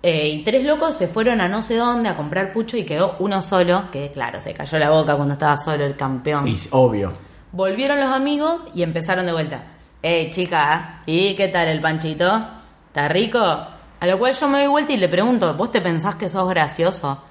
Eh, 0.03 0.29
y 0.29 0.43
tres 0.43 0.63
locos 0.63 0.97
se 0.97 1.07
fueron 1.07 1.41
a 1.41 1.47
no 1.47 1.61
sé 1.61 1.75
dónde 1.75 2.09
a 2.09 2.17
comprar 2.17 2.53
pucho 2.53 2.75
y 2.75 2.83
quedó 2.83 3.15
uno 3.19 3.41
solo, 3.41 3.91
que 3.91 4.09
claro, 4.11 4.41
se 4.41 4.53
cayó 4.53 4.79
la 4.79 4.89
boca 4.89 5.15
cuando 5.15 5.33
estaba 5.33 5.57
solo 5.57 5.85
el 5.85 5.95
campeón. 5.95 6.47
Y 6.47 6.53
es 6.53 6.69
obvio. 6.71 7.13
Volvieron 7.51 7.99
los 7.99 8.11
amigos 8.11 8.61
y 8.73 8.81
empezaron 8.81 9.25
de 9.25 9.31
vuelta. 9.31 9.63
Eh, 10.01 10.29
chica, 10.31 11.01
¿y 11.05 11.35
qué 11.35 11.49
tal 11.49 11.67
el 11.67 11.81
panchito? 11.81 12.47
¿Está 12.87 13.07
rico? 13.09 13.39
A 13.39 14.07
lo 14.07 14.17
cual 14.17 14.33
yo 14.33 14.47
me 14.47 14.59
doy 14.59 14.67
vuelta 14.67 14.93
y 14.93 14.97
le 14.97 15.07
pregunto, 15.07 15.53
¿vos 15.53 15.71
te 15.71 15.79
pensás 15.79 16.15
que 16.15 16.27
sos 16.27 16.49
gracioso? 16.49 17.21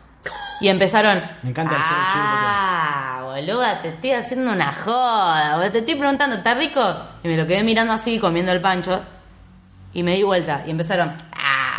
Y 0.61 0.69
empezaron. 0.69 1.21
Me 1.43 1.51
encanta 1.51 1.75
el 1.75 1.83
Ah, 1.85 3.23
boluda, 3.25 3.81
te 3.81 3.89
estoy 3.89 4.13
haciendo 4.13 4.53
una 4.53 4.73
joda. 4.73 5.71
Te 5.73 5.79
estoy 5.79 5.97
preguntando, 5.97 6.37
¿está 6.37 6.55
rico? 6.55 6.81
Y 7.25 7.29
me 7.29 7.37
lo 7.37 7.47
quedé 7.47 7.65
mirando 7.65 7.93
así, 7.95 8.19
comiendo 8.19 8.53
el 8.53 8.61
pancho. 8.61 9.01
Y 9.93 10.03
me 10.03 10.15
di 10.15 10.23
vuelta. 10.23 10.63
Y 10.67 10.71
empezaron, 10.71 11.15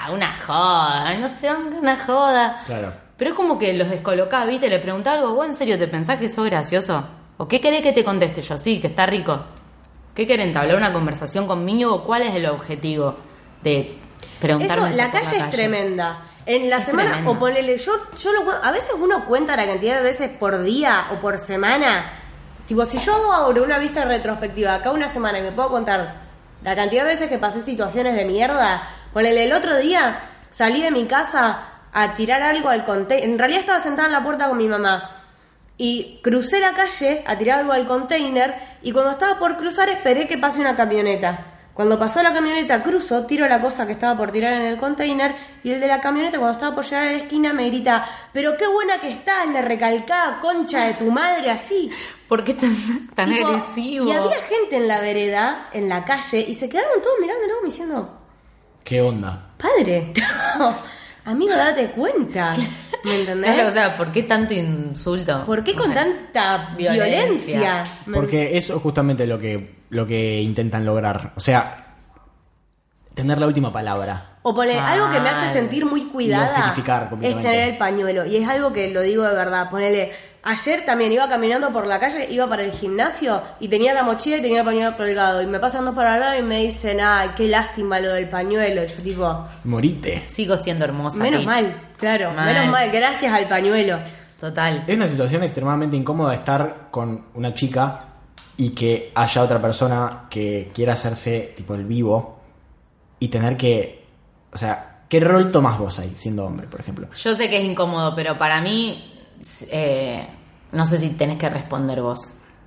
ah, 0.06 0.12
una 0.12 0.34
joda. 0.34 1.18
No 1.18 1.28
sé, 1.28 1.50
una 1.54 1.98
joda. 1.98 2.62
Claro. 2.66 2.94
Pero 3.18 3.32
es 3.32 3.36
como 3.36 3.60
que 3.60 3.74
los 3.74 3.90
descolocás, 3.90 4.48
¿viste? 4.48 4.70
Le 4.70 4.80
preguntás 4.80 5.18
algo, 5.18 5.36
¿vos 5.36 5.46
en 5.46 5.54
serio 5.56 5.78
te 5.78 5.88
pensás 5.88 6.18
que 6.18 6.30
sos 6.30 6.46
gracioso? 6.46 7.04
¿O 7.38 7.48
qué 7.48 7.62
querés 7.62 7.82
que 7.82 7.94
te 7.94 8.04
conteste 8.04 8.42
yo? 8.42 8.58
Sí, 8.58 8.80
que 8.80 8.88
está 8.88 9.06
rico. 9.06 9.40
¿Qué 10.16 10.26
quieren 10.26 10.48
entablar 10.50 10.76
una 10.76 10.92
conversación 10.92 11.48
conmigo? 11.48 12.04
¿Cuál 12.04 12.24
es 12.24 12.36
el 12.36 12.46
objetivo 12.48 13.16
de 13.64 13.98
preguntarme 14.40 14.90
Eso, 14.90 14.94
eso 14.94 14.98
la 15.04 15.12
por 15.12 15.22
calle, 15.22 15.38
es 15.38 15.50
tremenda. 15.52 16.20
En 16.46 16.70
la 16.70 16.78
Es 16.78 16.86
semana, 16.86 17.12
tremendo. 17.12 17.32
o 17.32 17.40
ponele, 17.40 17.78
yo, 17.78 17.92
yo 18.22 18.34
lo 18.34 18.52
a 18.52 18.72
veces 18.72 18.92
uno 19.00 19.26
cuenta 19.26 19.56
la 19.56 19.66
cantidad 19.68 19.96
de 19.98 20.02
veces 20.02 20.30
por 20.38 20.62
día 20.64 21.06
o 21.14 21.20
por 21.20 21.38
semana. 21.38 22.06
Tipo, 22.66 22.86
si 22.86 22.98
yo 23.00 23.14
hago 23.16 23.32
ahora 23.32 23.62
una 23.62 23.78
vista 23.78 24.04
retrospectiva, 24.06 24.74
acá 24.76 24.92
una 24.92 25.08
semana 25.08 25.40
y 25.40 25.44
me 25.44 25.52
puedo 25.52 25.70
contar 25.70 26.16
la 26.64 26.76
cantidad 26.76 27.04
de 27.04 27.10
veces 27.10 27.30
que 27.30 27.38
pasé 27.38 27.62
situaciones 27.62 28.16
de 28.16 28.26
mierda, 28.26 28.84
ponele, 29.14 29.46
el 29.46 29.54
otro 29.54 29.78
día 29.78 30.20
salí 30.50 30.82
de 30.82 30.92
mi 30.92 31.06
casa 31.06 31.68
a 31.94 32.14
tirar 32.14 32.42
algo 32.42 32.70
al 32.70 32.84
container. 32.84 33.30
En 33.30 33.38
realidad 33.38 33.62
estaba 33.62 33.80
sentada 33.80 34.08
en 34.08 34.14
la 34.14 34.24
puerta 34.24 34.48
con 34.48 34.58
mi 34.58 34.68
mamá. 34.68 35.10
Y 35.78 36.20
crucé 36.24 36.60
la 36.60 36.74
calle 36.74 37.24
a 37.26 37.38
tirar 37.38 37.60
algo 37.60 37.74
al 37.74 37.88
container 37.88 38.54
y 38.84 38.92
cuando 38.92 39.12
estaba 39.12 39.40
por 39.40 39.58
cruzar 39.58 39.90
esperé 39.90 40.28
que 40.28 40.38
pase 40.38 40.62
una 40.62 40.76
camioneta. 40.76 41.48
Cuando 41.74 41.98
pasó 41.98 42.22
la 42.22 42.34
camioneta 42.34 42.84
cruzo, 42.84 43.26
tiro 43.26 43.48
la 43.48 43.62
cosa 43.62 43.88
que 43.88 43.94
estaba 43.94 44.18
por 44.18 44.32
tirar 44.32 44.54
en 44.54 44.64
el 44.64 44.78
container 44.78 45.36
y 45.64 45.72
el 45.72 45.80
de 45.80 45.88
la 45.88 46.02
camioneta 46.02 46.38
cuando 46.38 46.54
estaba 46.54 46.76
por 46.76 46.84
llegar 46.84 47.08
a 47.08 47.12
la 47.14 47.18
esquina 47.18 47.54
me 47.54 47.68
grita, 47.68 48.06
pero 48.34 48.58
qué 48.58 48.68
buena 48.68 49.00
que 49.00 49.10
estás, 49.10 49.48
le 49.48 49.62
recalcaba 49.62 50.40
concha 50.42 50.86
de 50.86 50.94
tu 50.94 51.10
madre 51.10 51.50
así. 51.50 51.90
¿Por 52.28 52.44
qué 52.44 52.54
tan, 52.54 52.70
tan 53.16 53.30
Tipo, 53.30 53.48
agresivo? 53.48 54.06
Y 54.06 54.12
había 54.12 54.38
gente 54.44 54.76
en 54.76 54.88
la 54.88 55.00
vereda, 55.00 55.70
en 55.72 55.88
la 55.88 56.04
calle, 56.04 56.42
y 56.42 56.54
se 56.54 56.70
quedaron 56.70 57.02
todos 57.02 57.16
mirándolo 57.20 57.56
diciendo, 57.64 58.21
¿Qué 58.84 59.02
onda? 59.02 59.52
padre, 59.62 60.12
amigo, 61.26 61.56
date 61.56 61.92
cuenta. 61.92 62.54
¿Me 63.04 63.22
entendés? 63.22 63.54
Claro, 63.54 63.70
o 63.70 63.72
sea, 63.72 63.98
¿por 63.98 64.12
qué 64.12 64.24
tanto 64.24 64.54
insulto? 64.54 65.44
¿Por 65.46 65.64
qué 65.64 65.74
con 65.74 65.90
O 65.90 65.94
sea, 65.94 66.04
tanta 66.04 66.76
violencia. 66.76 67.84
Porque 68.14 68.58
eso 68.58 68.76
es 68.76 68.82
justamente 68.82 69.26
lo 69.26 69.40
que, 69.40 69.76
lo 69.90 70.06
que 70.06 70.42
intentan 70.42 70.86
lograr. 70.86 71.34
O 71.36 71.40
sea, 71.40 71.96
tener 73.14 73.40
la 73.40 73.48
última 73.48 73.72
palabra. 73.72 74.38
O 74.44 74.54
poner 74.54 74.80
algo 74.80 75.12
que 75.12 75.20
me 75.20 75.30
hace 75.30 75.54
sentir 75.54 75.86
muy 75.86 76.06
cuidada 76.06 76.74
es 77.22 77.38
tener 77.38 77.70
el 77.70 77.78
pañuelo. 77.78 78.26
Y 78.26 78.38
es 78.38 78.48
algo 78.48 78.74
que 78.74 78.90
lo 78.90 79.02
digo 79.02 79.24
de 79.24 79.36
verdad. 79.36 79.70
Ponele, 79.70 80.12
ayer 80.44 80.86
también 80.86 81.12
iba 81.12 81.28
caminando 81.30 81.72
por 81.72 81.86
la 81.88 82.00
calle, 82.00 82.28
iba 82.32 82.48
para 82.48 82.64
el 82.64 82.72
gimnasio 82.72 83.42
y 83.60 83.68
tenía 83.68 83.94
la 83.94 84.04
mochila 84.04 84.38
y 84.38 84.42
tenía 84.42 84.60
el 84.60 84.66
pañuelo 84.66 84.98
colgado. 84.98 85.42
Y 85.42 85.46
me 85.48 85.60
pasan 85.60 85.86
dos 85.86 85.94
para 85.96 86.14
al 86.16 86.20
lado 86.20 86.40
y 86.40 86.42
me 86.44 86.60
dicen, 86.64 87.00
ay, 87.02 87.32
qué 87.36 87.48
lástima 87.48 88.00
lo 88.00 88.14
del 88.14 88.28
pañuelo. 88.30 88.84
Y 88.84 88.88
yo 88.88 88.98
tipo, 88.98 89.46
Morite. 89.66 90.24
Sigo 90.28 90.58
siendo 90.58 90.86
hermosa. 90.86 91.22
menos 91.22 91.42
bitch. 91.42 91.50
mal, 91.50 91.74
claro, 91.98 92.32
Mal. 92.34 92.46
menos 92.54 92.68
mal, 92.72 92.92
gracias 92.92 93.32
al 93.34 93.48
pañuelo. 93.48 93.98
Total. 94.40 94.84
Es 94.88 94.96
una 94.96 95.08
situación 95.08 95.44
extremadamente 95.44 95.96
incómoda 95.96 96.34
estar 96.34 96.88
con 96.90 97.26
una 97.36 97.54
chica 97.54 98.06
y 98.58 98.72
que 98.72 99.12
haya 99.14 99.44
otra 99.44 99.62
persona 99.62 100.24
que 100.30 100.72
quiera 100.74 100.94
hacerse 100.94 101.54
tipo 101.56 101.76
el 101.76 101.86
vivo 101.86 102.40
y 103.20 103.28
tener 103.28 103.56
que. 103.58 104.04
O 104.52 104.58
sea, 104.58 105.04
¿qué 105.08 105.20
rol 105.20 105.52
tomás 105.52 105.78
vos 105.78 106.00
ahí 106.00 106.12
siendo 106.16 106.44
hombre, 106.46 106.66
por 106.68 106.80
ejemplo? 106.80 107.08
Yo 107.16 107.36
sé 107.36 107.50
que 107.50 107.58
es 107.58 107.64
incómodo, 107.64 108.16
pero 108.16 108.38
para 108.40 108.62
mí, 108.62 109.21
eh, 109.72 110.28
no 110.72 110.86
sé 110.86 110.98
si 110.98 111.10
tenés 111.12 111.38
que 111.38 111.50
responder 111.50 112.02
vos. 112.02 112.20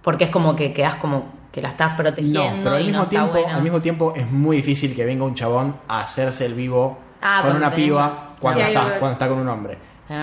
Porque 0.02 0.24
es 0.24 0.30
como 0.30 0.54
que 0.54 0.72
quedás 0.72 0.96
como 0.96 1.32
que 1.50 1.62
la 1.62 1.68
estás 1.70 1.92
No, 1.92 1.96
protegiendo 1.96 2.64
pero 2.64 2.76
al 2.76 2.82
y 2.82 2.84
mismo, 2.86 2.98
no 2.98 3.02
está 3.04 3.10
tiempo, 3.10 3.32
bueno. 3.32 3.56
al 3.56 3.62
mismo 3.62 3.80
tiempo 3.80 4.12
es 4.16 4.30
muy 4.30 4.56
difícil 4.58 4.94
que 4.94 5.04
venga 5.04 5.24
un 5.24 5.34
chabón 5.34 5.76
a 5.88 6.00
hacerse 6.00 6.44
el 6.46 6.54
vivo 6.54 6.98
Ah, 7.22 7.40
con 7.42 7.52
cuando 7.52 7.58
una 7.66 7.70
tenés- 7.70 7.84
piba 7.86 8.36
cuando, 8.40 8.60
Sí, 8.60 8.66
está, 8.66 8.80
algo- 8.82 8.98
cuando 8.98 9.12
está 9.12 9.28
con 9.28 9.38
un 9.38 9.48
hombre. 9.48 9.78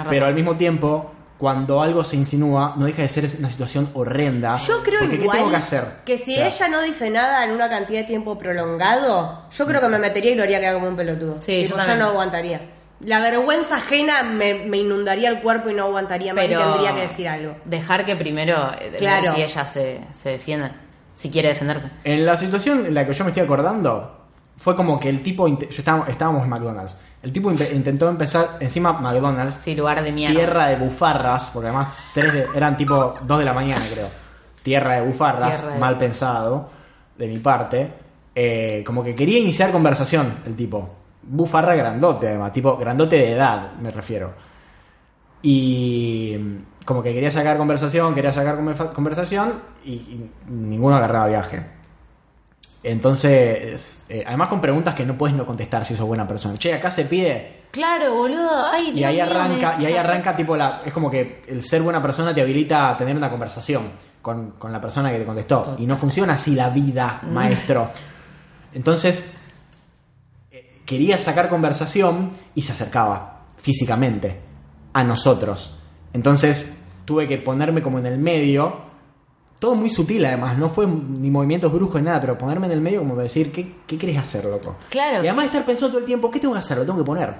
Pero 0.10 0.28
al 0.28 0.36
mismo 0.36 0.56
tiempo, 0.56 1.12
cuando 1.40 1.82
algo 1.82 2.04
se 2.04 2.16
insinúa, 2.18 2.76
no 2.78 2.86
deja 2.86 3.02
de 3.02 3.08
ser 3.10 3.28
una 3.40 3.50
situación 3.50 3.90
horrenda. 3.96 4.54
Yo 4.58 4.84
creo 4.84 5.00
porque 5.00 5.16
igual 5.16 5.32
¿qué 5.32 5.38
tengo 5.40 5.50
que 5.50 5.56
hacer? 5.58 5.84
que 6.06 6.18
si 6.20 6.34
O 6.34 6.36
sea, 6.36 6.48
ella 6.48 6.68
no 6.68 6.82
dice 6.84 7.10
nada 7.10 7.44
en 7.44 7.52
una 7.52 7.68
cantidad 7.68 8.02
de 8.02 8.06
tiempo 8.06 8.38
prolongado, 8.38 9.46
yo 9.52 9.66
creo 9.66 9.82
que 9.82 9.88
me 9.88 9.98
metería 9.98 10.32
y 10.32 10.36
lo 10.36 10.44
haría 10.44 10.60
quedar 10.60 10.76
como 10.76 10.88
un 10.90 10.96
pelotudo. 10.96 11.38
Sí, 11.42 11.64
Tipo, 11.64 11.78
yo 11.78 11.96
no 11.98 12.06
aguantaría. 12.10 12.62
La 13.04 13.20
vergüenza 13.20 13.78
ajena 13.78 14.24
me, 14.24 14.54
me 14.66 14.78
inundaría 14.78 15.30
el 15.30 15.42
cuerpo 15.42 15.70
y 15.70 15.74
no 15.74 15.84
aguantaría 15.86 16.34
más 16.34 16.46
y 16.46 16.48
Pero 16.50 16.72
tendría 16.72 16.94
que 16.94 17.02
decir 17.02 17.28
algo. 17.28 17.56
Dejar 17.66 18.06
que 18.06 18.16
primero 18.16 18.72
eh, 18.80 18.92
Claro. 18.98 19.34
si 19.34 19.42
ella 19.42 19.66
se, 19.66 20.02
se 20.12 20.30
defiende, 20.32 20.72
si 21.14 21.30
quiere 21.32 21.50
defenderse. 21.50 21.88
En 22.04 22.26
la 22.26 22.38
situación 22.38 22.86
en 22.86 22.94
la 22.94 23.06
que 23.08 23.14
yo 23.14 23.24
me 23.24 23.32
estoy 23.32 23.44
acordando, 23.44 24.18
fue 24.58 24.76
como 24.76 25.00
que 25.00 25.10
el 25.10 25.24
tipo. 25.24 25.48
Yo 25.48 25.58
estábamos, 25.70 26.10
estábamos 26.10 26.44
en 26.44 26.50
McDonald's. 26.50 26.98
El 27.24 27.32
tipo 27.32 27.52
inte- 27.52 27.72
intentó 27.74 28.10
empezar 28.10 28.58
encima 28.60 28.94
McDonald's. 28.94 29.56
Sí, 29.56 29.76
lugar 29.76 30.04
de 30.04 30.12
mierda. 30.12 30.36
Tierra 30.36 30.68
de 30.68 30.76
bufarras, 30.76 31.50
porque 31.54 31.70
además 31.70 31.88
tres 32.14 32.34
de- 32.34 32.48
eran 32.56 32.78
tipo 32.78 33.16
2 33.24 33.40
de 33.40 33.46
la 33.46 33.54
mañana, 33.54 33.82
creo. 33.92 34.08
Tierra 34.64 34.96
de 34.96 35.02
bufarras, 35.02 35.58
Tierra 35.58 35.74
de- 35.74 35.80
mal 35.80 35.98
pensado, 35.98 36.70
de 37.18 37.28
mi 37.28 37.38
parte. 37.40 37.94
Eh, 38.36 38.84
como 38.86 39.04
que 39.04 39.16
quería 39.16 39.40
iniciar 39.40 39.72
conversación, 39.72 40.38
el 40.46 40.56
tipo. 40.56 40.98
Bufarra 41.34 41.76
grandote, 41.76 42.28
además, 42.28 42.52
tipo 42.52 42.76
grandote 42.78 43.16
de 43.16 43.32
edad, 43.32 43.72
me 43.82 43.90
refiero. 43.92 44.34
Y 45.42 46.38
como 46.86 47.02
que 47.02 47.14
quería 47.14 47.32
sacar 47.32 47.58
conversación, 47.58 48.14
quería 48.14 48.34
sacar 48.34 48.56
conversa- 48.58 48.92
conversación 48.94 49.54
y, 49.86 49.94
y 49.94 50.30
ninguno 50.48 50.96
agarraba 50.98 51.28
viaje. 51.28 51.66
Entonces, 52.84 54.06
eh, 54.10 54.24
además 54.26 54.48
con 54.50 54.60
preguntas 54.60 54.96
que 54.96 55.06
no 55.06 55.16
puedes 55.18 55.36
no 55.36 55.46
contestar 55.46 55.86
si 55.86 55.96
sos 55.96 56.08
buena 56.08 56.28
persona. 56.28 56.58
Che, 56.58 56.74
acá 56.74 56.90
se 56.92 57.06
pide 57.06 57.62
Claro, 57.72 58.14
boludo. 58.16 58.66
Ay, 58.70 58.92
y 58.96 59.04
ahí 59.04 59.16
mío, 59.16 59.24
arranca, 59.24 59.76
y 59.80 59.86
ahí 59.86 59.96
arranca 59.96 60.36
tipo 60.36 60.58
la, 60.58 60.82
es 60.84 60.92
como 60.92 61.10
que 61.10 61.44
el 61.48 61.64
ser 61.64 61.82
buena 61.84 62.02
persona 62.02 62.34
te 62.34 62.42
habilita 62.42 62.90
a 62.90 62.98
tener 62.98 63.16
una 63.16 63.30
conversación 63.30 63.84
con, 64.22 64.52
con 64.58 64.72
la 64.74 64.82
persona 64.82 65.12
que 65.12 65.20
te 65.20 65.26
contestó. 65.26 65.76
Y 65.78 65.86
no 65.86 65.96
funciona 65.96 66.34
así 66.34 66.56
la 66.56 66.70
vida, 66.70 67.20
Mm. 67.24 67.32
maestro. 67.34 67.88
Entonces, 68.74 69.32
quería 70.92 71.18
sacar 71.18 71.48
conversación 71.50 72.32
y 72.54 72.62
se 72.62 72.74
acercaba 72.74 73.44
físicamente 73.58 74.40
a 74.94 75.04
nosotros. 75.04 75.78
Entonces, 76.14 76.86
tuve 77.06 77.28
que 77.28 77.38
ponerme 77.38 77.82
como 77.82 78.00
en 78.00 78.06
el 78.06 78.18
medio. 78.18 78.90
Todo 79.60 79.76
muy 79.76 79.90
sutil 79.90 80.26
además, 80.26 80.58
no 80.58 80.70
fue 80.70 80.86
ni 80.88 81.30
movimientos 81.30 81.72
bruscos 81.72 82.02
ni 82.02 82.08
nada, 82.08 82.20
pero 82.20 82.38
ponerme 82.38 82.66
en 82.66 82.74
el 82.74 82.82
medio 82.82 83.00
como 83.00 83.16
decir, 83.16 83.52
¿qué, 83.52 83.76
qué 83.88 83.98
querés 83.98 84.18
hacer, 84.18 84.44
loco? 84.46 84.76
Claro. 84.90 85.24
Y 85.24 85.28
además 85.28 85.46
estar 85.46 85.64
pensando 85.66 85.90
todo 85.90 86.00
el 86.00 86.06
tiempo, 86.06 86.30
¿qué 86.32 86.40
tengo 86.40 86.54
que 86.54 86.60
hacer? 86.60 86.78
Lo 86.78 86.84
tengo 86.86 86.98
que 87.00 87.06
poner. 87.06 87.34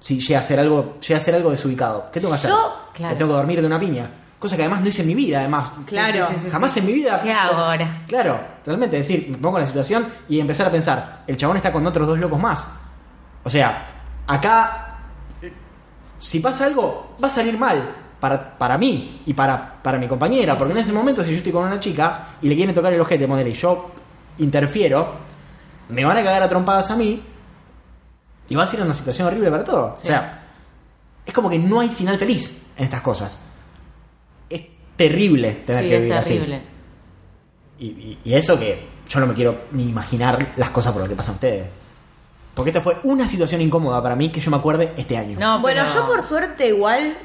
si 0.00 0.20
llega 0.20 0.40
a 0.40 0.42
ser 0.42 0.58
algo, 0.60 0.98
llega 1.00 1.18
a 1.18 1.20
ser 1.20 1.34
algo 1.36 1.50
desubicado? 1.50 2.10
¿Qué 2.12 2.20
tengo 2.20 2.32
que 2.32 2.38
hacer? 2.38 2.50
Yo- 2.50 2.74
Claro. 2.92 3.14
Me 3.14 3.18
tengo 3.18 3.30
que 3.32 3.36
dormir 3.36 3.60
de 3.60 3.66
una 3.66 3.78
piña. 3.80 4.10
Cosa 4.38 4.56
que 4.56 4.62
además 4.62 4.82
no 4.82 4.88
hice 4.88 5.02
en 5.02 5.08
mi 5.08 5.14
vida, 5.14 5.40
además. 5.40 5.70
Claro. 5.86 6.28
Jamás 6.50 6.76
en 6.76 6.86
mi 6.86 6.92
vida. 6.92 7.20
¿Qué 7.22 7.32
hago 7.32 7.56
ahora? 7.56 8.02
Claro, 8.06 8.38
realmente, 8.66 8.98
es 8.98 9.08
decir, 9.08 9.30
me 9.30 9.38
pongo 9.38 9.56
en 9.56 9.62
la 9.62 9.66
situación 9.66 10.06
y 10.28 10.38
empezar 10.38 10.66
a 10.66 10.70
pensar, 10.70 11.22
el 11.26 11.36
chabón 11.36 11.56
está 11.56 11.72
con 11.72 11.86
otros 11.86 12.06
dos 12.06 12.18
locos 12.18 12.38
más. 12.38 12.70
O 13.42 13.48
sea, 13.48 13.86
acá, 14.26 14.98
eh, 15.40 15.52
si 16.18 16.40
pasa 16.40 16.66
algo, 16.66 17.16
va 17.22 17.28
a 17.28 17.30
salir 17.30 17.58
mal 17.58 17.94
para, 18.20 18.58
para 18.58 18.76
mí 18.76 19.22
y 19.24 19.32
para, 19.32 19.80
para 19.82 19.98
mi 19.98 20.06
compañera, 20.06 20.56
porque 20.56 20.72
en 20.72 20.80
ese 20.80 20.92
momento, 20.92 21.22
si 21.22 21.30
yo 21.30 21.36
estoy 21.38 21.52
con 21.52 21.64
una 21.64 21.80
chica 21.80 22.36
y 22.42 22.48
le 22.48 22.56
quieren 22.56 22.74
tocar 22.74 22.92
el 22.92 23.00
ojete, 23.00 23.26
modelo, 23.26 23.48
y 23.48 23.54
yo 23.54 23.90
interfiero, 24.38 25.14
me 25.88 26.04
van 26.04 26.18
a 26.18 26.22
cagar 26.22 26.42
a 26.42 26.48
trompadas 26.48 26.90
a 26.90 26.96
mí 26.96 27.22
y 28.48 28.54
va 28.54 28.64
a 28.64 28.66
ser 28.66 28.82
una 28.82 28.94
situación 28.94 29.28
horrible 29.28 29.50
para 29.50 29.64
todos. 29.64 30.02
O 30.02 30.04
sea, 30.04 30.42
es 31.24 31.32
como 31.32 31.48
que 31.48 31.58
no 31.58 31.80
hay 31.80 31.88
final 31.88 32.18
feliz 32.18 32.66
en 32.76 32.84
estas 32.84 33.00
cosas. 33.00 33.40
Es 34.98 35.08
terrible 35.10 35.52
tener 35.66 35.82
Sí, 35.82 35.88
que 35.88 35.94
es 35.96 36.00
vivir 36.02 36.14
así. 36.16 36.34
terrible. 36.34 36.60
Y, 37.78 37.86
y- 37.86 38.18
y 38.24 38.34
eso 38.34 38.58
que 38.58 38.86
yo 39.08 39.20
no 39.20 39.26
me 39.26 39.34
quiero 39.34 39.62
ni 39.72 39.84
imaginar 39.84 40.52
las 40.56 40.70
cosas 40.70 40.92
por 40.92 41.02
las 41.02 41.10
que 41.10 41.16
pasan 41.16 41.34
ustedes. 41.34 41.66
Porque 42.54 42.70
esta 42.70 42.80
fue 42.80 42.96
una 43.02 43.28
situación 43.28 43.60
incómoda 43.60 44.02
para 44.02 44.16
mí 44.16 44.32
que 44.32 44.40
yo 44.40 44.50
me 44.50 44.56
acuerde 44.56 44.92
este 44.96 45.16
año. 45.18 45.38
No, 45.38 45.60
Bueno, 45.60 45.82
pero- 45.84 45.94
yo 45.94 46.06
por 46.06 46.22
suerte 46.22 46.68
igual 46.68 47.18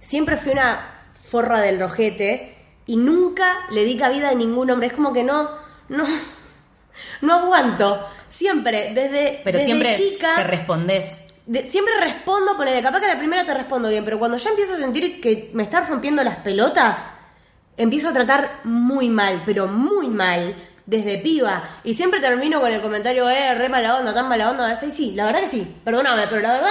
siempre 0.00 0.36
fui 0.38 0.52
una 0.52 0.88
forra 1.28 1.60
del 1.60 1.78
rojete 1.78 2.56
y 2.86 2.96
nunca 2.96 3.58
le 3.70 3.84
di 3.84 3.96
cabida 3.98 4.30
a 4.30 4.34
ningún 4.34 4.70
hombre. 4.70 4.86
Es 4.88 4.92
como 4.94 5.12
que 5.12 5.22
no, 5.22 5.50
no, 5.90 6.04
no 7.20 7.34
aguanto. 7.34 8.00
Siempre, 8.30 8.92
desde, 8.94 9.42
Pero 9.44 9.58
desde 9.58 9.64
siempre 9.66 9.94
chica, 9.94 10.36
que 10.36 10.44
respondés. 10.44 11.18
De- 11.46 11.64
siempre 11.64 11.94
respondo, 12.00 12.56
ponele, 12.56 12.82
capaz 12.82 13.00
que 13.00 13.06
a 13.06 13.14
la 13.14 13.18
primera 13.18 13.44
te 13.44 13.54
respondo 13.54 13.88
bien, 13.88 14.04
pero 14.04 14.18
cuando 14.18 14.36
ya 14.36 14.50
empiezo 14.50 14.74
a 14.74 14.78
sentir 14.78 15.20
que 15.20 15.50
me 15.54 15.62
estás 15.62 15.88
rompiendo 15.88 16.22
las 16.22 16.36
pelotas, 16.38 16.98
empiezo 17.76 18.08
a 18.10 18.12
tratar 18.12 18.60
muy 18.64 19.08
mal, 19.08 19.42
pero 19.46 19.66
muy 19.68 20.08
mal, 20.08 20.54
desde 20.86 21.18
piba. 21.18 21.62
Y 21.84 21.94
siempre 21.94 22.20
termino 22.20 22.60
con 22.60 22.70
el 22.70 22.80
comentario, 22.80 23.28
eh, 23.30 23.54
re 23.54 23.68
mala 23.68 23.96
onda, 23.96 24.12
tan 24.12 24.28
mala 24.28 24.50
onda. 24.50 24.72
Y 24.84 24.90
sí, 24.90 25.12
la 25.14 25.26
verdad 25.26 25.40
que 25.40 25.48
sí, 25.48 25.76
perdóname, 25.84 26.26
pero 26.28 26.42
la 26.42 26.52
verdad, 26.54 26.70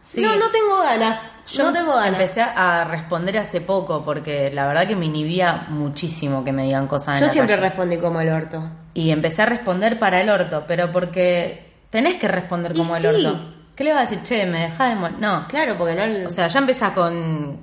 Sí. 0.00 0.20
no, 0.22 0.36
no 0.36 0.50
tengo 0.50 0.78
ganas. 0.78 1.18
Yo 1.50 1.64
no 1.64 1.72
tengo 1.72 1.92
ganas. 1.94 2.08
empecé 2.12 2.42
a 2.42 2.84
responder 2.84 3.36
hace 3.38 3.60
poco 3.62 4.04
porque 4.04 4.50
la 4.52 4.66
verdad 4.66 4.86
que 4.86 4.96
me 4.96 5.06
inhibía 5.06 5.66
muchísimo 5.70 6.44
que 6.44 6.52
me 6.52 6.64
digan 6.64 6.86
cosas 6.86 7.16
en 7.16 7.20
Yo 7.20 7.26
la 7.26 7.32
siempre 7.32 7.54
calle. 7.56 7.68
respondí 7.68 7.98
como 7.98 8.20
el 8.20 8.28
orto. 8.30 8.70
Y 8.94 9.10
empecé 9.10 9.42
a 9.42 9.46
responder 9.46 9.98
para 9.98 10.20
el 10.20 10.28
orto, 10.30 10.64
pero 10.68 10.92
porque 10.92 11.72
tenés 11.90 12.14
que 12.16 12.28
responder 12.28 12.72
Y 12.74 12.78
como 12.78 12.96
el 12.96 13.02
sí. 13.02 13.08
orto. 13.08 13.54
¿Qué 13.78 13.84
le 13.84 13.92
vas 13.92 14.08
a 14.08 14.10
decir? 14.10 14.22
Che, 14.24 14.44
me 14.44 14.62
dejás 14.62 14.90
de 14.90 14.96
mol-". 14.96 15.20
No. 15.20 15.44
Claro, 15.46 15.78
porque 15.78 15.94
no. 15.94 16.26
O 16.26 16.30
sea, 16.30 16.48
ya 16.48 16.58
empezás 16.58 16.90
con. 16.90 17.56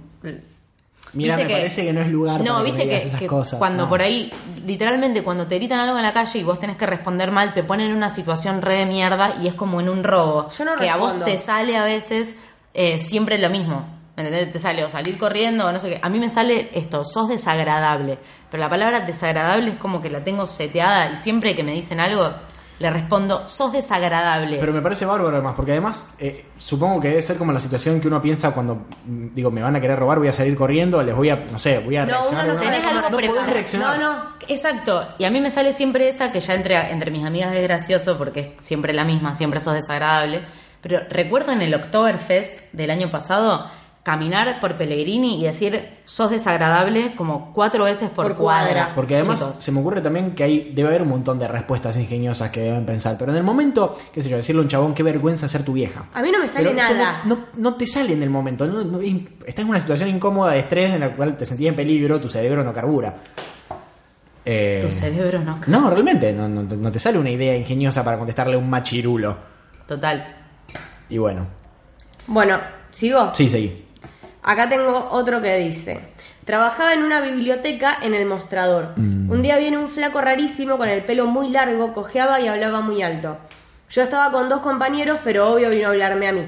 Mira, 1.14 1.36
me 1.38 1.46
parece 1.46 1.86
que 1.86 1.94
no 1.94 2.02
es 2.02 2.10
lugar 2.10 2.40
No, 2.42 2.54
para 2.54 2.58
que 2.66 2.72
viste 2.72 2.88
que, 2.90 2.96
esas 2.98 3.20
que 3.20 3.28
cosas. 3.28 3.58
cuando 3.60 3.84
No. 3.84 3.90
por 3.90 4.02
ahí, 4.02 4.32
literalmente, 4.66 5.24
cuando 5.24 5.46
te 5.48 5.56
gritan 5.56 5.80
algo 5.80 5.98
en 5.98 6.04
la 6.04 6.14
calle 6.14 6.40
y 6.40 6.44
vos 6.44 6.60
tenés 6.60 6.76
que 6.78 6.86
responder 6.86 7.32
mal, 7.32 7.54
te 7.54 7.64
ponen 7.64 7.90
en 7.92 7.96
una 7.98 8.10
situación 8.10 8.62
re 8.62 8.76
de 8.78 8.86
mierda 8.86 9.36
y 9.42 9.48
es 9.48 9.54
como 9.54 9.80
en 9.82 9.88
un 9.90 10.04
robo. 10.04 10.50
Yo 10.50 10.66
no 10.66 10.76
que 10.78 10.90
a 10.90 10.98
vos 10.98 11.24
te 11.26 11.38
sale 11.38 11.78
a 11.78 11.84
veces 11.86 12.36
eh, 12.74 12.98
siempre 13.00 13.38
lo 13.38 13.50
mismo. 13.50 13.86
¿Me 14.18 14.24
entendés? 14.26 14.52
Te 14.54 14.60
sale 14.60 14.84
o 14.86 14.90
salir 14.90 15.18
corriendo 15.18 15.68
o 15.68 15.72
no 15.74 15.80
sé 15.80 15.90
qué. 15.90 16.00
A 16.02 16.08
mí 16.10 16.20
me 16.20 16.30
sale 16.30 16.70
esto, 16.74 17.04
sos 17.06 17.28
desagradable. 17.28 18.18
Pero 18.50 18.62
la 18.64 18.70
palabra 18.70 19.02
desagradable 19.02 19.72
es 19.72 19.78
como 19.78 20.02
que 20.02 20.10
la 20.10 20.24
tengo 20.24 20.48
seteada 20.48 21.12
y 21.12 21.16
siempre 21.18 21.54
que 21.56 21.64
me 21.64 21.74
dicen 21.74 22.00
algo, 22.00 22.34
le 22.80 22.90
respondo, 22.90 23.48
sos 23.48 23.72
desagradable. 23.72 24.58
Pero 24.60 24.74
me 24.74 24.82
parece 24.82 25.06
bárbaro 25.06 25.36
además, 25.36 25.54
porque 25.56 25.72
además 25.72 26.08
eh, 26.20 26.46
supongo 26.58 27.00
que 27.00 27.08
debe 27.10 27.22
ser 27.22 27.38
como 27.38 27.52
la 27.54 27.60
situación 27.60 28.02
que 28.02 28.08
uno 28.08 28.22
piensa 28.22 28.52
cuando, 28.52 28.86
mm, 29.06 29.34
digo, 29.34 29.50
me 29.52 29.62
van 29.62 29.76
a 29.76 29.82
querer 29.82 29.98
robar, 29.98 30.20
voy 30.20 30.28
a 30.28 30.34
salir 30.34 30.56
corriendo, 30.58 31.02
les 31.02 31.16
voy 31.16 31.30
a, 31.30 31.38
no 31.38 31.58
sé, 31.58 31.80
voy 31.80 31.96
a 31.96 32.06
No, 32.06 32.12
reaccionar. 32.14 32.46
uno 32.46 32.54
no 32.54 32.60
Tenés 32.60 32.86
algo 32.86 33.10
no 33.10 33.18
podés 33.18 33.48
reaccionar. 33.48 34.00
No, 34.00 34.14
no. 34.14 34.24
Exacto, 34.48 35.08
y 35.18 35.24
a 35.24 35.30
mí 35.30 35.40
me 35.42 35.50
sale 35.50 35.72
siempre 35.74 36.10
esa 36.10 36.32
que 36.32 36.40
ya 36.42 36.54
entre, 36.56 36.92
entre 36.92 37.12
mis 37.12 37.24
amigas 37.26 37.54
es 37.56 37.64
gracioso 37.64 38.18
porque 38.18 38.40
es 38.58 38.64
siempre 38.66 38.94
la 38.94 39.06
misma, 39.06 39.34
siempre 39.34 39.60
sos 39.60 39.74
desagradable. 39.74 40.44
Pero 40.82 41.00
recuerdo 41.10 41.52
en 41.52 41.62
el 41.62 41.74
Oktoberfest 41.74 42.72
del 42.74 42.92
año 42.92 43.10
pasado 43.10 43.66
caminar 44.06 44.60
por 44.60 44.78
Pellegrini 44.78 45.42
y 45.42 45.46
decir 45.46 45.90
sos 46.06 46.30
desagradable 46.30 47.16
como 47.16 47.52
cuatro 47.54 47.86
veces 47.86 48.12
por, 48.12 48.28
Por 48.28 48.36
cuadra. 48.38 48.68
cuadra. 48.74 48.92
Porque 48.96 49.16
además 49.16 49.40
Chicos, 49.40 49.56
se 49.56 49.72
me 49.72 49.80
ocurre 49.80 50.00
también 50.00 50.36
que 50.36 50.44
hay, 50.44 50.72
debe 50.76 50.90
haber 50.90 51.02
un 51.02 51.08
montón 51.10 51.40
de 51.40 51.48
respuestas 51.48 51.98
ingeniosas 51.98 52.52
que 52.52 52.62
deben 52.62 52.86
pensar. 52.86 53.16
Pero 53.18 53.32
en 53.32 53.38
el 53.40 53.44
momento, 53.44 53.98
qué 54.14 54.22
sé 54.22 54.30
yo, 54.30 54.38
decirle 54.38 54.60
a 54.60 54.64
un 54.64 54.68
chabón 54.70 54.94
qué 54.94 55.02
vergüenza 55.02 55.48
ser 55.50 55.64
tu 55.66 55.74
vieja. 55.74 56.06
A 56.14 56.22
mí 56.22 56.30
no 56.32 56.38
me 56.38 56.48
sale 56.48 56.70
Pero 56.70 56.80
eso 56.80 56.94
nada. 56.94 57.22
No, 57.26 57.36
no, 57.36 57.42
no 57.58 57.74
te 57.74 57.88
sale 57.88 58.14
en 58.14 58.22
el 58.22 58.30
momento. 58.30 58.68
no- 58.68 58.84
no- 58.84 59.02
estás 59.02 59.64
en 59.64 59.70
una 59.70 59.80
situación 59.80 60.08
incómoda 60.10 60.52
de 60.54 60.60
estrés 60.60 60.92
en 60.94 61.00
la 61.00 61.16
cual 61.16 61.36
te 61.36 61.48
sentís 61.48 61.68
en 61.68 61.76
peligro, 61.76 62.22
tu 62.22 62.30
cerebro 62.30 62.64
no 62.64 62.72
carbura. 62.72 63.16
Eh, 64.46 64.82
tu 64.86 64.92
cerebro 64.94 65.40
no. 65.40 65.60
No, 65.66 65.90
realmente, 65.90 66.32
no, 66.32 66.48
no, 66.48 66.62
no 66.62 66.92
te 66.92 67.00
sale 67.00 67.18
una 67.18 67.32
idea 67.32 67.58
ingeniosa 67.58 68.04
para 68.04 68.18
contestarle 68.18 68.54
a 68.54 68.60
un 68.60 68.70
machirulo. 68.70 69.36
Total. 69.88 70.36
Y 71.10 71.18
bueno, 71.18 71.48
Bueno, 72.28 72.60
¿sigo? 72.92 73.34
sí, 73.34 73.50
seguí. 73.50 73.85
Acá 74.48 74.70
tengo 74.70 75.08
otro 75.10 75.42
que 75.42 75.58
dice. 75.58 76.00
Trabajaba 76.46 76.94
en 76.94 77.02
una 77.04 77.20
biblioteca 77.20 77.98
en 78.00 78.14
el 78.14 78.28
mostrador. 78.28 78.94
Un 78.96 79.42
día 79.42 79.58
viene 79.58 79.80
un 79.80 79.90
flaco 79.90 80.22
rarísimo 80.22 80.78
con 80.78 80.88
el 80.88 81.02
pelo 81.02 81.26
muy 81.26 81.50
largo, 81.50 81.94
cojeaba 81.94 82.40
y 82.40 82.48
hablaba 82.48 82.82
muy 82.82 83.02
alto. 83.02 83.40
Yo 83.90 84.04
estaba 84.04 84.32
con 84.32 84.48
dos 84.48 84.62
compañeros, 84.62 85.18
pero 85.24 85.52
obvio 85.52 85.72
vino 85.72 85.88
a 85.88 85.90
hablarme 85.90 86.28
a 86.28 86.32
mí. 86.32 86.46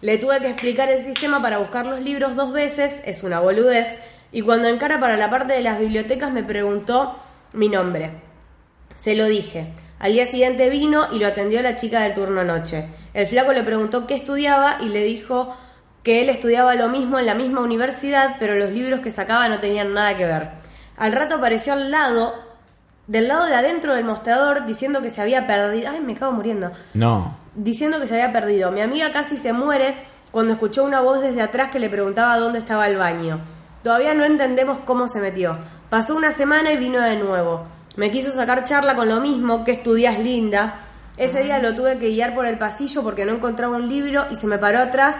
Le 0.00 0.16
tuve 0.16 0.40
que 0.40 0.48
explicar 0.48 0.88
el 0.88 1.04
sistema 1.04 1.42
para 1.42 1.58
buscar 1.58 1.84
los 1.84 2.00
libros 2.00 2.34
dos 2.34 2.50
veces, 2.50 3.02
es 3.04 3.22
una 3.22 3.40
boludez, 3.40 3.88
y 4.32 4.40
cuando 4.40 4.68
encara 4.68 4.98
para 4.98 5.18
la 5.18 5.28
parte 5.28 5.52
de 5.52 5.60
las 5.60 5.78
bibliotecas 5.78 6.32
me 6.32 6.42
preguntó 6.42 7.14
mi 7.52 7.68
nombre. 7.68 8.10
Se 8.96 9.14
lo 9.14 9.26
dije. 9.26 9.74
Al 9.98 10.12
día 10.12 10.24
siguiente 10.24 10.70
vino 10.70 11.08
y 11.12 11.18
lo 11.18 11.26
atendió 11.26 11.60
la 11.60 11.76
chica 11.76 12.00
del 12.00 12.14
turno 12.14 12.42
noche. 12.42 12.86
El 13.12 13.26
flaco 13.26 13.52
le 13.52 13.64
preguntó 13.64 14.06
qué 14.06 14.14
estudiaba 14.14 14.78
y 14.80 14.88
le 14.88 15.04
dijo 15.04 15.54
que 16.02 16.20
él 16.20 16.28
estudiaba 16.28 16.74
lo 16.74 16.88
mismo 16.88 17.18
en 17.18 17.26
la 17.26 17.34
misma 17.34 17.60
universidad, 17.60 18.36
pero 18.38 18.54
los 18.54 18.70
libros 18.70 19.00
que 19.00 19.10
sacaba 19.10 19.48
no 19.48 19.60
tenían 19.60 19.92
nada 19.94 20.16
que 20.16 20.24
ver. 20.24 20.50
Al 20.96 21.12
rato 21.12 21.36
apareció 21.36 21.72
al 21.72 21.90
lado, 21.90 22.34
del 23.06 23.28
lado 23.28 23.46
de 23.46 23.54
adentro 23.54 23.94
del 23.94 24.04
mostrador, 24.04 24.66
diciendo 24.66 25.00
que 25.00 25.10
se 25.10 25.20
había 25.20 25.46
perdido. 25.46 25.90
Ay, 25.90 26.00
me 26.00 26.14
cago 26.14 26.32
muriendo. 26.32 26.72
No. 26.94 27.36
Diciendo 27.54 28.00
que 28.00 28.06
se 28.06 28.14
había 28.14 28.32
perdido. 28.32 28.70
Mi 28.70 28.80
amiga 28.80 29.12
casi 29.12 29.36
se 29.36 29.52
muere 29.52 29.96
cuando 30.30 30.52
escuchó 30.52 30.84
una 30.84 31.00
voz 31.00 31.20
desde 31.20 31.42
atrás 31.42 31.70
que 31.70 31.78
le 31.78 31.88
preguntaba 31.88 32.38
dónde 32.38 32.58
estaba 32.58 32.86
el 32.86 32.96
baño. 32.96 33.40
Todavía 33.82 34.14
no 34.14 34.24
entendemos 34.24 34.78
cómo 34.84 35.08
se 35.08 35.20
metió. 35.20 35.58
Pasó 35.88 36.16
una 36.16 36.32
semana 36.32 36.72
y 36.72 36.76
vino 36.76 37.00
de 37.00 37.16
nuevo. 37.16 37.64
Me 37.96 38.10
quiso 38.10 38.30
sacar 38.30 38.64
charla 38.64 38.94
con 38.94 39.08
lo 39.08 39.20
mismo, 39.20 39.64
que 39.64 39.72
estudias 39.72 40.18
linda. 40.18 40.80
Ese 41.16 41.42
día 41.42 41.58
lo 41.58 41.74
tuve 41.74 41.98
que 41.98 42.10
guiar 42.10 42.34
por 42.34 42.46
el 42.46 42.58
pasillo 42.58 43.02
porque 43.02 43.24
no 43.24 43.32
encontraba 43.32 43.76
un 43.76 43.88
libro 43.88 44.26
y 44.30 44.34
se 44.34 44.46
me 44.46 44.58
paró 44.58 44.78
atrás, 44.78 45.16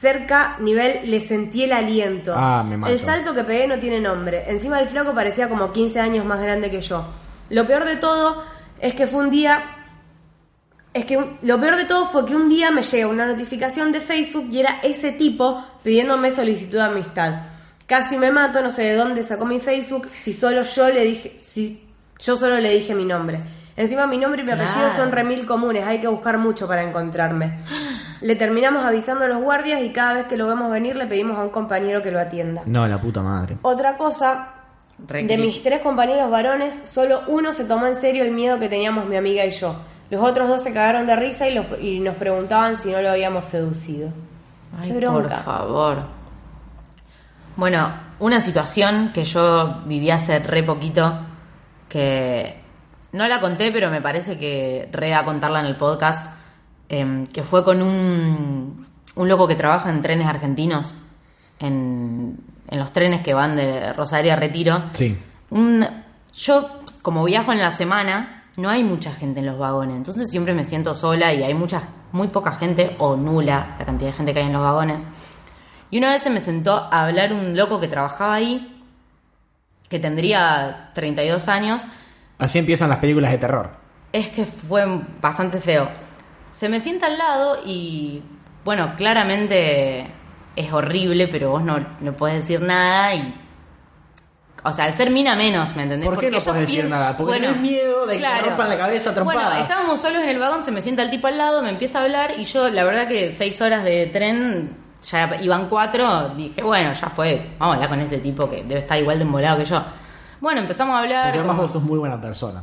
cerca, 0.00 0.56
nivel, 0.58 1.10
le 1.10 1.20
sentí 1.20 1.64
el 1.64 1.72
aliento. 1.72 2.34
Ah, 2.36 2.64
me 2.66 2.76
mato. 2.76 2.92
El 2.92 2.98
salto 2.98 3.34
que 3.34 3.44
pegué 3.44 3.66
no 3.68 3.78
tiene 3.78 4.00
nombre. 4.00 4.44
Encima 4.50 4.80
el 4.80 4.88
flaco 4.88 5.14
parecía 5.14 5.48
como 5.48 5.72
15 5.72 6.00
años 6.00 6.24
más 6.24 6.40
grande 6.40 6.70
que 6.70 6.80
yo. 6.80 7.04
Lo 7.50 7.66
peor 7.66 7.84
de 7.84 7.96
todo 7.96 8.42
es 8.80 8.94
que 8.94 9.06
fue 9.06 9.20
un 9.20 9.30
día 9.30 9.62
es 10.94 11.06
que 11.06 11.16
un- 11.16 11.38
lo 11.42 11.58
peor 11.58 11.76
de 11.76 11.86
todo 11.86 12.04
fue 12.06 12.26
que 12.26 12.36
un 12.36 12.48
día 12.50 12.70
me 12.70 12.82
llega 12.82 13.06
una 13.08 13.24
notificación 13.26 13.92
de 13.92 14.00
Facebook 14.02 14.48
y 14.52 14.60
era 14.60 14.80
ese 14.82 15.12
tipo 15.12 15.64
pidiéndome 15.82 16.30
solicitud 16.30 16.76
de 16.78 16.82
amistad. 16.84 17.34
Casi 17.86 18.18
me 18.18 18.30
mato, 18.30 18.60
no 18.62 18.70
sé 18.70 18.82
de 18.82 18.94
dónde 18.94 19.22
sacó 19.22 19.46
mi 19.46 19.58
Facebook, 19.58 20.08
si 20.12 20.32
solo 20.34 20.62
yo 20.62 20.88
le 20.90 21.04
dije, 21.04 21.36
si 21.40 21.88
yo 22.18 22.36
solo 22.36 22.58
le 22.58 22.70
dije 22.74 22.94
mi 22.94 23.04
nombre. 23.06 23.40
Encima 23.74 24.06
mi 24.06 24.18
nombre 24.18 24.42
y 24.42 24.44
mi 24.44 24.52
apellido 24.52 24.74
Claro. 24.74 24.94
son 24.96 25.12
remil 25.12 25.46
comunes, 25.46 25.84
hay 25.84 25.98
que 25.98 26.08
buscar 26.08 26.36
mucho 26.36 26.68
para 26.68 26.82
encontrarme. 26.82 27.58
Le 28.22 28.36
terminamos 28.36 28.84
avisando 28.84 29.24
a 29.24 29.28
los 29.28 29.42
guardias 29.42 29.82
y 29.82 29.90
cada 29.90 30.14
vez 30.14 30.26
que 30.26 30.36
lo 30.36 30.46
vemos 30.46 30.70
venir 30.70 30.96
le 30.96 31.06
pedimos 31.06 31.36
a 31.38 31.42
un 31.42 31.50
compañero 31.50 32.02
que 32.02 32.10
lo 32.10 32.20
atienda. 32.20 32.62
No, 32.66 32.86
la 32.86 33.00
puta 33.00 33.20
madre. 33.22 33.58
Otra 33.62 33.96
cosa, 33.96 34.48
de 34.98 35.36
mis 35.38 35.62
tres 35.62 35.80
compañeros 35.82 36.30
varones, 36.30 36.82
solo 36.84 37.22
uno 37.26 37.52
se 37.52 37.64
tomó 37.64 37.86
en 37.86 37.96
serio 37.96 38.22
el 38.24 38.30
miedo 38.30 38.58
que 38.58 38.68
teníamos 38.68 39.06
mi 39.06 39.16
amiga 39.16 39.44
y 39.44 39.50
yo. 39.50 39.74
Los 40.10 40.22
otros 40.22 40.48
dos 40.48 40.62
se 40.62 40.72
cagaron 40.72 41.06
de 41.06 41.16
risa 41.16 41.48
y, 41.48 41.54
los- 41.54 41.66
y 41.80 41.98
nos 42.00 42.14
preguntaban 42.16 42.78
si 42.78 42.90
no 42.92 43.00
lo 43.02 43.10
habíamos 43.10 43.46
seducido. 43.46 44.10
Ay, 44.80 44.92
Qué 44.92 45.06
por 45.06 45.28
favor. 45.28 45.98
Bueno, 47.56 47.92
una 48.20 48.40
situación 48.40 49.10
que 49.12 49.24
yo 49.24 49.82
viví 49.84 50.10
hace 50.10 50.38
re 50.38 50.62
poquito, 50.62 51.18
que 51.88 52.60
no 53.12 53.26
la 53.28 53.40
conté, 53.40 53.70
pero 53.72 53.90
me 53.90 54.00
parece 54.00 54.38
que 54.38 54.88
re 54.92 55.14
a 55.14 55.24
contarla 55.24 55.60
en 55.60 55.66
el 55.66 55.76
podcast, 55.76 56.26
em, 56.92 57.26
que 57.26 57.42
fue 57.42 57.64
con 57.64 57.80
un, 57.82 58.86
un 59.14 59.28
loco 59.28 59.48
que 59.48 59.54
trabaja 59.56 59.88
en 59.90 60.00
trenes 60.02 60.26
argentinos, 60.28 60.94
en, 61.58 62.36
en 62.68 62.78
los 62.78 62.92
trenes 62.92 63.22
que 63.22 63.32
van 63.34 63.56
de 63.56 63.92
Rosario 63.94 64.32
a 64.32 64.36
Retiro. 64.36 64.82
Sí. 64.92 65.16
Un- 65.50 65.86
yo, 66.34 66.78
como 67.02 67.24
viajo 67.24 67.50
en 67.52 67.58
la 67.60 67.70
semana, 67.70 68.44
no 68.56 68.68
hay 68.68 68.84
mucha 68.84 69.10
gente 69.12 69.40
en 69.40 69.46
los 69.46 69.58
vagones, 69.58 69.96
entonces 69.96 70.30
siempre 70.30 70.52
me 70.54 70.64
siento 70.66 70.92
sola 70.94 71.32
y 71.32 71.42
hay 71.42 71.54
mucha, 71.54 71.82
muy 72.12 72.28
poca 72.28 72.52
gente 72.52 72.94
o 72.98 73.16
nula 73.16 73.76
la 73.78 73.84
cantidad 73.86 74.10
de 74.10 74.16
gente 74.16 74.34
que 74.34 74.40
hay 74.40 74.46
en 74.46 74.52
los 74.52 74.62
vagones. 74.62 75.08
Y 75.90 75.98
una 75.98 76.12
vez 76.12 76.22
se 76.22 76.30
me 76.30 76.40
sentó 76.40 76.74
a 76.76 77.06
hablar 77.06 77.32
un 77.32 77.56
loco 77.56 77.80
que 77.80 77.88
trabajaba 77.88 78.34
ahí, 78.34 78.82
que 79.88 79.98
tendría 79.98 80.90
32 80.94 81.48
años, 81.48 81.82
Así 82.38 82.58
empiezan 82.58 82.88
las 82.90 82.98
películas 82.98 83.30
de 83.30 83.38
terror. 83.38 83.70
es 84.12 84.28
que 84.28 84.44
fue 84.46 84.84
bastante 85.20 85.58
feo. 85.60 85.88
Se 86.52 86.68
me 86.68 86.78
sienta 86.80 87.06
al 87.06 87.18
lado 87.18 87.58
y, 87.66 88.22
bueno, 88.64 88.92
claramente 88.96 90.06
es 90.54 90.72
horrible, 90.72 91.26
pero 91.28 91.50
vos 91.50 91.62
no, 91.64 91.84
no 92.00 92.12
podés 92.16 92.36
decir 92.36 92.60
nada 92.60 93.14
y... 93.14 93.38
O 94.64 94.72
sea, 94.72 94.84
al 94.84 94.94
ser 94.94 95.10
mina 95.10 95.34
menos, 95.34 95.74
¿me 95.74 95.82
entendés? 95.82 96.08
¿Por 96.08 96.20
qué 96.20 96.30
no 96.30 96.38
yo 96.38 96.44
podés 96.44 96.68
decir 96.68 96.84
nada? 96.88 97.16
Porque 97.16 97.40
tenés 97.40 97.56
miedo 97.56 98.06
de 98.06 98.16
que 98.16 98.22
te 98.22 98.40
rompan 98.42 98.68
la 98.68 98.76
cabeza 98.76 99.10
a 99.10 99.14
trompadas. 99.14 99.44
Bueno, 99.48 99.60
estábamos 99.62 100.00
solos 100.00 100.22
en 100.22 100.28
el 100.28 100.38
vagón, 100.38 100.62
se 100.62 100.70
me 100.70 100.80
sienta 100.80 101.02
el 101.02 101.10
tipo 101.10 101.26
al 101.26 101.36
lado, 101.36 101.62
me 101.62 101.70
empieza 101.70 101.98
a 101.98 102.04
hablar 102.04 102.34
y 102.38 102.44
yo, 102.44 102.68
la 102.68 102.84
verdad 102.84 103.08
que 103.08 103.32
seis 103.32 103.60
horas 103.60 103.82
de 103.82 104.06
tren, 104.06 104.76
ya 105.02 105.40
iban 105.42 105.68
cuatro, 105.68 106.28
dije, 106.36 106.62
bueno, 106.62 106.92
ya 106.92 107.08
fue, 107.08 107.54
vamos 107.58 107.72
a 107.72 107.76
hablar 107.76 107.88
con 107.88 108.00
este 108.02 108.18
tipo 108.18 108.48
que 108.48 108.62
debe 108.62 108.78
estar 108.78 108.96
igual 109.00 109.18
de 109.18 109.24
embolado 109.24 109.58
que 109.58 109.64
yo. 109.64 109.82
Bueno, 110.40 110.60
empezamos 110.60 110.94
a 110.94 110.98
hablar. 111.00 111.24
Porque 111.24 111.38
además 111.38 111.54
como- 111.56 111.62
vos 111.62 111.72
sos 111.72 111.82
muy 111.82 111.98
buena 111.98 112.20
persona. 112.20 112.62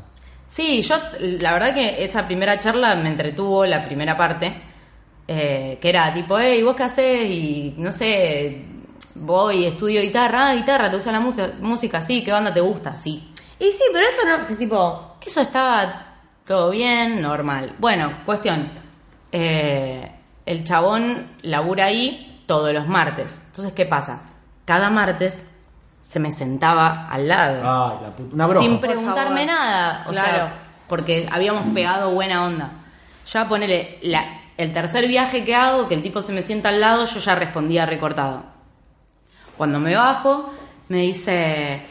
Sí, 0.50 0.82
yo 0.82 0.96
la 1.20 1.54
verdad 1.54 1.76
que 1.76 2.04
esa 2.04 2.26
primera 2.26 2.60
charla 2.60 2.96
me 2.96 3.10
entretuvo 3.10 3.68
la 3.68 3.84
primera 3.84 4.18
parte, 4.18 4.60
eh, 5.28 5.78
que 5.80 5.90
era 5.90 6.12
tipo, 6.12 6.40
hey, 6.40 6.64
¿vos 6.64 6.76
qué 6.76 6.84
haces? 6.84 7.30
Y 7.30 7.76
no 7.78 7.92
sé, 7.92 8.66
voy, 9.14 9.66
estudio 9.66 10.02
guitarra, 10.02 10.50
ah, 10.50 10.56
guitarra, 10.56 10.90
¿te 10.90 10.96
gusta 10.96 11.12
la 11.12 11.20
música? 11.20 11.52
Música, 11.62 12.02
sí, 12.02 12.24
¿qué 12.24 12.32
banda 12.32 12.52
te 12.52 12.62
gusta? 12.62 12.98
Sí. 12.98 13.32
Y 13.60 13.70
sí, 13.70 13.84
pero 13.94 14.08
eso 14.08 14.22
no, 14.26 14.48
es 14.50 14.58
tipo... 14.58 15.18
Eso 15.24 15.42
estaba 15.42 16.16
todo 16.44 16.72
bien, 16.72 17.22
normal. 17.22 17.76
Bueno, 17.78 18.22
cuestión, 18.26 18.72
eh, 19.32 20.12
el 20.48 20.64
chabón 20.64 21.28
labura 21.44 21.86
ahí 21.86 22.44
todos 22.48 22.74
los 22.74 22.88
martes. 22.88 23.44
Entonces, 23.46 23.74
¿qué 23.74 23.86
pasa? 23.86 24.24
Cada 24.66 24.90
martes 24.90 25.49
se 26.02 26.20
me 26.20 26.32
sentaba 26.32 27.08
al 27.10 27.28
lado 27.28 27.58
Ay, 27.58 27.98
la 28.04 28.16
puta. 28.16 28.34
Una 28.36 28.48
broma. 28.48 28.62
sin 28.66 28.80
preguntarme 28.80 29.46
nada. 29.46 30.06
O 30.08 30.12
Claro. 30.12 30.28
sea, 30.30 30.54
porque 30.88 31.28
habíamos 31.32 31.64
pegado 31.74 32.12
buena 32.12 32.44
onda. 32.46 32.72
Ya 33.32 33.48
ponele, 33.48 34.00
la, 34.04 34.24
el 34.58 34.74
tercer 34.74 35.08
viaje 35.08 35.44
que 35.44 35.56
hago, 35.56 35.88
que 35.88 35.96
el 35.96 36.02
tipo 36.02 36.22
se 36.22 36.32
me 36.34 36.42
sienta 36.42 36.70
al 36.70 36.80
lado, 36.82 37.06
yo 37.06 37.20
ya 37.20 37.36
respondía 37.36 37.86
recortado. 37.86 38.44
Cuando 39.58 39.80
me 39.80 39.94
bajo, 39.96 40.52
me 40.88 40.98
dice, 41.00 41.86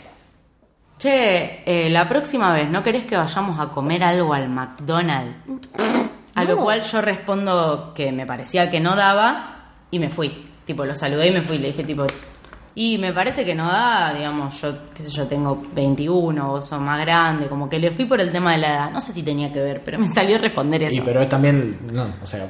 che, 0.99 1.63
eh, 1.65 1.91
la 1.91 2.09
próxima 2.09 2.53
vez, 2.53 2.69
¿no 2.71 2.83
querés 2.83 3.05
que 3.05 3.17
vayamos 3.17 3.61
a 3.61 3.69
comer 3.69 4.03
algo 4.03 4.35
al 4.35 4.49
McDonald's? 4.49 5.37
A 6.35 6.45
lo 6.45 6.57
No. 6.57 6.63
cual 6.63 6.83
yo 6.83 7.01
respondo 7.01 7.93
que 7.95 8.11
me 8.11 8.25
parecía 8.27 8.71
que 8.71 8.81
no 8.81 8.97
daba 8.97 9.57
y 9.91 9.99
me 9.99 10.09
fui. 10.09 10.47
Tipo, 10.65 10.85
lo 10.85 10.95
saludé 10.95 11.29
y 11.29 11.33
me 11.33 11.43
fui. 11.43 11.59
Le 11.59 11.69
dije, 11.69 11.85
tipo, 11.85 12.05
y 12.81 12.97
me 12.97 13.13
parece 13.13 13.45
que 13.45 13.57
no 13.57 13.67
da, 13.67 14.15
digamos, 14.15 14.61
yo, 14.61 14.85
qué 14.95 15.03
sé 15.03 15.11
yo, 15.11 15.27
tengo 15.27 15.67
21, 15.75 16.47
vos 16.47 16.65
sos 16.65 16.81
más 16.81 17.01
grande, 17.01 17.49
como 17.49 17.69
que 17.69 17.77
le 17.77 17.91
fui 17.91 18.05
por 18.05 18.21
el 18.21 18.31
tema 18.31 18.53
de 18.53 18.59
la 18.59 18.69
edad. 18.69 18.91
No 18.93 19.01
sé 19.01 19.13
si 19.13 19.25
tenía 19.25 19.53
que 19.53 19.59
ver, 19.59 19.83
pero 19.85 19.99
me 19.99 20.07
salió 20.15 20.39
responder 20.39 20.85
eso. 20.85 20.95
Y 20.95 21.01
pero 21.01 21.21
es 21.21 21.29
también. 21.29 21.77
No, 21.93 22.15
o 22.23 22.27
sea. 22.29 22.47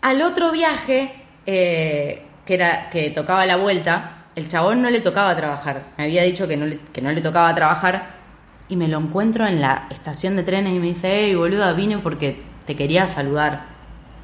Al 0.00 0.20
otro 0.20 0.50
viaje, 0.50 1.14
eh, 1.46 2.26
que 2.44 2.54
era 2.54 2.90
que 2.90 3.10
tocaba 3.10 3.46
la 3.46 3.54
vuelta, 3.54 4.24
el 4.34 4.48
chabón 4.48 4.82
no 4.82 4.90
le 4.90 4.98
tocaba 4.98 5.36
trabajar. 5.36 5.90
Me 5.96 6.04
había 6.06 6.24
dicho 6.24 6.48
que 6.48 6.56
no 6.56 6.66
le, 6.66 6.80
que 6.92 7.00
no 7.00 7.12
le 7.12 7.20
tocaba 7.20 7.54
trabajar. 7.54 8.16
Y 8.68 8.74
me 8.74 8.88
lo 8.88 8.98
encuentro 8.98 9.46
en 9.46 9.60
la 9.60 9.86
estación 9.90 10.34
de 10.34 10.42
trenes 10.42 10.74
y 10.74 10.80
me 10.80 10.88
dice, 10.88 11.08
hey, 11.08 11.36
boluda, 11.36 11.72
vine 11.72 11.98
porque 11.98 12.42
te 12.66 12.74
quería 12.74 13.06
saludar. 13.06 13.66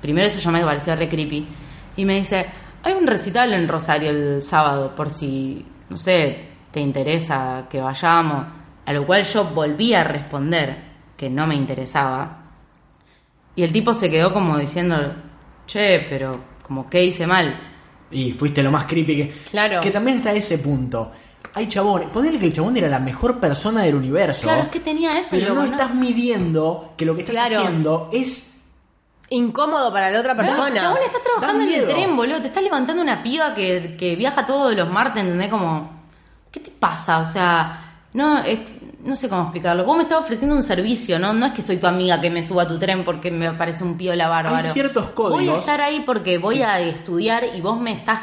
Primero 0.03 0.27
eso 0.27 0.41
ya 0.41 0.51
me 0.51 0.65
pareció 0.65 0.97
re 0.97 1.09
creepy. 1.09 1.47
Y 1.95 2.05
me 2.05 2.17
dice, 2.17 2.47
hay 2.83 2.93
un 2.95 3.07
recital 3.07 3.53
en 3.53 3.69
Rosario 3.69 4.11
el 4.11 4.43
sábado, 4.43 4.95
por 4.95 5.11
si, 5.11 5.65
no 5.89 5.97
sé, 5.97 6.49
te 6.71 6.81
interesa 6.81 7.67
que 7.69 7.81
vayamos. 7.81 8.47
A 8.87 8.93
lo 8.93 9.07
cual 9.07 9.23
yo 9.25 9.45
volví 9.45 9.93
a 9.95 10.05
responder 10.05 10.77
que 11.17 11.29
no 11.29 11.47
me 11.47 11.55
interesaba. 11.55 12.45
Y 13.55 13.63
el 13.63 13.73
tipo 13.73 13.93
se 13.93 14.11
quedó 14.11 14.33
como 14.33 14.57
diciendo, 14.57 14.97
che, 15.67 16.07
pero 16.09 16.41
como 16.63 16.89
que 16.89 17.05
hice 17.05 17.27
mal. 17.27 17.59
Y 18.11 18.33
fuiste 18.33 18.63
lo 18.63 18.71
más 18.71 18.85
creepy 18.85 19.17
que. 19.17 19.29
Claro. 19.51 19.81
Que 19.83 19.91
también 19.91 20.19
está 20.19 20.33
ese 20.33 20.59
punto. 20.59 21.13
Hay 21.55 21.69
chabones. 21.69 22.09
Ponele 22.09 22.39
que 22.39 22.47
el 22.47 22.53
chabón 22.53 22.77
era 22.77 22.89
la 22.89 22.99
mejor 23.01 23.39
persona 23.41 23.83
del 23.83 23.97
universo. 23.97 24.43
Claro, 24.45 24.63
es 24.63 24.69
que 24.69 24.81
tenía 24.81 25.19
eso. 25.19 25.31
Pero 25.33 25.49
loco, 25.49 25.61
no 25.63 25.67
¿no? 25.67 25.73
estás 25.73 25.95
midiendo 25.95 26.95
que 26.97 27.05
lo 27.05 27.15
que 27.15 27.23
estás 27.23 27.35
Claro. 27.35 27.59
haciendo 27.65 28.11
es. 28.13 28.58
Incómodo 29.31 29.93
para 29.93 30.11
la 30.11 30.21
otra 30.21 30.35
persona. 30.35 30.71
No, 30.71 30.75
chabón, 30.75 30.99
estás 31.05 31.23
trabajando 31.23 31.65
en 31.65 31.75
el 31.75 31.87
tren, 31.87 32.17
boludo. 32.17 32.41
Te 32.41 32.47
estás 32.49 32.63
levantando 32.63 33.03
una 33.03 33.23
piba 33.23 33.55
que, 33.55 33.97
que 33.99 34.17
viaja 34.17 34.47
todos 34.47 34.75
los 34.75 34.89
martes, 34.91 35.23
¿entendés? 35.23 35.51
Como, 35.51 35.91
¿qué 36.51 36.61
te 36.61 36.71
pasa? 36.71 37.19
O 37.19 37.25
sea, 37.27 37.79
no, 38.15 38.39
es- 38.39 38.61
no 39.05 39.15
sé 39.15 39.29
cómo 39.29 39.43
explicarlo. 39.43 39.85
Vos 39.85 39.97
me 39.97 40.05
estás 40.05 40.19
ofreciendo 40.21 40.57
un 40.57 40.63
servicio, 40.63 41.19
¿no? 41.19 41.33
No 41.35 41.47
es 41.47 41.53
que 41.53 41.63
soy 41.63 41.77
tu 41.77 41.87
amiga 41.87 42.21
que 42.21 42.31
me 42.31 42.43
suba 42.43 42.63
a 42.63 42.69
tu 42.69 42.79
tren 42.79 43.05
porque 43.05 43.31
me 43.31 43.53
parece 43.53 43.85
un 43.85 43.97
piola 43.99 44.29
bárbaro. 44.29 44.57
Hay 44.57 44.65
ciertos 44.65 45.05
Voy 45.05 45.13
a 45.13 45.15
códigos. 45.15 45.59
estar 45.61 45.81
ahí 45.83 46.01
porque 46.07 46.39
voy 46.39 46.63
a 46.63 46.81
estudiar 46.81 47.45
y 47.55 47.61
vos 47.61 47.79
me 47.79 47.93
estás 47.93 48.21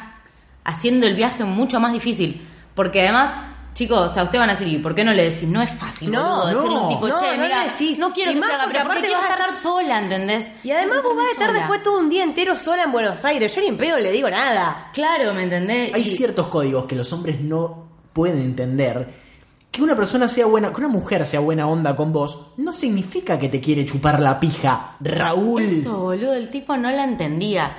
haciendo 0.64 1.06
el 1.08 1.16
viaje 1.16 1.44
mucho 1.44 1.80
más 1.80 1.94
difícil. 1.94 2.46
Porque 2.74 3.02
además, 3.04 3.36
chicos, 3.76 4.00
o 4.00 4.10
sea, 4.12 4.24
ustedes 4.24 4.40
van 4.40 4.50
a 4.50 4.54
decir, 4.54 4.68
¿y 4.70 4.80
por 4.80 4.96
qué 4.96 5.04
no 5.04 5.14
le 5.14 5.30
decís? 5.30 5.48
No 5.48 5.62
es 5.62 5.70
fácil, 5.70 6.10
No, 6.12 6.24
boludo, 6.24 6.46
decirle 6.48 6.68
a 6.76 6.80
un 6.80 6.84
no. 6.84 6.90
tipo, 6.90 7.08
No, 7.10 7.16
che, 7.20 7.38
no 7.38 7.44
mira, 7.44 7.64
le 7.66 7.72
decís. 7.72 8.00
no 8.00 8.12
quiero 8.14 8.32
Y 8.32 8.34
que 8.34 8.40
más 8.40 8.50
te 8.50 8.56
haga, 8.56 8.64
porque 8.64 8.78
pero 8.80 8.86
aparte 8.90 9.08
aparte 9.08 9.28
vas 9.28 9.38
a 9.38 9.44
a 9.44 9.46
estar 9.46 9.62
sola, 9.62 10.00
¿entendés? 10.00 10.52
Y 10.64 10.72
además 10.72 11.04
vos 11.04 11.16
vas 11.16 11.28
a 11.28 11.32
estar 11.32 11.48
sola. 11.50 11.60
después 11.60 11.84
todo 11.84 12.00
un 12.00 12.10
día 12.10 12.24
entero 12.24 12.56
sola 12.56 12.84
en 12.84 12.92
Buenos 12.92 13.24
Aires. 13.24 13.54
Yo 13.56 13.62
ni 13.62 13.68
en 13.68 13.78
pedo 13.78 13.98
le 14.00 14.12
digo 14.12 14.28
nada. 14.30 14.90
Claro, 14.94 15.34
¿me 15.36 15.44
entendés? 15.44 15.94
Hay 15.94 16.02
Y- 16.02 16.08
ciertos 16.08 16.48
códigos 16.48 16.86
que 16.86 16.96
los 16.96 17.14
hombres 17.14 17.40
no 17.40 17.86
pueden 18.14 18.40
entender. 18.42 19.26
Que 19.72 19.84
una 19.84 19.98
persona 19.98 20.30
sea 20.30 20.46
buena, 20.46 20.70
que 20.72 20.78
una 20.78 20.88
mujer 20.88 21.26
sea 21.26 21.42
buena 21.42 21.68
onda 21.68 21.98
con 21.98 22.14
vos, 22.14 22.54
no 22.56 22.72
significa 22.72 23.38
que 23.38 23.50
te 23.50 23.60
quiere 23.60 23.86
chupar 23.86 24.22
la 24.22 24.40
pija, 24.40 24.96
Raúl. 25.02 25.64
Eso, 25.64 25.98
boludo, 26.00 26.34
el 26.34 26.50
tipo 26.50 26.78
no 26.78 26.90
la 26.92 27.04
entendía. 27.04 27.76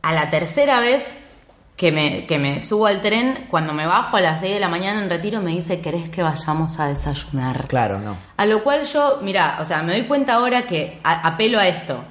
A 0.00 0.14
la 0.14 0.30
tercera 0.30 0.80
vez 0.80 1.22
que 1.76 1.90
me, 1.90 2.26
que 2.26 2.38
me 2.38 2.60
subo 2.60 2.86
al 2.86 3.00
tren, 3.00 3.46
cuando 3.50 3.72
me 3.72 3.86
bajo 3.86 4.16
a 4.16 4.20
las 4.20 4.40
6 4.40 4.54
de 4.54 4.60
la 4.60 4.68
mañana 4.68 5.02
en 5.02 5.08
retiro, 5.10 5.40
me 5.40 5.50
dice, 5.52 5.80
¿querés 5.80 6.10
que 6.10 6.22
vayamos 6.22 6.78
a 6.78 6.86
desayunar? 6.88 7.66
Claro, 7.66 7.98
no. 7.98 8.16
A 8.36 8.46
lo 8.46 8.62
cual 8.62 8.84
yo, 8.84 9.18
mira, 9.22 9.56
o 9.60 9.64
sea, 9.64 9.82
me 9.82 9.92
doy 9.92 10.06
cuenta 10.06 10.34
ahora 10.34 10.62
que 10.62 11.00
a- 11.02 11.26
apelo 11.26 11.58
a 11.58 11.66
esto. 11.66 12.04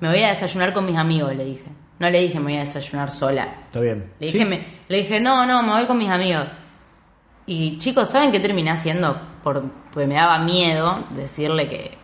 Me 0.00 0.08
voy 0.08 0.22
a 0.22 0.28
desayunar 0.28 0.72
con 0.72 0.86
mis 0.86 0.96
amigos, 0.96 1.34
le 1.34 1.44
dije. 1.44 1.64
No 1.98 2.08
le 2.08 2.20
dije 2.20 2.38
me 2.38 2.44
voy 2.52 2.56
a 2.58 2.60
desayunar 2.60 3.10
sola. 3.10 3.48
Está 3.64 3.80
bien. 3.80 4.12
Le 4.20 4.28
Sí. 4.30 4.38
dije, 4.38 4.48
me- 4.48 4.64
le 4.88 4.96
dije, 4.98 5.18
no, 5.20 5.44
no, 5.46 5.62
me 5.64 5.72
voy 5.72 5.86
con 5.86 5.98
mis 5.98 6.10
amigos. 6.10 6.46
Y 7.46 7.78
chicos, 7.78 8.08
¿saben 8.10 8.30
qué 8.30 8.38
terminé 8.40 8.70
haciendo? 8.70 9.20
Por, 9.42 9.64
porque 9.92 10.06
me 10.06 10.14
daba 10.14 10.38
miedo 10.38 11.04
decirle 11.10 11.68
que, 11.68 11.96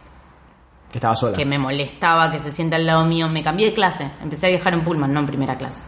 Que 0.91 0.99
estaba 0.99 1.15
sola. 1.15 1.37
que 1.37 1.45
me 1.45 1.59
molestaba 1.59 2.33
que 2.33 2.39
se 2.41 2.51
sienta 2.51 2.77
al 2.77 2.87
lado 2.87 3.05
mío. 3.05 3.29
Me 3.29 3.43
cambié 3.45 3.67
de 3.69 3.75
clase. 3.75 4.11
Empecé 4.23 4.47
a 4.47 4.51
viajar 4.51 4.73
en 4.73 4.83
Pullman, 4.83 5.13
no 5.13 5.21
en 5.21 5.27
primera 5.27 5.57
clase. 5.59 5.81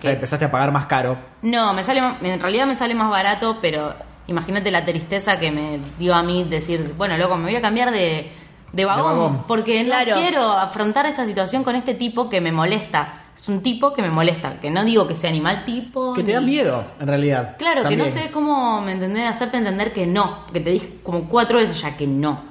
O 0.00 0.02
sea, 0.02 0.12
empezaste 0.12 0.44
a 0.46 0.50
pagar 0.50 0.72
más 0.72 0.86
caro. 0.86 1.16
No, 1.42 1.72
me 1.72 1.82
sale, 1.84 2.00
más- 2.02 2.16
en 2.22 2.40
realidad 2.40 2.66
me 2.66 2.74
sale 2.74 2.94
más 2.94 3.10
barato, 3.10 3.58
pero 3.62 3.94
imagínate 4.26 4.70
la 4.70 4.84
tristeza 4.84 5.38
que 5.38 5.50
me 5.50 5.78
dio 5.98 6.14
a 6.14 6.22
mí 6.22 6.44
decir, 6.44 6.94
bueno, 6.96 7.16
loco, 7.16 7.36
me 7.36 7.44
voy 7.44 7.56
a 7.56 7.60
cambiar 7.60 7.90
de, 7.90 8.30
de 8.72 8.84
vagón, 8.84 9.04
vagón. 9.16 9.44
porque 9.46 9.82
Claro. 9.84 10.14
no 10.16 10.20
quiero 10.20 10.52
afrontar 10.52 11.06
esta 11.06 11.24
situación 11.26 11.64
con 11.64 11.74
este 11.76 11.94
tipo 11.94 12.28
que 12.28 12.40
me 12.40 12.52
molesta. 12.52 13.14
Es 13.36 13.48
un 13.48 13.62
tipo 13.62 13.94
que 13.94 14.02
me 14.02 14.10
molesta, 14.10 14.60
que 14.60 14.70
no 14.70 14.84
digo 14.84 15.06
que 15.08 15.14
sea 15.14 15.30
ni 15.30 15.40
mal 15.40 15.64
tipo. 15.64 16.12
Que 16.12 16.22
te 16.22 16.32
da 16.32 16.40
miedo, 16.42 16.84
en 17.00 17.06
realidad. 17.06 17.56
Claro, 17.58 17.88
que 17.88 17.96
no 17.96 18.06
sé 18.06 18.30
cómo, 18.30 18.82
¿me 18.82 18.92
entendés? 18.92 19.26
Hacerte 19.26 19.56
entender 19.56 19.92
que 19.94 20.06
no, 20.06 20.40
porque 20.44 20.60
te 20.60 20.70
dije 20.70 20.98
como 21.02 21.26
cuatro 21.26 21.56
veces 21.58 21.80
ya 21.80 21.96
que 21.96 22.06
no. 22.06 22.42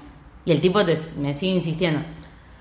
Y 0.46 0.52
el 0.52 0.62
tipo 0.62 0.84
te, 0.84 0.98
me 1.18 1.36
sigue 1.36 1.54
insistiendo. 1.54 2.02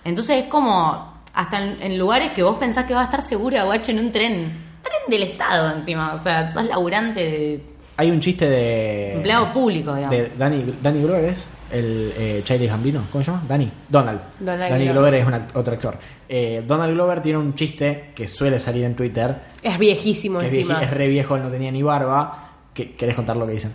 Entonces 0.04 0.44
es 0.44 0.50
como, 0.50 1.14
hasta 1.32 1.58
en, 1.64 1.82
en 1.82 1.98
lugares 1.98 2.32
que 2.32 2.42
vos 2.42 2.56
pensás 2.58 2.84
que 2.84 2.92
va 2.94 3.00
a 3.00 3.04
estar 3.04 3.22
segura, 3.22 3.64
guacho, 3.64 3.92
en 3.92 3.98
un 4.00 4.12
tren. 4.12 4.67
Tren 4.88 5.10
del 5.20 5.22
Estado 5.30 5.74
encima, 5.76 6.14
o 6.14 6.18
sea, 6.18 6.50
sos 6.50 6.64
laburante 6.66 7.20
de 7.20 7.60
Hay 7.96 8.10
un 8.10 8.20
chiste 8.20 8.48
de. 8.48 9.14
empleado 9.14 9.52
público, 9.52 9.94
digamos. 9.94 10.16
De 10.16 10.30
Danny, 10.38 10.74
Danny 10.82 11.02
Glover 11.02 11.24
es 11.24 11.48
el 11.70 12.12
eh, 12.16 12.40
Childish 12.44 12.68
Gambino, 12.70 13.02
¿cómo 13.12 13.22
se 13.22 13.30
llama? 13.30 13.42
Danny, 13.46 13.70
Donald. 13.88 14.20
Donald 14.40 14.70
Danny 14.72 14.84
Glover. 14.86 14.92
Glover 14.92 15.14
es 15.14 15.26
un 15.26 15.34
act- 15.34 15.56
otro 15.56 15.74
actor. 15.74 15.98
Eh, 16.28 16.62
Donald 16.66 16.94
Glover 16.94 17.20
tiene 17.22 17.38
un 17.38 17.54
chiste 17.54 18.10
que 18.14 18.26
suele 18.26 18.58
salir 18.58 18.84
en 18.84 18.94
Twitter, 18.96 19.36
Es 19.62 19.78
viejísimo 19.78 20.38
que 20.40 20.46
es, 20.46 20.54
encima. 20.54 20.80
vieji- 20.80 20.84
es 20.84 20.90
re 20.90 21.08
viejo, 21.08 21.36
él 21.36 21.42
no 21.42 21.50
tenía 21.50 21.70
ni 21.70 21.82
barba. 21.82 22.44
que 22.72 22.94
¿Querés 22.94 23.14
contar 23.16 23.36
lo 23.36 23.46
que 23.46 23.52
dicen? 23.54 23.72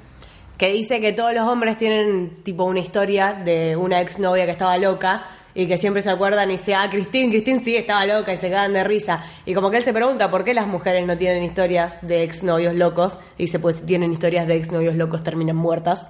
Que 0.58 0.72
dice 0.72 1.02
que 1.02 1.12
todos 1.14 1.34
los 1.34 1.46
hombres 1.48 1.78
tienen 1.78 2.38
tipo 2.44 2.64
una 2.64 2.80
historia 2.80 3.34
de 3.34 3.76
una 3.76 4.00
exnovia 4.02 4.46
que 4.46 4.52
estaba 4.52 4.78
loca 4.78 5.24
y 5.56 5.68
que 5.68 5.78
siempre 5.78 6.02
se 6.02 6.10
acuerdan 6.10 6.50
y 6.50 6.54
dicen, 6.54 6.76
ah, 6.78 6.90
Cristín, 6.90 7.30
Cristín 7.30 7.64
sí 7.64 7.76
estaba 7.76 8.06
loca 8.06 8.34
y 8.34 8.38
se 8.38 8.50
quedan 8.50 8.74
de 8.74 8.84
risa. 8.84 9.24
Y 9.46 9.54
como 9.54 9.70
que 9.70 9.78
él 9.78 9.84
se 9.84 9.94
pregunta 9.94 10.32
por 10.32 10.44
qué 10.44 10.54
las 10.54 10.68
mujeres 10.68 11.06
no 11.06 11.16
tienen 11.18 11.44
historias 11.44 12.06
de 12.06 12.24
exnovios 12.24 12.74
locos. 12.74 13.20
Dice, 13.38 13.60
pues 13.60 13.86
tienen 13.86 14.12
historias 14.12 14.48
de 14.48 14.56
exnovios 14.56 14.96
locos 14.96 15.24
terminan 15.24 15.56
muertas. 15.56 16.08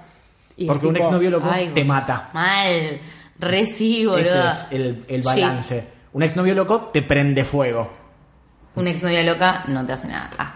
Y 0.56 0.66
Porque 0.66 0.86
es 0.86 0.88
un 0.88 0.94
tipo, 0.94 1.06
exnovio 1.06 1.30
loco 1.30 1.48
Ay, 1.50 1.72
te 1.74 1.84
mata. 1.84 2.30
Mal. 2.32 3.00
Re 3.38 3.66
sí, 3.66 4.06
boludo. 4.06 4.20
Ese 4.20 4.46
es 4.48 4.66
el, 4.70 5.04
el 5.08 5.22
balance. 5.22 5.88
Un 6.12 6.22
exnovio 6.22 6.54
loco 6.54 6.90
te 6.92 7.02
prende 7.02 7.44
fuego. 7.44 7.90
Una 8.76 8.90
exnovia 8.90 9.22
loca 9.22 9.64
no 9.68 9.84
te 9.84 9.92
hace 9.92 10.08
nada. 10.08 10.30
Ah, 10.38 10.54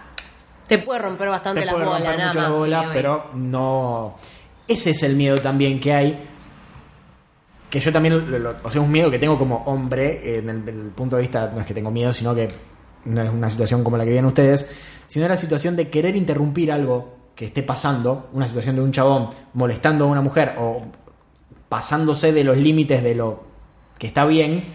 Te 0.67 0.77
puede 0.79 0.99
romper 0.99 1.29
bastante 1.29 1.61
Te 1.61 1.65
la 1.65 1.73
puede 1.73 1.85
bola, 1.85 1.97
romper 1.97 2.17
nada 2.17 2.27
mucho 2.29 2.41
la 2.41 2.49
bola, 2.49 2.81
sí, 2.81 2.87
pero 2.93 3.29
no. 3.33 4.15
Ese 4.67 4.91
es 4.91 5.03
el 5.03 5.15
miedo 5.15 5.37
también 5.37 5.79
que 5.79 5.93
hay. 5.93 6.28
Que 7.69 7.79
yo 7.79 7.91
también, 7.91 8.43
lo- 8.43 8.55
o 8.63 8.71
sea, 8.71 8.81
un 8.81 8.91
miedo 8.91 9.11
que 9.11 9.19
tengo 9.19 9.37
como 9.37 9.57
hombre, 9.65 10.37
en 10.39 10.49
el, 10.49 10.61
punto 10.95 11.15
de 11.15 11.21
vista, 11.21 11.51
no 11.53 11.61
es 11.61 11.65
que 11.67 11.73
tengo 11.73 11.91
miedo, 11.91 12.11
sino 12.13 12.33
que 12.33 12.49
no 13.05 13.21
es 13.21 13.29
una 13.29 13.49
situación 13.49 13.83
como 13.83 13.95
la 13.97 14.03
que 14.03 14.09
viven 14.09 14.25
ustedes, 14.25 14.75
sino 15.07 15.27
la 15.27 15.37
situación 15.37 15.75
de 15.75 15.89
querer 15.89 16.15
interrumpir 16.15 16.71
algo 16.71 17.17
que 17.35 17.45
esté 17.45 17.63
pasando, 17.63 18.29
una 18.33 18.47
situación 18.47 18.75
de 18.75 18.81
un 18.81 18.91
chabón 18.91 19.29
molestando 19.53 20.05
a 20.05 20.07
una 20.07 20.21
mujer 20.21 20.55
o 20.59 20.83
pasándose 21.69 22.33
de 22.33 22.43
los 22.43 22.57
límites 22.57 23.03
de 23.03 23.15
lo 23.15 23.43
que 23.97 24.07
está 24.07 24.25
bien, 24.25 24.73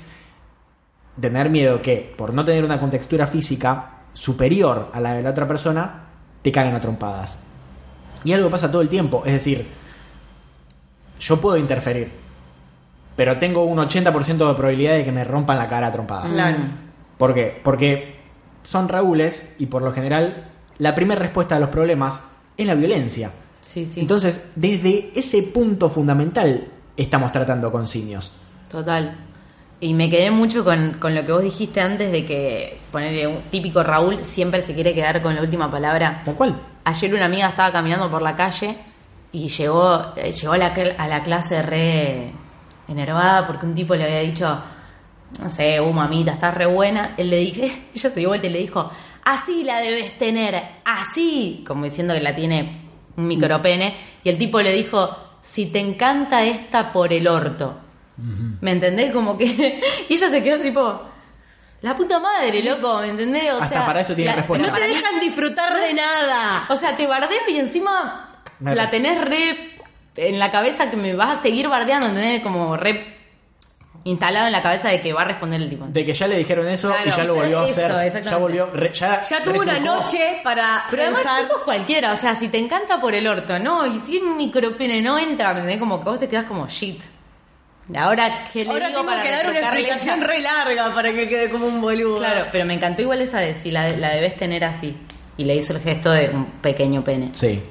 tener 1.20 1.50
miedo 1.50 1.82
que 1.82 2.14
por 2.16 2.32
no 2.32 2.44
tener 2.44 2.64
una 2.64 2.80
contextura 2.80 3.26
física 3.26 4.02
superior 4.12 4.90
a 4.92 5.00
la 5.00 5.14
de 5.14 5.22
la 5.22 5.30
otra 5.30 5.46
persona, 5.48 6.04
te 6.42 6.52
caigan 6.52 6.74
a 6.74 6.80
trompadas. 6.80 7.44
Y 8.24 8.32
algo 8.32 8.48
pasa 8.50 8.70
todo 8.70 8.82
el 8.82 8.88
tiempo, 8.88 9.22
es 9.26 9.32
decir, 9.32 9.66
yo 11.20 11.40
puedo 11.40 11.56
interferir, 11.56 12.10
pero 13.16 13.38
tengo 13.38 13.64
un 13.64 13.78
80% 13.78 14.48
de 14.48 14.54
probabilidad 14.54 14.94
de 14.94 15.04
que 15.04 15.12
me 15.12 15.24
rompan 15.24 15.58
la 15.58 15.68
cara 15.68 15.88
a 15.88 15.92
trompadas. 15.92 16.32
Claro. 16.32 16.58
¿Por 17.18 17.34
qué? 17.34 17.60
Porque 17.62 18.16
son 18.62 18.88
Raúles 18.88 19.54
y 19.58 19.66
por 19.66 19.82
lo 19.82 19.92
general 19.92 20.48
la 20.78 20.94
primera 20.94 21.20
respuesta 21.20 21.56
a 21.56 21.60
los 21.60 21.68
problemas 21.68 22.22
es 22.56 22.66
la 22.66 22.74
violencia. 22.74 23.30
sí, 23.60 23.86
sí. 23.86 24.00
Entonces, 24.00 24.50
desde 24.56 25.12
ese 25.14 25.42
punto 25.42 25.88
fundamental 25.88 26.68
estamos 26.96 27.30
tratando 27.32 27.70
con 27.70 27.86
simios. 27.86 28.32
Total. 28.70 29.16
Y 29.80 29.92
me 29.94 30.08
quedé 30.08 30.30
mucho 30.30 30.64
con, 30.64 30.94
con 30.98 31.14
lo 31.14 31.26
que 31.26 31.32
vos 31.32 31.42
dijiste 31.42 31.80
antes 31.80 32.10
de 32.10 32.24
que 32.24 32.78
ponerle 32.90 33.26
un 33.26 33.42
típico 33.50 33.82
Raúl 33.82 34.24
siempre 34.24 34.62
se 34.62 34.74
quiere 34.74 34.94
quedar 34.94 35.20
con 35.20 35.34
la 35.34 35.42
última 35.42 35.70
palabra. 35.70 36.22
Tal 36.24 36.34
cual. 36.34 36.60
Ayer 36.84 37.14
una 37.14 37.26
amiga 37.26 37.48
estaba 37.48 37.72
caminando 37.72 38.10
por 38.10 38.22
la 38.22 38.34
calle 38.34 38.76
y 39.32 39.48
llegó, 39.48 40.14
eh, 40.16 40.32
llegó 40.32 40.52
a, 40.52 40.58
la, 40.58 40.74
a 40.98 41.08
la 41.08 41.22
clase 41.22 41.62
re 41.62 42.32
enervada 42.88 43.46
porque 43.46 43.66
un 43.66 43.74
tipo 43.74 43.94
le 43.94 44.04
había 44.04 44.20
dicho, 44.20 44.58
no 45.40 45.48
sé, 45.50 45.80
uh, 45.80 45.92
mamita, 45.92 46.32
estás 46.32 46.54
re 46.54 46.66
buena. 46.66 47.14
Él 47.16 47.30
le 47.30 47.38
dije, 47.38 47.64
ella 47.94 48.10
se 48.10 48.20
dio 48.20 48.28
vuelta 48.28 48.46
y 48.46 48.50
le 48.50 48.58
dijo, 48.60 48.90
así 49.24 49.64
la 49.64 49.78
debes 49.80 50.18
tener, 50.18 50.62
así, 50.84 51.64
como 51.66 51.84
diciendo 51.84 52.14
que 52.14 52.20
la 52.20 52.34
tiene 52.34 52.82
un 53.16 53.26
micropene. 53.26 53.96
Y 54.22 54.28
el 54.28 54.38
tipo 54.38 54.60
le 54.60 54.72
dijo, 54.72 55.16
si 55.42 55.66
te 55.66 55.80
encanta 55.80 56.42
esta 56.44 56.92
por 56.92 57.12
el 57.12 57.26
orto. 57.28 57.80
¿Me 58.60 58.70
entendés? 58.70 59.12
Como 59.12 59.36
que... 59.36 59.44
y 60.08 60.14
ella 60.14 60.30
se 60.30 60.42
quedó 60.42 60.60
tipo... 60.60 61.08
La 61.82 61.94
puta 61.94 62.18
madre, 62.18 62.62
loco, 62.62 63.00
¿me 63.00 63.08
entendés? 63.10 63.52
O 63.52 63.56
Hasta 63.56 63.68
sea, 63.68 63.84
para 63.86 64.00
eso 64.00 64.14
tiene 64.14 64.30
la- 64.30 64.36
respuesta. 64.36 64.66
No 64.66 64.72
te 64.74 64.80
dejan 64.88 65.20
disfrutar 65.20 65.74
de 65.78 65.92
nada. 65.92 66.64
o 66.70 66.76
sea, 66.76 66.96
te 66.96 67.06
bardeo 67.06 67.36
y 67.48 67.58
encima 67.58 68.40
la 68.60 68.88
tenés 68.88 69.20
re 69.22 69.73
en 70.16 70.38
la 70.38 70.50
cabeza 70.50 70.90
que 70.90 70.96
me 70.96 71.14
vas 71.14 71.38
a 71.38 71.42
seguir 71.42 71.68
bardeando, 71.68 72.06
¿entendés? 72.08 72.40
Como 72.42 72.76
re 72.76 73.14
instalado 74.06 74.46
en 74.46 74.52
la 74.52 74.62
cabeza 74.62 74.88
de 74.90 75.00
que 75.00 75.12
va 75.14 75.22
a 75.22 75.24
responder 75.24 75.62
el 75.62 75.70
tipo. 75.70 75.86
De 75.88 76.04
que 76.04 76.12
ya 76.12 76.28
le 76.28 76.36
dijeron 76.36 76.68
eso 76.68 76.94
y 77.06 77.10
ya 77.10 77.24
lo 77.24 77.34
volvió 77.36 77.60
a 77.60 77.66
eso, 77.68 77.80
hacer. 77.96 78.22
Ya 78.22 78.36
volvió. 78.36 78.66
re- 78.66 78.92
ya, 78.92 79.22
Ya 79.22 79.42
tuvo 79.42 79.60
una 79.60 79.78
noche 79.80 80.40
para 80.44 80.84
Pero 80.90 81.02
además, 81.04 81.22
chicos, 81.40 81.62
cualquiera, 81.64 82.12
o 82.12 82.16
sea, 82.16 82.34
si 82.34 82.48
te 82.48 82.58
encanta 82.58 83.00
por 83.00 83.14
el 83.14 83.26
orto, 83.26 83.58
¿no? 83.58 83.86
Y 83.86 83.98
si 84.00 84.18
un 84.18 84.36
micropene 84.36 85.00
no 85.00 85.18
entra, 85.18 85.48
¿me 85.54 85.60
entendés? 85.60 85.78
Como 85.78 86.00
que 86.04 86.10
vos 86.10 86.20
te 86.20 86.28
quedás 86.28 86.44
como 86.44 86.66
shit. 86.68 87.00
Ahora, 87.96 88.44
¿qué 88.52 88.64
le 88.64 88.70
Ahora 88.70 88.88
digo 88.88 89.00
tengo 89.00 89.10
para 89.10 89.22
que 89.22 89.30
dar 89.30 89.48
una 89.50 89.58
explicación 89.60 90.16
esa- 90.18 90.26
re 90.26 90.40
larga 90.40 90.94
para 90.94 91.12
que 91.14 91.28
quede 91.28 91.50
como 91.50 91.66
un 91.66 91.80
boludo. 91.80 92.18
Claro, 92.18 92.46
pero 92.52 92.64
me 92.66 92.74
encantó 92.74 93.02
igual 93.02 93.20
esa 93.22 93.40
de 93.40 93.54
si 93.54 93.70
la, 93.70 93.88
la 93.90 94.10
debes 94.10 94.36
tener 94.36 94.64
así. 94.64 94.96
Y 95.36 95.44
le 95.44 95.54
hizo 95.56 95.72
el 95.74 95.80
gesto 95.80 96.10
de 96.10 96.28
un 96.30 96.44
pequeño 96.60 97.02
pene. 97.04 97.30
Sí. 97.34 97.62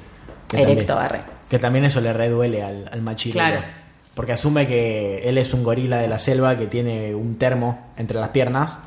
que 0.48 0.62
Erecto, 0.62 0.94
también- 0.94 1.06
arre. 1.16 1.20
Que 1.54 1.60
también 1.60 1.84
eso 1.84 2.00
le 2.00 2.12
reduele 2.12 2.64
al, 2.64 2.88
al 2.90 3.00
machilero. 3.00 3.38
Claro. 3.38 3.64
Porque 4.12 4.32
asume 4.32 4.66
que 4.66 5.28
él 5.28 5.38
es 5.38 5.54
un 5.54 5.62
gorila 5.62 5.98
de 5.98 6.08
la 6.08 6.18
selva 6.18 6.58
que 6.58 6.66
tiene 6.66 7.14
un 7.14 7.38
termo 7.38 7.92
entre 7.96 8.18
las 8.18 8.30
piernas, 8.30 8.80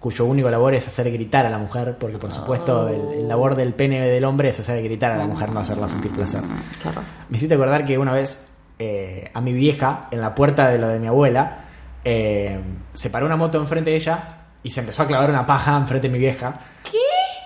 cuyo 0.00 0.24
único 0.24 0.48
labor 0.48 0.72
es 0.72 0.88
hacer 0.88 1.12
gritar 1.12 1.44
a 1.44 1.50
la 1.50 1.58
mujer, 1.58 1.98
porque 2.00 2.16
por 2.16 2.32
supuesto 2.32 2.88
el, 2.88 3.20
el 3.20 3.28
labor 3.28 3.56
del 3.56 3.74
pene 3.74 4.00
del 4.08 4.24
hombre 4.24 4.48
es 4.48 4.58
hacer 4.58 4.82
gritar 4.82 5.12
a 5.12 5.18
la 5.18 5.26
mujer, 5.26 5.50
no 5.50 5.60
hacerla 5.60 5.86
sentir 5.86 6.12
placer. 6.12 6.40
Horror. 6.82 7.04
Me 7.28 7.36
hiciste 7.36 7.56
acordar 7.56 7.84
que 7.84 7.98
una 7.98 8.14
vez 8.14 8.48
eh, 8.78 9.30
a 9.34 9.42
mi 9.42 9.52
vieja, 9.52 10.08
en 10.10 10.22
la 10.22 10.34
puerta 10.34 10.70
de 10.70 10.78
lo 10.78 10.88
de 10.88 11.00
mi 11.00 11.08
abuela, 11.08 11.58
eh, 12.06 12.58
se 12.94 13.10
paró 13.10 13.26
una 13.26 13.36
moto 13.36 13.58
enfrente 13.58 13.90
de 13.90 13.96
ella 13.96 14.38
y 14.62 14.70
se 14.70 14.80
empezó 14.80 15.02
a 15.02 15.06
clavar 15.06 15.28
una 15.28 15.44
paja 15.44 15.76
enfrente 15.76 16.08
de 16.08 16.12
mi 16.14 16.18
vieja. 16.18 16.58
¿Qué? 16.90 16.96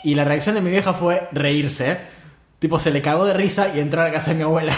Y 0.05 0.15
la 0.15 0.23
reacción 0.23 0.55
de 0.55 0.61
mi 0.61 0.71
vieja 0.71 0.93
fue 0.93 1.27
reírse. 1.33 2.17
Tipo, 2.59 2.79
se 2.79 2.91
le 2.91 3.01
cagó 3.01 3.25
de 3.25 3.35
risa 3.35 3.69
y 3.75 3.81
entró 3.81 4.01
a 4.01 4.05
la 4.05 4.13
casa 4.13 4.31
de 4.33 4.37
mi 4.39 4.43
abuela. 4.43 4.75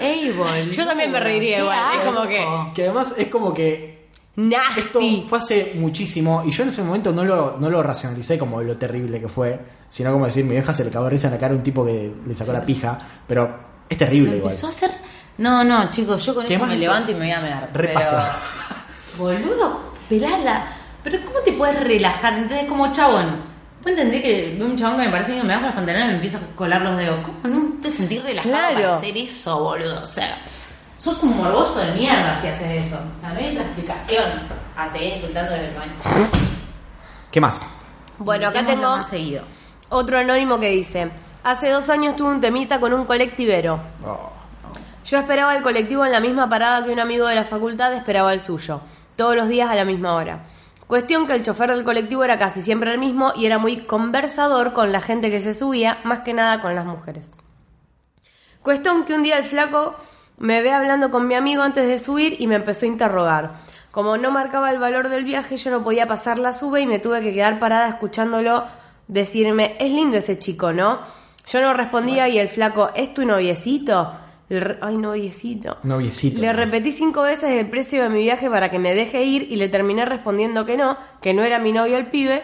Ey, 0.00 0.30
boludo. 0.30 0.70
Yo 0.72 0.86
también 0.86 1.10
me 1.12 1.20
reiría 1.20 1.58
igual, 1.60 1.98
es 1.98 2.04
como 2.06 2.22
que- 2.26 2.46
que 2.74 2.82
además 2.84 3.14
es 3.18 3.28
como 3.28 3.52
que 3.52 4.08
esto 4.36 5.00
Nasty. 5.00 5.24
fue 5.28 5.38
hace 5.38 5.72
muchísimo 5.74 6.44
y 6.46 6.50
yo 6.52 6.62
en 6.62 6.68
ese 6.70 6.82
momento 6.82 7.12
no 7.12 7.24
lo, 7.24 7.56
no 7.58 7.68
lo 7.68 7.82
racionalicé 7.82 8.38
como 8.38 8.62
lo 8.62 8.76
terrible 8.78 9.20
que 9.20 9.28
fue, 9.28 9.58
sino 9.88 10.12
como 10.12 10.26
decir, 10.26 10.44
mi 10.44 10.52
vieja 10.52 10.72
se 10.72 10.84
le 10.84 10.90
cagó 10.90 11.04
de 11.04 11.10
risa 11.10 11.26
en 11.26 11.34
la 11.34 11.40
cara 11.40 11.52
a 11.52 11.56
un 11.56 11.62
tipo 11.62 11.84
que 11.84 12.12
le 12.26 12.34
sacó 12.34 12.52
la 12.52 12.64
pija, 12.64 12.98
pero 13.26 13.58
es 13.88 13.98
terrible 13.98 14.36
igual. 14.36 14.52
Empezó 14.52 14.66
a 14.68 14.70
hacer. 14.70 14.90
No, 15.38 15.62
no, 15.64 15.90
chicos, 15.90 16.24
yo 16.24 16.34
con 16.34 16.46
¿Qué 16.46 16.54
esto 16.54 16.66
me 16.66 16.76
levanto 16.78 17.10
y 17.10 17.14
me 17.14 17.20
voy 17.26 17.30
a 17.32 17.40
mear. 17.40 17.70
Repasa. 17.74 18.36
Pero, 19.12 19.24
boludo, 19.24 19.80
pelala. 20.08 20.66
Pero 21.02 21.18
¿cómo 21.24 21.38
te 21.40 21.52
puedes 21.52 21.78
relajar? 21.80 22.34
¿Entendés? 22.34 22.66
Como 22.68 22.90
chabón. 22.92 23.47
¿Puedes 23.82 23.98
entender 23.98 24.22
que 24.22 24.56
veo 24.58 24.66
un 24.66 24.76
chabón 24.76 24.96
que 24.98 25.04
me 25.06 25.10
parece 25.10 25.34
que 25.36 25.42
me 25.42 25.48
bajo 25.54 25.66
los 25.66 25.74
pantalones 25.74 26.04
y 26.06 26.08
me 26.08 26.14
empiezo 26.14 26.38
a 26.38 26.56
colar 26.56 26.82
los 26.82 26.96
dedos? 26.96 27.20
¿Cómo 27.24 27.54
no 27.54 27.80
te 27.80 27.90
sentís 27.90 28.22
relajado 28.22 28.50
Claro. 28.54 28.74
para 28.74 28.96
hacer 28.96 29.16
eso, 29.16 29.58
boludo? 29.62 30.02
O 30.02 30.06
sea, 30.06 30.36
sos 30.96 31.22
un 31.22 31.36
morboso 31.36 31.78
de 31.78 31.92
mierda 31.92 32.36
si 32.40 32.48
haces 32.48 32.86
eso. 32.86 32.96
O 33.16 33.20
sea, 33.20 33.30
no 33.32 33.38
hay 33.38 33.50
otra 33.52 33.62
explicación 33.64 34.24
a 34.76 34.90
seguir 34.90 35.14
insultando 35.14 35.52
desde 35.52 35.68
el 35.68 35.74
baño. 35.76 35.92
¿Qué 37.30 37.40
más? 37.40 37.60
Bueno, 38.18 38.48
acá 38.48 38.66
tengo 38.66 38.82
más 38.96 39.08
seguido. 39.08 39.44
otro 39.90 40.18
anónimo 40.18 40.58
que 40.58 40.70
dice: 40.70 41.10
Hace 41.44 41.70
dos 41.70 41.88
años 41.88 42.16
tuve 42.16 42.30
un 42.30 42.40
temita 42.40 42.80
con 42.80 42.92
un 42.92 43.04
colectivero. 43.04 43.78
Oh. 44.04 44.32
Yo 45.04 45.18
esperaba 45.18 45.56
el 45.56 45.62
colectivo 45.62 46.04
en 46.04 46.12
la 46.12 46.20
misma 46.20 46.48
parada 46.48 46.84
que 46.84 46.90
un 46.90 47.00
amigo 47.00 47.26
de 47.26 47.34
la 47.36 47.44
facultad 47.44 47.94
esperaba 47.94 48.32
el 48.34 48.40
suyo, 48.40 48.80
todos 49.16 49.36
los 49.36 49.48
días 49.48 49.70
a 49.70 49.74
la 49.74 49.84
misma 49.84 50.14
hora. 50.14 50.40
Cuestión 50.88 51.26
que 51.26 51.34
el 51.34 51.42
chofer 51.42 51.70
del 51.70 51.84
colectivo 51.84 52.24
era 52.24 52.38
casi 52.38 52.62
siempre 52.62 52.90
el 52.90 52.98
mismo 52.98 53.34
y 53.36 53.44
era 53.44 53.58
muy 53.58 53.82
conversador 53.84 54.72
con 54.72 54.90
la 54.90 55.02
gente 55.02 55.30
que 55.30 55.38
se 55.38 55.52
subía, 55.52 55.98
más 56.04 56.20
que 56.20 56.32
nada 56.32 56.62
con 56.62 56.74
las 56.74 56.86
mujeres. 56.86 57.34
Cuestión 58.62 59.04
que 59.04 59.12
un 59.12 59.22
día 59.22 59.36
el 59.36 59.44
flaco 59.44 59.96
me 60.38 60.62
ve 60.62 60.72
hablando 60.72 61.10
con 61.10 61.28
mi 61.28 61.34
amigo 61.34 61.62
antes 61.62 61.86
de 61.86 61.98
subir 61.98 62.36
y 62.38 62.46
me 62.46 62.54
empezó 62.54 62.86
a 62.86 62.88
interrogar. 62.88 63.52
Como 63.90 64.16
no 64.16 64.30
marcaba 64.30 64.70
el 64.70 64.78
valor 64.78 65.10
del 65.10 65.24
viaje, 65.24 65.58
yo 65.58 65.70
no 65.70 65.84
podía 65.84 66.06
pasar 66.06 66.38
la 66.38 66.54
sube 66.54 66.80
y 66.80 66.86
me 66.86 66.98
tuve 66.98 67.20
que 67.20 67.34
quedar 67.34 67.58
parada 67.58 67.86
escuchándolo 67.86 68.64
decirme, 69.08 69.76
es 69.78 69.92
lindo 69.92 70.16
ese 70.16 70.38
chico, 70.38 70.72
¿no? 70.72 71.00
Yo 71.46 71.60
no 71.60 71.74
respondía 71.74 72.30
y 72.30 72.38
el 72.38 72.48
flaco, 72.48 72.92
¿es 72.94 73.12
tu 73.12 73.26
noviecito? 73.26 74.14
Le 74.48 74.78
Ay, 74.80 74.96
noviecito. 74.96 75.78
Noviecito. 75.82 76.40
Le 76.40 76.52
repetí 76.52 76.92
cinco 76.92 77.22
veces 77.22 77.50
el 77.50 77.68
precio 77.68 78.02
de 78.02 78.08
mi 78.08 78.20
viaje 78.20 78.48
para 78.48 78.70
que 78.70 78.78
me 78.78 78.94
deje 78.94 79.22
ir 79.22 79.46
y 79.50 79.56
le 79.56 79.68
terminé 79.68 80.04
respondiendo 80.04 80.64
que 80.64 80.76
no, 80.76 80.96
que 81.20 81.34
no 81.34 81.42
era 81.42 81.58
mi 81.58 81.72
novio 81.72 81.98
el 81.98 82.06
pibe. 82.06 82.42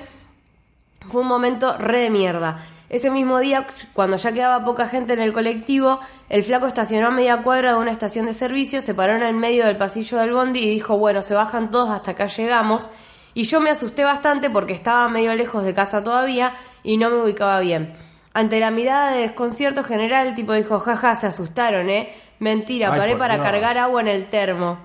Fue 1.09 1.23
un 1.23 1.29
momento 1.29 1.77
re 1.79 2.01
de 2.01 2.11
mierda. 2.11 2.59
Ese 2.91 3.11
mismo 3.11 3.39
día, 3.41 3.67
cuando 3.95 4.17
ya 4.17 4.33
quedaba 4.33 4.65
poca 4.65 4.87
gente 4.87 5.15
en 5.15 5.21
el 5.21 5.33
colectivo, 5.33 5.99
el 6.29 6.45
flaco 6.45 6.67
estacionó 6.67 7.09
a 7.09 7.11
media 7.11 7.43
cuadra 7.43 7.73
de 7.73 7.79
una 7.79 7.91
estación 7.91 8.27
de 8.27 8.35
servicio, 8.35 8.83
se 8.83 8.95
paró 8.95 9.15
en 9.15 9.23
el 9.23 9.35
medio 9.35 9.67
del 9.67 9.77
pasillo 9.77 10.19
del 10.19 10.33
bondi 10.33 10.61
y 10.61 10.71
dijo, 10.71 10.99
bueno, 10.99 11.23
se 11.23 11.35
bajan 11.35 11.71
todos 11.71 11.91
hasta 11.91 12.13
acá 12.13 12.27
llegamos. 12.27 12.91
Y 13.33 13.45
yo 13.45 13.61
me 13.61 13.71
asusté 13.71 14.05
bastante 14.05 14.51
porque 14.51 14.75
estaba 14.75 15.09
medio 15.09 15.35
lejos 15.35 15.65
de 15.65 15.75
casa 15.75 16.05
todavía 16.05 16.55
y 16.85 16.99
no 16.99 17.11
me 17.11 17.23
ubicaba 17.23 17.59
bien. 17.61 17.97
Ante 18.35 18.59
la 18.59 18.73
mirada 18.73 19.13
de 19.13 19.23
desconcierto 19.23 19.85
general, 19.85 20.27
el 20.27 20.35
tipo 20.35 20.53
dijo, 20.53 20.81
jaja, 20.81 21.15
se 21.15 21.29
asustaron, 21.29 21.89
¿eh? 21.89 22.13
Mentira, 22.41 22.93
Ay, 22.93 22.99
paré 22.99 23.17
para 23.17 23.35
Dios. 23.35 23.47
cargar 23.47 23.79
agua 23.79 24.01
en 24.01 24.09
el 24.09 24.29
termo. 24.29 24.79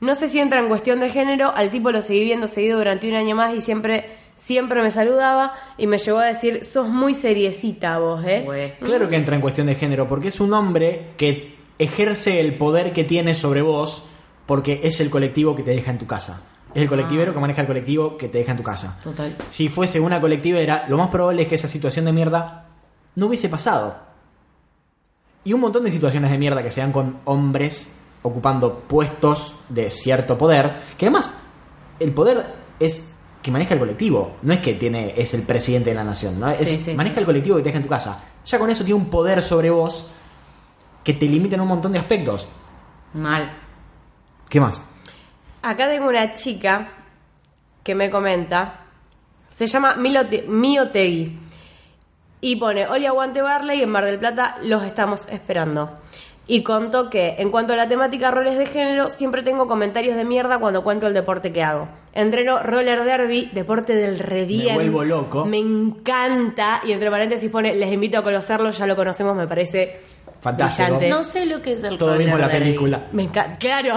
No 0.00 0.14
sé 0.14 0.28
si 0.28 0.40
entra 0.40 0.60
en 0.60 0.68
cuestión 0.68 1.00
de 1.00 1.10
género, 1.10 1.52
al 1.54 1.70
tipo 1.70 1.90
lo 1.90 2.00
seguí 2.00 2.24
viendo 2.24 2.46
seguido 2.46 2.78
durante 2.78 3.08
un 3.08 3.14
año 3.14 3.36
más 3.36 3.54
y 3.54 3.60
siempre, 3.60 4.16
siempre 4.36 4.80
me 4.80 4.90
saludaba 4.90 5.52
y 5.76 5.86
me 5.86 5.98
llegó 5.98 6.18
a 6.18 6.24
decir, 6.24 6.64
sos 6.64 6.88
muy 6.88 7.12
seriecita 7.14 7.98
vos, 7.98 8.24
¿eh? 8.24 8.42
Güey. 8.44 8.78
Claro 8.78 9.08
que 9.08 9.16
entra 9.16 9.34
en 9.34 9.42
cuestión 9.42 9.66
de 9.66 9.74
género, 9.74 10.08
porque 10.08 10.28
es 10.28 10.40
un 10.40 10.54
hombre 10.54 11.10
que 11.18 11.56
ejerce 11.78 12.40
el 12.40 12.54
poder 12.54 12.92
que 12.92 13.04
tiene 13.04 13.34
sobre 13.34 13.60
vos 13.60 14.08
porque 14.46 14.80
es 14.82 15.00
el 15.00 15.10
colectivo 15.10 15.54
que 15.54 15.62
te 15.62 15.72
deja 15.72 15.90
en 15.90 15.98
tu 15.98 16.06
casa. 16.06 16.40
Es 16.74 16.80
el 16.82 16.88
colectivero 16.88 17.34
que 17.34 17.40
maneja 17.40 17.60
el 17.60 17.66
colectivo 17.66 18.16
que 18.16 18.28
te 18.28 18.38
deja 18.38 18.52
en 18.52 18.56
tu 18.56 18.62
casa. 18.62 18.98
Total. 19.02 19.34
Si 19.46 19.68
fuese 19.68 20.00
una 20.00 20.20
colectivera, 20.20 20.86
lo 20.88 20.96
más 20.96 21.08
probable 21.08 21.42
es 21.42 21.48
que 21.48 21.56
esa 21.56 21.68
situación 21.68 22.04
de 22.06 22.12
mierda 22.12 22.67
no 23.18 23.26
hubiese 23.26 23.48
pasado. 23.48 23.96
Y 25.44 25.52
un 25.52 25.60
montón 25.60 25.84
de 25.84 25.90
situaciones 25.90 26.30
de 26.30 26.38
mierda 26.38 26.62
que 26.62 26.70
se 26.70 26.80
dan 26.80 26.92
con 26.92 27.18
hombres 27.24 27.90
ocupando 28.22 28.80
puestos 28.80 29.54
de 29.68 29.90
cierto 29.90 30.36
poder. 30.38 30.82
Que 30.96 31.06
además, 31.06 31.36
el 32.00 32.12
poder 32.12 32.46
es 32.78 33.14
que 33.42 33.50
maneja 33.50 33.74
el 33.74 33.80
colectivo. 33.80 34.36
No 34.42 34.52
es 34.52 34.60
que 34.60 34.74
tiene 34.74 35.14
es 35.16 35.34
el 35.34 35.42
presidente 35.42 35.90
de 35.90 35.96
la 35.96 36.04
nación. 36.04 36.38
¿no? 36.38 36.50
Sí, 36.52 36.62
Es- 36.62 36.84
sí, 36.84 36.94
maneja 36.94 37.20
el 37.20 37.26
colectivo 37.26 37.56
que 37.56 37.62
te 37.62 37.68
deja 37.70 37.78
en 37.78 37.84
tu 37.84 37.88
casa. 37.88 38.22
Ya 38.44 38.58
con 38.58 38.70
eso 38.70 38.84
tiene 38.84 39.00
un 39.00 39.08
poder 39.10 39.42
sobre 39.42 39.70
vos 39.70 40.10
que 41.02 41.14
te 41.14 41.26
limita 41.26 41.54
en 41.56 41.62
un 41.62 41.68
montón 41.68 41.92
de 41.92 41.98
aspectos. 41.98 42.48
Mal. 43.14 43.50
¿Qué 44.48 44.60
más? 44.60 44.82
Acá 45.62 45.88
tengo 45.88 46.08
una 46.08 46.32
chica 46.32 46.88
que 47.82 47.94
me 47.94 48.10
comenta. 48.10 48.80
Se 49.48 49.66
llama 49.66 49.94
Milote- 49.96 50.46
Miotegui. 50.46 51.38
Y 52.40 52.56
pone, 52.56 52.86
Hola, 52.86 53.08
aguante 53.08 53.42
Barley, 53.42 53.82
en 53.82 53.90
Mar 53.90 54.04
del 54.04 54.18
Plata 54.18 54.56
los 54.62 54.84
estamos 54.84 55.26
esperando. 55.28 55.90
Y 56.46 56.62
contó 56.62 57.10
que, 57.10 57.34
en 57.38 57.50
cuanto 57.50 57.74
a 57.74 57.76
la 57.76 57.88
temática 57.88 58.30
roles 58.30 58.56
de 58.56 58.64
género, 58.64 59.10
siempre 59.10 59.42
tengo 59.42 59.66
comentarios 59.68 60.16
de 60.16 60.24
mierda 60.24 60.58
cuando 60.58 60.82
cuento 60.82 61.06
el 61.06 61.12
deporte 61.12 61.52
que 61.52 61.62
hago. 61.62 61.88
Entreno 62.14 62.62
roller 62.62 63.04
derby, 63.04 63.50
deporte 63.52 63.94
del 63.94 64.18
re 64.18 64.44
bien. 64.46 64.74
vuelvo 64.74 65.04
loco. 65.04 65.44
Me 65.44 65.58
encanta. 65.58 66.80
Y 66.86 66.92
entre 66.92 67.10
paréntesis 67.10 67.50
pone, 67.50 67.74
les 67.74 67.92
invito 67.92 68.18
a 68.18 68.22
conocerlo, 68.22 68.70
ya 68.70 68.86
lo 68.86 68.96
conocemos, 68.96 69.36
me 69.36 69.46
parece 69.46 70.00
Fantástico. 70.40 70.84
brillante. 70.84 71.10
No 71.10 71.22
sé 71.22 71.44
lo 71.44 71.60
que 71.60 71.74
es 71.74 71.82
el 71.84 71.98
Todos 71.98 72.12
roller 72.12 72.26
vimos 72.26 72.40
la 72.40 72.48
derby. 72.48 72.64
película. 72.64 73.02
Me 73.12 73.24
encanta. 73.24 73.58
Claro. 73.58 73.96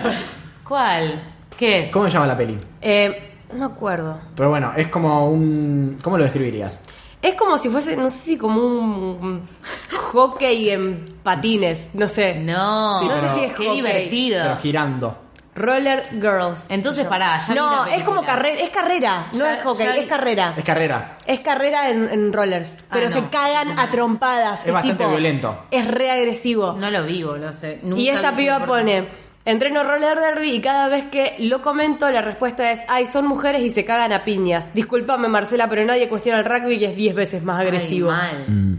¿Cuál? 0.66 1.20
¿Qué 1.58 1.82
es? 1.82 1.90
¿Cómo 1.90 2.06
se 2.06 2.12
llama 2.14 2.26
la 2.26 2.36
peli? 2.36 2.58
Eh, 2.80 3.32
no 3.52 3.58
me 3.68 3.74
acuerdo. 3.74 4.18
Pero 4.34 4.48
bueno, 4.48 4.72
es 4.76 4.88
como 4.88 5.28
un... 5.28 5.98
¿Cómo 6.02 6.16
lo 6.16 6.24
describirías? 6.24 6.82
Es 7.22 7.34
como 7.36 7.56
si 7.56 7.68
fuese, 7.68 7.96
no 7.96 8.10
sé 8.10 8.18
si 8.18 8.36
como 8.36 8.58
un 8.60 9.42
hockey 9.90 10.70
en 10.70 11.18
patines, 11.22 11.88
no 11.94 12.08
sé. 12.08 12.34
No, 12.34 12.98
Sí, 12.98 13.06
no 13.06 13.14
pero- 13.14 13.28
sé 13.28 13.34
si 13.34 13.40
es 13.44 13.52
qué 13.52 13.64
hockey. 13.64 13.76
divertido. 13.76 14.42
Pero 14.42 14.56
girando. 14.56 15.18
Roller 15.54 16.08
Girls. 16.12 16.64
Entonces, 16.70 17.06
pará, 17.06 17.38
ya 17.38 17.52
vi 17.52 17.54
No, 17.60 17.70
la 17.70 17.76
es 17.76 17.82
película. 17.90 18.04
como 18.06 18.24
carrera, 18.26 18.60
es 18.62 18.70
carrera, 18.70 19.26
no 19.34 19.38
Ya- 19.40 19.54
es 19.54 19.62
hockey, 19.62 19.84
ya 19.86 19.92
vi- 19.92 19.98
es 20.00 20.06
carrera. 20.06 20.54
Es 20.56 20.64
carrera. 20.64 21.18
Es 21.26 21.40
carrera 21.40 21.90
en, 21.90 22.08
en 22.10 22.32
rollers, 22.32 22.74
pero 22.90 23.06
Ah, 23.06 23.10
se 23.10 23.20
no. 23.20 23.30
cagan 23.30 23.78
a 23.78 23.90
trompadas. 23.90 24.64
Es 24.66 24.72
bastante 24.72 24.96
tipo- 25.04 25.10
violento. 25.10 25.64
Es 25.70 25.86
re 25.86 26.10
agresivo. 26.10 26.72
No 26.72 26.90
lo 26.90 27.04
vivo, 27.04 27.36
lo 27.36 27.52
sé. 27.52 27.80
Nunca 27.82 28.00
y 28.00 28.08
esta 28.08 28.30
vi 28.30 28.44
piba 28.44 28.64
pone, 28.64 29.08
entreno 29.44 29.82
roller 29.82 30.18
derby 30.18 30.52
y 30.56 30.60
cada 30.60 30.88
vez 30.88 31.04
que 31.06 31.36
lo 31.40 31.62
comento 31.62 32.10
la 32.10 32.22
respuesta 32.22 32.70
es, 32.70 32.80
ay, 32.88 33.06
son 33.06 33.26
mujeres 33.26 33.62
y 33.62 33.70
se 33.70 33.84
cagan 33.84 34.12
a 34.12 34.24
piñas. 34.24 34.72
Discúlpame 34.74 35.28
Marcela, 35.28 35.68
pero 35.68 35.84
nadie 35.84 36.08
cuestiona 36.08 36.38
el 36.40 36.44
rugby 36.44 36.76
y 36.76 36.84
es 36.84 36.96
10 36.96 37.14
veces 37.14 37.42
más 37.42 37.58
Ay, 37.60 37.66
agresivo. 37.66 38.10
mal. 38.10 38.78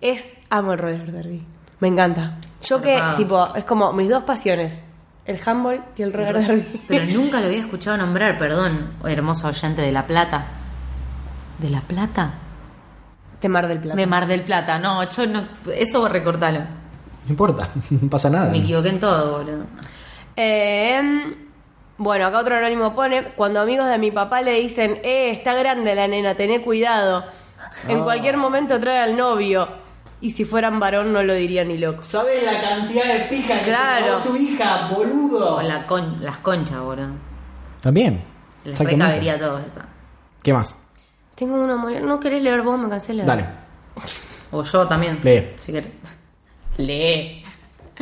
Es, 0.00 0.34
amo 0.50 0.72
el 0.72 0.78
roller 0.78 1.12
derby. 1.12 1.42
Me 1.80 1.88
encanta. 1.88 2.36
Yo 2.62 2.80
que, 2.80 2.94
Zarpado. 2.96 3.16
tipo, 3.16 3.54
es 3.56 3.64
como 3.64 3.92
mis 3.92 4.08
dos 4.08 4.24
pasiones. 4.24 4.84
El 5.24 5.40
handball 5.44 5.82
y 5.96 6.02
el 6.02 6.12
roller 6.12 6.38
derby. 6.46 6.82
Pero 6.88 7.04
nunca 7.18 7.40
lo 7.40 7.46
había 7.46 7.60
escuchado 7.60 7.96
nombrar, 7.96 8.36
perdón, 8.36 8.94
hermosa 9.04 9.48
oyente 9.48 9.82
de 9.82 9.92
La 9.92 10.06
Plata. 10.06 10.46
¿De 11.58 11.70
La 11.70 11.80
Plata? 11.82 12.34
De 13.40 13.48
Mar 13.48 13.68
del 13.68 13.78
Plata. 13.78 13.96
De 13.96 14.06
Mar 14.06 14.26
del 14.26 14.42
Plata. 14.42 14.78
No, 14.78 15.08
yo 15.08 15.26
no. 15.26 15.44
Eso 15.74 16.08
recortalo. 16.08 16.60
No 17.26 17.30
importa, 17.30 17.68
no 17.90 18.10
pasa 18.10 18.30
nada. 18.30 18.50
Me 18.50 18.58
equivoqué 18.58 18.88
en 18.90 19.00
todo, 19.00 19.38
boludo. 19.38 19.64
Eh, 20.36 21.34
bueno, 21.98 22.26
acá 22.26 22.38
otro 22.40 22.56
anónimo 22.56 22.94
pone, 22.94 23.24
cuando 23.36 23.60
amigos 23.60 23.88
de 23.88 23.98
mi 23.98 24.10
papá 24.10 24.42
le 24.42 24.52
dicen, 24.60 24.98
eh, 25.04 25.30
está 25.30 25.54
grande 25.54 25.94
la 25.94 26.08
nena, 26.08 26.34
tené 26.34 26.60
cuidado. 26.62 27.24
En 27.88 28.00
Oh. 28.00 28.04
cualquier 28.04 28.36
momento 28.36 28.78
trae 28.80 28.98
al 28.98 29.16
novio. 29.16 29.68
Y 30.20 30.30
si 30.30 30.44
fueran 30.44 30.78
varón 30.78 31.12
no 31.12 31.22
lo 31.24 31.34
diría 31.34 31.64
ni 31.64 31.78
loco. 31.78 32.02
¿Sabes 32.04 32.44
la 32.44 32.60
cantidad 32.60 33.04
de 33.12 33.20
pija 33.28 33.54
que 33.54 33.64
se 33.64 33.70
Claro. 33.70 34.04
clavó 34.06 34.22
tu 34.22 34.36
hija, 34.36 34.88
boludo? 34.88 35.56
O 35.56 35.62
la 35.62 35.84
con, 35.86 36.22
las 36.22 36.38
conchas, 36.38 36.80
boludo. 36.80 37.08
También. 37.80 38.22
Les 38.64 38.78
recabería 38.78 39.36
todo 39.38 39.58
eso. 39.58 39.80
¿Qué 40.42 40.52
más? 40.52 40.76
Tengo 41.34 41.56
una. 41.56 41.74
¿No 42.00 42.20
querés 42.20 42.40
leer 42.42 42.62
vos? 42.62 42.78
Me 42.78 42.88
cansé 42.88 43.08
de 43.08 43.14
leer. 43.14 43.26
Dale. 43.26 43.44
O 44.52 44.62
yo 44.62 44.86
también. 44.86 45.18
Lee. 45.24 45.54
Si 45.58 45.72
querés. 45.72 45.90
Lee. 46.78 47.42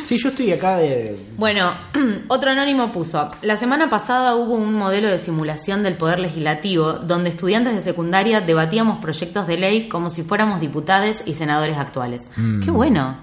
Sí, 0.02 0.18
yo 0.18 0.28
estoy 0.28 0.52
acá 0.52 0.76
de... 0.76 1.18
Bueno, 1.36 1.74
otro 2.28 2.50
anónimo 2.50 2.92
puso, 2.92 3.30
la 3.42 3.56
semana 3.56 3.90
pasada 3.90 4.36
hubo 4.36 4.54
un 4.54 4.72
modelo 4.74 5.08
de 5.08 5.18
simulación 5.18 5.82
del 5.82 5.96
poder 5.96 6.20
legislativo 6.20 6.92
donde 6.92 7.30
estudiantes 7.30 7.74
de 7.74 7.80
secundaria 7.80 8.40
debatíamos 8.40 9.00
proyectos 9.00 9.46
de 9.46 9.58
ley 9.58 9.88
como 9.88 10.08
si 10.08 10.22
fuéramos 10.22 10.60
diputados 10.60 11.22
y 11.26 11.34
senadores 11.34 11.76
actuales. 11.76 12.30
Qué 12.64 12.70
bueno, 12.70 13.16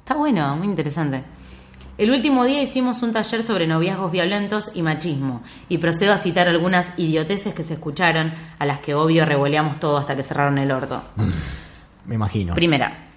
está 0.00 0.14
bueno, 0.14 0.56
muy 0.56 0.68
interesante. 0.68 1.24
El 1.98 2.10
último 2.10 2.44
día 2.44 2.62
hicimos 2.62 3.02
un 3.02 3.12
taller 3.12 3.42
sobre 3.42 3.66
noviazgos 3.66 4.10
violentos 4.10 4.70
y 4.74 4.82
machismo 4.82 5.42
y 5.68 5.78
procedo 5.78 6.14
a 6.14 6.18
citar 6.18 6.48
algunas 6.48 6.98
idioteces 6.98 7.52
que 7.52 7.62
se 7.62 7.74
escucharon, 7.74 8.32
a 8.58 8.64
las 8.64 8.80
que 8.80 8.94
obvio 8.94 9.26
revoleamos 9.26 9.78
todo 9.78 9.98
hasta 9.98 10.16
que 10.16 10.22
cerraron 10.22 10.56
el 10.58 10.70
orto. 10.70 11.02
Me 12.06 12.14
imagino. 12.14 12.54
Primera, 12.54 13.11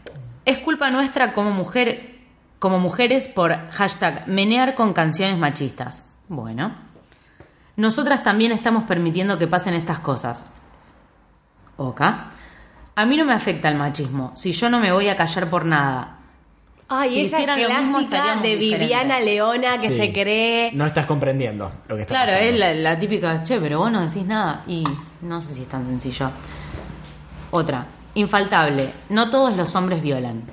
es 0.46 0.58
culpa 0.60 0.90
nuestra 0.92 1.34
como 1.34 1.52
mujer, 1.52 2.16
como 2.60 2.80
mujeres 2.80 3.28
por 3.28 3.54
hashtag 3.72 4.28
menear 4.28 4.76
con 4.76 4.94
canciones 4.94 5.38
machistas. 5.38 6.06
Bueno, 6.28 6.74
nosotras 7.76 8.24
también 8.24 8.52
estamos 8.52 8.84
permitiendo 8.86 9.38
que 9.38 9.48
pasen 9.48 9.74
estas 9.74 10.00
cosas. 10.00 10.54
Oka. 11.78 12.32
A 12.96 13.06
mí 13.06 13.18
no 13.18 13.26
me 13.26 13.34
afecta 13.34 13.68
el 13.68 13.76
machismo, 13.76 14.32
si 14.36 14.54
yo 14.54 14.70
no 14.70 14.80
me 14.80 14.92
voy 14.94 15.10
a 15.10 15.18
callar 15.18 15.50
por 15.50 15.66
nada. 15.66 16.12
Ay, 16.88 17.10
Si 17.10 17.22
esa 17.26 17.40
mismo, 17.40 17.56
clásica 17.56 18.00
estaríamos 18.02 18.44
de 18.44 18.56
Viviana 18.56 18.86
diferentes. 19.20 19.26
Leona 19.26 19.78
que 19.80 19.90
Sí. 19.90 19.98
se 19.98 20.14
cree... 20.14 20.72
No 20.74 20.86
estás 20.86 21.06
comprendiendo 21.08 21.72
lo 21.90 21.96
que 21.96 22.04
está 22.04 22.14
Claro, 22.14 22.32
pasando. 22.34 22.50
es 22.54 22.60
la, 22.60 22.74
la 22.76 23.00
típica, 23.00 23.44
che, 23.44 23.60
pero 23.60 23.80
vos 23.80 23.92
no 23.92 24.02
decís 24.08 24.26
nada. 24.26 24.64
Y 24.68 24.84
no 25.22 25.42
sé 25.42 25.54
si 25.56 25.64
es 25.64 25.68
tan 25.68 25.86
sencillo. 25.88 26.30
Otra, 27.52 27.86
infaltable, 28.16 28.92
no 29.10 29.30
todos 29.30 29.56
los 29.56 29.76
hombres 29.76 30.02
violan. 30.02 30.44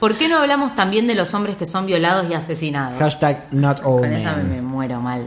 ¿Por 0.00 0.16
qué 0.16 0.28
no 0.28 0.38
hablamos 0.38 0.74
también 0.74 1.06
de 1.06 1.14
los 1.14 1.32
hombres 1.34 1.56
que 1.56 1.66
son 1.66 1.86
violados 1.86 2.28
y 2.28 2.34
asesinados? 2.34 2.98
Hashtag 2.98 3.48
not 3.52 3.80
all 3.84 4.00
Con 4.00 4.12
esa 4.12 4.32
me, 4.36 4.42
men. 4.44 4.50
me 4.56 4.62
muero 4.62 5.00
mal. 5.00 5.26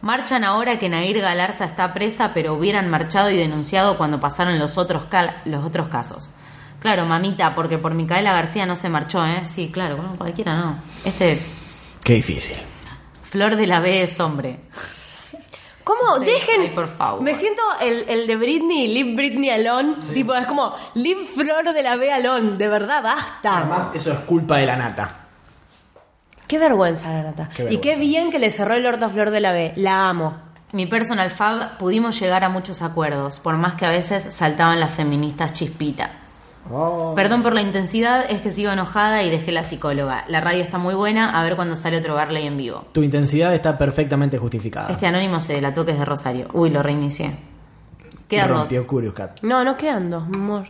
Marchan 0.00 0.44
ahora 0.44 0.78
que 0.78 0.88
Nair 0.88 1.20
Galarza 1.20 1.64
está 1.64 1.92
presa, 1.92 2.32
pero 2.34 2.54
hubieran 2.54 2.88
marchado 2.88 3.30
y 3.30 3.36
denunciado 3.36 3.96
cuando 3.98 4.18
pasaron 4.18 4.58
los 4.58 4.78
otros, 4.78 5.04
cal- 5.10 5.36
los 5.44 5.62
otros 5.64 5.88
casos. 5.88 6.30
Claro, 6.80 7.04
mamita, 7.06 7.54
porque 7.54 7.78
por 7.78 7.94
Micaela 7.94 8.32
García 8.32 8.66
no 8.66 8.74
se 8.74 8.88
marchó, 8.88 9.24
¿eh? 9.24 9.42
Sí, 9.44 9.70
claro, 9.70 9.96
bueno, 9.96 10.14
cualquiera 10.16 10.56
no. 10.56 10.76
Este, 11.04 11.40
Qué 12.02 12.14
difícil. 12.14 12.56
Flor 13.22 13.54
de 13.56 13.66
la 13.66 13.78
B 13.80 14.02
es 14.02 14.18
hombre. 14.18 14.60
¿Cómo? 15.84 16.18
Sí, 16.20 16.24
Dejen. 16.26 16.60
ay, 16.60 16.70
por 16.70 16.88
favor. 16.88 17.22
Me 17.22 17.34
siento 17.34 17.62
el, 17.80 18.04
el 18.08 18.26
de 18.26 18.36
Britney, 18.36 18.88
Leave 18.88 19.14
Britney 19.14 19.50
Alone. 19.50 19.96
Tipo, 20.14 20.34
es 20.34 20.46
como, 20.46 20.72
Leave 20.94 21.26
Flor 21.26 21.72
de 21.74 21.82
la 21.82 21.96
B 21.96 22.12
Alone. 22.12 22.56
De 22.56 22.68
verdad, 22.68 23.02
basta. 23.02 23.58
Además, 23.58 23.90
eso 23.94 24.12
es 24.12 24.18
culpa 24.20 24.58
de 24.58 24.66
la 24.66 24.76
nata. 24.76 25.08
Qué 26.46 26.58
vergüenza, 26.58 27.10
la 27.12 27.22
nata. 27.22 27.48
Qué 27.48 27.62
Y 27.64 27.78
qué 27.78 27.90
vergüenza. 27.90 28.00
bien 28.00 28.30
que 28.30 28.38
le 28.38 28.50
cerró 28.50 28.74
el 28.74 28.86
orto 28.86 29.06
a 29.06 29.08
Flor 29.08 29.30
de 29.30 29.40
la 29.40 29.52
B. 29.52 29.72
La 29.76 30.08
amo. 30.08 30.36
Mi 30.72 30.86
personal 30.86 31.30
fab 31.30 31.76
pudimos 31.78 32.18
llegar 32.18 32.44
a 32.44 32.48
muchos 32.48 32.80
acuerdos, 32.82 33.38
por 33.40 33.56
más 33.56 33.74
que 33.74 33.84
a 33.84 33.90
veces 33.90 34.34
saltaban 34.34 34.80
las 34.80 34.92
feministas 34.92 35.52
chispita. 35.52 36.10
Oh. 36.70 37.12
Perdón 37.16 37.42
por 37.42 37.52
la 37.54 37.60
intensidad, 37.62 38.24
es 38.30 38.40
que 38.40 38.52
sigo 38.52 38.70
enojada 38.70 39.22
y 39.22 39.30
dejé 39.30 39.50
la 39.52 39.64
psicóloga. 39.64 40.24
La 40.28 40.40
radio 40.40 40.62
está 40.62 40.78
muy 40.78 40.94
buena, 40.94 41.38
a 41.38 41.42
ver 41.42 41.56
cuando 41.56 41.74
sale 41.76 41.98
otro 41.98 42.14
Barley 42.14 42.46
en 42.46 42.56
vivo. 42.56 42.84
Tu 42.92 43.02
intensidad 43.02 43.54
está 43.54 43.76
perfectamente 43.76 44.38
justificada. 44.38 44.88
Este 44.90 45.06
anónimo 45.06 45.40
se 45.40 45.54
delató 45.54 45.84
que 45.84 45.92
es 45.92 45.98
de 45.98 46.04
Rosario. 46.04 46.48
Uy, 46.52 46.70
lo 46.70 46.82
reinicié. 46.82 47.32
Quedan 48.28 48.48
dos. 48.48 48.58
Rompió 48.60 48.86
Curious 48.86 49.14
Cat. 49.14 49.38
No, 49.42 49.64
no 49.64 49.76
quedan 49.76 50.08
dos, 50.08 50.26
mi 50.28 50.36
amor. 50.36 50.68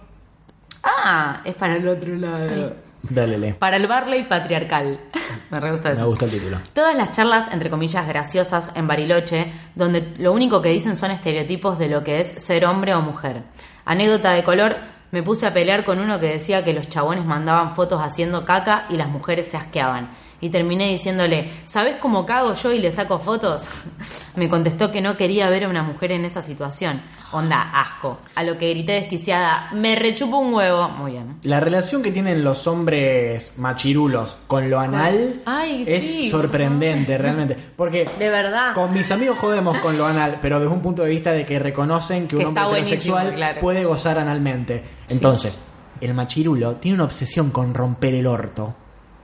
Ah, 0.82 1.42
es 1.44 1.54
para 1.54 1.76
el 1.76 1.86
otro 1.86 2.14
lado. 2.16 2.72
Dale, 3.02 3.36
lee. 3.38 3.52
Para 3.52 3.76
el 3.76 3.86
Barley 3.86 4.24
patriarcal. 4.24 4.98
Me 5.50 5.60
re 5.60 5.70
gusta 5.72 5.88
Me 5.90 5.94
eso. 5.94 6.06
gusta 6.06 6.24
el 6.24 6.30
título. 6.30 6.58
Todas 6.72 6.96
las 6.96 7.12
charlas, 7.12 7.52
entre 7.52 7.68
comillas, 7.68 8.06
graciosas 8.08 8.72
en 8.74 8.86
Bariloche, 8.86 9.52
donde 9.74 10.14
lo 10.18 10.32
único 10.32 10.62
que 10.62 10.70
dicen 10.70 10.96
son 10.96 11.10
estereotipos 11.10 11.78
de 11.78 11.88
lo 11.88 12.02
que 12.02 12.20
es 12.20 12.28
ser 12.42 12.64
hombre 12.64 12.94
o 12.94 13.02
mujer. 13.02 13.42
Anécdota 13.84 14.32
de 14.32 14.42
color, 14.44 14.76
me 15.12 15.22
puse 15.22 15.46
a 15.46 15.52
pelear 15.52 15.84
con 15.84 16.00
uno 16.00 16.18
que 16.18 16.26
decía 16.26 16.64
que 16.64 16.72
los 16.72 16.88
chabones 16.88 17.26
mandaban 17.26 17.76
fotos 17.76 18.00
haciendo 18.00 18.46
caca 18.46 18.86
y 18.88 18.96
las 18.96 19.08
mujeres 19.08 19.46
se 19.46 19.58
asqueaban. 19.58 20.10
Y 20.42 20.50
terminé 20.50 20.88
diciéndole, 20.88 21.48
¿sabes 21.66 21.96
cómo 22.00 22.26
cago 22.26 22.52
yo 22.52 22.72
y 22.72 22.80
le 22.80 22.90
saco 22.90 23.20
fotos? 23.20 23.64
me 24.36 24.48
contestó 24.48 24.90
que 24.90 25.00
no 25.00 25.16
quería 25.16 25.48
ver 25.48 25.64
a 25.64 25.68
una 25.68 25.84
mujer 25.84 26.10
en 26.10 26.24
esa 26.24 26.42
situación. 26.42 27.00
Onda, 27.30 27.62
asco. 27.72 28.18
A 28.34 28.42
lo 28.42 28.58
que 28.58 28.70
grité 28.70 28.92
desquiciada, 28.94 29.70
me 29.72 29.94
rechupo 29.94 30.38
un 30.38 30.52
huevo. 30.52 30.88
Muy 30.88 31.12
bien. 31.12 31.36
La 31.44 31.60
relación 31.60 32.02
que 32.02 32.10
tienen 32.10 32.42
los 32.42 32.66
hombres 32.66 33.54
machirulos 33.58 34.36
con 34.48 34.68
lo 34.68 34.80
anal 34.80 35.42
Ay, 35.46 35.84
es 35.86 36.04
sí. 36.04 36.28
sorprendente, 36.28 37.16
realmente. 37.18 37.56
Porque 37.76 38.10
De 38.18 38.28
verdad. 38.28 38.74
con 38.74 38.92
mis 38.92 39.12
amigos 39.12 39.38
jodemos 39.38 39.78
con 39.78 39.96
lo 39.96 40.04
anal, 40.06 40.38
pero 40.42 40.58
desde 40.58 40.74
un 40.74 40.82
punto 40.82 41.04
de 41.04 41.10
vista 41.10 41.30
de 41.30 41.46
que 41.46 41.60
reconocen 41.60 42.26
que 42.26 42.34
un 42.36 42.46
hombre 42.46 42.64
heterosexual 42.64 43.34
claro. 43.36 43.60
puede 43.60 43.84
gozar 43.84 44.18
analmente. 44.18 44.82
Entonces, 45.08 45.62
el 46.00 46.14
machirulo 46.14 46.74
tiene 46.76 46.96
una 46.96 47.04
obsesión 47.04 47.50
con 47.50 47.72
romper 47.72 48.14
el 48.16 48.26
orto. 48.26 48.74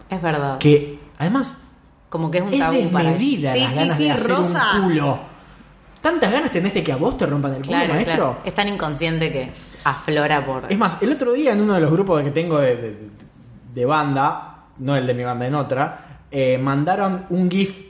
Es 0.09 0.23
verdad. 0.23 0.57
Que 0.59 0.98
además 1.19 1.59
Como 2.09 2.31
que 2.31 2.39
es 2.39 2.45
un 2.45 2.53
es 2.53 2.59
tabú 2.59 2.74
desmedida 2.74 3.53
Sí, 3.53 3.61
las 3.61 3.70
sí, 3.73 3.77
ganas 3.77 3.97
sí, 3.99 4.05
de 4.05 4.11
hacer 4.12 4.27
Rosa. 4.31 4.70
un 4.77 4.82
culo. 4.82 5.19
¿Tantas 6.01 6.31
ganas 6.32 6.53
tenés 6.53 6.73
de 6.74 6.82
que 6.85 6.93
a 6.93 6.97
vos 6.97 7.19
te 7.19 7.27
rompan 7.27 7.53
el 7.55 7.59
culo, 7.59 7.70
Claro, 7.78 7.95
maestro? 7.95 8.15
claro. 8.16 8.39
Es 8.45 8.55
tan 8.55 8.69
inconsciente 8.69 9.32
que 9.32 9.51
aflora 9.85 10.47
por. 10.47 10.70
Es 10.73 10.78
más, 10.78 11.03
el 11.03 11.12
otro 11.12 11.32
día 11.32 11.53
en 11.53 11.61
uno 11.61 11.74
de 11.74 11.81
los 11.81 11.90
grupos 11.90 12.23
que 12.23 12.31
tengo 12.31 12.59
de, 12.61 12.77
de- 12.77 13.09
de 13.74 13.85
banda, 13.85 14.65
no 14.78 14.97
el 14.97 15.07
de 15.07 15.15
mi 15.15 15.24
banda, 15.24 15.47
en 15.47 15.55
otra, 15.57 16.20
eh, 16.31 16.57
mandaron 16.57 17.27
un 17.31 17.51
GIF 17.51 17.86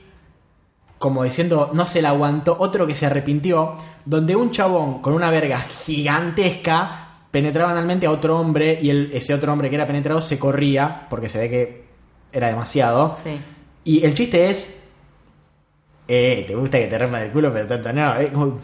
como 0.97 1.23
diciendo 1.23 1.69
no 1.73 1.85
se 1.85 2.01
la 2.01 2.09
aguantó, 2.09 2.57
otro 2.59 2.85
que 2.85 2.93
se 2.95 3.05
arrepintió, 3.05 3.75
donde 4.05 4.35
un 4.35 4.51
chabón 4.51 5.01
con 5.01 5.13
una 5.13 5.29
verga 5.29 5.59
gigantesca 5.59 7.05
penetraba 7.31 7.71
analmente 7.71 8.05
a 8.07 8.11
otro 8.11 8.39
hombre 8.39 8.79
y 8.81 8.89
el- 8.89 9.11
ese 9.13 9.33
otro 9.33 9.53
hombre 9.53 9.69
que 9.69 9.75
era 9.75 9.87
penetrado 9.87 10.19
se 10.21 10.37
corría 10.39 11.07
porque 11.09 11.29
se 11.29 11.37
ve 11.39 11.49
que 11.49 11.88
era 12.31 12.47
demasiado. 12.47 13.13
Sí. 13.15 13.39
Y 13.83 14.05
el 14.05 14.13
chiste 14.13 14.49
es. 14.49 14.83
Eh, 16.07 16.43
te 16.47 16.55
gusta 16.55 16.79
que 16.79 16.87
te 16.87 16.97
rompan 16.97 17.21
el 17.23 17.31
culo, 17.31 17.53
pero 17.53 17.67
tanto 17.67 17.93
no. 17.93 18.19
eh, 18.19 18.31
como, 18.33 18.57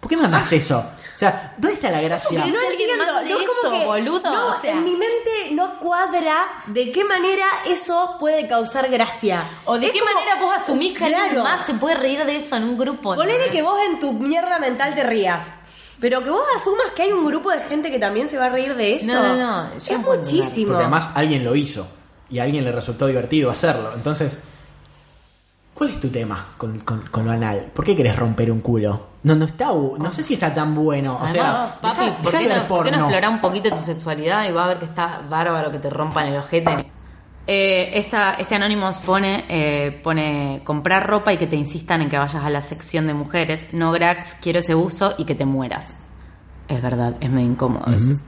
¿Por 0.00 0.08
qué 0.10 0.16
no 0.16 0.22
mandas 0.22 0.50
eso? 0.52 0.78
O 0.78 1.18
sea, 1.18 1.54
¿dónde 1.56 1.74
está 1.74 1.90
la 1.90 2.00
gracia? 2.02 2.42
Que 2.44 2.50
no 2.50 2.58
entiendo, 2.70 3.04
mande 3.06 3.30
no 3.30 3.40
eso, 3.40 3.50
como 3.62 3.78
que, 3.78 3.86
boludo, 3.86 4.20
no, 4.30 4.46
o 4.48 4.60
sea. 4.60 4.72
en 4.72 4.84
mi 4.84 4.90
mente 4.92 5.30
no 5.52 5.78
cuadra 5.78 6.46
de 6.66 6.92
qué 6.92 7.04
manera 7.04 7.46
eso 7.66 8.16
puede 8.20 8.46
causar 8.46 8.90
gracia. 8.90 9.42
O 9.64 9.78
de 9.78 9.86
Es 9.86 9.92
qué 9.92 10.00
como- 10.00 10.12
manera 10.12 10.40
vos 10.40 10.54
asumís 10.56 10.96
que 10.96 11.04
alguien 11.06 11.24
Claro. 11.30 11.42
más 11.42 11.64
se 11.64 11.74
puede 11.74 11.96
reír 11.96 12.24
de 12.24 12.36
eso 12.36 12.56
en 12.56 12.64
un 12.64 12.76
grupo. 12.78 13.14
Ponele 13.14 13.50
que 13.50 13.62
vos 13.62 13.78
en 13.90 13.98
tu 13.98 14.12
mierda 14.12 14.58
mental 14.58 14.94
te 14.94 15.02
rías. 15.02 15.44
Pero 16.00 16.22
que 16.22 16.28
vos 16.28 16.42
asumas 16.58 16.88
que 16.94 17.04
hay 17.04 17.12
un 17.12 17.26
grupo 17.26 17.50
de 17.50 17.62
gente 17.62 17.90
que 17.90 17.98
también 17.98 18.28
se 18.28 18.36
va 18.36 18.46
a 18.46 18.50
reír 18.50 18.74
de 18.76 18.96
eso. 18.96 19.06
No, 19.06 19.22
no, 19.22 19.36
no, 19.36 19.72
Es 19.74 19.90
no 19.90 19.98
muchísimo. 20.00 20.68
Porque 20.72 20.82
además 20.82 21.08
alguien 21.14 21.42
lo 21.44 21.56
hizo 21.56 21.88
y 22.30 22.38
a 22.38 22.44
alguien 22.44 22.64
le 22.64 22.72
resultó 22.72 23.06
divertido 23.06 23.50
hacerlo. 23.50 23.90
Entonces, 23.94 24.42
¿cuál 25.74 25.90
es 25.90 26.00
tu 26.00 26.08
tema 26.08 26.48
con, 26.56 26.80
con- 26.80 27.02
con 27.10 27.24
lo 27.24 27.30
anal? 27.32 27.66
¿Por 27.74 27.84
qué 27.84 27.94
querés 27.96 28.16
romper 28.16 28.50
un 28.50 28.60
culo? 28.60 29.06
No, 29.22 29.34
no 29.34 29.44
está, 29.44 29.66
no 29.66 30.10
sé 30.10 30.22
si 30.22 30.34
está 30.34 30.54
tan 30.54 30.74
bueno. 30.74 31.18
O 31.20 31.26
sea, 31.26 31.50
Además, 31.50 31.72
papi, 31.82 32.04
dejá- 32.06 32.22
¿por, 32.22 32.32
qué 32.38 32.48
no, 32.48 32.68
por 32.68 32.84
qué 32.84 32.90
no 32.92 32.96
explorar 32.98 33.30
un 33.30 33.40
poquito 33.40 33.70
tu 33.70 33.82
sexualidad 33.82 34.48
y 34.48 34.52
va 34.52 34.64
a 34.64 34.68
ver 34.68 34.78
que 34.78 34.84
está 34.86 35.22
bárbaro 35.28 35.70
que 35.70 35.78
te 35.78 35.90
rompan 35.90 36.28
el 36.28 36.36
ojete? 36.38 36.86
Eh, 37.48 37.90
esta, 37.98 38.34
este 38.34 38.56
anónimo 38.56 38.90
pone, 39.04 39.44
eh, 39.48 40.00
pone 40.02 40.62
comprar 40.64 41.06
ropa 41.08 41.32
y 41.32 41.36
que 41.36 41.46
te 41.46 41.54
insistan 41.54 42.02
en 42.02 42.08
que 42.10 42.18
vayas 42.18 42.42
a 42.42 42.50
la 42.50 42.60
sección 42.60 43.06
de 43.06 43.14
mujeres. 43.14 43.66
No, 43.72 43.92
Grax, 43.92 44.34
quiero 44.40 44.58
ese 44.58 44.74
uso 44.74 45.14
y 45.16 45.24
que 45.24 45.36
te 45.36 45.44
mueras. 45.44 45.94
Es 46.66 46.82
verdad, 46.82 47.14
es 47.20 47.30
medio 47.30 47.46
incómodo 47.48 47.86
a 47.86 47.90
veces. 47.90 48.24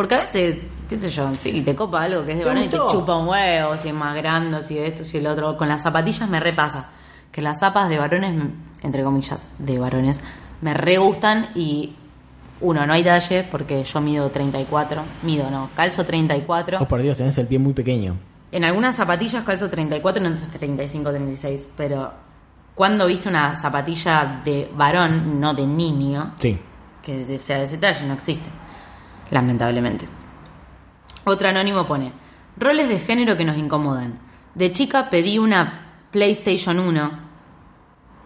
Porque 0.00 0.14
a 0.14 0.20
veces, 0.20 0.56
qué 0.88 0.96
sé 0.96 1.10
yo, 1.10 1.34
si 1.36 1.60
te 1.60 1.76
copa 1.76 2.04
algo 2.04 2.24
que 2.24 2.32
es 2.32 2.38
de 2.38 2.44
¿Te 2.44 2.48
varón 2.48 2.64
y 2.64 2.68
te 2.68 2.78
chupa 2.90 3.18
un 3.18 3.28
huevo, 3.28 3.76
si 3.76 3.88
es 3.88 3.94
más 3.94 4.16
grande, 4.16 4.62
si 4.62 4.78
esto, 4.78 5.04
si 5.04 5.18
el 5.18 5.26
otro. 5.26 5.58
Con 5.58 5.68
las 5.68 5.82
zapatillas 5.82 6.26
me 6.26 6.40
repasa. 6.40 6.88
Que 7.30 7.42
las 7.42 7.60
zapas 7.60 7.90
de 7.90 7.98
varones, 7.98 8.34
entre 8.82 9.04
comillas, 9.04 9.46
de 9.58 9.78
varones, 9.78 10.22
me 10.62 10.72
re 10.72 10.96
gustan 10.96 11.48
y 11.54 11.92
uno, 12.62 12.86
no 12.86 12.94
hay 12.94 13.04
talle 13.04 13.46
porque 13.50 13.84
yo 13.84 14.00
mido 14.00 14.30
34. 14.30 15.02
Mido, 15.22 15.50
no, 15.50 15.68
calzo 15.76 16.06
34. 16.06 16.78
Oh, 16.80 16.88
por 16.88 17.02
Dios, 17.02 17.18
tenés 17.18 17.36
el 17.36 17.46
pie 17.46 17.58
muy 17.58 17.74
pequeño. 17.74 18.16
En 18.52 18.64
algunas 18.64 18.96
zapatillas 18.96 19.44
calzo 19.44 19.68
34, 19.68 20.24
en 20.24 20.32
otras 20.32 20.48
35, 20.48 21.10
36. 21.10 21.68
Pero 21.76 22.10
cuando 22.74 23.06
viste 23.06 23.28
una 23.28 23.54
zapatilla 23.54 24.40
de 24.46 24.66
varón, 24.74 25.38
no 25.38 25.52
de 25.52 25.66
niño, 25.66 26.32
Sí. 26.38 26.58
que 27.02 27.36
sea 27.36 27.58
de 27.58 27.64
ese 27.64 27.76
talle, 27.76 28.06
no 28.06 28.14
existe. 28.14 28.48
Lamentablemente. 29.30 30.08
Otro 31.24 31.48
anónimo 31.48 31.86
pone: 31.86 32.12
roles 32.56 32.88
de 32.88 32.98
género 32.98 33.36
que 33.36 33.44
nos 33.44 33.56
incomodan. 33.56 34.18
De 34.54 34.72
chica 34.72 35.10
pedí 35.10 35.38
una 35.38 35.92
PlayStation 36.10 36.78
1. 36.78 37.10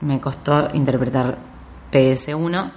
Me 0.00 0.20
costó 0.20 0.68
interpretar 0.72 1.38
PS1. 1.92 2.72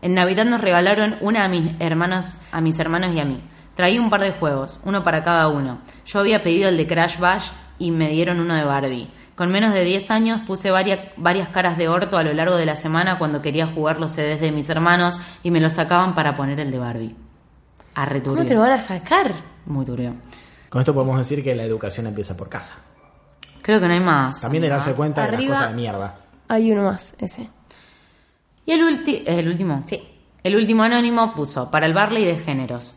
En 0.00 0.14
Navidad 0.14 0.44
nos 0.44 0.60
regalaron 0.60 1.16
una 1.20 1.44
a 1.44 1.48
mis 1.48 1.72
hermanos, 1.78 2.38
a 2.50 2.60
mis 2.60 2.78
hermanos 2.78 3.14
y 3.14 3.20
a 3.20 3.24
mí. 3.24 3.42
Traí 3.74 3.98
un 3.98 4.10
par 4.10 4.20
de 4.20 4.32
juegos, 4.32 4.80
uno 4.84 5.02
para 5.02 5.22
cada 5.22 5.48
uno. 5.48 5.78
Yo 6.04 6.18
había 6.18 6.42
pedido 6.42 6.68
el 6.68 6.76
de 6.76 6.86
Crash 6.86 7.18
Bash 7.18 7.50
y 7.78 7.90
me 7.90 8.08
dieron 8.08 8.40
uno 8.40 8.54
de 8.54 8.64
Barbie. 8.64 9.08
Con 9.34 9.50
menos 9.50 9.72
de 9.72 9.84
10 9.84 10.10
años 10.10 10.40
puse 10.46 10.70
varias, 10.70 11.00
varias 11.16 11.48
caras 11.48 11.78
de 11.78 11.88
orto 11.88 12.18
a 12.18 12.22
lo 12.22 12.32
largo 12.32 12.56
de 12.56 12.66
la 12.66 12.76
semana 12.76 13.18
cuando 13.18 13.40
quería 13.40 13.66
jugar 13.66 13.98
los 13.98 14.12
CDs 14.12 14.40
de 14.40 14.52
mis 14.52 14.68
hermanos 14.68 15.20
y 15.42 15.50
me 15.50 15.60
los 15.60 15.72
sacaban 15.72 16.14
para 16.14 16.36
poner 16.36 16.60
el 16.60 16.70
de 16.70 16.78
Barbie. 16.78 17.16
Arre 17.94 18.22
¿Cómo 18.22 18.36
te 18.36 18.42
lo 18.42 18.46
turbio. 18.46 18.60
van 18.60 18.72
a 18.72 18.80
sacar? 18.80 19.34
Muy 19.66 19.84
turbio. 19.84 20.14
Con 20.68 20.80
esto 20.80 20.94
podemos 20.94 21.18
decir 21.18 21.44
que 21.44 21.54
la 21.54 21.64
educación 21.64 22.06
empieza 22.06 22.36
por 22.36 22.48
casa. 22.48 22.74
Creo 23.60 23.80
que 23.80 23.86
no 23.86 23.94
hay 23.94 24.00
más. 24.00 24.40
También 24.40 24.62
de 24.62 24.68
darse 24.68 24.94
cuenta 24.94 25.26
de 25.26 25.32
las 25.32 25.42
cosas 25.42 25.70
de 25.70 25.76
mierda. 25.76 26.16
Hay 26.48 26.72
uno 26.72 26.84
más, 26.84 27.14
ese. 27.18 27.48
Y 28.66 28.72
el, 28.72 28.82
ulti 28.82 29.22
¿el 29.26 29.48
último. 29.48 29.82
Sí. 29.86 30.02
El 30.42 30.56
último 30.56 30.82
anónimo 30.82 31.34
puso, 31.34 31.70
para 31.70 31.86
el 31.86 31.94
Barley 31.94 32.24
de 32.24 32.36
géneros, 32.36 32.96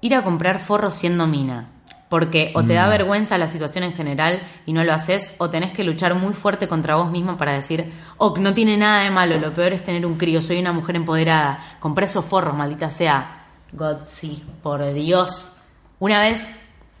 ir 0.00 0.14
a 0.14 0.22
comprar 0.22 0.58
forros 0.58 0.94
siendo 0.94 1.26
mina. 1.26 1.70
Porque 2.08 2.52
o 2.54 2.62
te 2.62 2.74
da 2.74 2.88
vergüenza 2.88 3.36
la 3.36 3.48
situación 3.48 3.82
en 3.82 3.92
general 3.92 4.40
y 4.64 4.72
no 4.72 4.84
lo 4.84 4.92
haces, 4.92 5.34
o 5.38 5.50
tenés 5.50 5.72
que 5.72 5.82
luchar 5.82 6.14
muy 6.14 6.34
fuerte 6.34 6.68
contra 6.68 6.94
vos 6.94 7.10
mismo 7.10 7.36
para 7.36 7.54
decir, 7.54 7.92
oh, 8.18 8.36
no 8.38 8.54
tiene 8.54 8.76
nada 8.76 9.02
de 9.02 9.10
malo, 9.10 9.38
lo 9.38 9.52
peor 9.52 9.72
es 9.72 9.82
tener 9.82 10.06
un 10.06 10.16
crío, 10.16 10.40
soy 10.40 10.60
una 10.60 10.72
mujer 10.72 10.94
empoderada, 10.94 11.58
compré 11.80 12.04
esos 12.04 12.24
forros, 12.24 12.56
maldita 12.56 12.90
sea. 12.90 13.45
God, 13.72 13.98
sí, 14.04 14.42
por 14.62 14.92
Dios. 14.92 15.52
Una 15.98 16.20
vez 16.20 16.50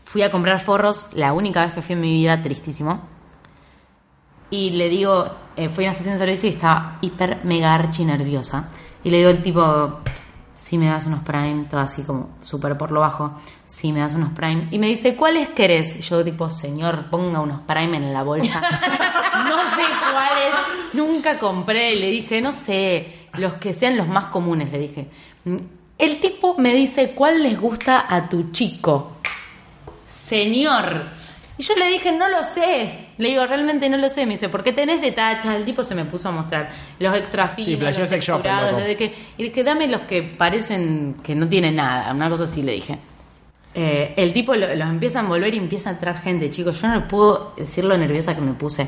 fui 0.04 0.22
a 0.22 0.30
comprar 0.30 0.60
forros, 0.60 1.08
la 1.14 1.32
única 1.32 1.64
vez 1.64 1.74
que 1.74 1.82
fui 1.82 1.94
en 1.94 2.00
mi 2.00 2.12
vida, 2.12 2.42
tristísimo. 2.42 3.00
Y 4.50 4.70
le 4.70 4.88
digo, 4.88 5.26
eh, 5.56 5.68
fui 5.68 5.84
a 5.84 5.88
una 5.88 5.92
estación 5.92 6.14
de 6.14 6.18
servicio 6.18 6.48
y 6.48 6.52
estaba 6.52 6.98
hiper, 7.00 7.44
mega 7.44 7.74
archi 7.74 8.04
nerviosa. 8.04 8.68
Y 9.02 9.10
le 9.10 9.18
digo 9.18 9.30
al 9.30 9.42
tipo, 9.42 10.00
si 10.54 10.78
me 10.78 10.86
das 10.86 11.06
unos 11.06 11.20
Prime, 11.20 11.64
todo 11.66 11.80
así 11.80 12.02
como 12.02 12.30
súper 12.42 12.78
por 12.78 12.90
lo 12.90 13.00
bajo, 13.00 13.38
si 13.66 13.92
me 13.92 14.00
das 14.00 14.14
unos 14.14 14.30
Prime. 14.30 14.68
Y 14.70 14.78
me 14.78 14.86
dice, 14.86 15.14
¿cuáles 15.16 15.50
querés? 15.50 15.96
Y 15.96 16.00
yo 16.00 16.24
tipo, 16.24 16.48
señor, 16.50 17.10
ponga 17.10 17.40
unos 17.40 17.60
Prime 17.60 17.96
en 17.96 18.12
la 18.12 18.22
bolsa. 18.22 18.60
no 19.48 19.70
sé 19.76 19.82
cuáles, 20.12 20.94
nunca 20.94 21.38
compré. 21.38 21.94
Y 21.94 21.98
le 21.98 22.10
dije, 22.10 22.40
no 22.40 22.52
sé, 22.52 23.28
los 23.34 23.54
que 23.54 23.72
sean 23.72 23.96
los 23.96 24.08
más 24.08 24.26
comunes, 24.26 24.72
le 24.72 24.78
dije. 24.78 25.10
El 25.98 26.20
tipo 26.20 26.56
me 26.58 26.74
dice, 26.74 27.12
¿cuál 27.12 27.42
les 27.42 27.58
gusta 27.58 28.06
a 28.08 28.28
tu 28.28 28.50
chico? 28.50 29.12
Señor. 30.08 31.04
Y 31.58 31.62
yo 31.62 31.74
le 31.76 31.86
dije, 31.88 32.12
no 32.12 32.28
lo 32.28 32.42
sé. 32.44 33.06
Le 33.16 33.28
digo, 33.30 33.46
realmente 33.46 33.88
no 33.88 33.96
lo 33.96 34.10
sé. 34.10 34.26
Me 34.26 34.32
dice, 34.32 34.48
¿por 34.50 34.62
qué 34.62 34.72
tenés 34.72 35.00
de 35.00 35.12
tachas? 35.12 35.54
El 35.54 35.64
tipo 35.64 35.82
se 35.84 35.94
me 35.94 36.04
puso 36.04 36.28
a 36.28 36.32
mostrar 36.32 36.70
los 36.98 37.16
extra 37.16 37.48
finos, 37.48 37.64
Sí, 37.64 37.76
los 37.76 37.96
shop, 37.96 38.08
texturados, 38.42 38.84
de 38.84 38.96
que, 38.96 39.14
y 39.38 39.42
le 39.42 39.48
dije, 39.48 39.64
dame 39.64 39.86
los 39.86 40.02
que 40.02 40.22
parecen 40.22 41.16
que 41.22 41.34
no 41.34 41.48
tienen 41.48 41.76
nada. 41.76 42.12
Una 42.12 42.28
cosa 42.28 42.44
así 42.44 42.62
le 42.62 42.72
dije. 42.72 42.98
Eh, 43.74 44.14
el 44.16 44.32
tipo 44.32 44.54
lo- 44.54 44.74
los 44.74 44.88
empieza 44.88 45.20
a 45.20 45.22
envolver 45.22 45.54
y 45.54 45.58
empieza 45.58 45.90
a 45.90 45.92
entrar 45.94 46.18
gente, 46.20 46.50
chicos. 46.50 46.80
Yo 46.80 46.88
no 46.88 47.08
puedo 47.08 47.54
decir 47.56 47.84
lo 47.84 47.96
nerviosa 47.96 48.34
que 48.34 48.40
me 48.42 48.52
puse. 48.52 48.86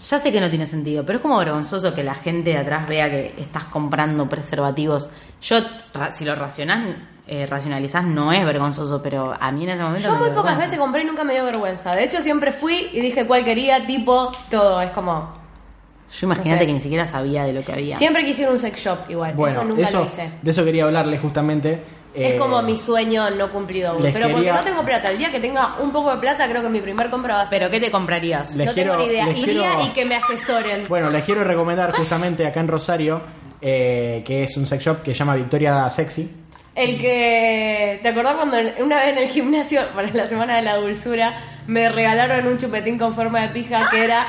Ya 0.00 0.18
sé 0.18 0.32
que 0.32 0.40
no 0.40 0.50
tiene 0.50 0.66
sentido, 0.66 1.04
pero 1.06 1.18
es 1.18 1.22
como 1.22 1.38
vergonzoso 1.38 1.94
que 1.94 2.02
la 2.02 2.14
gente 2.14 2.50
de 2.50 2.58
atrás 2.58 2.88
vea 2.88 3.08
que 3.08 3.34
estás 3.38 3.64
comprando 3.64 4.28
preservativos. 4.28 5.08
Yo, 5.40 5.58
ra- 5.94 6.10
si 6.10 6.24
lo 6.24 6.34
racionás, 6.34 6.96
eh, 7.26 7.46
racionalizás, 7.46 8.04
no 8.04 8.32
es 8.32 8.44
vergonzoso, 8.44 9.00
pero 9.02 9.34
a 9.38 9.50
mí 9.52 9.64
en 9.64 9.70
ese 9.70 9.82
momento. 9.82 10.06
Yo 10.08 10.12
me 10.12 10.18
muy 10.18 10.28
pocas 10.30 10.44
vergüenza. 10.44 10.64
veces 10.66 10.78
compré 10.78 11.02
y 11.02 11.06
nunca 11.06 11.24
me 11.24 11.34
dio 11.34 11.44
vergüenza. 11.44 11.94
De 11.94 12.04
hecho, 12.04 12.20
siempre 12.20 12.50
fui 12.52 12.88
y 12.92 13.00
dije 13.00 13.26
cuál 13.26 13.44
quería, 13.44 13.86
tipo, 13.86 14.30
todo. 14.50 14.80
Es 14.82 14.90
como. 14.90 15.42
Yo 16.12 16.26
imagínate 16.26 16.50
No 16.50 16.58
sé. 16.60 16.66
que 16.66 16.72
ni 16.74 16.80
siquiera 16.80 17.06
sabía 17.06 17.44
de 17.44 17.52
lo 17.52 17.64
que 17.64 17.72
había. 17.72 17.96
Siempre 17.98 18.24
quise 18.24 18.42
ir 18.42 18.48
a 18.48 18.50
un 18.52 18.58
sex 18.58 18.78
shop 18.78 18.98
igual. 19.10 19.34
Bueno, 19.34 19.60
eso 19.60 19.64
nunca 19.64 19.82
eso, 19.82 19.98
lo 20.00 20.04
hice. 20.06 20.30
de 20.42 20.50
eso 20.50 20.64
quería 20.64 20.84
hablarle 20.84 21.18
justamente. 21.18 21.82
Es 22.14 22.34
Eh, 22.34 22.36
como 22.38 22.62
mi 22.62 22.76
sueño 22.76 23.28
no 23.30 23.50
cumplido 23.50 23.90
aún. 23.90 24.02
Pero 24.02 24.28
porque 24.30 24.52
no 24.52 24.62
tengo 24.62 24.84
plata. 24.84 25.10
El 25.10 25.18
día 25.18 25.30
que 25.32 25.40
tenga 25.40 25.76
un 25.80 25.90
poco 25.90 26.12
de 26.14 26.18
plata, 26.20 26.48
creo 26.48 26.62
que 26.62 26.68
mi 26.68 26.80
primer 26.80 27.10
compra 27.10 27.34
va 27.34 27.40
a 27.42 27.46
ser. 27.48 27.58
¿Pero 27.58 27.70
qué 27.70 27.80
te 27.80 27.90
comprarías? 27.90 28.54
Les 28.54 28.68
no 28.68 28.72
quiero- 28.72 28.92
tengo 28.92 29.04
ni 29.04 29.10
idea. 29.10 29.28
Iría 29.30 29.44
quiero- 29.44 29.84
y 29.84 29.88
que 29.88 30.04
me 30.04 30.14
asesoren. 30.16 30.86
Bueno, 30.88 31.10
les 31.10 31.24
quiero 31.24 31.42
recomendar 31.42 31.90
justamente 31.96 32.46
acá 32.46 32.60
en 32.60 32.68
Rosario, 32.68 33.20
eh, 33.60 34.22
que 34.24 34.44
es 34.44 34.56
un 34.56 34.66
sex 34.66 34.84
shop 34.84 35.02
que 35.02 35.12
se 35.12 35.18
llama 35.18 35.34
Victoria 35.34 35.90
Sexy. 35.90 36.30
El 36.76 37.00
que. 37.00 37.98
¿Te 38.02 38.08
acordás 38.08 38.36
cuando 38.36 38.56
una 38.80 38.96
vez 38.96 39.08
en 39.08 39.18
el 39.18 39.28
gimnasio, 39.28 39.80
para 39.94 40.08
la 40.12 40.26
semana 40.26 40.56
de 40.56 40.62
la 40.62 40.76
dulzura, 40.76 41.34
me 41.66 41.88
regalaron 41.88 42.46
un 42.46 42.58
chupetín 42.58 42.98
con 42.98 43.14
forma 43.14 43.40
de 43.42 43.48
pija 43.48 43.88
que 43.90 44.04
era 44.04 44.24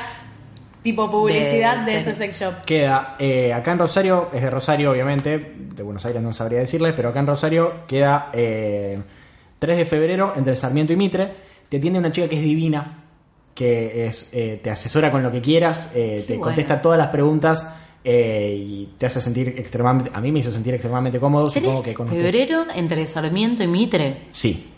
tipo 0.86 1.10
publicidad 1.10 1.84
de, 1.84 1.92
De- 1.92 1.98
ese 1.98 2.14
sex 2.14 2.38
shop? 2.40 2.64
Queda 2.64 3.16
eh, 3.18 3.52
acá 3.52 3.72
en 3.72 3.78
Rosario, 3.78 4.28
es 4.32 4.40
de 4.42 4.50
Rosario 4.50 4.92
obviamente, 4.92 5.54
de 5.74 5.82
Buenos 5.82 6.06
Aires 6.06 6.22
no 6.22 6.30
sabría 6.30 6.60
decirles, 6.60 6.92
pero 6.94 7.08
acá 7.08 7.18
en 7.20 7.26
Rosario 7.26 7.72
queda 7.88 8.30
eh, 8.32 8.98
3 9.58 9.76
de 9.78 9.84
febrero 9.84 10.32
entre 10.36 10.54
Sarmiento 10.54 10.92
y 10.92 10.96
Mitre. 10.96 11.32
Te 11.68 11.78
atiende 11.78 11.98
una 11.98 12.12
chica 12.12 12.28
que 12.28 12.36
es 12.36 12.42
divina, 12.42 13.02
que 13.54 14.06
es 14.06 14.30
eh, 14.32 14.60
te 14.62 14.70
asesora 14.70 15.10
con 15.10 15.22
lo 15.24 15.32
que 15.32 15.40
quieras, 15.40 15.90
eh, 15.96 16.24
te 16.26 16.38
contesta 16.38 16.80
todas 16.80 16.98
las 16.98 17.08
preguntas 17.08 17.74
eh, 18.04 18.54
y 18.56 18.88
te 18.96 19.06
hace 19.06 19.20
sentir 19.20 19.48
extremadamente, 19.58 20.10
a 20.14 20.20
mí 20.20 20.30
me 20.30 20.38
hizo 20.38 20.52
sentir 20.52 20.74
extremadamente 20.74 21.18
cómodo, 21.18 21.50
supongo 21.50 21.82
que 21.82 21.92
con 21.94 22.06
usted- 22.06 22.20
febrero 22.20 22.66
entre 22.74 23.04
Sarmiento 23.06 23.64
y 23.64 23.66
Mitre. 23.66 24.26
Sí. 24.30 24.72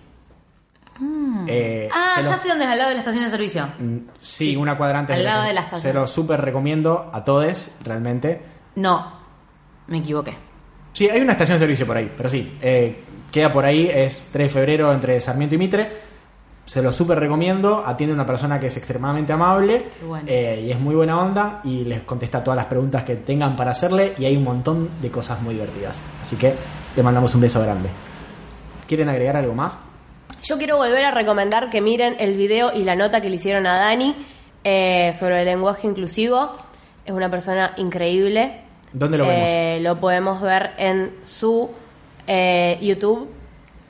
Eh, 1.46 1.88
Ah, 1.92 2.20
ya 2.20 2.30
los- 2.30 2.40
sé 2.40 2.48
dónde 2.48 2.64
es, 2.64 2.70
al 2.70 2.78
lado 2.78 2.88
de 2.90 2.94
la 2.96 3.00
estación 3.00 3.24
de 3.24 3.30
servicio. 3.30 3.66
Mm, 3.78 3.96
Sí, 4.20 4.56
una 4.56 4.76
cuadra 4.76 4.98
antes 4.98 5.16
al 5.16 5.24
lado 5.24 5.42
la- 5.42 5.48
de 5.48 5.54
la 5.54 5.60
estación. 5.60 5.80
Se 5.80 5.94
lo 5.94 6.06
súper 6.06 6.40
recomiendo 6.40 7.10
a 7.12 7.24
todos, 7.24 7.76
realmente. 7.84 8.40
No, 8.76 9.12
me 9.86 9.98
equivoqué. 9.98 10.34
Sí, 10.92 11.08
hay 11.08 11.20
una 11.20 11.32
estación 11.32 11.56
de 11.56 11.60
servicio 11.60 11.86
por 11.86 11.96
ahí, 11.96 12.12
pero 12.16 12.28
sí, 12.28 12.58
eh, 12.60 13.04
queda 13.30 13.52
por 13.52 13.64
ahí, 13.64 13.88
es 13.92 14.28
3 14.32 14.48
de 14.48 14.54
febrero 14.60 14.92
entre 14.92 15.20
Sarmiento 15.20 15.54
y 15.54 15.58
Mitre. 15.58 16.08
Se 16.64 16.82
lo 16.82 16.92
súper 16.92 17.18
recomiendo, 17.18 17.82
atiende 17.86 18.12
una 18.12 18.26
persona 18.26 18.60
que 18.60 18.66
es 18.66 18.76
extremadamente 18.76 19.32
amable 19.32 19.88
bueno. 20.06 20.26
eh, 20.28 20.64
y 20.66 20.70
es 20.70 20.78
muy 20.78 20.94
buena 20.94 21.18
onda 21.18 21.60
y 21.64 21.84
les 21.84 22.02
contesta 22.02 22.44
todas 22.44 22.56
las 22.58 22.66
preguntas 22.66 23.04
que 23.04 23.16
tengan 23.16 23.56
para 23.56 23.70
hacerle 23.70 24.14
y 24.18 24.26
hay 24.26 24.36
un 24.36 24.44
montón 24.44 24.90
de 25.00 25.10
cosas 25.10 25.40
muy 25.40 25.54
divertidas. 25.54 25.98
Así 26.20 26.36
que 26.36 26.52
le 26.94 27.02
mandamos 27.02 27.34
un 27.34 27.40
beso 27.40 27.62
grande. 27.62 27.88
¿Quieren 28.86 29.08
agregar 29.08 29.36
algo 29.36 29.54
más? 29.54 29.78
Yo 30.42 30.58
quiero 30.58 30.76
volver 30.76 31.04
a 31.04 31.10
recomendar 31.10 31.70
que 31.70 31.80
miren 31.80 32.16
el 32.18 32.36
video 32.36 32.72
y 32.74 32.84
la 32.84 32.96
nota 32.96 33.20
que 33.20 33.28
le 33.28 33.36
hicieron 33.36 33.66
a 33.66 33.78
Dani 33.78 34.14
eh, 34.64 35.12
sobre 35.18 35.40
el 35.40 35.44
lenguaje 35.46 35.86
inclusivo. 35.86 36.56
Es 37.04 37.12
una 37.12 37.30
persona 37.30 37.72
increíble. 37.76 38.60
¿Dónde 38.92 39.18
lo 39.18 39.26
vemos? 39.26 39.48
Eh, 39.48 39.78
lo 39.82 39.98
podemos 40.00 40.40
ver 40.40 40.70
en 40.78 41.16
su 41.22 41.70
eh, 42.26 42.78
YouTube. 42.80 43.28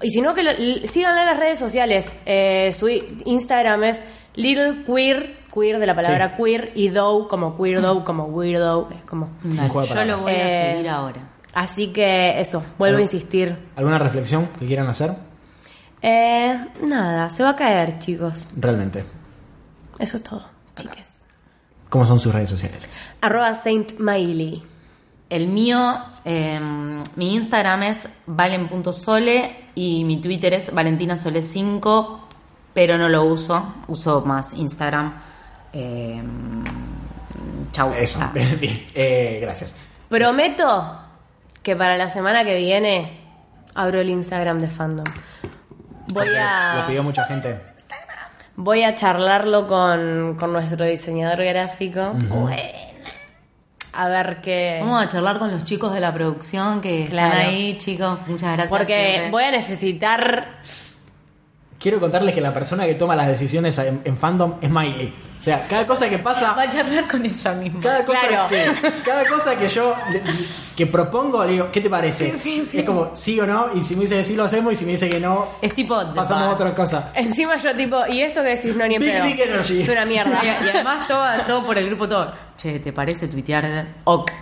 Y 0.03 0.11
si 0.11 0.21
no, 0.21 0.35
que 0.35 0.43
lo, 0.43 0.53
síganla 0.87 1.23
en 1.23 1.27
las 1.27 1.39
redes 1.39 1.59
sociales. 1.59 2.17
Eh, 2.25 2.73
su 2.73 2.89
Instagram 2.89 3.85
es 3.85 4.05
Little 4.35 4.85
Queer, 4.85 5.37
queer 5.53 5.79
de 5.79 5.87
la 5.87 5.95
palabra 5.95 6.35
Sí. 6.37 6.43
queer, 6.43 6.73
y 6.75 6.89
dough 6.89 7.29
como 7.29 7.57
queerdo, 7.57 8.05
como 8.05 8.25
weirdo. 8.27 8.89
Es 8.95 9.03
como. 9.05 9.31
Yo 9.45 10.05
lo 10.05 10.19
voy 10.19 10.35
a 10.35 10.51
seguir 10.73 10.89
ahora. 10.89 11.21
Así 11.55 11.89
que 11.89 12.39
eso, 12.41 12.65
vuelvo 12.79 12.99
a 12.99 13.03
insistir. 13.03 13.57
¿Alguna 13.75 13.99
reflexión 13.99 14.49
que 14.59 14.67
quieran 14.67 14.87
hacer? 14.87 15.28
Eh, 16.03 16.67
nada, 16.83 17.29
se 17.31 17.43
va 17.43 17.51
a 17.51 17.57
caer, 17.57 17.99
chicos. 17.99 18.51
Realmente. 18.57 19.05
Eso 19.99 20.17
es 20.19 20.23
todo, 20.23 20.45
chiques. 20.77 21.23
¿Cómo 21.89 22.07
son 22.07 22.21
sus 22.21 22.33
redes 22.33 22.51
sociales? 22.51 22.89
Arroba 23.21 23.55
Saint 23.55 23.99
Maili. 23.99 24.63
El 25.31 25.49
mío, 25.49 25.99
eh, 26.25 26.59
mi 27.17 27.35
Instagram 27.35 27.83
es 27.83 28.09
valen.sole 28.27 29.71
y 29.75 30.05
mi 30.05 30.21
Twitter 30.21 30.55
es 30.55 30.73
valentinasole5, 30.73 32.19
pero 32.73 32.97
no 32.97 33.09
lo 33.09 33.25
uso, 33.25 33.75
uso 33.89 34.23
más 34.23 34.55
Instagram. 34.55 35.15
Eh, 35.73 36.23
chau. 37.73 37.93
Eso. 37.93 38.19
Ah. 38.23 38.33
Bien, 38.61 38.87
eh, 38.95 39.39
gracias. 39.41 39.77
Prometo 40.09 40.99
que 41.63 41.77
para 41.77 41.97
la 41.97 42.09
semana 42.09 42.45
que 42.45 42.57
viene 42.57 43.21
abro 43.75 44.01
el 44.01 44.09
Instagram 44.11 44.61
de 44.61 44.69
Fandom. 44.69 45.05
Voy 46.13 46.27
Lo 46.29 46.41
a, 46.41 46.85
pidió 46.87 47.03
mucha 47.03 47.25
gente. 47.25 47.61
voy 48.57 48.83
a 48.83 48.95
charlarlo 48.95 49.67
con, 49.67 50.37
con 50.39 50.53
nuestro 50.53 50.85
diseñador 50.87 51.45
gráfico. 51.45 52.15
A 53.93 54.09
ver 54.09 54.41
qué... 54.43 54.79
Vamos 54.81 55.05
a 55.05 55.09
charlar 55.09 55.39
con 55.39 55.51
los 55.51 55.65
chicos 55.65 55.93
de 55.93 56.01
la 56.01 56.15
producción 56.15 56.81
que 56.81 57.07
Claro. 57.07 57.33
están 57.35 57.47
ahí, 57.49 57.77
chicos. 57.79 58.19
Muchas 58.29 58.53
gracias. 58.53 58.69
Porque 58.71 58.87
siempre. 59.11 59.31
voy 59.31 59.45
a 59.45 59.51
necesitar... 59.51 60.47
Quiero 61.79 62.01
contarles 62.01 62.35
que 62.35 62.41
la 62.41 62.53
persona 62.53 62.87
que 62.87 62.95
toma 62.97 63.15
las 63.15 63.29
decisiones 63.29 63.79
en, 63.79 64.01
en 64.05 64.17
fandom 64.17 64.55
es 64.61 64.69
Miley. 64.69 65.15
O 65.41 65.45
sea, 65.45 65.65
cada 65.71 65.87
cosa 65.87 66.09
que 66.11 66.19
pasa, 66.19 66.53
Va 66.55 66.63
a 66.63 66.69
charlar 66.69 67.07
con 67.07 67.25
ella 67.25 67.53
misma. 67.53 67.81
cada 67.81 68.05
cosa, 68.05 68.21
Claro. 68.27 68.49
que, 68.49 68.65
cada 69.05 69.25
cosa 69.27 69.57
que 69.57 69.69
yo 69.69 69.95
le- 70.11 70.23
que 70.77 70.87
propongo, 70.87 71.45
le 71.45 71.53
digo, 71.53 71.69
¿qué 71.71 71.81
te 71.81 71.89
parece? 71.89 72.33
Sí, 72.33 72.39
sí, 72.39 72.69
sí. 72.69 72.79
Es 72.81 72.85
como 72.85 73.15
sí 73.15 73.39
o 73.39 73.47
no, 73.47 73.67
y 73.77 73.85
si 73.85 73.95
me 73.95 74.03
dice 74.03 74.17
que 74.17 74.25
sí 74.25 74.35
lo 74.35 74.43
hacemos, 74.43 74.73
y 74.73 74.77
si 74.77 74.85
me 74.85 74.91
dice 74.93 75.09
que 75.09 75.21
no, 75.21 75.47
Es 75.63 75.73
tipo 75.73 76.05
The 76.05 76.15
pasamos 76.17 76.43
a 76.43 76.51
otra 76.51 76.75
cosa. 76.75 77.13
Encima 77.15 77.57
yo 77.57 77.73
tipo, 77.77 78.05
y 78.09 78.23
esto 78.23 78.43
que 78.43 78.49
decís 78.57 78.75
no 78.75 78.85
ni 78.89 78.97
en 78.97 79.01
Big 79.01 79.41
Energy. 79.41 79.83
Es 79.83 79.89
una 79.89 80.05
mierda. 80.05 80.41
Y, 80.43 80.47
y 80.47 80.71
además 80.71 81.07
todo, 81.07 81.25
todo 81.47 81.65
por 81.65 81.79
el 81.79 81.87
grupo 81.87 82.09
todo. 82.09 82.33
Che, 82.57 82.81
¿te 82.81 82.93
parece 82.93 83.29
tuitear? 83.29 83.87
Ok. 84.03 84.33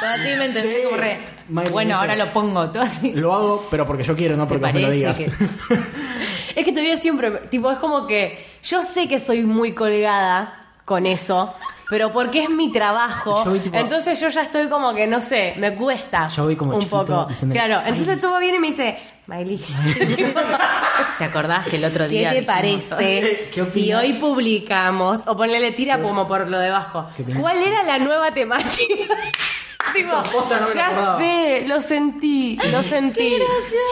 Todo 0.00 0.10
así 0.10 0.22
me 0.22 0.44
entendés 0.46 0.62
Sí. 0.62 0.82
como 0.84 0.96
re. 0.96 1.18
Miley 1.48 1.72
Bueno, 1.72 1.96
ahora 1.96 2.16
lo 2.16 2.32
pongo 2.32 2.70
todo 2.70 2.82
así. 2.82 3.12
Lo 3.12 3.34
hago, 3.34 3.66
pero 3.70 3.86
porque 3.86 4.02
yo 4.02 4.16
quiero, 4.16 4.36
no 4.36 4.46
porque 4.48 4.72
me 4.72 4.80
lo 4.80 4.90
digas. 4.90 5.20
Es 6.56 6.64
que 6.64 6.70
todavía 6.70 6.96
siempre, 6.96 7.30
tipo, 7.50 7.70
es 7.70 7.78
como 7.78 8.06
que 8.06 8.46
yo 8.62 8.80
sé 8.82 9.08
que 9.08 9.18
soy 9.18 9.42
muy 9.42 9.72
colgada 9.74 10.68
con 10.84 11.04
eso, 11.06 11.52
pero 11.90 12.12
porque 12.12 12.44
es 12.44 12.50
mi 12.50 12.70
trabajo, 12.70 13.44
Yo 13.44 13.50
voy 13.50 13.58
tipo- 13.60 13.76
entonces 13.76 14.20
yo 14.20 14.28
ya 14.28 14.42
estoy 14.42 14.68
como 14.68 14.94
que, 14.94 15.06
no 15.06 15.20
sé, 15.20 15.54
me 15.58 15.74
cuesta 15.74 16.28
Yo 16.28 16.44
voy 16.44 16.54
como 16.56 16.76
un 16.76 16.88
poco. 16.88 17.26
diciendo, 17.28 17.52
Claro, 17.54 17.78
"Ay". 17.84 17.90
entonces 17.92 18.20
tú 18.20 18.28
viene 18.38 18.58
y 18.58 18.60
me 18.60 18.66
dice, 18.68 18.96
Miley, 19.26 19.58
¿Te 21.18 21.24
acordás 21.24 21.66
que 21.66 21.76
el 21.76 21.84
otro 21.86 22.04
¿qué 22.04 22.10
día. 22.10 22.30
te 22.30 22.40
dijimos- 22.40 22.54
parece 22.54 23.48
¿Qué 23.54 23.64
si 23.64 23.92
hoy 23.94 24.12
publicamos, 24.14 25.20
o 25.26 25.36
ponele 25.36 25.72
tira 25.72 26.00
como 26.00 26.28
por 26.28 26.48
lo 26.48 26.58
debajo, 26.58 27.08
¿Qué 27.16 27.24
cuál 27.40 27.56
era 27.58 27.82
la 27.84 27.98
nueva 27.98 28.32
temática? 28.32 28.74
Tipo, 29.92 30.08
no 30.12 30.74
ya 30.74 31.18
sé, 31.18 31.64
lo 31.68 31.78
sentí, 31.80 32.58
lo 32.72 32.82
sentí. 32.82 33.34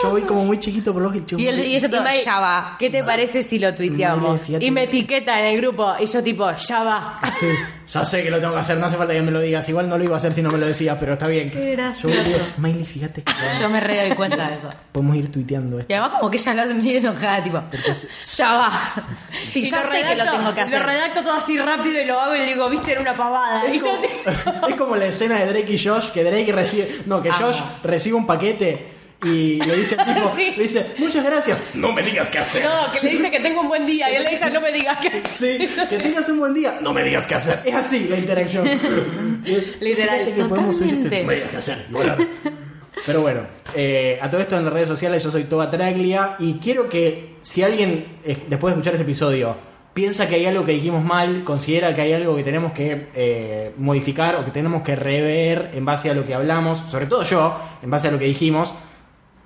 Yo 0.03 0.09
voy 0.11 0.23
como 0.23 0.43
muy 0.45 0.59
chiquito 0.59 0.93
por 0.93 1.03
los 1.03 1.13
que 1.13 1.23
Y, 1.37 1.47
el, 1.47 1.61
y 1.61 1.77
ese 1.77 1.89
todo, 1.91 2.03
ya 2.25 2.41
va. 2.41 2.77
¿Qué 2.79 2.89
te 2.89 3.05
parece 3.05 3.43
si 3.43 3.59
lo 3.59 3.75
tuiteamos? 3.75 4.41
Y 4.49 4.71
me 4.71 4.85
etiqueta 4.85 5.39
en 5.39 5.55
el 5.55 5.59
grupo 5.61 5.95
y 6.01 6.07
yo 6.07 6.23
tipo, 6.23 6.51
ya 6.51 6.83
va. 6.83 7.21
Sí, 7.39 7.47
ya 7.93 8.05
sé 8.07 8.23
que 8.25 8.31
lo 8.31 8.41
tengo 8.41 8.55
que 8.55 8.61
hacer, 8.61 8.79
no 8.79 8.87
hace 8.87 8.97
falta 8.97 9.13
que 9.13 9.21
me 9.23 9.31
lo 9.31 9.39
digas. 9.41 9.69
Igual 9.69 9.89
no 9.89 9.99
lo 9.99 10.05
iba 10.05 10.15
a 10.15 10.19
hacer 10.19 10.33
si 10.33 10.41
no 10.43 10.49
me 10.51 10.59
lo 10.59 10.67
decías, 10.67 10.97
pero 10.99 11.13
está 11.13 11.27
bien. 11.29 11.51
Qué 11.51 11.73
gracioso. 11.73 12.09
Yo 12.23 12.39
Miley, 12.57 12.85
fíjate 12.87 13.23
que 13.23 13.33
Yo 13.61 13.69
me 13.69 13.79
re 13.79 14.07
doy 14.09 14.17
cuenta 14.17 14.49
de 14.49 14.57
eso. 14.57 14.71
podemos 14.93 15.15
ir 15.23 15.32
tuiteando 15.32 15.78
Y 15.78 15.81
esto. 15.82 15.94
además 15.94 16.19
como 16.19 16.31
que 16.31 16.36
ella 16.39 16.55
lo 16.55 16.62
hace 16.62 16.74
medio 16.74 16.99
enojada, 16.99 17.43
tipo, 17.44 17.62
ya 18.36 18.53
va. 18.55 18.73
Sí, 19.53 19.61
Y 19.61 19.65
ya 19.65 19.82
sé 19.82 20.03
que 20.03 20.15
lo 20.16 20.24
tengo 20.31 20.55
que 20.55 20.61
hacer. 20.61 20.81
Lo 20.81 20.86
redacto 20.86 21.23
todo 21.23 21.35
así 21.35 21.59
rápido 21.59 22.01
y 22.01 22.05
lo 22.07 22.20
hago 22.20 22.35
y 22.36 22.39
le 22.40 22.47
digo, 22.47 22.69
viste, 22.70 22.93
era 22.93 23.01
una 23.01 23.16
pavada. 23.16 23.66
Y 23.69 23.77
Es 23.77 23.85
yo 23.85 23.90
como, 23.90 24.66
es 24.69 24.74
como 24.77 24.97
la 24.97 25.07
escena 25.07 25.36
de 25.40 25.47
Drake 25.53 25.73
y 25.73 25.78
Josh, 25.85 26.11
que 26.11 26.24
Drake 26.24 26.53
recibe, 26.53 27.01
no, 27.07 27.20
que 27.23 27.28
Amo. 27.31 27.39
Josh 27.39 27.61
recibe 27.82 28.16
un 28.16 28.27
paquete 28.27 28.93
y 29.24 29.62
le 29.65 29.77
dice 29.77 29.94
al 29.99 30.15
tipo, 30.15 30.32
Sí. 30.36 30.55
le 30.57 30.62
dice, 30.65 30.94
muchas 30.99 31.24
gracias, 31.24 31.62
no 31.74 31.93
me 31.93 32.03
digas 32.03 32.28
qué 32.31 32.39
hacer. 32.39 32.65
No, 32.65 32.90
que 32.93 33.01
le 33.01 33.11
dice 33.11 33.31
que 33.31 33.40
tengo 33.40 33.61
un 33.61 33.69
buen 33.69 33.86
día 33.86 34.11
y 34.11 34.16
él 34.16 34.24
le 34.24 34.31
dice, 34.31 34.51
no 34.51 34.61
me 34.61 34.73
digas 34.73 34.99
que 34.99 35.23
Sí, 35.31 35.59
que 35.89 35.99
tengas 35.99 36.28
un 36.28 36.39
buen 36.40 36.55
día, 36.55 36.78
no 36.81 36.93
me 36.93 37.05
digas 37.05 37.27
qué 37.27 37.35
hacer. 37.36 37.61
Es 37.65 37.74
así 37.74 38.09
la 38.09 38.16
interacción. 38.16 38.65
Literal, 39.81 40.28
ir, 40.28 40.36
totalmente. 40.36 41.20
No 41.20 41.27
me 41.27 41.35
digas 41.36 41.51
qué 41.51 41.57
hacer. 41.57 41.86
Pero 43.05 43.20
bueno, 43.20 43.41
eh, 43.74 44.19
a 44.23 44.31
todo 44.31 44.41
esto 44.41 44.57
en 44.57 44.65
las 44.65 44.73
redes 44.73 44.89
sociales 44.89 45.23
yo 45.24 45.31
soy 45.31 45.45
Toba 45.45 45.70
Traglia 45.70 46.37
y 46.39 46.55
quiero 46.55 46.89
que 46.89 47.37
si 47.43 47.62
alguien 47.62 48.19
eh, 48.24 48.45
después 48.49 48.73
de 48.73 48.79
escuchar 48.79 48.95
este 48.95 49.03
episodio 49.03 49.57
piensa 49.93 50.29
que 50.29 50.37
hay 50.37 50.47
algo 50.47 50.65
que 50.65 50.73
dijimos 50.73 51.05
mal, 51.05 51.43
considera 51.45 51.95
que 51.95 52.03
hay 52.03 52.12
algo 52.12 52.37
que 52.37 52.45
tenemos 52.45 52.73
que 52.73 53.09
eh, 53.15 53.73
modificar 53.77 54.37
o 54.37 54.45
que 54.45 54.53
tenemos 54.53 54.83
que 54.83 54.95
rever 54.95 55.70
en 55.74 55.85
base 55.85 56.11
a 56.11 56.15
lo 56.15 56.24
que 56.24 56.35
hablamos, 56.35 56.79
sobre 56.89 57.07
todo 57.07 57.24
yo, 57.24 57.59
en 57.83 57.91
base 57.91 58.09
a 58.09 58.11
lo 58.12 58.19
que 58.19 58.24
dijimos, 58.27 58.73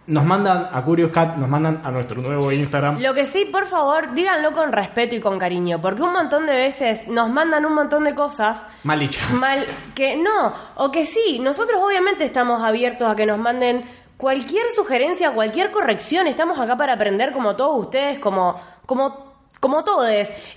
nos 0.06 0.24
mandan 0.24 0.68
a 0.72 0.82
Curious 0.84 1.10
Cat, 1.10 1.36
nos 1.36 1.48
mandan 1.48 1.80
a 1.84 1.90
nuestro 1.90 2.20
nuevo 2.22 2.52
Instagram. 2.52 3.00
Lo 3.00 3.14
que 3.14 3.26
sí, 3.26 3.44
por 3.46 3.66
favor, 3.66 4.14
díganlo 4.14 4.52
con 4.52 4.72
respeto 4.72 5.14
y 5.14 5.20
con 5.20 5.38
cariño, 5.38 5.80
porque 5.80 6.02
un 6.02 6.12
montón 6.12 6.46
de 6.46 6.52
veces 6.52 7.08
nos 7.08 7.28
mandan 7.28 7.66
un 7.66 7.74
montón 7.74 8.04
de 8.04 8.14
cosas 8.14 8.66
Mal 8.84 9.00
dichas. 9.00 9.30
mal 9.32 9.64
que 9.94 10.16
no, 10.16 10.52
o 10.76 10.90
que 10.90 11.04
sí, 11.04 11.38
nosotros 11.40 11.80
obviamente 11.82 12.24
estamos 12.24 12.62
abiertos 12.62 13.10
a 13.10 13.16
que 13.16 13.26
nos 13.26 13.38
manden 13.38 13.84
cualquier 14.16 14.64
sugerencia, 14.74 15.32
cualquier 15.32 15.70
corrección, 15.70 16.26
estamos 16.26 16.58
acá 16.58 16.76
para 16.76 16.94
aprender 16.94 17.32
como 17.32 17.56
todos 17.56 17.78
ustedes, 17.78 18.18
como 18.18 18.60
como 18.86 19.26
como 19.58 19.82
todos. 19.84 20.08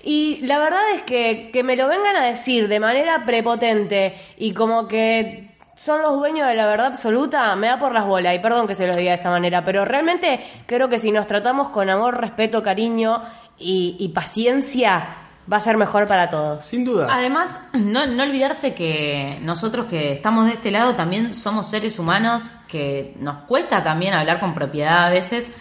Y 0.04 0.42
la 0.46 0.60
verdad 0.60 0.92
es 0.94 1.02
que 1.02 1.50
que 1.52 1.64
me 1.64 1.76
lo 1.76 1.88
vengan 1.88 2.16
a 2.16 2.26
decir 2.26 2.68
de 2.68 2.80
manera 2.80 3.26
prepotente 3.26 4.16
y 4.38 4.54
como 4.54 4.88
que 4.88 5.49
son 5.80 6.02
los 6.02 6.18
dueños 6.18 6.46
de 6.46 6.56
la 6.56 6.66
verdad 6.66 6.88
absoluta, 6.88 7.56
me 7.56 7.68
da 7.68 7.80
por 7.80 7.94
las 7.94 8.06
bolas, 8.06 8.36
y 8.36 8.40
perdón 8.40 8.68
que 8.68 8.76
se 8.76 8.86
los 8.86 8.98
diga 8.98 9.12
de 9.12 9.16
esa 9.16 9.30
manera, 9.30 9.64
pero 9.64 9.86
realmente 9.86 10.42
creo 10.66 10.90
que 10.90 11.00
si 11.00 11.10
nos 11.10 11.26
tratamos 11.26 11.70
con 11.70 11.90
amor, 11.90 12.20
respeto, 12.20 12.62
cariño 12.62 13.24
y, 13.58 13.96
y 13.98 14.10
paciencia, 14.10 15.08
va 15.52 15.56
a 15.56 15.62
ser 15.62 15.78
mejor 15.78 16.06
para 16.06 16.30
todos. 16.30 16.66
Sin 16.66 16.84
dudas. 16.84 17.10
Además, 17.10 17.58
no, 17.74 18.06
no 18.08 18.24
olvidarse 18.24 18.74
que 18.74 19.40
nosotros 19.42 19.86
que 19.86 20.12
estamos 20.12 20.48
de 20.48 20.56
este 20.56 20.70
lado 20.70 20.96
también 20.96 21.32
somos 21.32 21.70
seres 21.70 21.98
humanos 21.98 22.52
que 22.68 23.16
nos 23.18 23.46
cuesta 23.46 23.82
también 23.82 24.14
hablar 24.14 24.42
con 24.42 24.54
propiedad 24.54 25.08
a 25.08 25.10
veces 25.10 25.54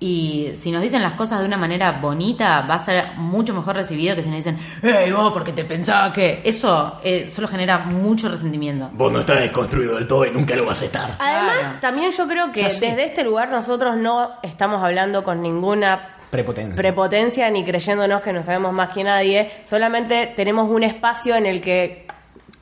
y 0.00 0.50
si 0.56 0.70
nos 0.70 0.82
dicen 0.82 1.00
las 1.02 1.14
cosas 1.14 1.40
de 1.40 1.46
una 1.46 1.56
manera 1.56 1.92
bonita 1.92 2.62
va 2.62 2.74
a 2.74 2.78
ser 2.78 3.16
mucho 3.16 3.54
mejor 3.54 3.76
recibido 3.76 4.14
que 4.16 4.22
si 4.22 4.28
nos 4.28 4.36
dicen, 4.38 4.58
hey 4.82 5.10
vos, 5.12 5.32
porque 5.32 5.52
te 5.52 5.64
pensaba 5.64 6.12
que 6.12 6.42
eso 6.44 7.00
eh, 7.02 7.28
solo 7.28 7.48
genera 7.48 7.78
mucho 7.78 8.28
resentimiento. 8.28 8.90
Vos 8.92 9.10
no 9.12 9.20
estás 9.20 9.38
desconstruido 9.40 9.94
del 9.96 10.06
todo 10.06 10.26
y 10.26 10.30
nunca 10.30 10.54
lo 10.56 10.66
vas 10.66 10.82
a 10.82 10.84
estar. 10.84 11.16
Además, 11.18 11.58
Claro. 11.60 11.78
también 11.80 12.10
yo 12.12 12.26
creo 12.28 12.52
que 12.52 12.64
desde 12.64 13.04
este 13.04 13.22
lugar 13.24 13.48
nosotros 13.50 13.96
no 13.96 14.32
estamos 14.42 14.82
hablando 14.82 15.22
con 15.24 15.40
ninguna 15.40 16.08
Prepotencia. 16.30 16.74
prepotencia 16.76 17.48
ni 17.50 17.64
creyéndonos 17.64 18.20
que 18.20 18.32
no 18.32 18.42
sabemos 18.42 18.72
más 18.72 18.90
que 18.90 19.04
nadie. 19.04 19.50
Solamente 19.64 20.32
tenemos 20.36 20.68
un 20.68 20.82
espacio 20.82 21.36
en 21.36 21.46
el 21.46 21.60
que 21.60 22.06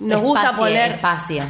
nos 0.00 0.20
gusta 0.20 0.52
poner. 0.52 0.92
espacio. 0.92 1.42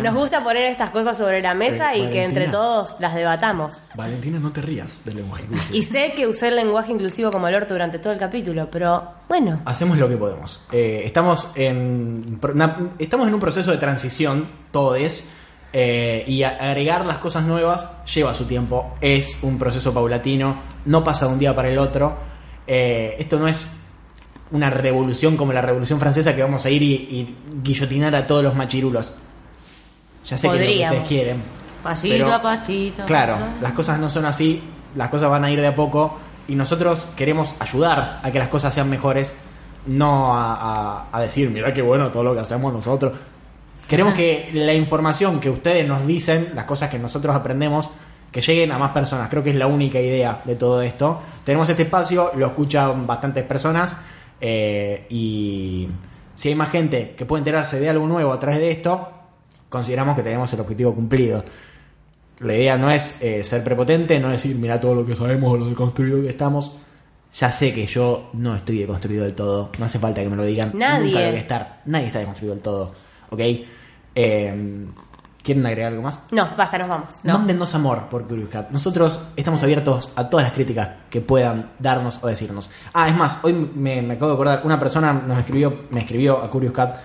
Nos 0.00 0.14
gusta 0.14 0.40
poner 0.40 0.70
estas 0.70 0.90
cosas 0.90 1.16
sobre 1.18 1.42
la 1.42 1.54
mesa 1.54 1.92
Eh, 1.94 1.98
y 1.98 2.10
que 2.10 2.22
entre 2.24 2.48
todos 2.48 2.96
las 3.00 3.14
debatamos. 3.14 3.90
Valentina, 3.94 4.38
no 4.38 4.50
te 4.52 4.62
rías 4.62 5.04
del 5.04 5.16
lenguaje 5.16 5.44
inclusivo. 5.44 5.76
Y 5.76 5.82
sé 5.82 6.12
que 6.16 6.26
usé 6.26 6.48
el 6.48 6.56
lenguaje 6.56 6.92
inclusivo 6.92 7.30
como 7.30 7.48
el 7.48 7.54
orto 7.54 7.74
durante 7.74 7.98
todo 7.98 8.12
el 8.12 8.18
capítulo, 8.18 8.68
pero 8.70 9.02
bueno. 9.28 9.60
Hacemos 9.64 9.98
lo 9.98 10.08
que 10.08 10.16
podemos. 10.16 10.62
Eh, 10.72 11.02
estamos, 11.04 11.52
en, 11.56 12.38
una- 12.54 12.92
estamos 12.98 13.28
en 13.28 13.34
un 13.34 13.40
proceso 13.40 13.70
de 13.70 13.78
transición, 13.78 14.46
todos, 14.70 15.24
eh, 15.74 16.24
y 16.26 16.42
agregar 16.42 17.04
las 17.06 17.18
cosas 17.18 17.44
nuevas 17.44 18.04
lleva 18.06 18.32
su 18.34 18.44
tiempo. 18.46 18.94
Es 19.00 19.38
un 19.42 19.58
proceso 19.58 19.92
paulatino, 19.92 20.60
no 20.86 21.02
pasa 21.04 21.26
de 21.26 21.32
un 21.32 21.38
día 21.38 21.54
para 21.54 21.68
el 21.68 21.78
otro. 21.78 22.16
Eh, 22.66 23.16
esto 23.18 23.38
no 23.38 23.48
es 23.48 23.78
una 24.52 24.68
revolución 24.70 25.36
como 25.36 25.52
la 25.52 25.62
Revolución 25.62 25.98
Francesa 25.98 26.34
que 26.36 26.42
vamos 26.42 26.64
a 26.66 26.70
ir 26.70 26.82
y, 26.82 26.92
y 26.94 27.36
guillotinar 27.62 28.14
a 28.14 28.26
todos 28.26 28.44
los 28.44 28.54
machirulos. 28.54 29.14
Ya 30.24 30.38
sé 30.38 30.48
que 30.48 30.54
es 30.54 30.60
lo 30.60 30.66
que 30.66 30.72
ustedes 30.86 31.08
quieren. 31.08 31.42
Pasito 31.82 32.14
pero- 32.16 32.32
a 32.34 32.42
pasito. 32.42 33.04
Claro, 33.06 33.36
las 33.60 33.72
cosas 33.72 33.98
no 33.98 34.08
son 34.08 34.24
así, 34.24 34.62
las 34.94 35.08
cosas 35.08 35.28
van 35.30 35.44
a 35.44 35.50
ir 35.50 35.60
de 35.60 35.66
a 35.66 35.74
poco 35.74 36.18
y 36.48 36.54
nosotros 36.54 37.06
queremos 37.16 37.56
ayudar 37.60 38.20
a 38.22 38.30
que 38.30 38.38
las 38.38 38.48
cosas 38.48 38.72
sean 38.74 38.88
mejores, 38.88 39.34
no 39.86 40.34
a, 40.34 40.54
a- 40.54 41.06
a 41.12 41.20
decir, 41.20 41.50
mira 41.50 41.72
qué 41.74 41.82
bueno 41.82 42.10
todo 42.10 42.22
lo 42.24 42.34
que 42.34 42.40
hacemos 42.40 42.72
nosotros. 42.72 43.12
Queremos 43.88 44.14
que 44.14 44.50
la 44.54 44.72
información 44.72 45.40
que 45.40 45.50
ustedes 45.50 45.86
nos 45.86 46.06
dicen, 46.06 46.52
las 46.54 46.64
cosas 46.66 46.88
que 46.88 46.98
nosotros 47.00 47.34
aprendemos, 47.34 47.90
que 48.30 48.40
lleguen 48.40 48.70
a 48.72 48.78
más 48.78 48.92
personas. 48.92 49.28
Creo 49.28 49.42
que 49.42 49.50
es 49.50 49.56
la 49.56 49.66
única 49.66 50.00
idea 50.00 50.40
de 50.44 50.54
todo 50.54 50.80
esto. 50.82 51.20
Tenemos 51.44 51.68
este 51.68 51.82
espacio, 51.82 52.30
lo 52.36 52.46
escuchan 52.46 53.06
bastantes 53.06 53.44
personas 53.44 53.98
eh, 54.40 55.04
y 55.10 55.88
si 56.34 56.48
hay 56.48 56.54
más 56.54 56.70
gente 56.70 57.14
que 57.16 57.26
puede 57.26 57.40
enterarse 57.40 57.78
de 57.80 57.90
algo 57.90 58.06
nuevo 58.06 58.32
a 58.32 58.38
través 58.38 58.60
de 58.60 58.70
esto, 58.70 59.08
consideramos 59.72 60.14
que 60.14 60.22
tenemos 60.22 60.52
el 60.52 60.60
objetivo 60.60 60.94
cumplido. 60.94 61.42
La 62.40 62.54
idea 62.54 62.76
no 62.76 62.90
es 62.90 63.22
eh, 63.22 63.42
ser 63.42 63.64
prepotente, 63.64 64.20
no 64.20 64.28
decir, 64.28 64.54
mira 64.56 64.78
todo 64.78 64.94
lo 64.94 65.06
que 65.06 65.16
sabemos 65.16 65.50
o 65.50 65.56
lo 65.56 65.66
deconstruido 65.68 66.20
que 66.20 66.28
estamos. 66.28 66.76
Ya 67.32 67.50
sé 67.50 67.72
que 67.72 67.86
yo 67.86 68.28
no 68.34 68.54
estoy 68.54 68.80
deconstruido 68.80 69.24
del 69.24 69.34
todo, 69.34 69.70
no 69.78 69.84
hace 69.86 69.98
falta 69.98 70.22
que 70.22 70.28
me 70.28 70.36
lo 70.36 70.44
digan. 70.44 70.72
Nadie. 70.74 71.06
Nunca 71.06 71.18
a 71.20 71.30
estar. 71.30 71.82
Nadie 71.86 72.06
está 72.08 72.18
deconstruido 72.18 72.54
del 72.54 72.62
todo, 72.62 72.92
¿ok? 73.30 73.40
Eh, 74.14 74.86
¿Quieren 75.42 75.66
agregar 75.66 75.90
algo 75.90 76.02
más? 76.02 76.20
No, 76.30 76.50
basta, 76.56 76.78
nos 76.78 76.88
vamos. 76.88 77.14
No. 77.24 77.38
Mándennos 77.38 77.74
amor 77.74 78.08
por 78.08 78.28
Curious 78.28 78.50
Cat. 78.50 78.70
Nosotros 78.70 79.18
estamos 79.34 79.62
abiertos 79.62 80.10
a 80.14 80.28
todas 80.28 80.44
las 80.44 80.52
críticas 80.52 80.90
que 81.10 81.20
puedan 81.20 81.72
darnos 81.78 82.22
o 82.22 82.28
decirnos. 82.28 82.70
Ah, 82.92 83.08
es 83.08 83.16
más, 83.16 83.38
hoy 83.42 83.52
me, 83.52 84.02
me 84.02 84.14
acabo 84.14 84.30
de 84.30 84.34
acordar, 84.34 84.62
una 84.64 84.78
persona 84.78 85.12
nos 85.12 85.38
escribió, 85.38 85.86
me 85.90 86.02
escribió 86.02 86.40
a 86.40 86.50
Curious 86.50 86.74
Cat. 86.74 86.96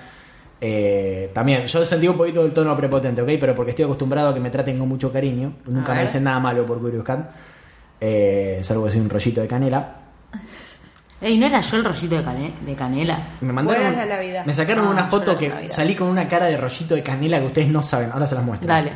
Eh, 0.59 1.29
también, 1.33 1.65
yo 1.67 1.85
sentí 1.85 2.07
un 2.07 2.17
poquito 2.17 2.43
del 2.43 2.51
tono 2.53 2.75
prepotente, 2.75 3.21
¿ok? 3.21 3.29
Pero 3.39 3.53
porque 3.55 3.71
estoy 3.71 3.85
acostumbrado 3.85 4.29
a 4.29 4.33
que 4.33 4.39
me 4.39 4.49
traten 4.49 4.77
con 4.79 4.87
mucho 4.87 5.11
cariño. 5.11 5.53
Nunca 5.67 5.93
me 5.93 6.01
dicen 6.03 6.23
nada 6.23 6.39
malo 6.39 6.65
por 6.65 6.79
Curious 6.79 7.03
Cat. 7.03 7.29
Eh, 7.99 8.59
salvo 8.63 8.85
que 8.85 8.91
soy 8.91 8.99
un 9.01 9.09
rollito 9.09 9.41
de 9.41 9.47
canela. 9.47 9.95
Ey, 11.21 11.35
¿no 11.39 11.47
era 11.47 11.61
yo 11.61 11.77
el 11.77 11.83
rollito 11.83 12.15
de, 12.15 12.23
cane- 12.23 12.53
de 12.63 12.75
canela? 12.75 13.29
Me 13.41 13.51
mandaron. 13.51 13.95
La 13.95 14.05
Navidad. 14.05 14.45
Me 14.45 14.53
sacaron 14.53 14.87
una 14.87 15.05
foto 15.05 15.35
que 15.37 15.67
salí 15.67 15.95
con 15.95 16.07
una 16.09 16.27
cara 16.27 16.45
de 16.45 16.57
rollito 16.57 16.93
de 16.93 17.01
canela 17.01 17.39
que 17.39 17.47
ustedes 17.47 17.69
no 17.69 17.81
saben. 17.81 18.11
Ahora 18.11 18.27
se 18.27 18.35
las 18.35 18.43
muestro. 18.43 18.67
Dale. 18.67 18.91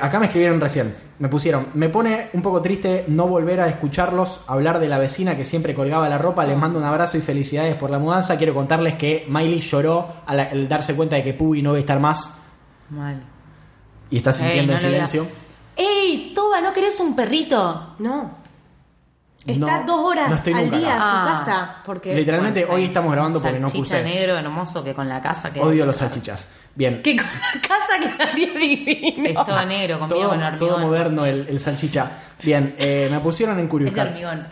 Acá 0.00 0.18
me 0.18 0.26
escribieron 0.26 0.60
recién. 0.60 0.94
Me 1.18 1.28
pusieron. 1.28 1.66
Me 1.74 1.88
pone 1.88 2.28
un 2.32 2.40
poco 2.42 2.62
triste 2.62 3.04
no 3.08 3.26
volver 3.26 3.60
a 3.60 3.68
escucharlos 3.68 4.42
hablar 4.46 4.78
de 4.78 4.88
la 4.88 4.98
vecina 4.98 5.36
que 5.36 5.44
siempre 5.44 5.74
colgaba 5.74 6.08
la 6.08 6.16
ropa. 6.18 6.44
Les 6.46 6.56
mando 6.56 6.78
un 6.78 6.84
abrazo 6.84 7.18
y 7.18 7.20
felicidades 7.20 7.74
por 7.76 7.90
la 7.90 7.98
mudanza. 7.98 8.38
Quiero 8.38 8.54
contarles 8.54 8.94
que 8.94 9.26
Miley 9.28 9.60
lloró 9.60 10.08
al, 10.26 10.40
al 10.40 10.68
darse 10.68 10.94
cuenta 10.94 11.16
de 11.16 11.22
que 11.24 11.34
Pubi 11.34 11.60
no 11.60 11.70
va 11.72 11.76
a 11.76 11.80
estar 11.80 12.00
más 12.00 12.34
Mal. 12.90 13.20
y 14.10 14.16
está 14.16 14.30
Ey, 14.30 14.36
sintiendo 14.36 14.72
no 14.72 14.78
el 14.78 14.84
silencio. 14.84 15.26
¡Ey, 15.76 16.32
Toba, 16.34 16.60
¿no 16.60 16.72
querés 16.72 16.98
un 17.00 17.14
perrito? 17.16 17.94
No. 17.98 18.43
Está 19.46 19.80
No, 19.80 19.86
dos 19.86 20.00
horas 20.06 20.30
no 20.30 20.34
estoy 20.36 20.52
al 20.54 20.64
nunca 20.64 20.78
día 20.78 20.94
a 20.96 20.98
su 20.98 21.04
Ah, 21.06 21.34
casa. 21.38 21.76
Porque, 21.84 22.14
Literalmente, 22.14 22.64
hoy 22.64 22.84
estamos 22.86 23.12
grabando 23.12 23.40
porque 23.42 23.60
no 23.60 23.68
salchicha 23.68 23.98
puse- 23.98 24.02
negro 24.04 24.38
hermoso 24.38 24.82
que 24.82 24.94
con 24.94 25.06
la 25.08 25.20
casa 25.20 25.52
que 25.52 25.60
Odio 25.60 25.84
los 25.84 25.96
salchichas. 25.96 26.48
Bien. 26.74 27.02
Que 27.02 27.14
con 27.16 27.26
la 27.26 27.60
casa 27.60 28.00
quedaría 28.16 28.52
divino. 28.58 29.28
Es 29.28 29.34
todo 29.46 29.66
negro, 29.66 29.98
conmigo 29.98 30.20
todo, 30.20 30.30
con 30.30 30.42
hormigón. 30.42 30.68
todo 30.70 30.78
moderno 30.78 31.26
el, 31.26 31.46
el 31.48 31.60
salchicha. 31.60 32.10
Bien, 32.42 32.74
eh, 32.78 33.08
me 33.10 33.20
pusieron 33.20 33.58
en 33.58 33.68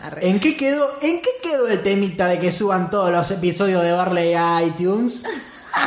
arre. 0.01 0.27
¿En 0.29 0.39
qué 0.39 0.55
quedó? 0.55 0.87
¿En 1.01 1.21
qué 1.21 1.29
quedó 1.41 1.67
el 1.67 1.81
temita 1.81 2.27
de 2.27 2.39
que 2.39 2.51
suban 2.51 2.89
todos 2.89 3.11
los 3.11 3.29
episodios 3.31 3.83
de 3.83 3.91
Barley 3.93 4.33
a 4.35 4.61
iTunes? 4.63 5.23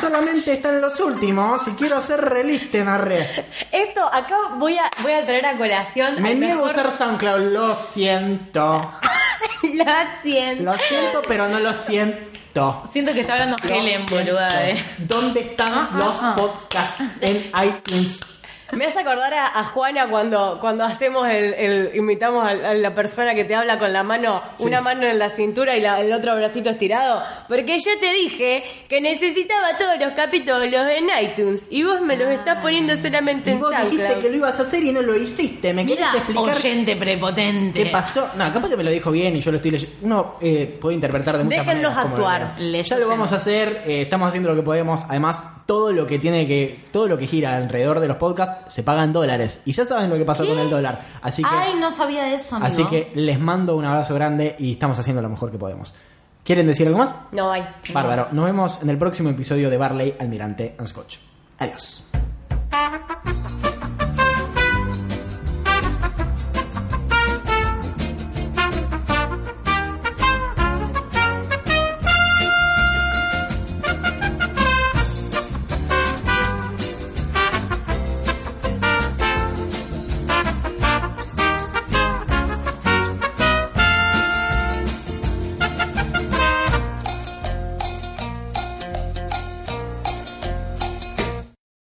Solamente 0.00 0.52
están 0.54 0.80
los 0.80 0.98
últimos 1.00 1.66
y 1.68 1.70
quiero 1.72 2.00
ser 2.00 2.20
realista 2.20 2.78
en 2.78 2.86
la 2.86 2.98
red. 2.98 3.26
Esto, 3.72 4.04
acá 4.12 4.36
voy 4.56 4.76
a, 4.78 4.90
voy 5.02 5.12
a 5.12 5.24
traer 5.24 5.46
a 5.46 5.56
colación. 5.56 6.20
Me 6.20 6.34
niego 6.34 6.66
a 6.66 6.70
usar 6.70 6.90
SoundCloud, 6.92 7.52
lo 7.52 7.74
siento. 7.74 8.90
Lo 9.62 9.84
siento. 10.22 10.62
Lo 10.64 10.78
siento, 10.78 11.22
pero 11.28 11.48
no 11.48 11.58
lo 11.60 11.72
siento. 11.74 12.82
Siento 12.92 13.12
que 13.12 13.20
está 13.20 13.34
hablando 13.34 13.56
Helen, 13.62 14.06
boluda. 14.06 14.70
eh. 14.70 14.82
¿Dónde 14.98 15.40
están 15.40 15.72
Ah, 15.74 15.90
los 15.94 16.22
ah, 16.22 16.32
ah. 16.32 16.34
podcasts 16.36 17.02
en 17.20 17.50
iTunes? 17.64 18.20
Me 18.72 18.84
hace 18.86 18.98
acordar 19.01 19.32
a, 19.32 19.47
a 19.60 19.64
Juana 19.64 20.09
cuando, 20.10 20.59
cuando 20.60 20.84
hacemos 20.84 21.28
el, 21.28 21.55
el- 21.55 21.90
invitamos 21.94 22.44
a, 22.44 22.51
a 22.51 22.74
la 22.74 22.94
persona 22.94 23.34
que 23.34 23.44
te 23.44 23.55
habla 23.55 23.78
con 23.78 23.93
la 23.93 24.02
mano, 24.02 24.43
Sí. 24.59 24.64
una 24.66 24.80
mano 24.80 25.06
en 25.06 25.18
la 25.18 25.30
cintura 25.30 25.76
y 25.76 25.80
la- 25.80 26.01
el 26.01 26.12
otro 26.12 26.34
bracito 26.34 26.70
estirado. 26.70 27.22
Porque 27.48 27.78
yo 27.78 27.90
te 28.01 28.12
dije 28.12 28.64
que 28.88 29.01
necesitaba 29.01 29.76
todos 29.78 29.98
los 30.01 30.12
capítulos 30.14 30.66
en 30.90 31.06
iTunes 31.22 31.66
y 31.70 31.84
vos 31.84 32.01
me 32.01 32.16
los 32.16 32.28
estás 32.30 32.60
poniendo 32.60 32.97
solamente 32.97 33.51
Y 33.51 33.52
en 33.55 33.60
vos 33.60 33.70
dijiste 33.70 33.97
SoundCloud. 33.98 34.22
que 34.22 34.30
lo 34.30 34.36
ibas 34.36 34.59
a 34.59 34.62
hacer 34.64 34.82
y 34.82 34.93
no 34.93 35.02
lo 35.02 35.16
hiciste. 35.16 35.72
¿Me 35.72 35.84
Mira, 35.84 35.97
querés 36.10 36.16
explicar 36.16 36.56
oyente 36.56 36.97
prepotente. 36.97 37.84
qué 37.84 37.90
pasó? 37.90 38.28
No, 38.36 38.52
capaz 38.52 38.68
que 38.68 38.76
me 38.76 38.84
lo 38.84 38.90
dijo 38.90 39.10
bien 39.12 39.36
y 39.36 39.40
yo 39.40 39.51
lo 39.52 39.56
estoy 39.59 39.70
leyendo. 39.70 39.97
Uno 40.02 40.34
eh, 40.40 40.76
puede 40.80 40.94
interpretar 40.97 41.38
de 41.38 41.44
muchas 41.44 41.64
Déjenlos 41.66 41.94
maneras. 41.94 42.18
lo 42.18 42.26
actuar. 42.28 42.55
Les 42.60 42.88
Ya 42.88 42.97
lo 42.98 43.09
vamos 43.09 43.32
a 43.32 43.36
hacer, 43.36 43.82
eh, 43.86 44.02
estamos 44.02 44.26
haciendo 44.28 44.48
lo 44.51 44.56
que 44.56 44.62
podemos. 44.62 45.05
Además, 45.09 45.43
todo 45.66 45.93
lo 45.93 46.06
que 46.06 46.18
tiene 46.18 46.47
que, 46.47 46.80
todo 46.93 47.06
lo 47.09 47.16
que 47.18 47.26
gira 47.26 47.56
alrededor 47.56 48.01
de 48.01 48.09
los 48.09 48.16
podcasts 48.16 48.65
se 48.68 48.82
paga 48.82 49.05
en 49.05 49.12
dólares. 49.12 49.62
Y 49.64 49.72
ya 49.72 49.84
saben 49.86 50.10
lo 50.10 50.16
que 50.16 50.24
pasó 50.24 50.47
con 50.47 50.59
el 50.59 50.68
dólar. 50.70 51.01
Así 51.22 51.43
que, 51.43 51.48
Ay, 51.51 51.74
no 51.80 51.90
sabía 51.90 52.32
eso, 52.32 52.56
amigo. 52.56 52.68
así 52.68 52.84
que 52.84 53.12
les 53.14 53.38
mando 53.40 53.76
un 53.76 53.84
abrazo 53.84 54.14
grande 54.14 54.56
y 54.59 54.72
estamos 54.72 54.98
haciendo 54.98 55.22
lo 55.22 55.28
mejor 55.28 55.51
que 55.51 55.59
podemos. 55.59 55.94
¿Quieren 56.44 56.66
decir 56.66 56.86
algo 56.86 56.98
más? 57.01 57.14
No 57.32 57.51
hay. 57.51 57.66
Bárbaro. 57.93 58.28
Nos 58.32 58.44
vemos 58.44 58.82
en 58.82 58.90
el 58.90 58.98
próximo 58.98 59.30
episodio 59.30 59.68
de 59.68 59.76
Barley, 59.76 60.14
Almirante 60.18 60.76
and 60.78 60.86
Scotch. 60.86 61.16
Adiós. 61.59 62.05